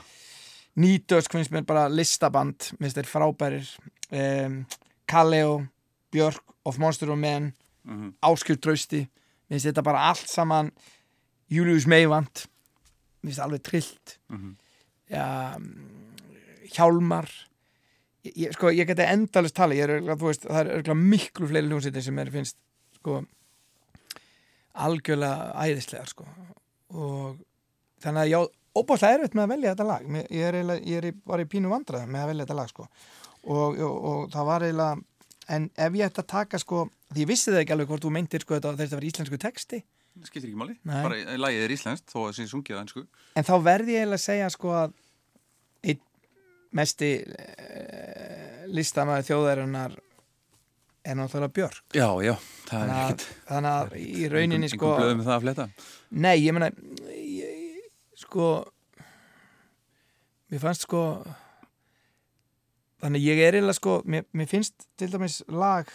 Nýtösk 0.79 1.35
finnst 1.35 1.53
mér 1.53 1.67
bara 1.69 1.89
listaband 1.93 2.71
minnst 2.79 2.97
þeir 2.97 3.11
frábærir. 3.11 3.71
Um, 4.09 4.63
Kaleo, 5.09 5.67
Björk 6.15 6.55
of 6.65 6.79
Monster 6.81 7.11
of 7.13 7.19
Men 7.21 7.53
Mhm. 7.89 8.13
Áskjur 8.29 8.59
Trausti. 8.61 9.03
Minnst 9.49 9.65
þetta 9.67 9.83
bara 9.83 10.03
allt 10.11 10.29
saman 10.29 10.71
Július 11.51 11.87
Meivand 11.89 12.45
minnst 13.25 13.41
alveg 13.41 13.63
trillt. 13.65 14.19
Mhm. 14.29 14.57
Já, 15.11 15.57
mm, 15.57 16.15
Hjálmar. 16.75 17.29
Ég, 18.25 18.33
ég, 18.37 18.53
sko, 18.53 18.69
ég 18.71 18.87
geti 18.87 19.07
endalist 19.09 19.55
tala 19.57 19.73
ég 19.75 19.89
er, 19.89 20.01
veist, 20.21 20.45
það 20.45 20.61
er 20.61 20.73
örugglega 20.75 21.01
miklu 21.01 21.49
fleiri 21.49 21.69
hljómsveitir 21.71 22.03
sem 22.05 22.19
er 22.19 22.31
finnst 22.31 22.57
sko 22.99 23.23
algjörlega 24.79 25.53
æðislegar 25.65 26.11
sko. 26.13 26.27
Og 26.95 27.39
þannig 28.03 28.25
að 28.27 28.33
já, 28.33 28.41
óbúslega 28.79 29.19
erfitt 29.19 29.35
með 29.39 29.45
að 29.47 29.53
velja 29.55 29.73
þetta 29.75 29.87
lag. 29.89 30.07
Mér- 30.07 30.29
ég, 30.31 30.43
er 30.45 30.55
ég 30.85 30.97
er 31.05 31.15
var 31.27 31.43
í 31.43 31.49
pínu 31.51 31.73
vandræðum 31.73 32.13
með 32.15 32.23
að 32.25 32.31
velja 32.33 32.45
þetta 32.47 32.59
lag 32.61 32.69
sko. 32.73 32.89
Og, 33.49 33.79
og, 33.79 33.97
og 34.13 34.31
það 34.35 34.47
var 34.51 34.67
eiginlega 34.67 35.03
en 35.55 35.69
ef 35.77 35.99
ég 35.99 36.09
ætti 36.09 36.23
að 36.23 36.31
taka 36.35 36.61
sko 36.63 36.87
því 37.13 37.25
ég 37.25 37.31
vissi 37.31 37.53
það 37.53 37.63
ekki 37.63 37.77
alveg 37.77 37.93
hvort 37.93 38.05
þú 38.05 38.13
meintir 38.15 38.45
sko 38.45 38.59
þetta 38.59 38.75
þetta 38.81 38.99
var 38.99 39.09
íslensku 39.09 39.41
texti. 39.43 39.83
Það 40.19 40.31
skiptir 40.31 40.49
ekki 40.51 40.61
máli. 40.61 40.75
Nei. 40.83 40.99
Bara 41.05 41.21
eh, 41.23 41.39
lagið 41.39 41.65
er 41.65 41.75
íslenskt 41.77 42.11
þó 42.11 42.19
að 42.21 42.27
það 42.27 42.37
sé 42.39 42.49
sungið 42.53 42.79
á 42.79 42.83
ennsku 42.83 43.05
en 43.39 43.49
þá 43.49 43.55
verði 43.69 43.95
ég 43.95 44.03
eiginlega 44.03 44.21
að 44.21 44.27
segja 44.27 44.51
sko 44.55 44.75
að 44.75 44.97
einn 45.89 46.05
mesti 46.79 47.11
uh, 47.25 48.63
listamæður 48.77 49.29
þjóðarinnar 49.31 49.99
er 51.09 51.17
náttúrulega 51.17 51.55
Björk. 51.57 51.85
Já, 51.97 52.09
já, 52.21 52.35
það 52.69 52.83
er 52.83 52.91
að, 52.93 53.03
ekkert 53.05 53.27
þannig 53.49 53.71
að 53.73 53.95
í 54.03 54.31
rauninni 54.33 54.69
sko 54.69 54.89
Engum 54.89 54.99
blöðum 55.01 55.23
það 55.25 55.37
að 55.37 55.45
fletta. 55.47 55.69
Nei, 56.11 56.35
ég 56.43 56.57
meina 56.57 56.69
ég, 57.15 57.87
sko 58.19 58.49
mér 60.53 60.65
fannst 60.65 60.85
sko 60.85 61.03
þannig 63.03 63.25
ég 63.25 63.41
er 63.43 63.57
eiginlega 63.59 63.79
sko 63.79 64.01
mér, 64.05 64.27
mér 64.33 64.51
finnst 64.51 64.89
til 64.99 65.11
dæmis 65.13 65.41
lag 65.49 65.91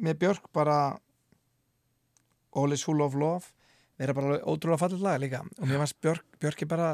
með 0.00 0.20
Björk 0.24 0.52
bara 0.56 0.98
All 2.56 2.72
is 2.74 2.82
full 2.82 3.02
of 3.04 3.14
love 3.14 3.52
vera 4.00 4.16
bara 4.16 4.38
ótrúlega 4.48 4.80
fallið 4.80 5.04
lag 5.04 5.20
líka. 5.20 5.42
Og 5.60 5.68
mér 5.68 5.82
fannst 5.82 5.98
Björk, 6.00 6.24
Björk 6.40 6.64
er 6.64 6.70
bara 6.70 6.90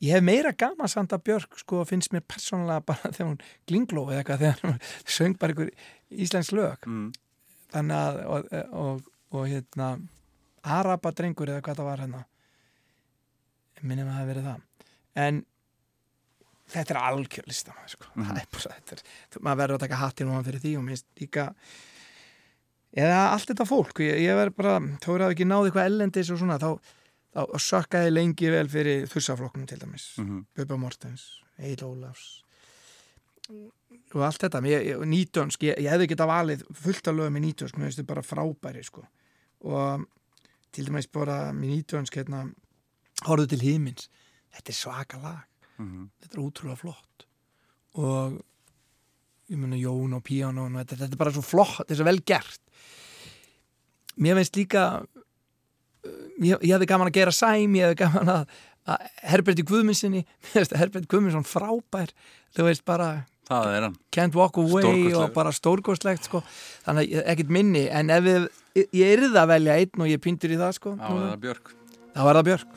ég 0.00 0.14
hef 0.14 0.24
meira 0.24 0.52
gaman 0.56 0.88
samt 0.88 1.12
að 1.12 1.26
Björk 1.28 1.58
sko 1.60 1.84
finnst 1.88 2.14
mér 2.14 2.24
persónulega 2.24 2.84
bara 2.88 3.10
þegar 3.14 3.28
hún 3.32 3.42
glingló 3.68 4.06
eða 4.08 4.22
eitthvað 4.22 4.44
þegar 4.46 4.64
hún 4.64 4.80
söng 5.18 5.36
bara 5.40 5.54
einhver 5.54 5.74
íslensk 6.10 6.56
lög. 6.56 6.88
Mm. 6.88 7.10
þannig 7.70 7.96
að 7.96 8.16
og, 8.26 8.48
og, 8.84 9.10
og 9.36 9.46
hérna 9.46 9.92
Araba 10.60 11.12
drengur 11.16 11.52
eða 11.52 11.64
hvað 11.64 11.82
það 11.82 11.90
var 11.90 12.04
hérna. 12.04 12.24
Minnum 13.80 14.08
að 14.08 14.10
það 14.10 14.18
hafi 14.18 14.30
verið 14.30 14.48
það. 14.48 14.64
En 15.20 15.44
þetta 16.70 16.94
er 16.94 17.00
algjörlista 17.00 17.74
maður 17.76 17.94
sko. 17.94 18.10
Það 18.16 18.40
er 18.40 18.48
bara 18.54 18.74
þetta 18.76 18.96
er, 18.96 19.04
maður 19.40 19.60
verður 19.62 19.76
að 19.76 19.84
taka 19.84 20.00
hattin 20.00 20.32
ofan 20.32 20.46
fyrir 20.48 20.64
því 20.64 20.74
og 20.78 20.84
minnst 20.86 21.06
líka 21.20 21.46
eða 22.96 23.20
allt 23.30 23.50
þetta 23.52 23.66
fólk. 23.68 24.02
Ég, 24.04 24.20
ég 24.26 24.38
verður 24.38 24.56
bara, 24.60 24.76
þá 25.02 25.08
er 25.14 25.24
það 25.24 25.34
ekki 25.36 25.48
náði 25.48 25.70
eitthvað 25.70 25.90
ellendis 25.90 26.30
og 26.34 26.40
svona, 26.42 26.60
þá, 26.62 26.70
þá 27.34 27.42
sökkaði 27.66 28.14
lengi 28.14 28.52
vel 28.54 28.68
fyrir 28.70 29.10
þussaflokknum 29.10 29.66
til 29.70 29.80
dæmis. 29.82 30.06
Mhm. 30.20 30.44
Bubba 30.58 30.78
Mortens, 30.80 31.26
Eil 31.58 31.82
Ólafs 31.86 32.28
og 33.50 34.22
allt 34.22 34.42
þetta. 34.42 34.62
Ég, 34.70 34.84
ég, 34.92 35.02
nýtönsk, 35.10 35.64
ég, 35.66 35.78
hefði 35.90 36.06
geta 36.12 36.26
valið 36.30 36.62
fullt 36.78 37.08
af 37.10 37.16
lögum 37.18 37.38
í 37.38 37.42
nýtönsk, 37.44 37.78
mér 37.78 37.88
finnst 37.88 37.98
þetta 38.00 38.12
bara 38.12 38.26
frábæri 38.26 38.84
sko. 38.86 39.02
og 39.60 40.06
til 40.72 40.86
dæmis 40.86 41.08
bara 41.10 41.50
með 41.52 41.74
nýtönsk 41.74 42.16
hérna, 42.20 42.44
horfðu 43.26 43.52
til 43.52 43.62
hímins 43.64 44.08
þetta 44.54 44.72
er 44.72 44.78
svaka 44.78 45.20
lag 45.22 45.49
Mhm. 45.80 46.06
þetta 46.22 46.36
er 46.38 46.44
útrúlega 46.44 46.78
flott. 46.80 47.26
Og 48.00 48.36
ég 49.50 49.58
meina 49.58 49.78
Jón 49.80 50.14
og 50.14 50.22
Píano 50.26 50.66
og 50.68 50.76
þetta, 50.78 51.00
þetta 51.04 51.16
er 51.16 51.22
bara 51.24 51.32
svo 51.34 51.42
flott, 51.42 51.78
þetta 51.80 51.96
er 51.96 52.00
svo 52.02 52.08
vel 52.10 52.20
gert. 52.22 52.60
Mér 54.20 54.36
finnst 54.38 54.56
líka 54.58 54.84
uh, 55.00 56.26
ég, 56.38 56.60
ég 56.60 56.74
hefði 56.74 56.90
gaman 56.90 57.10
að 57.10 57.16
gera 57.18 57.34
sæm 57.34 57.74
ég 57.78 57.88
hefði 57.88 58.00
gaman 58.04 58.32
að, 58.34 58.54
að 58.90 59.08
Herberti 59.32 59.64
Guðmundssoni 59.66 60.22
mér 60.44 60.54
finnst 60.54 60.74
að 60.76 60.82
Herberti 60.84 61.10
Guðmundsson 61.10 61.48
frábær. 61.48 62.14
Þú 62.54 62.68
veist 62.68 62.84
bara 62.88 63.10
Það 63.50 63.72
er 63.74 63.86
Can't 64.14 64.36
Walk 64.38 64.58
Away 64.62 65.10
og 65.18 65.32
bara 65.34 65.50
stórkostlegt 65.50 66.28
sko. 66.28 66.44
þannig 66.86 67.16
að 67.18 67.30
ekkert 67.32 67.50
minni 67.56 67.88
en 67.90 68.12
ef 68.14 68.22
við, 68.22 68.44
ég 68.94 69.16
yrði 69.16 69.32
að 69.42 69.50
velja 69.56 69.78
einn 69.82 70.04
og 70.06 70.10
ég 70.12 70.22
pyntur 70.22 70.54
í 70.54 70.58
það 70.60 70.76
sko, 70.78 70.92
það 71.00 71.24
er 71.32 71.40
Björk. 71.48 71.72
þá 72.14 72.20
var 72.28 72.38
það 72.38 72.50
Björk 72.52 72.76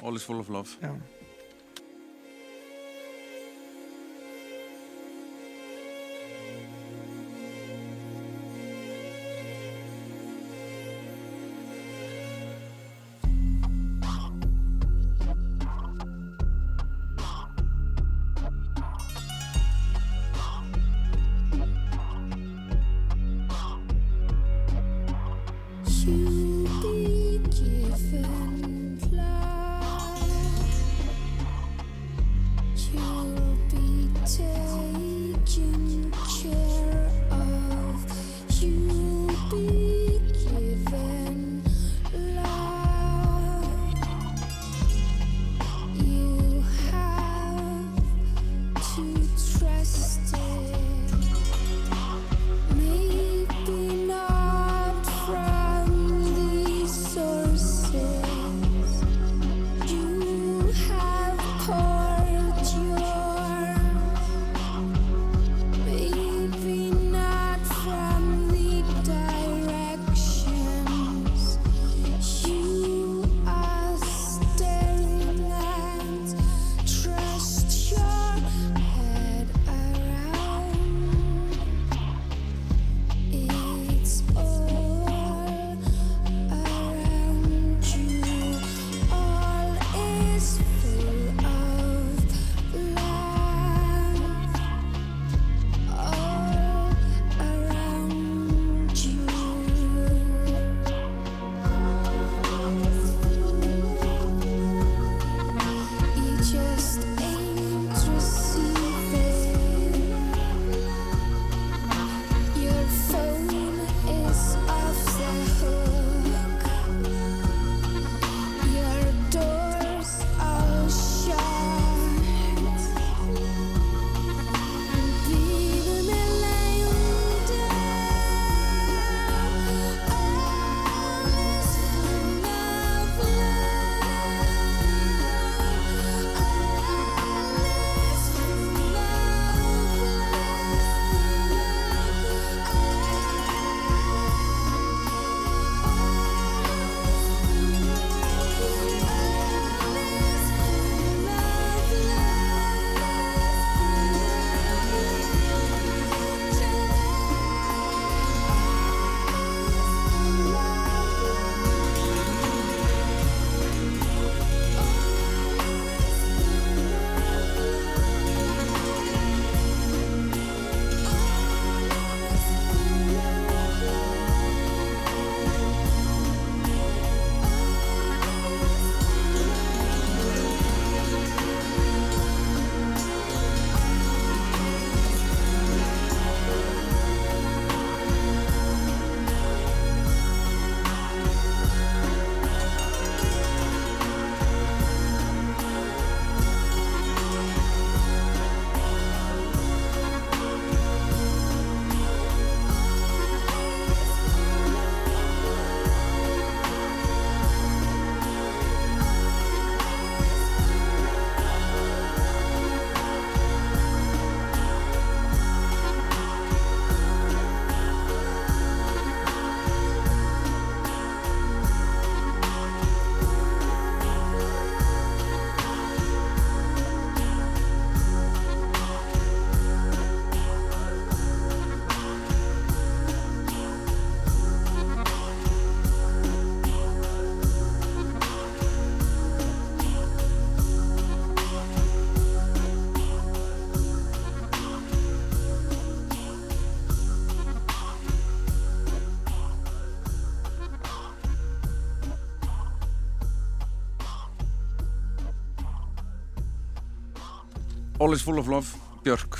All 258.13 258.17
is 258.17 258.25
full 258.25 258.37
of 258.37 258.47
love, 258.47 258.67
Björk. 259.01 259.39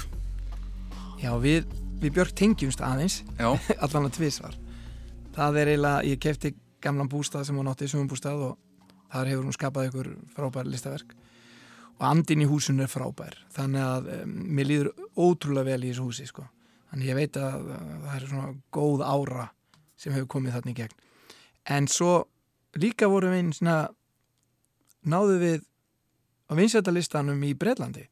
Já, 1.21 1.29
við, 1.37 1.67
við 2.01 2.15
Björk 2.15 2.31
tengjumst 2.33 2.79
aðeins. 2.81 3.19
Allan 3.85 4.07
að 4.07 4.15
tvisvar. 4.15 4.55
Það 5.35 5.57
er 5.61 5.69
eiginlega, 5.69 6.05
ég 6.09 6.21
kefti 6.23 6.49
gamlan 6.81 7.11
bústað 7.11 7.43
sem 7.45 7.59
hún 7.59 7.67
átti, 7.69 7.85
sumumbústað 7.91 8.39
og 8.47 8.55
þar 9.13 9.29
hefur 9.29 9.43
hún 9.45 9.53
skapað 9.53 9.91
ykkur 9.91 10.09
frábær 10.33 10.65
listaverk. 10.65 11.13
Og 11.99 12.07
andin 12.09 12.41
í 12.41 12.47
húsinu 12.49 12.81
er 12.81 12.89
frábær 12.89 13.37
þannig 13.53 13.83
að 13.85 14.09
um, 14.15 14.31
mér 14.57 14.69
líður 14.71 14.89
ótrúlega 15.21 15.67
vel 15.67 15.83
í 15.83 15.91
þessu 15.91 16.07
húsi 16.07 16.25
sko. 16.31 16.47
þannig 16.89 17.11
ég 17.11 17.19
veit 17.19 17.37
að, 17.37 17.67
að 17.75 17.91
það 18.07 18.15
er 18.15 18.25
svona 18.31 18.55
góð 18.79 19.03
ára 19.05 19.45
sem 20.01 20.15
hefur 20.17 20.31
komið 20.33 20.57
þarna 20.57 20.73
í 20.73 20.79
gegn. 20.79 20.97
En 21.77 21.91
svo 21.93 22.15
líka 22.81 23.11
vorum 23.13 23.37
við 23.37 23.43
einn 23.43 23.53
svona 23.53 23.77
náðu 25.05 25.37
við 25.45 25.61
á 26.49 26.57
vinsættalistanum 26.57 27.45
í 27.45 27.53
Breitlandi 27.53 28.07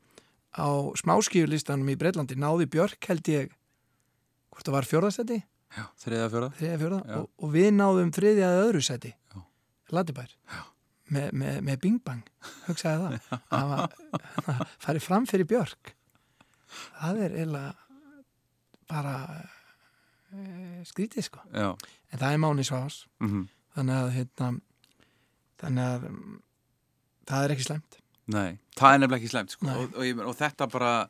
á 0.57 0.67
smáskífulistanum 0.99 1.89
í 1.93 1.95
Breitlandi 1.99 2.35
náði 2.39 2.67
Björk 2.71 3.07
held 3.11 3.29
ég 3.31 3.53
hvort 4.51 4.67
það 4.67 4.75
var 4.75 4.87
þriðja 6.59 6.77
fjórða. 6.81 7.01
Já. 7.07 7.15
og, 7.21 7.29
og 7.39 7.53
við 7.53 7.69
náðum 7.77 8.09
þriðja 8.11 8.49
eða 8.51 8.65
öðru 8.67 8.81
sæti. 8.83 9.11
Latibær 9.91 10.33
með, 11.11 11.29
með, 11.35 11.61
með 11.67 11.79
Bing 11.83 12.01
Bang 12.03 12.27
hugsaði 12.67 13.07
það. 13.29 13.39
Það 13.51 13.71
var 13.71 13.95
farið 14.83 15.05
fram 15.07 15.25
fyrir 15.31 15.47
Björk. 15.47 15.93
Það 16.99 17.21
er 17.25 17.37
eiginlega 17.39 17.71
bara 18.91 19.15
e, 20.31 20.83
skrítið 20.87 21.27
sko. 21.29 21.41
Já. 21.55 21.71
en 22.11 22.19
það 22.19 22.33
er 22.35 22.41
Máni 22.43 22.67
Svás 22.67 23.05
Mhm. 23.23 23.47
þannig 23.75 23.95
að 24.01 24.09
hérna, 24.17 24.47
þannig 25.63 25.85
að 25.87 26.05
mm, 26.11 26.37
það 27.31 27.43
er 27.47 27.53
ekki 27.55 27.67
slæmt 27.69 28.00
Nei, 28.27 28.59
það 28.77 28.93
er 28.93 28.99
nefnilega 28.99 29.19
ekki 29.21 29.29
slemt 29.31 29.49
sko. 29.55 29.67
Og, 29.67 29.95
og, 29.97 30.03
ég- 30.05 30.25
og 30.25 30.35
þetta 30.37 30.67
bara 30.71 31.07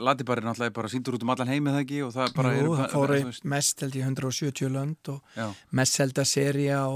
Latibar 0.00 0.38
er 0.38 0.46
náttúrulega 0.48 0.72
bara 0.72 0.88
síndur 0.88 1.14
út 1.18 1.22
um 1.22 1.30
allan 1.30 1.48
heimið 1.48 1.74
það 1.74 1.82
ekki 1.84 1.98
og 2.06 2.12
það 2.14 2.34
bara 2.34 2.52
Jú, 2.56 2.76
það 2.76 3.08
veist- 3.26 3.44
mest 3.44 3.80
held 3.84 3.96
í 3.96 4.02
170 4.04 4.68
lönd 4.72 5.08
og 5.12 5.22
Já. 5.36 5.48
mest 5.72 5.98
held 5.98 6.14
að 6.14 6.24
seria 6.30 6.78
á 6.88 6.92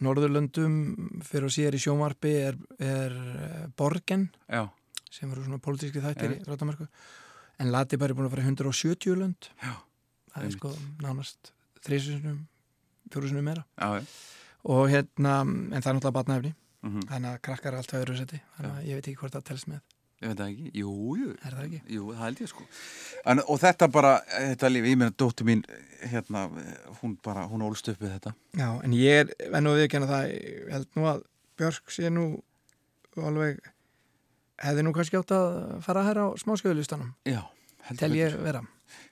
Norðurlöndum 0.00 0.76
fyrir 1.24 1.44
að 1.48 1.54
sér 1.56 1.76
í 1.76 1.80
sjónvarpi 1.82 2.30
er, 2.48 2.56
er 2.80 3.12
eh, 3.12 3.64
Borgen 3.76 4.30
Já. 4.48 4.62
sem 5.12 5.30
eru 5.34 5.42
svona 5.44 5.60
pólitíski 5.60 6.00
þættir 6.00 6.24
í 6.24 6.38
Einmitt. 6.38 6.48
Ráttamarku 6.48 6.86
en 7.60 7.72
Latibar 7.74 8.08
er 8.12 8.16
búin 8.16 8.28
að 8.30 8.34
fara 8.36 8.44
í 8.44 8.48
170 8.48 9.18
lönd 9.20 9.50
Já. 9.60 9.74
það 10.32 10.46
er 10.46 10.54
sko 10.56 10.72
nánast 11.04 11.52
þrísunum, 11.84 12.38
fjórusunum 13.12 13.44
meira 13.44 13.64
Já, 13.76 14.00
já. 14.00 14.04
og 14.72 14.88
hérna 14.92 15.34
en 15.44 15.80
það 15.80 15.90
er 15.92 15.98
náttúrulega 15.98 16.16
batnaefni 16.20 16.54
Mhm. 16.82 17.06
þannig 17.10 17.30
að 17.34 17.40
krakkar 17.46 17.72
er 17.74 17.80
allt 17.82 17.96
öðru 17.98 18.18
seti 18.18 18.38
þannig 18.56 18.76
að 18.76 18.84
ég 18.88 18.94
veit 19.00 19.08
ekki 19.08 19.20
hvort 19.20 19.34
það 19.38 19.48
telst 19.50 19.68
með 19.68 19.80
Ég 20.20 20.28
veit 20.28 20.36
það 20.36 20.50
ekki, 20.52 20.70
jú, 20.76 20.90
jú 21.16 21.28
Er 21.32 21.54
það 21.56 21.62
ekki? 21.64 21.78
Jú, 21.94 22.06
það 22.12 22.24
held 22.26 22.40
ég 22.42 22.48
sko 22.50 22.64
en, 23.24 23.40
Og 23.48 23.60
þetta 23.62 23.86
bara, 23.88 24.10
þetta 24.28 24.68
líf, 24.68 24.84
ég 24.90 24.98
meina 25.00 25.14
dóttir 25.16 25.46
mín 25.48 25.62
hérna, 26.10 26.42
hún 27.00 27.14
bara, 27.24 27.46
hún 27.48 27.64
ólst 27.64 27.88
upp 27.88 28.02
við 28.04 28.12
þetta 28.18 28.34
Já, 28.52 28.68
en 28.84 28.92
ég 28.92 29.22
er, 29.22 29.32
en 29.48 29.64
nú 29.64 29.72
við 29.78 29.86
ekki 29.86 30.02
það, 30.04 30.26
ég 30.34 30.72
held 30.74 30.90
nú 30.98 31.06
að 31.08 31.22
Björk 31.60 31.92
sé 31.92 32.08
nú 32.12 32.26
alveg, 33.20 33.58
hefði 34.64 34.84
nú 34.86 34.92
kannski 34.96 35.18
átt 35.18 35.32
að 35.36 35.48
fara 35.84 36.04
hér 36.06 36.20
á 36.24 36.26
smáskjöðulistanum. 36.40 37.10
Já, 37.28 37.42
Tel 37.98 38.14
ég 38.16 38.36
vera. 38.40 38.62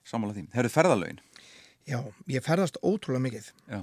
Sammála 0.09 0.37
þín, 0.37 0.49
herru 0.55 0.71
ferðalögin 0.73 1.19
Já, 1.89 2.03
ég 2.29 2.45
ferðast 2.45 2.77
ótrúlega 2.85 3.25
mikið. 3.25 3.47
Já. 3.69 3.81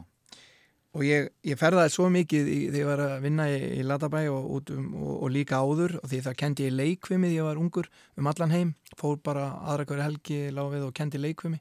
Og 0.95 1.03
ég, 1.03 1.27
ég 1.43 1.59
ferðaði 1.59 1.91
svo 1.91 2.07
mikið 2.13 2.47
í, 2.47 2.59
þegar 2.69 2.80
ég 2.80 2.88
var 2.88 3.01
að 3.03 3.15
vinna 3.26 3.45
í, 3.51 3.59
í 3.81 3.84
Latabæ 3.84 4.22
og, 4.31 4.72
um, 4.72 4.89
og, 4.95 5.13
og 5.26 5.31
líka 5.35 5.59
áður 5.59 5.97
og 5.99 6.07
því 6.07 6.22
það 6.30 6.38
kendi 6.39 6.67
ég 6.69 6.76
leikvimi 6.76 7.31
því 7.31 7.39
ég 7.41 7.47
var 7.49 7.59
ungur 7.59 7.89
um 8.15 8.30
allan 8.31 8.55
heim, 8.55 8.76
fór 8.95 9.19
bara 9.23 9.49
aðra 9.65 9.89
hverju 9.89 10.05
helgi 10.05 10.38
lág 10.55 10.72
við 10.72 10.85
og 10.88 10.93
kendi 10.95 11.19
leikvimi 11.19 11.59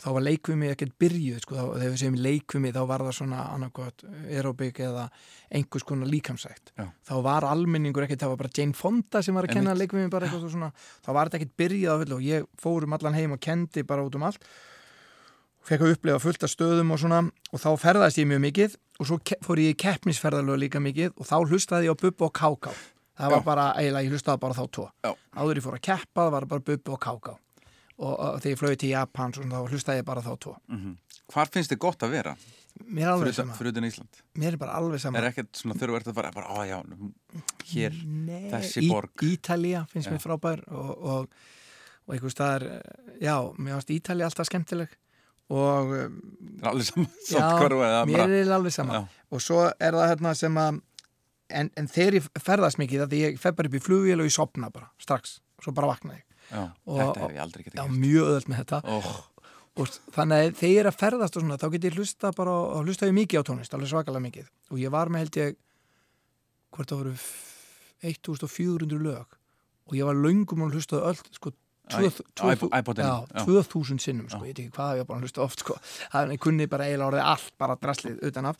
og 0.00 0.06
þá 0.06 0.14
var 0.16 0.24
leikvimi 0.24 0.70
ekkert 0.72 0.96
byrjuð 1.02 1.42
sko, 1.44 1.58
þá, 1.58 1.64
þegar 1.74 1.92
við 1.92 2.00
segjum 2.00 2.18
leikvimi 2.24 2.72
þá 2.72 2.80
var 2.88 3.04
það 3.04 3.16
svona 3.18 3.42
annarkot 3.52 4.04
aerobik 4.22 4.80
eða 4.86 5.04
einhvers 5.52 5.84
konar 5.90 6.08
líkamsætt 6.08 6.72
Já. 6.72 6.86
þá 7.10 7.14
var 7.26 7.48
almenningur 7.50 8.06
ekkert, 8.06 8.22
það 8.24 8.32
var 8.32 8.40
bara 8.40 8.54
Jane 8.56 8.78
Fonda 8.78 9.20
sem 9.26 9.36
var 9.36 9.48
að 9.50 9.58
kenna 9.58 9.76
leikvimi 9.76 10.08
bara 10.12 10.30
eitthvað 10.30 10.48
svona, 10.56 10.72
þá 11.04 11.12
var 11.12 11.28
þetta 11.28 11.42
ekkert 11.42 11.56
byrjuð 11.60 11.92
á 11.92 12.00
fullu 12.00 12.16
og 12.16 12.26
ég 12.30 12.48
fór 12.64 12.88
um 12.88 12.96
allan 12.96 13.20
heim 13.20 13.36
og 13.36 13.44
kendi 13.44 13.84
bara 13.84 14.06
út 14.06 14.16
um 14.16 14.24
allt 14.30 14.48
fekk 15.66 15.84
að 15.84 15.92
upplefa 15.96 16.22
fullt 16.22 16.46
af 16.46 16.52
stöðum 16.54 16.94
og 16.94 17.00
svona 17.02 17.20
og 17.52 17.60
þá 17.60 17.68
ferðaðist 17.82 18.20
ég 18.22 18.28
mjög 18.30 18.40
mikið 18.46 18.76
og 19.00 19.08
svo 19.10 19.18
fór 19.44 19.60
ég 19.62 19.74
í 19.74 19.78
keppnisferðalög 19.84 20.60
líka 20.64 20.80
mikið 20.82 21.12
og 21.16 21.28
þá 21.28 21.36
hlustaði 21.50 21.88
ég 21.90 21.94
á 21.94 22.00
Bubba 22.00 22.26
og 22.30 22.34
Káká 22.36 22.72
það 23.20 23.34
var 23.34 23.42
Já. 23.42 23.44
bara, 23.50 23.66
eiginlega 23.76 24.06
ég 24.08 24.14
hlustaði 24.16 24.40
bara 24.40 24.56
þá 24.56 24.64
tvo. 24.72 24.86
Já. 25.04 25.12
áður 25.36 25.58
ég 25.60 25.64
fór 25.66 25.76
að 25.76 25.84
keppa, 25.90 26.24
það 26.24 26.32
var 26.36 26.46
bara 26.54 26.66
Bubba 26.70 26.94
og 26.96 27.00
Káká 27.04 27.34
og, 28.00 28.14
og 28.16 28.40
þegar 28.40 28.54
ég 28.54 28.60
flöði 28.62 28.78
til 28.80 28.90
Japan 28.94 29.34
svona, 29.36 29.60
þá 29.60 29.74
hlustaði 29.74 30.00
ég 30.00 30.08
bara 30.08 30.24
þá 30.24 30.32
tvo. 30.40 30.56
Mm 30.72 30.96
Hvar 31.30 31.46
finnst 31.46 31.70
þið 31.70 31.78
gott 31.78 32.00
að 32.02 32.10
vera? 32.10 32.32
mér 32.90 33.04
er 33.04 33.10
alveg 33.12 33.34
sama, 33.36 33.54
Fyrir 33.54 33.70
utan 33.70 33.84
Ísland? 33.86 34.16
Mér 34.34 34.56
er 34.56 34.58
bara 34.58 34.72
alveg 34.80 34.98
sama. 34.98 35.18
Er 35.20 35.28
ekkert 35.28 35.52
svona 35.60 35.76
þegar 35.78 35.92
þú 35.92 35.98
ert 36.00 36.08
að 36.10 36.16
fara 36.16 36.30
bara, 36.34 36.48
á 36.50 36.58
já, 36.66 36.78
nú, 36.90 37.10
hér, 37.70 37.94
Nei, 38.02 38.48
þessi 38.50 38.82
Í- 38.82 38.88
borg. 38.90 39.12
Ítalía 39.22 39.84
finnst 39.92 40.08
Já. 40.08 40.14
mér 40.16 40.24
frábær 40.24 40.64
og, 40.74 40.90
og, 40.98 41.28
og 42.08 42.16
einhvers 42.16 42.34
staðar 42.34 42.64
já, 43.22 43.36
mér 43.62 43.76
finnst 43.78 43.92
Ítalía 43.94 44.26
alltaf 44.26 44.48
skemmtileg 44.50 44.96
og 45.50 45.94
alveg 46.62 46.86
saman, 46.86 47.08
Já, 47.26 48.04
mér 48.06 48.34
er 48.40 48.52
alveg 48.54 48.72
sama. 48.74 48.92
Já. 49.00 49.02
og 49.34 49.42
svo 49.42 49.64
er 49.68 49.96
það 49.96 50.08
hérna 50.12 50.34
sem 50.38 50.58
að 50.62 50.80
en, 51.50 51.70
en 51.76 51.88
þegar 51.90 52.18
ég 52.20 52.28
ferðast 52.46 52.78
mikið 52.78 53.06
því 53.10 53.20
ég 53.24 53.38
fer 53.42 53.56
bara 53.58 53.66
upp 53.70 53.74
í 53.74 53.82
flugvél 53.82 54.20
og 54.22 54.28
ég 54.28 54.34
sopna 54.36 54.70
bara 54.70 54.86
strax, 55.02 55.40
svo 55.62 55.72
bara 55.74 55.90
vakna 55.90 56.14
ég. 56.14 56.22
Já, 56.50 56.62
Og- 56.86 57.00
þetta 57.00 57.20
hef 57.24 57.34
ég 57.34 57.42
aldrei 57.42 57.64
getið 57.66 57.80
gert. 57.80 57.98
mjög 58.04 58.28
öðvöld 58.30 58.48
með 58.52 58.60
þetta. 58.64 58.80
Oh. 58.86 59.10
og 59.80 59.86
þannig 60.14 60.36
að 60.44 60.54
þegar 60.60 60.70
ég 60.74 60.80
er 60.84 60.88
að 60.90 60.98
ferðast 61.00 61.36
og 61.36 61.42
svona, 61.44 61.56
þá 61.58 61.66
get 61.72 61.84
ég 61.88 61.94
hlusta 61.98 62.30
bara 62.36 62.50
og 62.60 62.84
hlusta 62.86 63.06
ég 63.10 63.14
mikið 63.18 63.40
á 63.40 63.48
tónlist, 63.50 63.74
alveg 63.74 63.90
svakalega 63.90 64.24
mikið. 64.26 64.48
Og 64.70 64.78
ég 64.82 64.90
var 64.94 65.08
með 65.10 65.22
held 65.24 65.36
ég 65.40 65.56
hvort 66.74 66.90
það 66.90 67.00
voru 67.02 67.12
f- 67.14 67.46
1400 68.06 68.98
lög. 69.02 69.26
Og 69.90 69.94
ég 69.98 70.06
var 70.06 70.14
löngum 70.18 70.62
og 70.66 70.74
hlustaði 70.74 71.02
öll 71.10 71.22
sko, 71.34 71.52
tvö- 71.90 72.10
Æ- 72.10 72.24
tvö- 72.40 72.54
iPod- 72.56 72.78
iPodinn, 72.78 73.06
já, 73.06 73.26
já. 73.34 73.44
2000 73.44 73.98
sinnum 74.00 74.28
sko, 74.30 74.38
ég 74.44 74.54
veit 74.54 74.58
ekki 74.64 74.70
hvað 74.76 74.94
ég 74.94 74.98
var 75.02 75.04
bara 75.10 75.18
að 75.18 75.22
hlusta 75.26 75.42
oft 75.44 75.60
sko. 75.64 75.76
það 76.12 76.32
er 76.32 76.36
kunni 76.38 76.66
bara 76.66 76.84
eiginlega 76.84 77.10
orðið 77.10 77.24
allt 77.34 77.52
bara 77.58 77.76
draslið 77.76 78.22
utan 78.30 78.46
af 78.46 78.56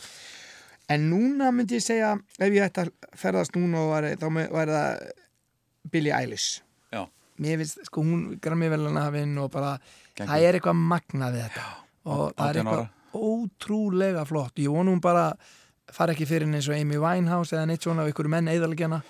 en 0.91 1.11
núna 1.11 1.51
myndi 1.55 1.77
ég 1.79 1.85
segja 1.87 2.13
ef 2.39 2.51
ég 2.53 2.65
ætti 2.67 2.83
að 2.85 2.93
ferðast 3.17 3.55
núna 3.57 3.79
og 3.85 3.93
væri, 3.95 4.17
þá 4.17 4.27
væri 4.51 4.77
það 4.77 5.13
Billie 5.91 6.13
Eilish 6.13 6.61
Já. 6.93 7.07
mér 7.41 7.57
finnst, 7.63 7.85
sko 7.87 8.03
hún 8.03 8.39
grammi 8.41 8.69
velana 8.69 9.07
hafinn 9.09 9.39
og 9.39 9.51
bara, 9.51 9.79
Geggjum. 10.17 10.27
það 10.29 10.43
er 10.49 10.59
eitthvað 10.59 10.81
magnað 10.91 11.33
við 11.39 11.45
þetta 11.49 11.65
og 12.05 12.35
það 12.35 12.49
er 12.51 12.57
18 12.57 12.67
eitthvað 12.67 12.81
ára. 12.81 12.91
ótrúlega 13.15 14.25
flott 14.27 14.55
ég 14.61 14.69
vonum 14.73 15.01
bara 15.01 15.33
fara 15.91 16.13
ekki 16.15 16.27
fyrir 16.29 16.47
henni 16.47 16.59
eins 16.61 16.69
og 16.71 16.77
Amy 16.79 16.99
Winehouse 17.03 17.57
eða 17.57 17.67
neitt 17.67 17.83
svona 17.83 18.05
af 18.05 18.13
ykkur 18.13 18.29
menn 18.31 18.47
eðalgjana 18.53 19.01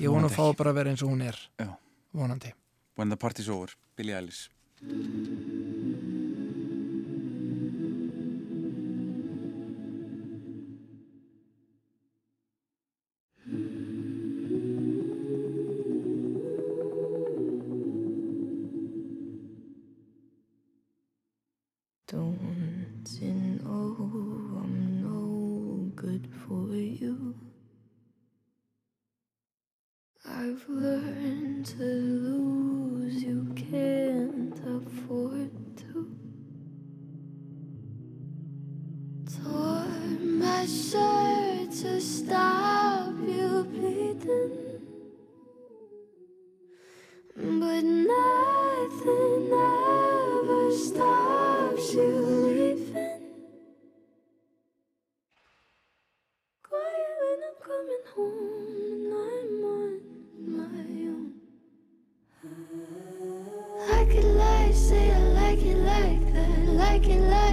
ég 0.00 0.08
vonum 0.12 0.28
að 0.28 0.34
fá 0.36 0.56
bara 0.56 0.70
að 0.72 0.74
vera 0.80 0.90
eins 0.92 1.02
og 1.04 1.10
hún 1.14 1.22
er 1.28 1.36
Já. 1.60 1.68
vonandi 2.14 2.52
When 3.00 3.08
the 3.08 3.16
party's 3.16 3.48
over, 3.48 3.68
Billie 3.96 4.12
Eilish 4.12 4.50
Like 63.90 64.14
it 64.14 64.24
like, 64.24 64.74
say 64.74 65.10
I 65.10 65.18
like 65.18 65.62
it 65.62 65.76
like 65.78 66.32
that, 66.32 66.64
like 66.68 67.08
it 67.08 67.20
like 67.20 67.49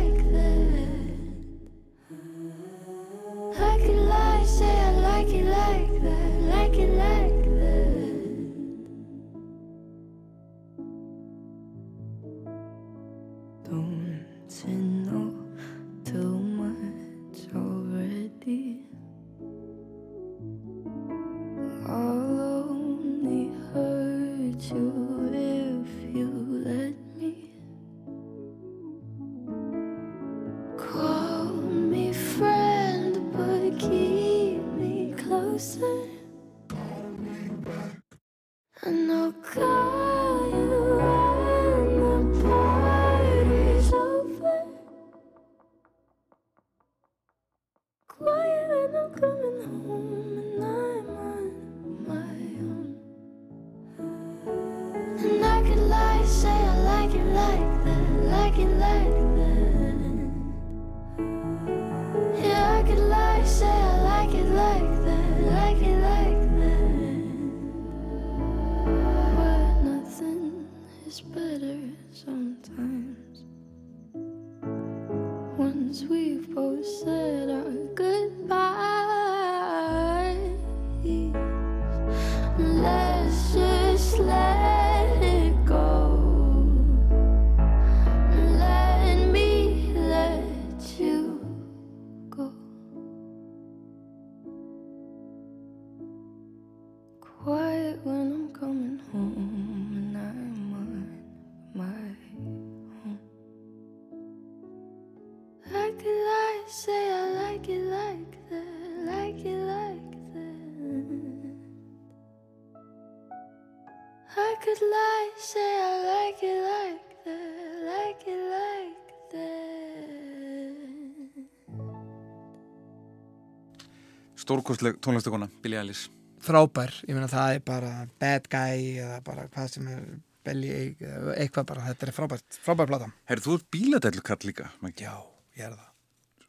Stórkostleg 124.48 124.96
tónlistakona, 125.04 125.50
Billie 125.64 125.76
Eilish 125.82 126.08
frábær, 126.48 126.94
ég 127.10 127.16
meina 127.18 127.28
það 127.28 127.56
er 127.58 127.64
bara 127.68 127.90
bad 128.22 128.46
guy 128.48 128.84
eða 129.02 129.18
bara 129.26 129.48
hvað 129.52 129.72
sem 129.74 129.88
er 129.92 130.04
eða 130.48 131.34
eitthvað 131.42 131.66
bara, 131.74 131.82
þetta 131.90 132.06
er 132.08 132.12
frábært 132.16 132.60
frábær 132.64 132.88
plata. 132.88 133.10
Herri, 133.28 133.44
þú 133.44 133.56
ert 133.58 133.66
bíladellukall 133.76 134.46
líka. 134.48 134.70
Já, 134.96 135.12
ég 135.58 135.66
er 135.68 135.74
það. 135.74 135.90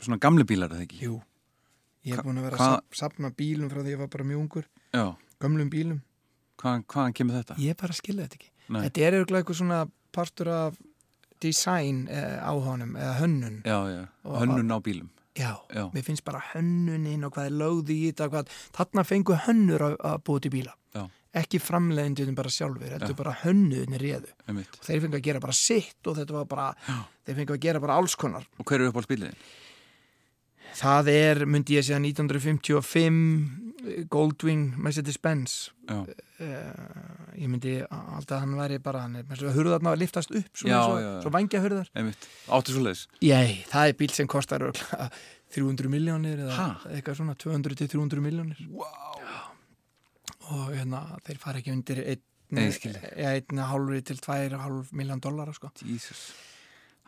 Svona 0.05 0.19
gamli 0.23 0.45
bílar, 0.47 0.70
eða 0.77 0.85
ekki? 0.87 1.01
Jú, 1.03 1.16
ég 2.07 2.12
hef 2.15 2.20
Hva- 2.20 2.27
búin 2.29 2.39
að 2.39 2.47
vera 2.47 2.57
hvað- 2.61 2.77
að 2.77 2.77
sap- 2.77 2.95
safna 3.01 3.31
bílum 3.35 3.70
frá 3.73 3.83
því 3.83 3.91
ég 3.97 3.99
var 3.99 4.07
bara 4.15 4.25
mjög 4.31 4.41
ungur, 4.45 4.65
Já, 4.95 5.16
gömlum 5.41 5.70
bílum 5.70 6.01
Hvaðan, 6.62 6.85
hvaðan 6.87 7.15
kemur 7.19 7.43
þetta? 7.43 7.57
ég 7.59 7.77
bara 7.77 7.93
skilja 7.93 8.29
þetta 8.29 8.39
ekki. 8.39 8.51
Nei. 8.69 8.83
Þetta 8.87 9.01
er 9.09 9.12
eitthvað 9.25 9.43
eitthvað 9.43 9.59
svona 9.65 9.91
partur 10.12 10.49
af 10.49 10.79
design 11.41 12.07
eh, 12.09 12.39
á 12.39 12.53
honum 12.55 12.95
eða 12.95 13.15
hönnun. 13.19 13.62
Já, 13.65 13.79
já, 13.91 14.07
hönnun 14.25 14.70
á 14.70 14.79
bílum 14.79 15.11
Já, 15.39 15.52
Já. 15.74 15.85
mér 15.94 16.02
finnst 16.06 16.24
bara 16.27 16.40
hönnunin 16.52 17.24
og 17.28 17.32
hvað 17.36 17.47
er 17.51 17.55
lögði 17.60 17.94
í 18.01 18.09
þetta 18.10 18.27
og 18.27 18.32
hvað, 18.35 18.56
þarna 18.78 19.05
fengu 19.06 19.36
hönnur 19.47 19.85
að, 19.86 19.94
að 20.10 20.19
búið 20.27 20.43
til 20.47 20.52
bíla 20.56 20.74
Já. 20.97 21.05
ekki 21.43 21.60
framleiðindunum 21.62 22.35
bara 22.40 22.51
sjálfur 22.51 22.90
heldur 22.97 23.15
Já. 23.15 23.19
bara 23.23 23.36
hönnuðinni 23.44 24.01
réðu 24.02 24.32
þeir 24.82 25.05
fengu 25.05 25.20
að 25.20 25.24
gera 25.28 25.43
bara 25.44 25.55
sitt 25.60 26.10
og 26.10 26.19
þetta 26.19 26.39
var 26.40 26.48
bara 26.51 26.69
þeir 27.28 27.39
fengu 27.43 27.55
að 27.59 27.62
gera 27.69 27.82
bara 27.86 27.98
alls 28.02 28.16
konar 28.19 28.48
Og 28.59 28.66
hver 28.66 28.81
eru 28.82 28.90
upp 28.90 28.98
á 28.98 29.06
spilin? 29.06 29.36
það 30.78 31.09
er, 31.15 31.44
myndi 31.48 31.78
ég 31.78 31.86
segja 31.86 31.98
1955 32.02 33.68
Goldwing 34.10 34.74
Mercedes-Benz 34.82 35.52
uh, 35.90 36.05
ég 37.38 37.48
myndi 37.50 37.76
alltaf 37.86 38.36
að 38.38 38.42
hann 38.44 38.56
væri 38.59 38.78
bara 38.82 39.05
hann 39.06 39.16
er 39.20 39.26
með 39.28 39.44
að 39.50 39.59
hurðarna 39.59 39.92
að 39.94 40.00
liftast 40.02 40.32
upp 40.34 40.48
Já, 40.64 40.78
svo, 40.82 40.96
já, 40.98 41.05
já. 41.05 41.20
svo 41.24 41.32
vangja 41.34 41.60
hurðar 41.62 41.90
áttu 42.59 42.74
svo 42.74 42.82
leiðis 42.86 43.05
Jæ, 43.22 43.40
það 43.70 43.92
er 43.92 43.98
bíl 44.02 44.10
sem 44.16 44.30
kostar 44.30 44.64
örugglega 44.66 45.10
300 45.55 45.92
miljónir 45.94 46.42
eða 46.44 46.56
Ha? 46.59 46.68
eitthvað 46.92 47.20
svona 47.22 47.36
200 47.38 47.78
til 47.82 47.88
300 47.94 48.24
miljónir 48.24 48.59
wow. 48.68 49.22
og 50.50 50.74
hérna 50.74 51.05
þeir 51.26 51.38
fara 51.42 51.62
ekki 51.62 51.72
undir 51.76 52.02
einn, 52.05 52.24
Nei, 52.50 52.62
ég 52.70 52.76
skil 52.78 52.94
þig. 52.96 53.09
ja, 53.20 53.32
einn 53.36 53.59
hálfri 53.70 54.02
til 54.09 54.16
2,5 54.24 54.92
miljón 54.96 55.20
dollara 55.20 55.52
sko. 55.52 55.68
Jesus 55.84 56.30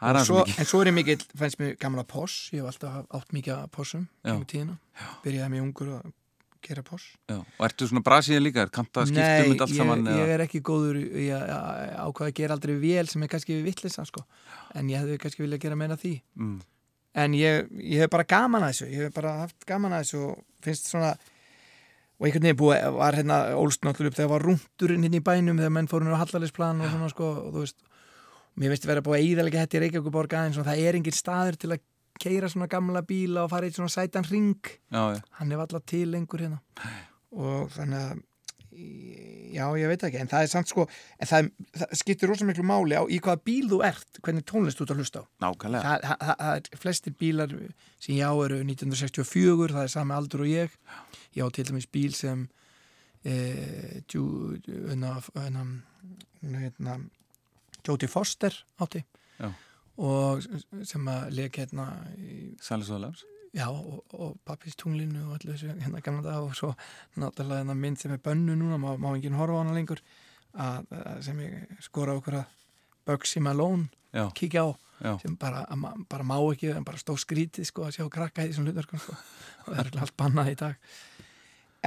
Og 0.01 0.17
svo, 0.25 0.39
en 0.49 0.65
svo 0.65 0.79
er 0.81 0.89
ég 0.89 0.95
mikill, 0.97 1.23
fannst 1.37 1.59
mér 1.61 1.75
gamla 1.81 2.07
poss 2.09 2.47
ég 2.55 2.63
hef 2.63 2.71
alltaf 2.71 3.03
átt 3.19 3.35
mikið 3.37 3.53
af 3.59 3.71
possum 3.75 4.07
Já. 4.25 4.33
um 4.33 4.47
tíðina, 4.49 4.79
byrjaði 5.25 5.53
mér 5.53 5.65
ungur 5.67 5.91
að 5.99 6.07
gera 6.67 6.83
Já. 7.31 7.37
Og 7.41 7.65
ertu 7.67 7.87
svona 7.89 8.03
brasiðin 8.07 8.45
líka? 8.45 8.65
Að 8.67 8.73
allt 9.65 9.75
ég, 9.75 9.79
saman? 9.81 10.05
ég 10.07 10.21
eða? 10.25 10.35
er 10.37 10.45
ekki 10.47 10.61
góður 10.67 10.99
að 11.37 11.53
að 11.57 11.95
ákvaða 12.05 12.29
að 12.31 12.37
gera 12.41 12.57
aldrei 12.59 12.75
vél 12.83 13.07
sem 13.11 13.23
er 13.27 13.33
kannski 13.33 13.59
vittlisa 13.65 14.05
sko. 14.09 14.25
en 14.75 14.89
ég 14.93 15.01
hefði 15.03 15.19
kannski 15.25 15.43
viljað 15.45 15.65
gera 15.67 15.77
meina 15.77 15.97
því 15.97 16.15
Mm. 16.37 16.61
en 17.15 17.33
ég, 17.35 17.69
ég 17.75 17.99
hef 18.05 18.11
bara 18.11 18.25
gaman 18.25 18.63
að 18.63 18.73
þessu 18.75 18.91
ég 18.93 19.05
hef 19.09 19.15
bara 19.15 19.33
haft 19.43 19.67
gaman 19.67 19.93
að 19.93 20.05
þessu 20.05 20.25
og 20.29 20.45
finnst 20.63 20.91
svona 20.93 21.15
og 22.21 22.27
einhvern 22.29 22.43
veginn 22.45 22.61
búið 22.61 22.93
var 23.01 23.17
hérna 23.17 23.39
ólst 23.57 23.81
náttúrulega 23.83 24.13
upp 24.13 24.19
þegar 24.19 24.31
var 24.35 24.45
rúndurinn 24.45 25.05
hérna 25.07 25.19
í 25.21 25.25
bænum 25.25 25.57
þegar 25.59 25.73
menn 25.73 25.89
fóru 25.89 26.05
nú 26.05 26.13
á 26.15 26.21
hallalisplan 26.21 26.81
og 26.85 26.91
svona 26.93 27.09
sko 27.11 27.31
og 27.49 27.55
þú 27.55 27.63
veist, 27.65 27.79
mér 28.61 28.75
veist 28.75 28.85
vera 28.87 29.01
búið 29.01 29.17
að 29.19 29.29
íðalega 29.31 29.63
hætti 29.65 29.81
Reykjavíkuborg 29.81 30.35
aðeins 30.37 30.59
og 30.61 30.67
það 30.69 30.83
er 30.85 30.99
engin 31.01 31.17
staður 31.17 31.57
til 31.57 31.71
að 31.73 31.81
keira 32.21 32.51
svona 32.53 32.69
gamla 32.71 33.03
bíla 33.07 33.45
og 33.45 33.53
fara 33.53 33.69
í 33.69 33.75
svona 33.75 33.93
sætan 33.93 34.27
ring 34.29 34.59
Já, 34.91 35.17
já, 35.17 35.21
hann 35.39 35.53
er 35.53 35.63
alltaf 35.63 35.87
til 35.89 36.11
lengur 36.13 36.43
hérna. 36.43 36.61
Og 37.31 37.71
þannig 37.75 38.01
að 38.01 38.27
já, 39.51 39.65
ég 39.79 39.91
veit 39.91 40.05
ekki, 40.07 40.21
en 40.23 40.31
það 40.31 40.45
er 40.45 40.51
samt 40.51 40.71
sko 40.71 40.87
en 40.87 41.29
það, 41.29 41.49
það 41.81 41.95
skiptir 42.01 42.31
rosa 42.31 42.47
miklu 42.47 42.65
máli 42.67 42.97
á 42.97 43.03
í 43.11 43.19
hvaða 43.23 43.43
bíl 43.47 43.69
þú 43.71 43.81
ert, 43.87 44.21
hvernig 44.23 44.47
tónlist 44.49 44.79
þú 44.79 44.87
ert 44.87 44.95
að 44.95 45.03
hlusta 45.03 45.23
á. 45.23 45.25
Nákvæmlega. 45.45 45.83
Það, 45.83 46.07
það, 46.07 46.35
það, 46.41 46.53
er 46.55 46.83
flestir 46.85 47.17
bílar 47.21 47.55
sem 47.99 48.15
ég 48.17 48.31
á 48.31 48.35
eru 48.47 48.61
1964 48.63 49.75
það 49.75 49.83
er 49.83 49.95
sami 49.95 50.17
aldur 50.17 50.45
og 50.45 50.53
ég. 50.53 50.77
Ég 51.37 51.47
á 51.47 51.49
til 51.55 51.67
dæmis 51.69 51.89
bíl 51.91 52.15
sem 52.17 52.47
e, 53.25 53.35
djú, 54.11 54.25
hérna, 54.69 55.17
hérna, 55.35 55.67
hún 56.41 56.61
hérna 56.63 57.01
Jóti 57.87 58.09
Foster 58.11 58.55
átti. 58.79 59.03
Já. 59.41 59.51
Og 60.01 60.41
sem 60.89 61.09
að 61.13 61.27
leik 61.37 61.59
hérna 61.61 61.85
í 62.17 62.55
Sælis 62.65 62.91
og 62.97 63.03
Lefs 63.05 63.27
Já, 63.51 63.67
og, 63.67 64.05
og 64.15 64.37
pappis 64.47 64.77
tunglinu 64.79 65.25
og 65.27 65.33
allir 65.41 65.57
þessu 65.57 65.73
hérna 65.83 66.01
gamla 66.07 66.23
dag 66.23 66.45
og 66.47 66.53
svo 66.55 66.69
náttúrulega 67.19 67.65
hérna 67.65 67.75
mynd 67.75 67.99
sem 67.99 68.13
er 68.15 68.21
bönnu 68.23 68.55
núna, 68.55 68.79
má, 68.79 68.93
má 68.95 69.09
enginn 69.17 69.35
horfa 69.35 69.57
á 69.59 69.61
hana 69.65 69.75
lengur 69.75 69.99
að, 70.55 70.87
að 70.95 71.25
sem 71.27 71.41
ég 71.43 71.81
skora 71.83 72.15
okkur 72.21 72.37
að 72.41 72.53
Bugsy 73.11 73.43
Malone 73.43 73.89
Já. 74.15 74.29
kíkja 74.39 74.63
á 74.63 74.71
Já. 75.01 75.13
sem 75.25 75.35
bara, 75.41 75.65
að 75.67 76.05
bara 76.13 76.27
má 76.31 76.37
ekki 76.53 76.71
en 76.77 76.87
bara 76.87 77.01
stóð 77.03 77.19
skrítið 77.25 77.67
sko 77.67 77.89
að 77.89 77.97
sjá 77.99 78.07
krakka 78.13 78.45
í 78.47 78.53
þessum 78.53 78.69
hlutverkum 78.69 79.03
sko. 79.03 79.17
og 79.67 79.75
það 79.75 79.83
er 79.83 80.01
allt 80.05 80.17
bannað 80.23 80.53
í 80.53 80.57
dag 80.63 80.95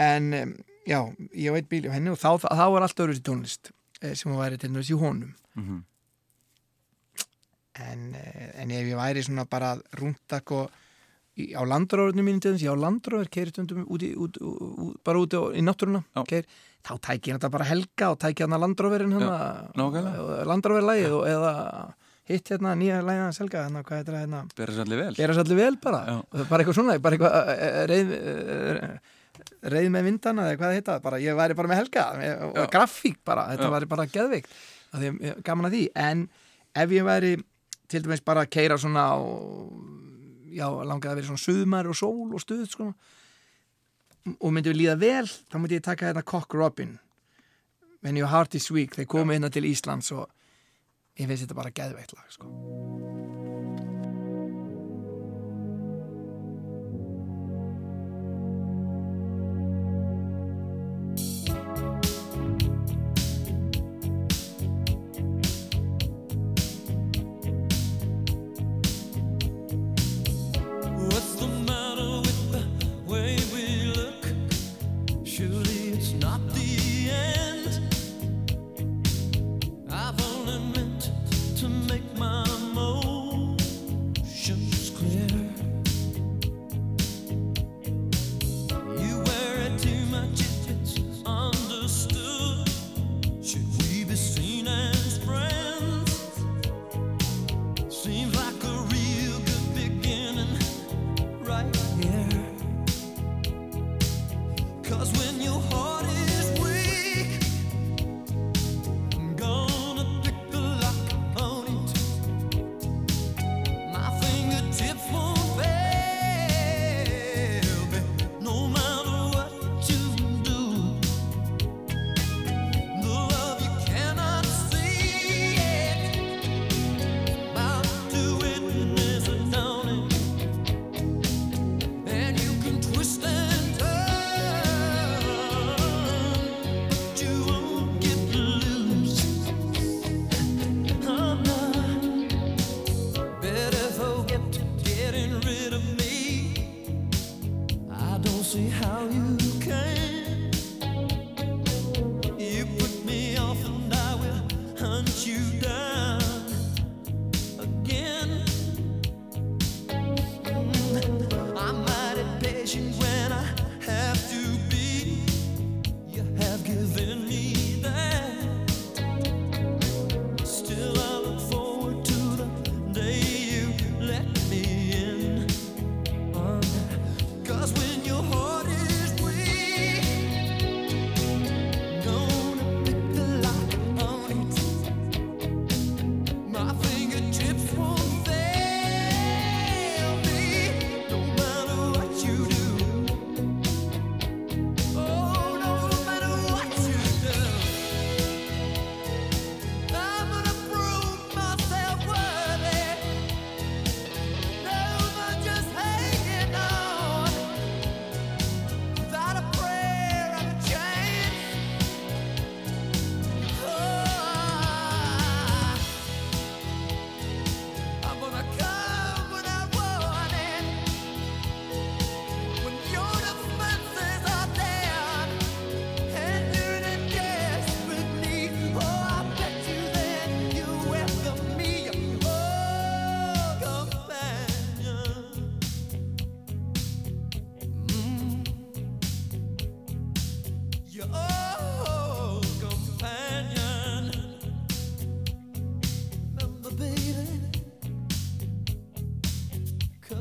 en 0.04 0.30
um, 0.42 0.54
já, 0.90 1.00
ég 1.38 1.54
veit 1.56 1.72
bíl 1.72 1.86
á 1.88 1.96
henni 1.96 2.12
og 2.12 2.20
þá, 2.20 2.44
þá 2.44 2.66
er 2.66 2.86
allt 2.90 3.04
öðru 3.06 3.16
í 3.16 3.24
tónlist 3.24 3.72
eh, 4.02 4.12
sem 4.18 4.32
hún 4.34 4.42
væri 4.42 4.60
til 4.60 4.72
dæmis 4.74 4.92
í 4.92 5.00
honum 5.00 5.32
Mhm. 5.54 5.84
En, 7.80 8.14
eh, 8.16 8.62
en 8.62 8.72
ef 8.72 8.86
ég 8.92 8.98
væri 9.00 9.24
svona 9.26 9.46
bara 9.50 9.74
rúndak 9.98 10.52
og 10.52 10.70
í, 11.38 11.54
á 11.58 11.62
landróðurinn 11.66 12.26
mínu 12.26 12.42
þess, 12.44 12.62
ég 12.62 12.74
á 12.74 12.78
landróður 12.78 13.30
keiri 13.34 13.54
stundum 13.54 13.86
út 13.90 14.04
í, 14.06 14.12
út, 14.16 14.38
út, 14.38 15.00
bara 15.04 15.20
úti 15.24 15.40
í 15.58 15.64
náttúruna 15.66 16.04
keir, 16.30 16.46
þá 16.86 16.94
tæki 17.02 17.32
ég 17.32 17.40
þetta 17.40 17.50
bara 17.54 17.66
helga 17.72 18.12
og 18.14 18.20
tæki 18.22 18.46
hann 18.46 18.54
að 18.58 18.64
landróðurinn 18.68 19.16
nákvæmlega. 19.18 20.44
landróðurlægið 20.52 21.16
og 21.18 21.26
eða 21.32 21.54
hitt 22.30 22.52
hérna 22.54 22.76
nýja 22.80 23.02
lægið 23.04 23.24
hans 23.26 23.40
helga 23.42 23.64
hérna, 23.66 23.82
hvað 23.84 24.00
heitir 24.00 24.16
það 24.16 24.22
hérna 24.24 24.44
Bera 24.56 24.76
sér 24.76 24.86
allir 24.86 25.02
vel 25.02 25.16
bera 25.18 25.34
sér 25.34 25.44
allir 25.44 25.60
vel 25.60 25.78
bara 25.84 26.04
og 26.22 26.40
er 26.40 26.48
bara 26.52 26.64
eitthvað 26.64 26.78
svona, 26.78 27.00
bara 27.04 27.18
eitthvað 27.18 27.52
eh, 27.58 27.80
reið, 27.92 28.14
eh, 28.20 29.18
reið 29.74 29.90
með 29.96 30.08
vindana 30.08 30.46
eða 30.48 30.60
hvað 30.60 30.70
það 30.70 30.78
heita, 30.78 31.00
bara 31.04 31.20
ég 31.24 31.36
væri 31.40 31.58
bara 31.58 31.72
með 31.74 31.82
helga 31.82 32.06
eh, 32.22 32.46
og 32.48 32.62
Já. 32.62 32.70
grafík 32.78 33.18
bara, 33.26 33.48
þetta 33.52 33.68
Já. 33.68 33.74
væri 33.76 33.90
bara 33.92 34.06
því 34.14 35.12
ég- 35.20 35.42
gaman 35.44 35.68
að 35.68 35.76
því, 35.76 35.84
en 36.06 36.24
ef 36.84 36.90
ég 36.96 37.08
væri 37.10 37.34
til 37.92 38.04
dæmis 38.04 38.24
bara 38.26 38.46
að 38.46 38.54
keira 38.56 38.78
svona 38.80 39.08
og 39.20 39.74
já, 40.54 40.68
langaði 40.68 41.12
að 41.12 41.20
vera 41.20 41.32
svona 41.32 41.44
suðmar 41.44 41.90
og 41.90 41.98
sól 41.98 42.34
og 42.34 42.44
stuð 42.44 42.68
sko. 42.70 42.92
Og 44.40 44.54
myndi 44.56 44.72
við 44.72 44.80
líða 44.84 45.00
vel, 45.02 45.26
þá 45.28 45.58
myndi 45.60 45.80
ég 45.82 45.84
taka 45.86 46.12
þetta 46.12 46.28
Cock 46.28 46.56
Robin 46.56 46.96
When 48.04 48.20
Your 48.20 48.32
Heart 48.32 48.56
is 48.60 48.72
Weak, 48.72 48.96
þeir 48.96 49.10
komið 49.12 49.40
hérna 49.40 49.52
til 49.52 49.68
Íslands 49.68 50.12
og 50.16 50.28
ég 51.20 51.28
finnst 51.28 51.46
þetta 51.46 51.60
bara 51.60 51.76
geðveikt 51.76 52.18
lag 52.18 52.32
sko 52.32 52.83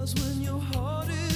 'cause 0.03 0.15
when 0.16 0.43
your 0.43 0.59
heart 0.59 1.09
is 1.11 1.32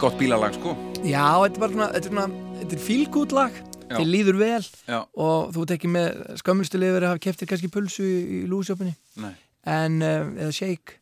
er 0.00 0.06
gott 0.08 0.16
bílalag 0.16 0.54
sko. 0.56 0.72
Já, 1.04 1.26
þetta 1.44 1.58
er 1.58 1.60
bara 1.60 1.74
svona, 1.74 1.86
þetta 1.92 2.08
er 2.08 2.12
svona, 2.14 2.52
þetta 2.56 2.76
er 2.76 2.80
fílgút 2.80 3.32
lag, 3.36 3.56
þið 3.90 4.06
líður 4.08 4.38
vel 4.40 4.62
Já. 4.88 4.96
og 5.20 5.50
þú 5.52 5.64
ekki 5.74 5.90
með 5.92 6.22
skömmulstu 6.40 6.80
lifur 6.80 7.04
að 7.04 7.12
hafa 7.12 7.22
keftir 7.26 7.50
kannski 7.50 7.68
pulsu 7.74 8.06
í, 8.06 8.14
í 8.38 8.38
lúsjópunni 8.48 8.94
Nei. 9.20 9.34
en, 9.68 9.98
uh, 10.00 10.30
eða 10.46 10.56
shake 10.56 10.96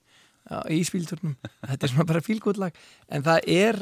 í 0.74 0.80
spílturnum, 0.88 1.36
þetta 1.70 1.86
er 1.86 1.92
svona 1.92 2.08
bara 2.10 2.24
fílgút 2.26 2.58
lag. 2.58 2.82
En 3.14 3.22
það 3.22 3.48
er 3.54 3.80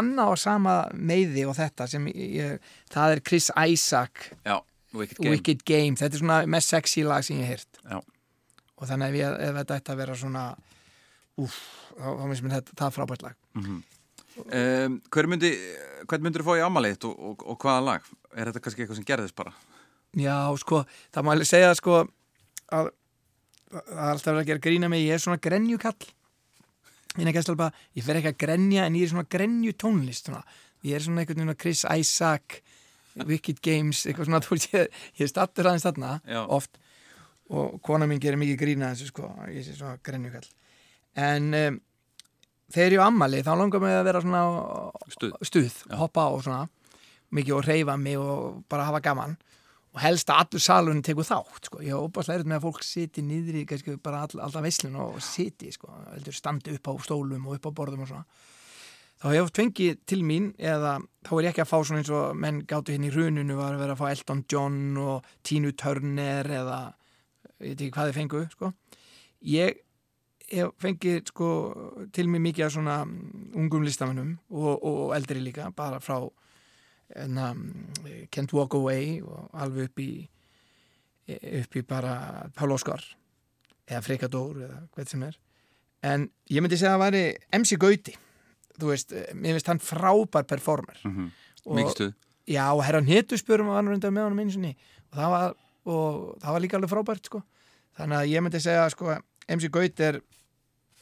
annað 0.00 0.34
á 0.34 0.36
sama 0.48 0.76
meiði 0.98 1.46
og 1.46 1.54
þetta 1.60 1.86
sem 1.94 2.10
ég, 2.10 2.58
það 2.90 3.14
er 3.14 3.24
Chris 3.30 3.50
Isaac 3.54 4.28
Já, 4.42 4.58
Wicked 4.98 5.20
Game. 5.20 5.30
Wicked 5.36 5.66
Game, 5.68 5.94
þetta 6.00 6.18
er 6.18 6.24
svona 6.24 6.42
mest 6.58 6.74
sexy 6.74 7.06
lag 7.06 7.22
sem 7.22 7.38
ég 7.44 7.62
Já. 7.86 8.00
og 8.02 8.90
þannig 8.90 9.14
ef, 9.14 9.22
ég, 9.22 9.40
ef 9.46 9.58
þetta 9.62 9.78
ætti 9.78 9.94
að 9.94 10.02
vera 10.02 10.22
svona 10.26 10.46
úff, 11.38 11.66
þá, 11.94 12.08
finnst 12.24 12.48
mér 12.48 12.58
þetta 12.58 12.80
það 12.82 12.96
frábært 12.98 13.28
lag 13.30 13.42
um, 14.42 14.98
Hver 15.14 15.30
myndi 15.30 15.52
Hvern 16.04 16.26
myndir 16.26 16.42
þú 16.44 16.50
fá 16.50 16.58
í 16.58 16.64
ámaliðt 16.66 17.06
og, 17.08 17.14
og, 17.30 17.46
og 17.54 17.62
hvaða 17.62 17.84
lag? 17.86 18.10
Er 18.34 18.50
þetta 18.50 18.60
kannski 18.64 18.84
eitthvað 18.84 18.98
sem 18.98 19.08
gerðist 19.08 19.36
bara? 19.38 19.54
Já, 20.14 20.36
sko, 20.60 20.82
það 21.14 21.24
má 21.24 21.32
alveg 21.32 21.48
segja 21.48 21.72
sko 21.78 22.02
að 22.74 22.90
það 23.74 23.94
er 23.94 24.12
alltaf 24.12 24.28
verið 24.30 24.42
að 24.42 24.50
gera 24.50 24.64
grína 24.66 24.90
mig, 24.90 25.06
ég 25.06 25.16
er 25.16 25.22
svona 25.22 25.40
grenjukall 25.42 25.96
innan 27.14 27.34
gæstalba, 27.34 27.70
ég 27.94 28.06
fer 28.06 28.18
ekki 28.18 28.32
að 28.32 28.40
grenja 28.42 28.86
en 28.86 28.98
ég 28.98 29.06
er 29.06 29.12
svona 29.12 29.28
grenju 29.30 29.74
tónlist 29.78 30.28
svona. 30.28 30.42
ég 30.84 30.96
er 30.96 31.04
svona 31.04 31.22
einhvern 31.22 31.44
veginn 31.44 31.60
Chris 31.60 31.84
Isaac 31.86 32.60
Wicked 33.14 33.60
Games, 33.62 34.04
eitthvað 34.06 34.28
svona 34.28 34.42
veist, 34.48 34.70
ég, 34.74 35.02
ég 35.18 35.26
er 35.26 35.30
stattur 35.30 35.70
aðeins 35.70 35.86
þarna 35.86 36.18
Já. 36.26 36.42
oft 36.42 36.78
og 37.54 37.80
kona 37.84 38.08
mín 38.10 38.22
gerir 38.22 38.40
mikið 38.40 38.60
grína 38.60 38.92
þessu 38.92 39.10
sko, 39.12 39.30
ég 39.52 39.66
sé 39.66 39.76
svona 39.78 39.98
grenjukall 40.02 40.46
en 41.14 41.50
um, 41.54 41.80
þegar 42.72 42.96
ég 42.96 43.02
á 43.02 43.08
ammali 43.08 43.42
þá 43.44 43.52
langar 43.58 43.82
mig 43.82 43.96
að 43.96 44.06
vera 44.08 44.22
svona 44.24 44.44
Stuð. 45.12 45.34
stuð 45.42 45.80
hoppa 46.00 46.28
á 46.28 46.30
og 46.30 46.44
svona 46.46 46.62
mikið 47.34 47.58
og 47.58 47.66
reyfa 47.66 47.96
mig 47.98 48.16
og 48.20 48.62
bara 48.70 48.88
hafa 48.88 49.02
gaman 49.04 49.36
og 49.94 50.00
helst 50.02 50.30
að 50.30 50.40
allur 50.42 50.62
salurinn 50.62 51.04
tekur 51.06 51.26
þátt 51.26 51.68
sko. 51.68 51.82
ég 51.82 51.94
hef 51.94 52.08
opast 52.08 52.30
lærið 52.30 52.50
með 52.50 52.58
að 52.58 52.66
fólk 52.66 52.82
siti 52.86 53.22
niðri 53.22 53.62
kannski 53.68 53.94
bara 54.02 54.24
all, 54.24 54.40
alltaf 54.42 54.64
veislun 54.64 54.98
og 54.98 55.20
siti 55.22 55.70
sko. 55.74 55.92
standi 56.30 56.74
upp 56.74 56.90
á 56.90 56.92
stólum 57.04 57.46
og 57.46 57.58
upp 57.58 57.70
á 57.70 57.76
borðum 57.76 58.06
og 58.06 58.10
svona 58.10 58.26
þá 59.20 59.28
hef 59.28 59.36
ég 59.36 59.46
oft 59.46 59.60
fengið 59.60 60.00
til 60.10 60.20
mín 60.26 60.50
eða 60.58 60.98
þá 61.24 61.32
er 61.36 61.46
ég 61.46 61.52
ekki 61.52 61.64
að 61.64 61.70
fá 61.70 61.78
svona 61.78 62.02
eins 62.02 62.12
og 62.12 62.34
menn 62.42 62.64
gáttu 62.68 62.94
hérna 62.94 63.08
í 63.08 63.14
rununu 63.14 63.58
var 63.60 63.76
að 63.76 63.84
vera 63.84 63.94
að 63.94 64.02
fá 64.02 64.10
Elton 64.10 64.44
John 64.50 64.98
og 65.00 65.30
Tina 65.46 65.70
Turner 65.78 66.50
eða 66.58 66.80
ég 67.62 67.70
veit 67.70 67.78
ekki 67.78 67.94
hvað 67.94 68.10
þið 68.10 68.18
fengu 68.18 68.42
sko. 68.50 68.72
ég 69.54 69.83
hef 70.56 70.72
fengið 70.82 71.28
sko, 71.30 71.48
til 72.12 72.28
mig 72.28 72.40
mikið 72.44 72.64
af 72.66 72.72
svona 72.74 72.96
ungum 73.54 73.84
listamennum 73.86 74.38
og, 74.50 74.84
og 74.84 75.14
eldri 75.16 75.40
líka 75.42 75.70
bara 75.76 76.00
frá 76.00 76.18
enna, 77.14 77.52
Can't 78.34 78.52
Walk 78.56 78.74
Away 78.74 79.20
og 79.22 79.50
alveg 79.52 79.90
upp 79.90 80.00
í 80.02 80.08
upp 81.60 81.76
í 81.78 81.82
bara 81.88 82.14
Pál 82.56 82.72
Óskar 82.74 83.00
eða 83.88 84.02
Frikadór 84.04 84.58
eða 84.66 84.80
hvað 84.92 85.08
sem 85.12 85.22
er 85.28 85.38
en 86.04 86.26
ég 86.52 86.60
myndi 86.64 86.76
segja 86.76 86.94
að 86.94 87.00
það 87.00 87.04
væri 87.06 87.22
MC 87.60 87.78
Gauti 87.80 88.14
þú 88.80 88.90
veist, 88.90 89.14
mér 89.38 89.54
finnst 89.56 89.70
hann 89.70 89.80
frábær 89.80 90.46
performer 90.50 90.98
Mhm. 91.04 91.30
Og- 91.64 91.76
Mikið 91.78 91.92
stuð. 91.94 92.14
Já, 92.46 92.64
og 92.74 92.82
herra 92.84 93.00
Netuspurum 93.00 93.66
var 93.68 93.76
hann 93.80 93.88
reyndar 93.88 94.10
með 94.12 94.24
honum 94.26 94.40
einu 94.42 94.52
sinni 94.52 94.76
og 95.12 95.16
það 95.18 95.30
var, 95.32 95.54
og 95.86 96.38
það 96.42 96.52
var 96.52 96.60
líka 96.60 96.76
alveg 96.76 96.90
frábært 96.92 97.24
sko. 97.30 97.42
þannig 97.96 98.16
að 98.18 98.28
ég 98.34 98.42
myndi 98.42 98.60
segja 98.60 98.90
sko, 98.90 99.14
MC 99.48 99.68
Gaut 99.70 100.00
er 100.00 100.20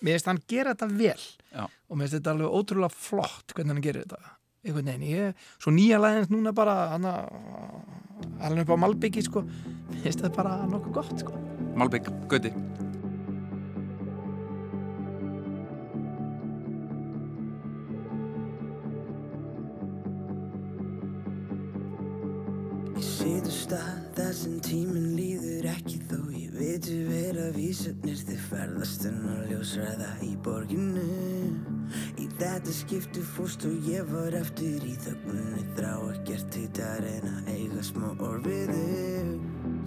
mér 0.02 0.18
finnst 0.18 0.30
hann 0.30 0.44
gera 0.50 0.76
þetta 0.76 0.92
vel. 0.92 1.26
Já. 1.52 1.64
og 1.64 1.96
mér 1.96 2.06
finnst 2.06 2.18
þetta 2.20 2.36
alveg 2.36 2.60
ótrúlega 2.60 2.94
flott 3.08 3.56
hvernig 3.56 3.76
hann 3.76 3.84
gerir 3.84 4.06
þetta 4.06 4.38
einhvern 4.62 4.86
veginn, 4.86 5.08
ég, 5.10 5.46
svo 5.58 5.72
nýja 5.74 5.98
læðins 5.98 6.30
núna 6.30 6.52
bara 6.54 6.92
hann 6.92 7.06
alveg 7.10 8.62
upp 8.62 8.76
á 8.78 8.82
Malbyggi 8.84 9.24
sko, 9.26 9.42
mér 9.90 10.04
finnst 10.04 10.22
þetta 10.22 10.36
bara 10.36 10.54
nokkuð 10.70 10.94
gott 11.00 11.18
sko. 11.18 11.34
Malbygg, 11.74 12.10
Gauti. 12.30 12.52
Ég 22.92 23.02
situr 23.02 23.58
stað 23.58 24.11
þar 24.32 24.38
sem 24.38 24.60
tíminn 24.64 25.08
líður 25.12 25.66
ekki 25.68 25.98
þó 26.08 26.20
ég 26.32 26.52
viti 26.56 26.94
vera 27.04 27.50
vísarnir 27.52 28.20
þið 28.24 28.44
ferðast 28.46 29.02
en 29.10 29.18
að 29.28 29.50
ljósræða 29.50 30.06
í 30.24 30.30
borginu. 30.46 31.02
Í 32.16 32.28
þetta 32.38 32.72
skipti 32.72 33.24
fórst 33.34 33.66
og 33.68 33.90
ég 33.90 34.08
var 34.08 34.32
eftir 34.38 34.86
í 34.88 34.94
þöggunni 35.04 35.66
þrá 35.76 35.92
ekkert 36.14 36.56
heitar 36.56 37.04
en 37.10 37.28
að 37.28 37.50
eiga 37.58 37.84
smá 37.90 38.08
þig. 38.46 38.72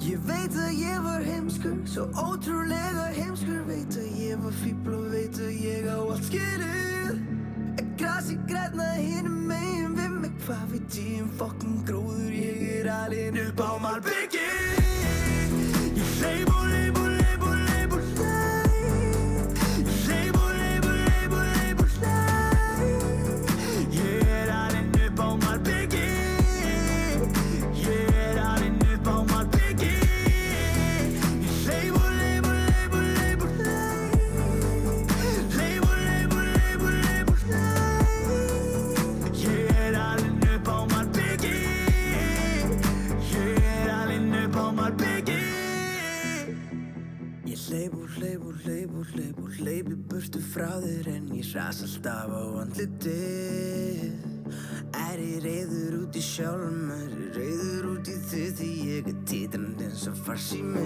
Ég 0.06 0.30
veit 0.30 0.60
að 0.62 0.78
ég 0.84 1.02
var 1.08 1.26
heimskur, 1.26 1.82
svo 1.90 2.06
ótrúlega 2.14 3.10
heimskur 3.16 3.66
Veit 3.66 3.98
að 3.98 4.20
ég 4.20 4.46
var 4.46 4.58
fíbl 4.62 5.00
og 5.00 5.10
veit 5.16 5.40
að 5.42 5.54
ég 5.64 5.90
á 5.90 5.98
allt 5.98 6.30
skilið 6.30 7.16
Er 7.80 7.90
grasi 7.98 8.38
græna 8.46 8.92
mig 9.00 9.45
Hvað 10.46 10.66
veit 10.70 10.96
ég 11.02 11.22
um 11.24 11.30
fokkin 11.40 11.80
gróður 11.88 12.34
Ég 12.38 12.60
er 12.84 12.90
alinn 12.94 13.40
upp 13.48 13.64
á 13.66 13.82
malbyggi. 13.82 14.46
Ég 15.98 16.12
hleyp 16.20 16.52
og 16.54 16.68
hleyp 16.70 16.85
eins 60.36 60.52
og 60.52 60.85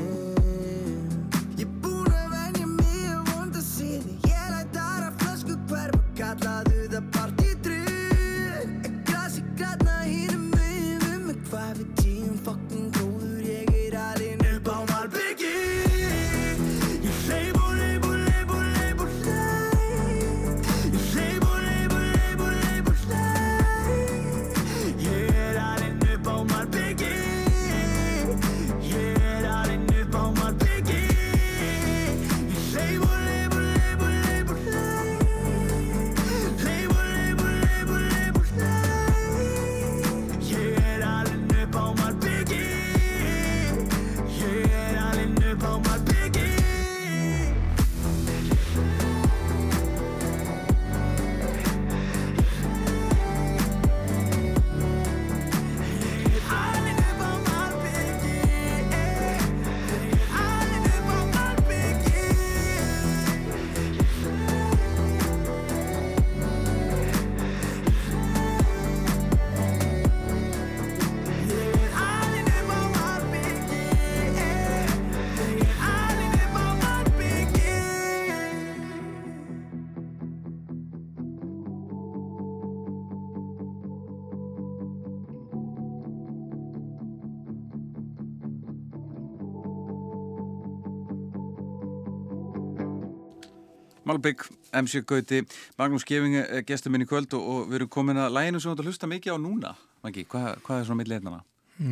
Malbygg, 94.09 94.45
MC 94.81 95.03
Gauti, 95.05 95.43
Magnús 95.79 96.05
Geving 96.07 96.39
er 96.41 96.63
gestur 96.67 96.93
minn 96.93 97.05
í 97.05 97.09
kvöld 97.09 97.33
og, 97.37 97.45
og 97.45 97.69
við 97.69 97.81
erum 97.81 97.91
komin 97.93 98.21
að 98.21 98.33
læginu 98.35 98.61
sem 98.61 98.71
þú 98.71 98.75
ert 98.75 98.83
að 98.83 98.91
hlusta 98.91 99.09
mikið 99.11 99.35
á 99.35 99.37
núna 99.43 99.73
Maggi, 100.05 100.23
hvað, 100.31 100.47
hvað 100.65 100.79
er 100.79 100.87
svona 100.87 101.01
mitt 101.01 101.11
leitnana? 101.11 101.41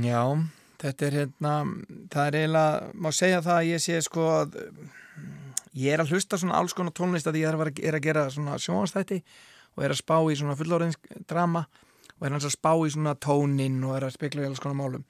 Já, 0.03 0.21
þetta 0.81 1.07
er 1.07 1.17
hérna, 1.21 1.51
það 2.13 2.29
er 2.29 2.37
eiginlega, 2.39 2.87
má 2.95 3.09
segja 3.15 3.43
það 3.43 3.59
að 3.59 3.69
ég 3.69 3.83
sé 3.83 3.99
sko 4.05 4.27
að 4.31 4.57
ég 5.77 5.93
er 5.93 6.03
að 6.03 6.13
hlusta 6.15 6.39
svona 6.39 6.57
alls 6.61 6.75
konar 6.77 6.95
tónlist 6.95 7.27
að 7.29 7.41
ég 7.41 7.49
er 7.49 7.59
að, 7.59 7.81
er 7.83 7.97
að 7.97 8.05
gera 8.07 8.25
svona 8.33 8.57
sjónastætti 8.61 9.19
og 9.75 9.85
er 9.85 9.93
að 9.93 10.01
spá 10.01 10.15
í 10.23 10.39
svona 10.39 10.55
fullorðinsdrama 10.57 11.65
og 12.17 12.25
er 12.25 12.37
að 12.39 12.49
spá 12.55 12.71
í 12.81 12.93
svona 12.95 13.13
tónin 13.21 13.77
og 13.85 13.97
er 13.97 14.07
að 14.07 14.15
spekla 14.15 14.45
í 14.45 14.49
alls 14.49 14.63
konar 14.63 14.79
málum. 14.79 15.05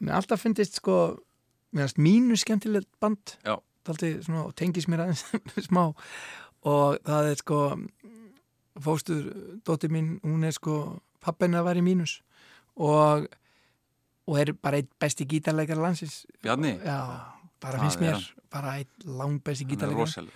Mér 0.00 0.18
alltaf 0.18 0.42
finnist 0.42 0.78
sko, 0.80 0.98
mér 1.74 1.88
finnst 1.88 2.00
mínu 2.00 2.38
skemmtilegt 2.40 2.88
band, 3.02 3.36
Já. 3.44 3.58
Svona, 3.84 4.46
tengis 4.56 4.86
mér 4.88 5.04
aðeins 5.04 5.24
smá. 5.68 5.90
Og 6.64 6.98
það 7.04 7.30
er 7.32 7.40
sko 7.42 7.58
fóstur, 8.80 9.26
dóttir 9.66 9.92
mín, 9.92 10.16
hún 10.24 10.44
er 10.48 10.54
sko 10.56 11.00
pappina 11.22 11.62
var 11.64 11.76
í 11.78 11.82
mínus. 11.84 12.18
Og 12.76 13.26
og 14.24 14.38
er 14.40 14.54
bara 14.56 14.78
einn 14.80 14.88
besti 14.98 15.26
gítarleikar 15.28 15.76
landsins. 15.76 16.22
Bjarni? 16.40 16.78
Já, 16.80 16.96
bara 17.60 17.76
Það 17.76 17.82
finnst 17.84 18.00
mér 18.00 18.14
hann. 18.16 18.22
bara 18.50 18.70
einn 18.78 19.10
langt 19.18 19.42
besti 19.44 19.66
gítarleikar 19.68 20.30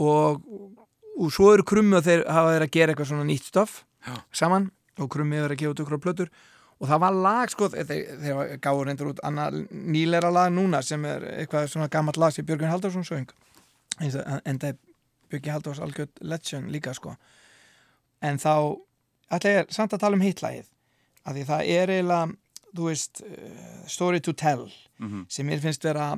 og, 0.00 0.44
og 1.18 1.32
svo 1.34 1.48
eru 1.52 1.64
krummi 1.66 1.98
og 1.98 2.04
þeir 2.06 2.22
hafa 2.30 2.52
þeir 2.54 2.64
að 2.68 2.70
gera 2.76 2.92
eitthvað 2.94 3.08
svona 3.10 3.26
nýtt 3.26 3.48
stoff 3.50 3.80
Já. 4.06 4.14
saman. 4.32 4.70
Og 5.02 5.10
krummi 5.10 5.36
er 5.42 5.50
að 5.50 5.58
gefa 5.58 5.74
út 5.74 5.82
okkur 5.82 5.98
á 5.98 6.04
plötur 6.06 6.30
og 6.80 6.88
það 6.88 7.00
var 7.02 7.12
lag 7.26 7.50
sko, 7.52 7.68
þeir 7.68 8.56
gáður 8.64 8.86
reyndur 8.88 9.10
út 9.12 9.20
annað 9.26 9.58
nýlera 9.70 10.30
lag 10.32 10.52
núna 10.54 10.80
sem 10.82 11.04
er 11.04 11.26
eitthvað 11.42 11.68
svona 11.68 11.88
gammalt 11.92 12.16
lag 12.16 12.32
sem 12.32 12.46
Björgun 12.48 12.70
Haldarsson 12.72 13.04
söng. 13.04 13.28
En 14.00 14.58
það 14.58 14.68
er 14.72 14.78
Björgun 15.30 15.52
Halldórs 15.52 15.80
algjörð 15.84 16.22
legend 16.24 16.70
líka 16.72 16.94
sko. 16.96 17.16
En 18.22 18.38
þá 18.40 18.54
ætla 19.30 19.52
ég 19.60 19.70
samt 19.72 19.92
að 19.92 20.00
tala 20.06 20.16
um 20.16 20.24
hitlagið 20.24 20.66
af 21.26 21.34
því 21.36 21.44
það 21.50 21.68
er 21.76 21.92
eiginlega 21.98 22.34
þú 22.74 22.86
veist, 22.88 23.20
uh, 23.26 23.86
story 23.86 24.20
to 24.20 24.32
tell 24.32 24.70
Mhm. 25.00 25.24
sem 25.28 25.46
mér 25.46 25.60
finnst 25.60 25.82
vera 25.84 26.14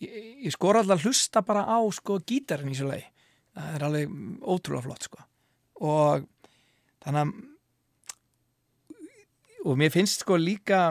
ég, 0.00 0.44
ég 0.46 0.52
skor 0.54 0.76
alltaf 0.76 1.02
hlusta 1.02 1.42
bara 1.44 1.64
á 1.66 1.78
sko 1.92 2.18
gítarinn 2.20 2.70
í 2.70 2.76
svo 2.78 2.86
leið 2.90 3.04
það 3.56 3.74
er 3.74 3.82
alveg 3.82 4.08
ótrúlega 4.42 4.82
flott 4.82 5.02
sko. 5.02 5.18
Og 5.80 6.26
þannig 7.04 7.20
að 7.22 7.32
og 9.64 9.78
mér 9.78 9.92
finnst 9.94 10.24
sko 10.24 10.36
líka 10.40 10.90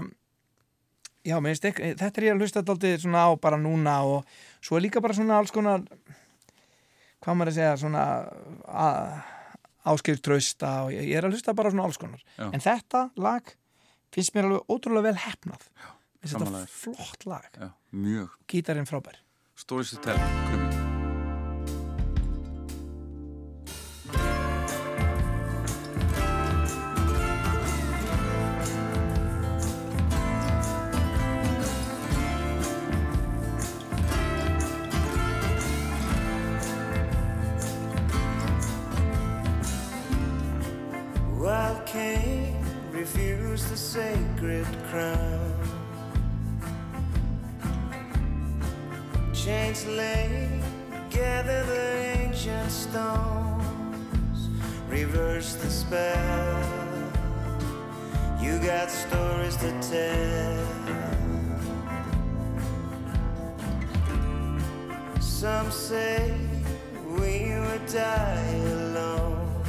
já, 1.26 1.36
mér 1.38 1.54
finnst 1.54 1.70
ekki, 1.72 1.94
þetta 2.00 2.22
er 2.22 2.28
ég 2.28 2.36
að 2.36 2.46
hlusta 2.46 2.64
alltaf 2.64 3.04
svona 3.04 3.26
á 3.28 3.30
bara 3.42 3.60
núna 3.62 4.00
og 4.08 4.26
svo 4.64 4.78
er 4.78 4.88
líka 4.88 5.04
bara 5.04 5.18
svona 5.18 5.40
alls 5.42 5.54
konar 5.54 5.86
hvað 7.22 7.38
maður 7.38 7.54
að 7.54 7.58
segja 7.60 7.80
svona 7.82 8.06
áskil 9.92 10.20
trausta 10.22 10.76
og 10.86 10.94
ég, 10.96 11.10
ég 11.12 11.18
er 11.20 11.28
að 11.28 11.36
hlusta 11.38 11.56
bara 11.58 11.74
svona 11.74 11.88
alls 11.90 12.00
konar. 12.02 12.22
Já. 12.38 12.48
en 12.50 12.64
þetta 12.64 13.08
lag 13.22 13.56
finnst 14.14 14.36
mér 14.36 14.50
alveg 14.50 14.76
ótrúlega 14.76 15.10
vel 15.10 15.24
hefnað 15.26 15.68
finnst 16.22 16.38
þetta 16.38 16.54
þér. 16.60 16.78
flott 16.84 17.28
lag. 17.30 17.50
Já, 17.58 17.74
mjög. 17.92 18.38
Gítarinn 18.52 18.90
frábær. 18.90 19.22
Stories 19.56 19.94
to 19.98 20.91
Chains 49.44 49.88
lay, 49.88 50.62
gather 51.10 51.64
the 51.64 52.22
ancient 52.22 52.70
stones, 52.70 54.50
reverse 54.88 55.56
the 55.56 55.68
spell. 55.68 56.62
You 58.40 58.60
got 58.60 58.92
stories 58.92 59.56
to 59.58 59.72
tell. 59.82 60.68
Some 65.20 65.72
say 65.72 66.38
we 67.08 67.56
would 67.62 67.88
die 67.88 68.62
alone. 68.76 69.64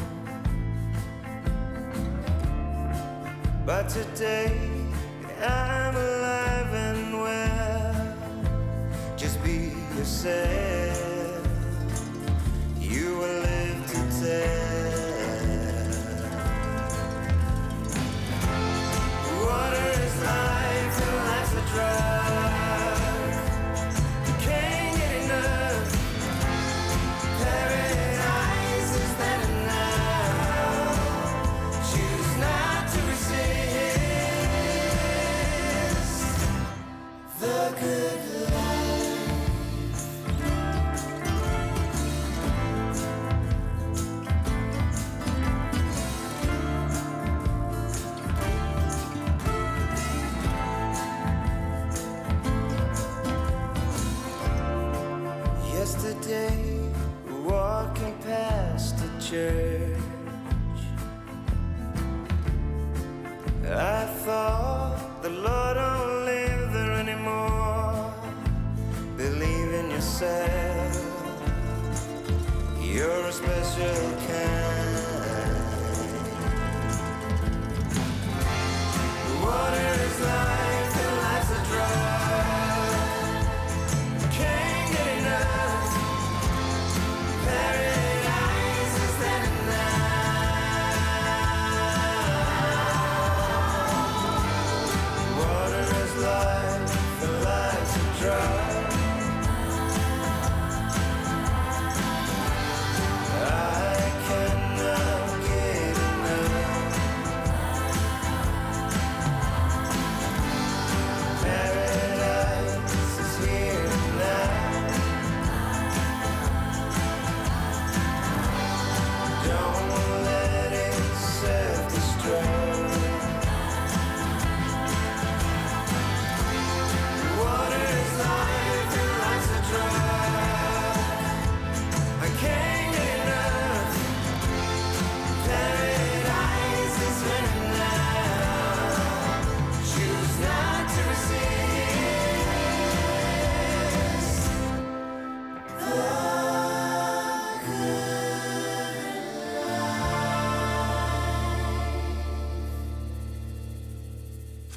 But 3.65 3.89
today 3.89 4.53
I'm 5.41 5.97
alive 5.97 6.52
You 12.81 13.19
will 13.19 13.41
live 13.41 13.87
to 13.87 14.01
tell. 14.21 15.93
Water 19.47 19.91
is 20.03 20.17
life 20.25 20.97
and 21.03 21.17
life's 21.25 21.55
a 21.55 21.73
drug. 21.73 22.22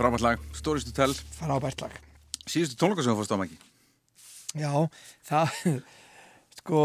Frábært 0.05 0.21
lag, 0.21 0.41
Stories 0.53 0.85
to 0.85 0.91
Tell 0.93 1.13
Frábært 1.39 1.81
lag. 1.81 1.93
Síðustu 2.45 2.77
tónleika 2.77 3.01
sem 3.01 3.15
þú 3.15 3.23
fórst 3.23 3.33
á 3.33 3.41
mæki 3.41 3.55
Já, 4.55 4.71
það 5.25 5.55
sko, 6.59 6.81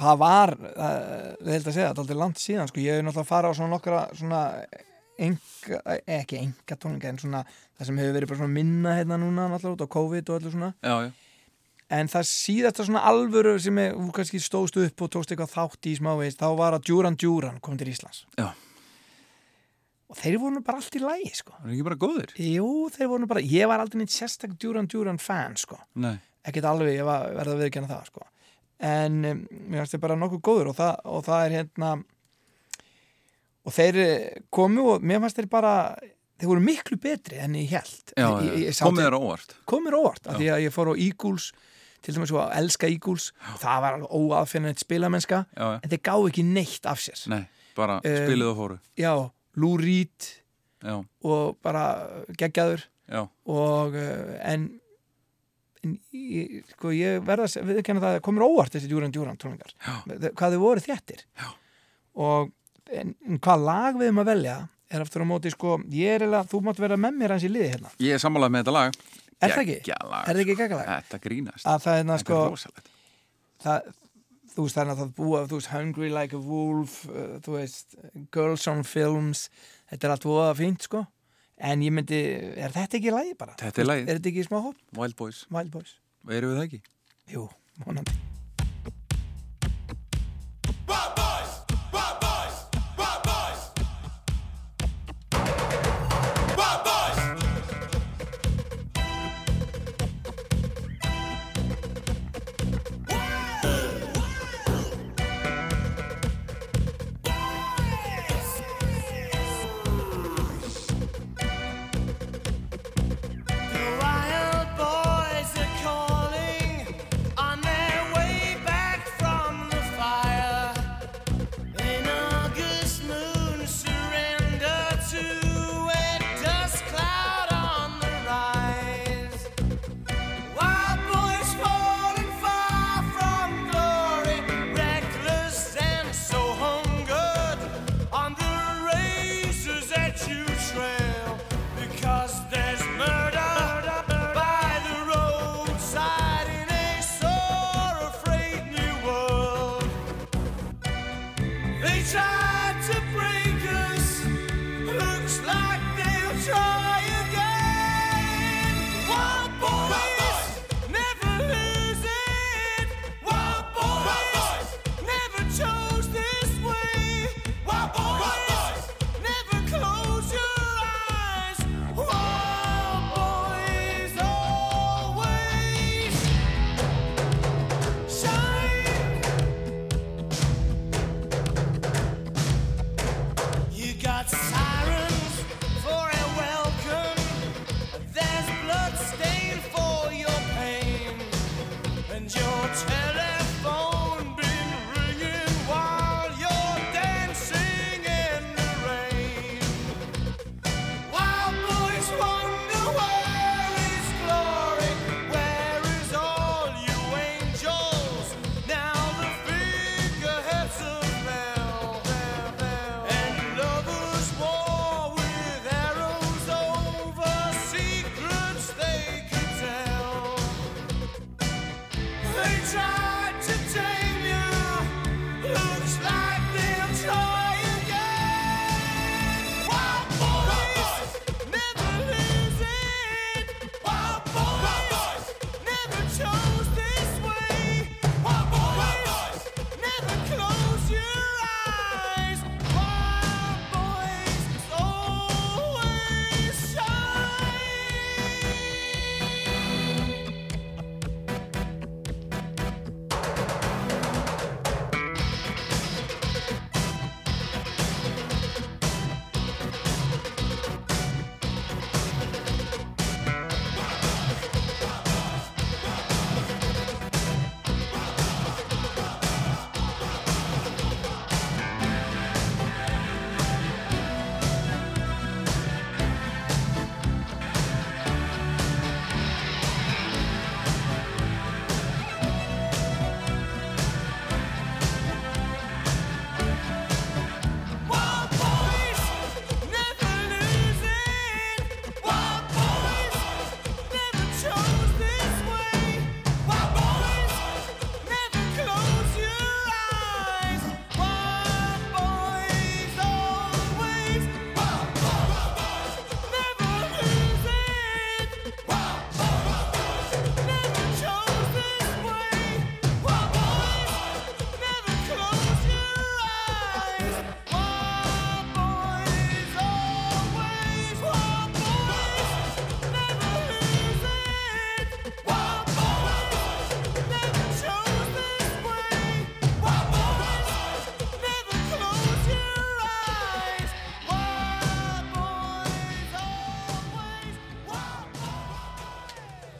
það 0.00 0.18
var 0.24 0.52
það 0.58 1.52
held 1.52 1.70
að 1.70 1.76
segja, 1.76 1.86
það 1.86 1.94
er 1.94 2.02
aldrei 2.02 2.18
langt 2.18 2.42
síðan 2.42 2.72
sko, 2.72 2.82
ég 2.82 2.98
hef 2.98 3.06
náttúrulega 3.06 3.30
farið 3.30 3.54
á 3.54 3.58
svona 3.60 3.72
nokkra 3.76 4.02
svona 4.18 4.42
enga, 5.28 5.80
ekki 6.18 6.42
enga 6.42 6.80
tónleika 6.82 7.12
en 7.12 7.22
svona 7.22 7.46
það 7.46 7.88
sem 7.92 8.02
hefur 8.02 8.18
verið 8.18 8.32
bara 8.32 8.42
svona 8.42 8.56
minna 8.58 8.98
hérna 8.98 9.22
núna 9.22 9.48
náttúrulega 9.54 9.78
út 9.78 9.86
á 9.86 9.94
COVID 9.94 10.28
og 10.34 10.40
allir 10.40 10.54
svona. 10.58 10.74
Já, 10.82 10.94
já. 11.06 11.10
En 11.88 12.10
það 12.10 12.30
síðasta 12.34 12.84
svona 12.84 13.06
alvöru 13.08 13.54
sem 13.62 13.78
þú 13.94 14.10
kannski 14.18 14.42
stóðst 14.42 14.76
upp 14.82 15.06
og 15.06 15.14
tókst 15.14 15.30
eitthvað 15.32 15.54
þátt 15.54 15.88
í 15.88 15.94
smávegis, 16.02 16.36
þá 16.42 16.48
var 16.58 16.76
að 16.76 16.90
Djúran 16.90 17.16
Djúran 17.16 17.62
kom 17.62 17.78
til 17.78 17.94
Íslands. 17.94 18.26
Já. 18.34 18.50
Og 20.08 20.16
þeir 20.16 20.38
voru 20.40 20.62
bara 20.64 20.78
allt 20.80 20.96
í 20.96 21.02
lægi 21.04 21.34
sko. 21.36 21.52
Það 21.58 21.68
er 21.68 21.74
ekki 21.76 21.86
bara 21.90 22.00
góðir? 22.04 22.30
Jú, 22.40 22.68
þeir 22.94 23.08
voru 23.12 23.26
bara, 23.28 23.40
ég 23.44 23.68
var 23.68 23.80
aldrei 23.84 24.00
neitt 24.02 24.14
sérstak 24.14 24.54
Djúran 24.58 24.88
Djúran 24.88 25.18
fan 25.20 25.56
sko. 25.60 25.76
Nei. 26.00 26.16
Ekkert 26.48 26.64
alveg, 26.70 26.94
ég 26.96 27.04
var 27.04 27.28
verða 27.36 27.56
að 27.58 27.64
viðkjanna 27.66 27.90
það 27.92 28.06
sko. 28.12 28.26
en 28.78 29.24
um, 29.26 29.38
mér 29.68 29.80
finnst 29.82 29.92
þeir 29.96 30.00
bara 30.04 30.16
nokkuð 30.16 30.40
góður 30.46 30.68
og 30.70 30.76
það, 30.78 30.94
og 31.10 31.24
það 31.26 31.44
er 31.48 31.54
hérna 31.58 31.88
og 33.66 33.74
þeir 33.74 33.98
eh, 34.02 34.36
komu 34.54 34.84
og 34.94 35.02
mér 35.04 35.20
fannst 35.24 35.40
þeir 35.40 35.48
bara 35.50 35.72
þeir 36.38 36.50
voru 36.52 36.62
miklu 36.64 36.98
betri 37.02 37.40
enn 37.42 37.56
ég 37.58 37.72
held 37.74 38.12
Já, 38.14 38.28
ég, 38.44 38.52
ég, 38.52 38.68
ég 38.70 38.78
komið 38.86 39.02
þeir- 39.08 39.16
óvart. 39.18 39.56
Komið 39.68 39.96
á 39.96 39.98
óvart, 39.98 40.28
af 40.30 40.38
því 40.38 40.48
að 40.54 40.62
ég 40.64 40.74
fór 40.76 40.92
á 40.92 40.94
Eagles 40.94 41.48
til 42.06 42.14
dæmis 42.14 42.30
svo 42.30 42.38
að 42.44 42.52
elska 42.60 42.86
Eagles. 42.92 43.32
Það 43.58 43.80
var 43.82 43.96
alveg 43.98 44.12
óaðfinnilegt 44.14 44.84
spilamennska 44.84 45.40
Já, 45.50 45.64
já. 45.74 45.80
en 45.82 45.90
þeir 45.90 46.02
gáðu 46.08 46.28
ekki 46.30 46.44
neitt 46.46 46.86
af 46.86 47.00
sér. 47.02 47.24
Nei, 47.34 47.42
bara 47.74 47.98
Um, 47.98 48.14
spilið 48.22 48.52
og 48.52 48.56
fóru. 48.62 48.78
já, 48.96 49.12
Lou 49.58 49.76
Reed 49.80 50.28
Já, 50.78 50.94
og 51.26 51.56
bara 51.64 51.84
geggjaður. 52.38 52.84
Já, 53.08 53.22
og 53.50 53.96
uh, 53.98 54.34
en, 54.46 54.68
en 55.82 55.96
ég, 56.14 56.60
sko, 56.74 56.92
ég 56.94 57.22
verða 57.26 57.48
að 57.48 57.72
viðkenna 57.72 58.04
það 58.04 58.18
að 58.18 58.24
komur 58.28 58.46
óvart 58.46 58.76
þessi 58.76 58.90
Djúran 58.90 59.14
Djúran 59.14 59.40
tónlingar 59.40 59.74
hvað 60.38 60.54
þau 60.54 60.62
voru 60.62 60.84
þéttir. 60.84 61.24
Já. 61.40 61.48
og 62.22 62.52
en, 62.94 63.14
hvað 63.42 63.64
lag 63.66 63.98
við 64.00 64.12
um 64.12 64.22
að 64.22 64.30
velja 64.32 64.58
er 64.88 65.04
aftur 65.04 65.24
á 65.24 65.26
móti 65.28 65.52
sko, 65.52 65.78
ég 65.92 66.16
er 66.16 66.26
eða, 66.28 66.42
þú 66.48 66.62
mátt 66.64 66.78
vera 66.80 66.96
með 67.00 67.18
mér 67.20 67.34
hans 67.34 67.44
í 67.44 67.50
liði 67.52 67.72
hérna. 67.74 67.90
Ég 68.00 68.16
er 68.16 68.22
sammálað 68.22 68.54
með 68.54 68.62
þetta 68.62 68.76
lag. 68.76 69.00
Er 69.38 69.52
það 69.54 69.62
ekki? 69.64 69.78
Er 69.92 70.04
það 70.08 70.42
ekki 70.42 70.56
geggjalag? 70.58 70.88
Þetta 70.88 71.20
grínast. 71.26 71.66
Að 71.68 71.82
það 71.84 71.98
hérna 72.00 72.16
sko 72.22 72.38
er 72.38 72.54
rosalegt. 72.54 72.88
það, 73.64 73.90
þú 74.58 74.66
veist 74.66 74.78
þannig 74.80 74.96
að 74.96 75.02
það 75.04 75.10
búa 75.20 75.42
þú 75.46 75.60
veist 75.60 75.70
Hungry 75.70 76.08
Like 76.10 76.34
a 76.34 76.42
Wolf 76.42 76.96
uh, 77.06 77.36
þú 77.44 77.54
veist 77.54 77.94
Girls 78.34 78.66
on 78.70 78.82
Films 78.82 79.44
þetta 79.92 80.08
er 80.08 80.14
allt 80.16 80.26
voða 80.26 80.56
fínt 80.58 80.88
sko 80.88 81.04
en 81.58 81.82
ég 81.86 81.94
myndi, 81.94 82.18
er 82.58 82.74
þetta 82.74 82.98
ekki 83.00 83.14
lagi 83.14 83.32
bara? 83.38 83.56
Þetta 83.58 83.82
er 83.82 83.88
lagið. 83.88 84.10
Er 84.10 84.20
þetta 84.20 84.30
ekki 84.30 84.46
smá 84.46 84.60
hopp? 84.62 84.78
Wild 84.98 85.18
Boys 85.18 85.44
Wild 85.54 85.74
Boys 85.74 85.94
Og 86.26 86.34
eru 86.34 86.50
við 86.52 86.58
það 86.60 86.66
ekki? 86.68 86.82
Jú, 87.34 87.46
vonandi 87.86 88.27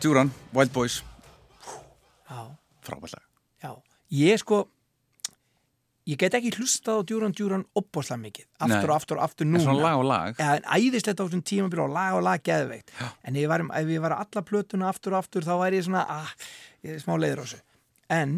Djúran, 0.08 0.30
Wild 0.56 0.72
Boys. 0.72 1.02
Frábært 2.80 3.12
lag 3.12 3.24
ég 4.08 4.38
sko 4.40 4.62
ég 6.08 6.16
get 6.16 6.32
ekki 6.38 6.54
hlustað 6.56 7.02
á 7.04 7.04
djúran 7.04 7.34
djúran 7.36 7.64
opbóðslega 7.76 8.22
mikið, 8.22 8.46
aftur 8.56 8.78
Nei. 8.78 8.88
og 8.88 8.94
aftur 8.94 9.18
og 9.18 9.24
aftur 9.26 9.44
En 9.44 9.52
núna. 9.52 9.64
svona 9.66 9.82
lag 9.82 9.98
og 9.98 10.06
lag. 10.08 10.40
En 10.40 10.64
æðislegt 10.64 11.20
á 11.20 11.24
þessum 11.26 11.42
tímabíl 11.44 11.82
og 11.84 11.92
lag 11.92 12.16
og 12.16 12.22
lag 12.24 12.40
geðveikt. 12.40 12.94
Já. 12.96 13.10
En 13.22 13.36
ef 13.36 13.42
ég, 13.42 13.48
var, 13.52 13.66
var 14.00 14.14
alla 14.16 14.42
plötuna 14.48 14.88
aftur 14.88 15.12
og 15.12 15.18
aftur 15.18 15.44
þá 15.44 15.52
væri 15.60 15.76
ég 15.76 15.84
svona, 15.84 16.06
ah, 16.08 16.32
ég 16.80 16.96
er 16.96 17.04
smá 17.04 17.18
leiður 17.20 17.42
á 17.42 17.44
þessu. 17.44 17.60
En, 18.08 18.32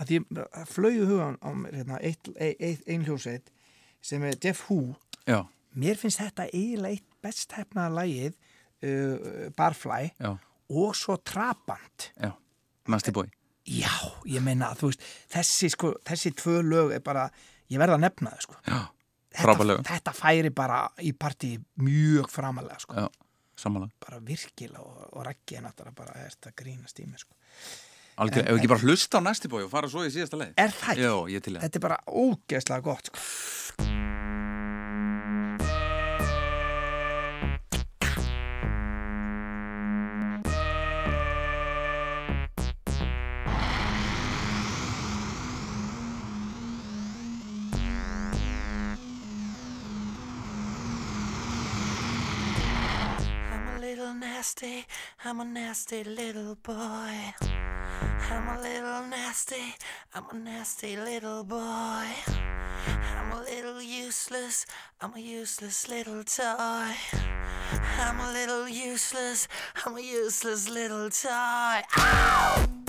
að 0.00 0.14
ég 0.16 0.40
flögu 0.72 1.04
hugan 1.10 1.36
á 1.44 1.50
hérna, 1.68 2.00
eitt, 2.00 2.32
eitt, 2.38 2.56
eitt, 2.64 2.88
ein 2.88 3.04
hljóseit 3.04 3.52
sem 4.00 4.24
er 4.24 4.40
Jeff 4.40 4.64
Hu. 4.70 4.94
Já, 5.28 5.44
Mér 5.76 6.00
finnst 6.00 6.22
þetta 6.24 6.48
eiginlega 6.48 6.96
eitt 6.96 7.06
best 7.20 7.52
hefnaða 7.52 8.00
lagið 8.00 8.32
uh, 8.80 9.50
Barfly 9.58 10.14
já, 10.16 10.38
og 10.70 10.94
svo 10.96 11.16
Trabant. 11.24 12.10
já 12.20 12.32
Nasty 12.88 13.12
Boy 13.12 13.28
Já, 13.64 13.88
ég 14.28 14.42
meina, 14.44 14.74
þú 14.76 14.90
veist, 14.90 15.00
þessi, 15.32 15.70
sko, 15.72 15.94
þessi 16.04 16.34
tvö 16.36 16.58
lög 16.62 16.90
er 16.92 17.00
bara, 17.00 17.30
ég 17.72 17.78
verða 17.80 17.96
að 17.96 18.02
nefna 18.04 18.30
þau, 18.34 18.42
sko. 18.44 18.56
Já, 18.68 18.80
Þetta, 19.34 19.76
þetta 19.88 20.12
færi 20.14 20.50
bara 20.54 20.82
í 21.00 21.12
partí 21.16 21.54
mjög 21.80 22.28
framalega, 22.30 22.76
sko. 22.78 22.94
Já, 22.94 23.08
Bara 24.04 24.20
virkilega 24.20 24.82
og, 24.84 25.08
og 25.16 25.24
reggi 25.26 25.56
er 25.56 25.62
náttúrulega 25.64 25.94
bara 25.96 26.12
er 26.20 26.28
þetta 26.36 26.52
grínast 26.60 27.00
í 27.00 27.06
mig, 27.08 27.18
sko. 27.24 27.32
Algjör, 28.20 28.44
En- 28.44 28.52
ef 28.52 28.60
ekki 28.60 28.68
bara 28.68 28.84
hlusta 28.84 29.18
á 29.18 29.22
Nasty 29.24 29.48
Boy 29.48 29.64
og 29.64 29.70
fara 29.72 29.88
svo 29.88 30.04
í 30.04 30.12
síðasta 30.12 30.36
leið 30.38 30.52
Er 30.60 30.70
það? 30.70 31.00
Já, 31.00 31.14
ég 31.32 31.42
til 31.42 31.54
það 31.56 31.64
Þetta 31.64 31.80
er 31.80 31.86
bara 31.88 32.00
ógeðslega 32.06 32.82
gott, 32.84 33.10
sko. 33.10 34.03
Nasty, 54.54 54.86
I'm 55.24 55.40
a 55.40 55.44
nasty 55.44 56.04
little 56.04 56.56
boy. 56.62 57.34
I'm 58.30 58.48
a 58.56 58.60
little 58.60 59.02
nasty, 59.08 59.74
I'm 60.14 60.24
a 60.30 60.34
nasty 60.34 60.96
little 60.96 61.42
boy. 61.42 62.06
I'm 63.16 63.32
a 63.32 63.42
little 63.42 63.82
useless, 63.82 64.66
I'm 65.00 65.14
a 65.14 65.20
useless 65.20 65.88
little 65.88 66.22
toy. 66.22 66.94
I'm 67.98 68.20
a 68.20 68.32
little 68.32 68.68
useless, 68.68 69.48
I'm 69.84 69.96
a 69.96 70.00
useless 70.00 70.68
little 70.68 71.10
toy. 71.10 71.82
Ow! 71.96 72.83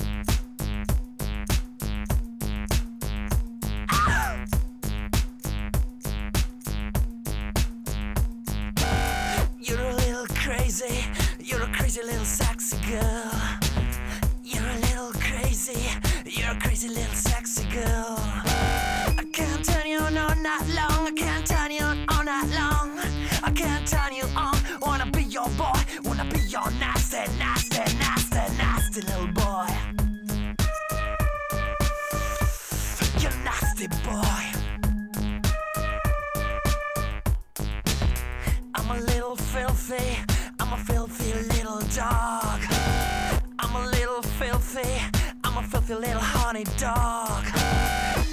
off, 45.86 46.00
little 46.00 46.20
honey 46.20 46.64
dog. 46.78 47.44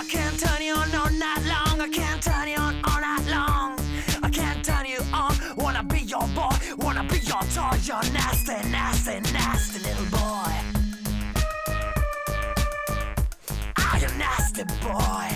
I 0.00 0.04
can't 0.08 0.38
turn 0.38 0.62
you 0.62 0.74
on 0.74 0.94
all 0.94 1.10
night 1.10 1.44
long. 1.44 1.80
I 1.80 1.88
can't 1.88 2.22
turn 2.22 2.48
you 2.48 2.56
on 2.56 2.80
all 2.84 3.00
night 3.00 3.26
long. 3.28 3.78
I 4.22 4.30
can't 4.30 4.64
turn 4.64 4.86
you 4.86 5.00
on. 5.12 5.34
Wanna 5.56 5.82
be 5.84 6.00
your 6.00 6.26
boy, 6.28 6.56
wanna 6.78 7.04
be 7.04 7.18
your 7.18 7.42
toy. 7.54 7.76
You're 7.82 8.12
nasty, 8.12 8.68
nasty, 8.70 9.20
nasty 9.32 9.78
little 9.80 10.06
boy. 10.06 10.52
Ah, 13.76 13.94
I'm 13.94 14.00
you 14.00 14.18
nasty 14.18 14.64
boy. 14.82 15.31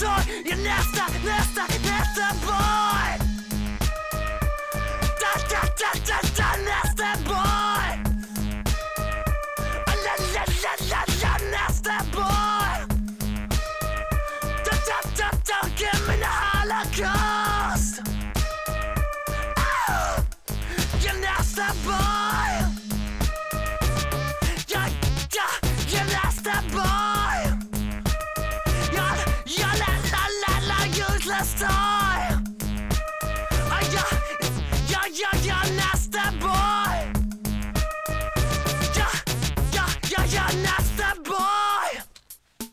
Your. 0.00 0.18
You 0.44 0.56
nasty, 0.62 1.00
nasty, 1.24 1.62
nasty 1.88 2.28
boy. 2.44 3.10
Da 5.20 5.32
da 5.50 5.62
da 5.80 5.90
da 6.08 6.18
da 6.36 6.48
nasty 6.68 7.10
boy. 7.24 7.90
La 10.04 10.14
la 10.34 10.44
la 10.62 10.72
la 10.90 11.02
la 11.22 11.32
nasty 11.52 11.96
boy. 12.12 12.74
Da 14.64 14.74
da 14.88 14.98
da 15.16 15.28
da 15.48 15.68
give 15.76 16.08
me 16.08 16.16
the 16.16 16.26
Holocaust. 16.26 17.47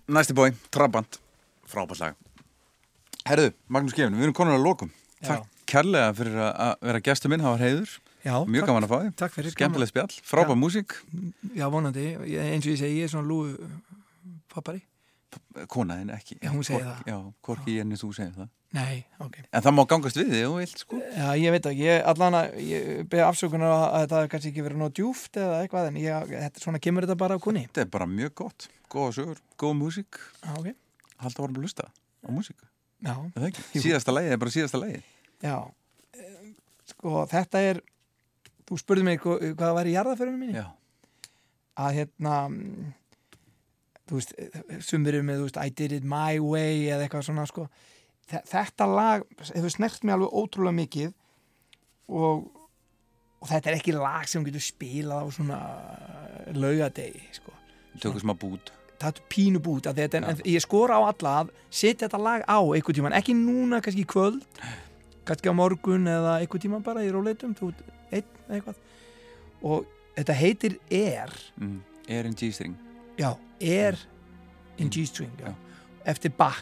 Næsti 0.07 0.33
bói, 0.37 0.51
Trabant, 0.73 1.17
frábært 1.69 1.99
lag. 2.03 2.15
Herðu, 3.25 3.53
Magnús 3.73 3.95
Gefn, 3.97 4.13
við 4.13 4.27
erum 4.27 4.35
konar 4.37 4.59
að 4.59 4.65
lokum. 4.67 4.91
Já. 5.21 5.27
Takk 5.39 5.47
kærlega 5.65 6.11
fyrir 6.13 6.35
að- 6.45 6.75
vera 6.81 6.99
gestur 7.01 7.29
minn, 7.29 7.41
hafa 7.41 7.57
heiður. 7.57 7.89
Já, 8.25 8.45
Mjög 8.45 8.59
takk- 8.61 8.67
gaman 8.67 8.83
að 8.83 8.89
fá 8.89 8.99
þig. 9.01 9.15
takk 9.15 9.31
fyrir, 9.33 9.51
Skemmtileg 9.51 9.87
spjall, 9.89 10.13
frábær 10.21 10.53
Já. 10.55 10.61
músík. 10.61 10.91
Já, 11.55 11.69
vonandi, 11.69 12.05
eins 12.17 12.65
og 12.65 12.71
ég 12.73 12.77
segi, 12.77 12.99
ég 12.99 13.03
er 13.03 13.07
svona 13.09 13.27
lúu 13.27 13.57
pappari. 14.53 14.81
Konaðin 15.71 16.11
ekki. 16.15 16.37
Já, 16.43 16.49
hún 16.51 16.63
segir 16.67 16.83
það. 16.85 17.01
Já, 17.09 17.17
hvorki 17.47 17.75
ég 17.77 17.85
enni 17.85 17.97
þú 17.99 18.09
segir 18.15 18.33
það. 18.35 18.49
Nei, 18.75 19.05
ok. 19.23 19.37
En 19.55 19.63
það 19.63 19.73
má 19.77 19.83
gangast 19.87 20.17
við 20.19 20.31
þig, 20.33 20.41
þú 20.49 20.55
vilt, 20.59 20.81
sko. 20.83 20.97
Já, 21.15 21.27
ég 21.39 21.53
veit 21.55 21.67
ekki, 21.69 21.85
ég 21.87 22.07
allan 22.11 22.35
að, 22.41 22.55
ég 22.67 22.89
beði 23.11 23.23
afsökunar 23.23 23.71
á 23.71 23.79
að 23.85 23.99
þetta 24.03 24.17
hafi 24.19 24.31
kannski 24.33 24.51
ekki 24.51 24.65
verið 24.65 24.81
nóg 24.81 24.95
djúft 24.97 25.39
eða 25.39 25.59
eitthvað, 25.63 25.87
en 25.93 25.99
ég, 26.01 26.33
þetta, 26.33 26.63
svona 26.65 26.81
kemur 26.83 27.07
þetta 27.07 27.17
bara 27.21 27.37
á 27.39 27.43
kunni. 27.45 27.63
Þetta 27.69 27.85
er 27.85 27.91
bara 27.95 28.07
mjög 28.11 28.33
gott. 28.41 28.67
Góða 28.91 29.13
sögur, 29.15 29.39
góð 29.63 29.77
músík. 29.79 30.19
Já, 30.43 30.51
ok. 30.59 30.67
Halda 31.23 31.45
vorum 31.45 31.55
að 31.61 31.63
hlusta 31.69 31.87
á 31.87 32.27
músík. 32.35 32.59
Já. 33.05 33.13
Er 33.15 33.39
það 33.39 33.47
ekki? 33.53 33.65
Jú. 33.77 33.83
Síðasta 33.87 34.15
lagi 34.17 34.33
er 34.35 34.41
bara 34.43 34.55
síðasta 34.57 34.81
lagi. 34.83 34.99
Já, 35.45 35.55
sko, 36.91 37.23
þetta 37.31 37.61
er, 37.71 37.79
þú 38.67 38.77
spurði 38.81 39.07
mig 39.07 39.21
hva- 39.23 39.39
hvað 39.39 39.63
það 39.69 39.77
var 39.79 39.85
í 39.91 39.95
jarðaförunum 39.95 40.39
minni? 40.43 40.59
Já. 40.59 40.67
Að 41.75 41.95
hérna, 42.01 42.35
þú 44.09 44.19
veist, 44.19 44.33
sumir 44.85 45.15
eru 45.17 45.23
með, 45.27 45.39
þú 45.41 45.47
veist, 45.49 45.57
I 45.65 45.69
did 45.69 45.91
it 45.91 46.03
my 46.05 46.39
way 46.39 46.85
eða 46.91 47.07
eitthvað 47.07 47.25
svona, 47.29 47.45
sko. 47.49 47.67
Þe- 48.29 48.43
Þetta 48.49 48.85
lag 48.89 49.23
hefur 49.53 49.73
snert 49.73 50.03
mig 50.03 50.13
alveg 50.15 50.33
ótrúlega 50.33 50.77
mikið 50.79 51.11
og, 52.09 52.45
og 53.41 53.49
þetta 53.49 53.71
er 53.71 53.77
ekki 53.79 53.93
lag 53.97 54.27
sem 54.29 54.41
þú 54.41 54.49
getur 54.51 54.65
spilað 54.65 55.25
á 55.25 55.27
svona 55.33 55.59
laugadegi, 56.55 57.21
sko. 57.39 57.53
Tökum 58.01 58.19
smá 58.21 58.33
bút. 58.37 58.71
það 58.99 59.11
er 59.19 59.25
pínu 59.29 59.59
bút 59.59 59.87
þetta, 59.91 60.17
en, 60.21 60.23
en 60.31 60.37
ég 60.47 60.61
skora 60.63 60.95
á 60.95 61.03
alla 61.11 61.31
að 61.43 61.49
setja 61.69 62.07
þetta 62.07 62.19
lag 62.23 62.43
á 62.47 62.57
einhvern 62.63 62.95
tíman, 62.95 63.15
ekki 63.17 63.33
núna 63.35 63.81
kannski 63.83 64.05
kvöld 64.07 64.39
kannski 65.27 65.51
á 65.51 65.55
morgun 65.57 66.07
eða 66.07 66.37
einhvern 66.39 66.63
tíman 66.63 66.83
bara 66.85 67.03
í 67.03 67.09
róleitum, 67.11 67.51
þú 67.59 67.73
ert 67.73 67.81
einn 68.15 68.29
eða 68.47 68.55
eitthvað 68.55 68.79
og 69.67 69.89
þetta 70.15 70.37
heitir 70.39 70.77
Air 70.91 71.33
Mm. 71.59 71.81
Er 72.07 72.25
en 72.29 72.35
G-string. 72.37 72.75
Já, 73.17 73.35
Air 73.61 73.97
in 74.77 74.89
G-string 74.91 75.31
eftir 76.05 76.29
Bach. 76.37 76.61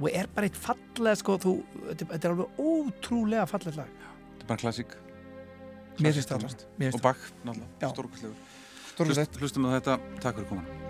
Og 0.00 0.10
er 0.12 0.26
bara 0.34 0.44
eitt 0.44 0.56
fallega 0.60 1.14
sko, 1.16 1.38
þú, 1.40 1.52
þetta, 1.88 2.06
er 2.28 2.32
alveg 2.34 2.58
ótrúlega 2.60 3.46
fallega 3.48 3.76
lag. 3.80 3.92
Þetta 4.36 4.42
er 4.44 4.48
bara 4.50 4.60
klassík. 4.60 4.96
Mér 6.00 6.12
finnst 6.12 6.28
það 6.28 6.42
Og 6.94 7.00
Bach, 7.02 7.22
náttúrulega. 7.44 8.34
Hlust- 8.98 9.38
Hlustum 9.40 9.64
á 9.64 9.80
þetta. 9.80 9.96
Takk 10.20 10.36
fyrir 10.36 10.48
komin. 10.50 10.85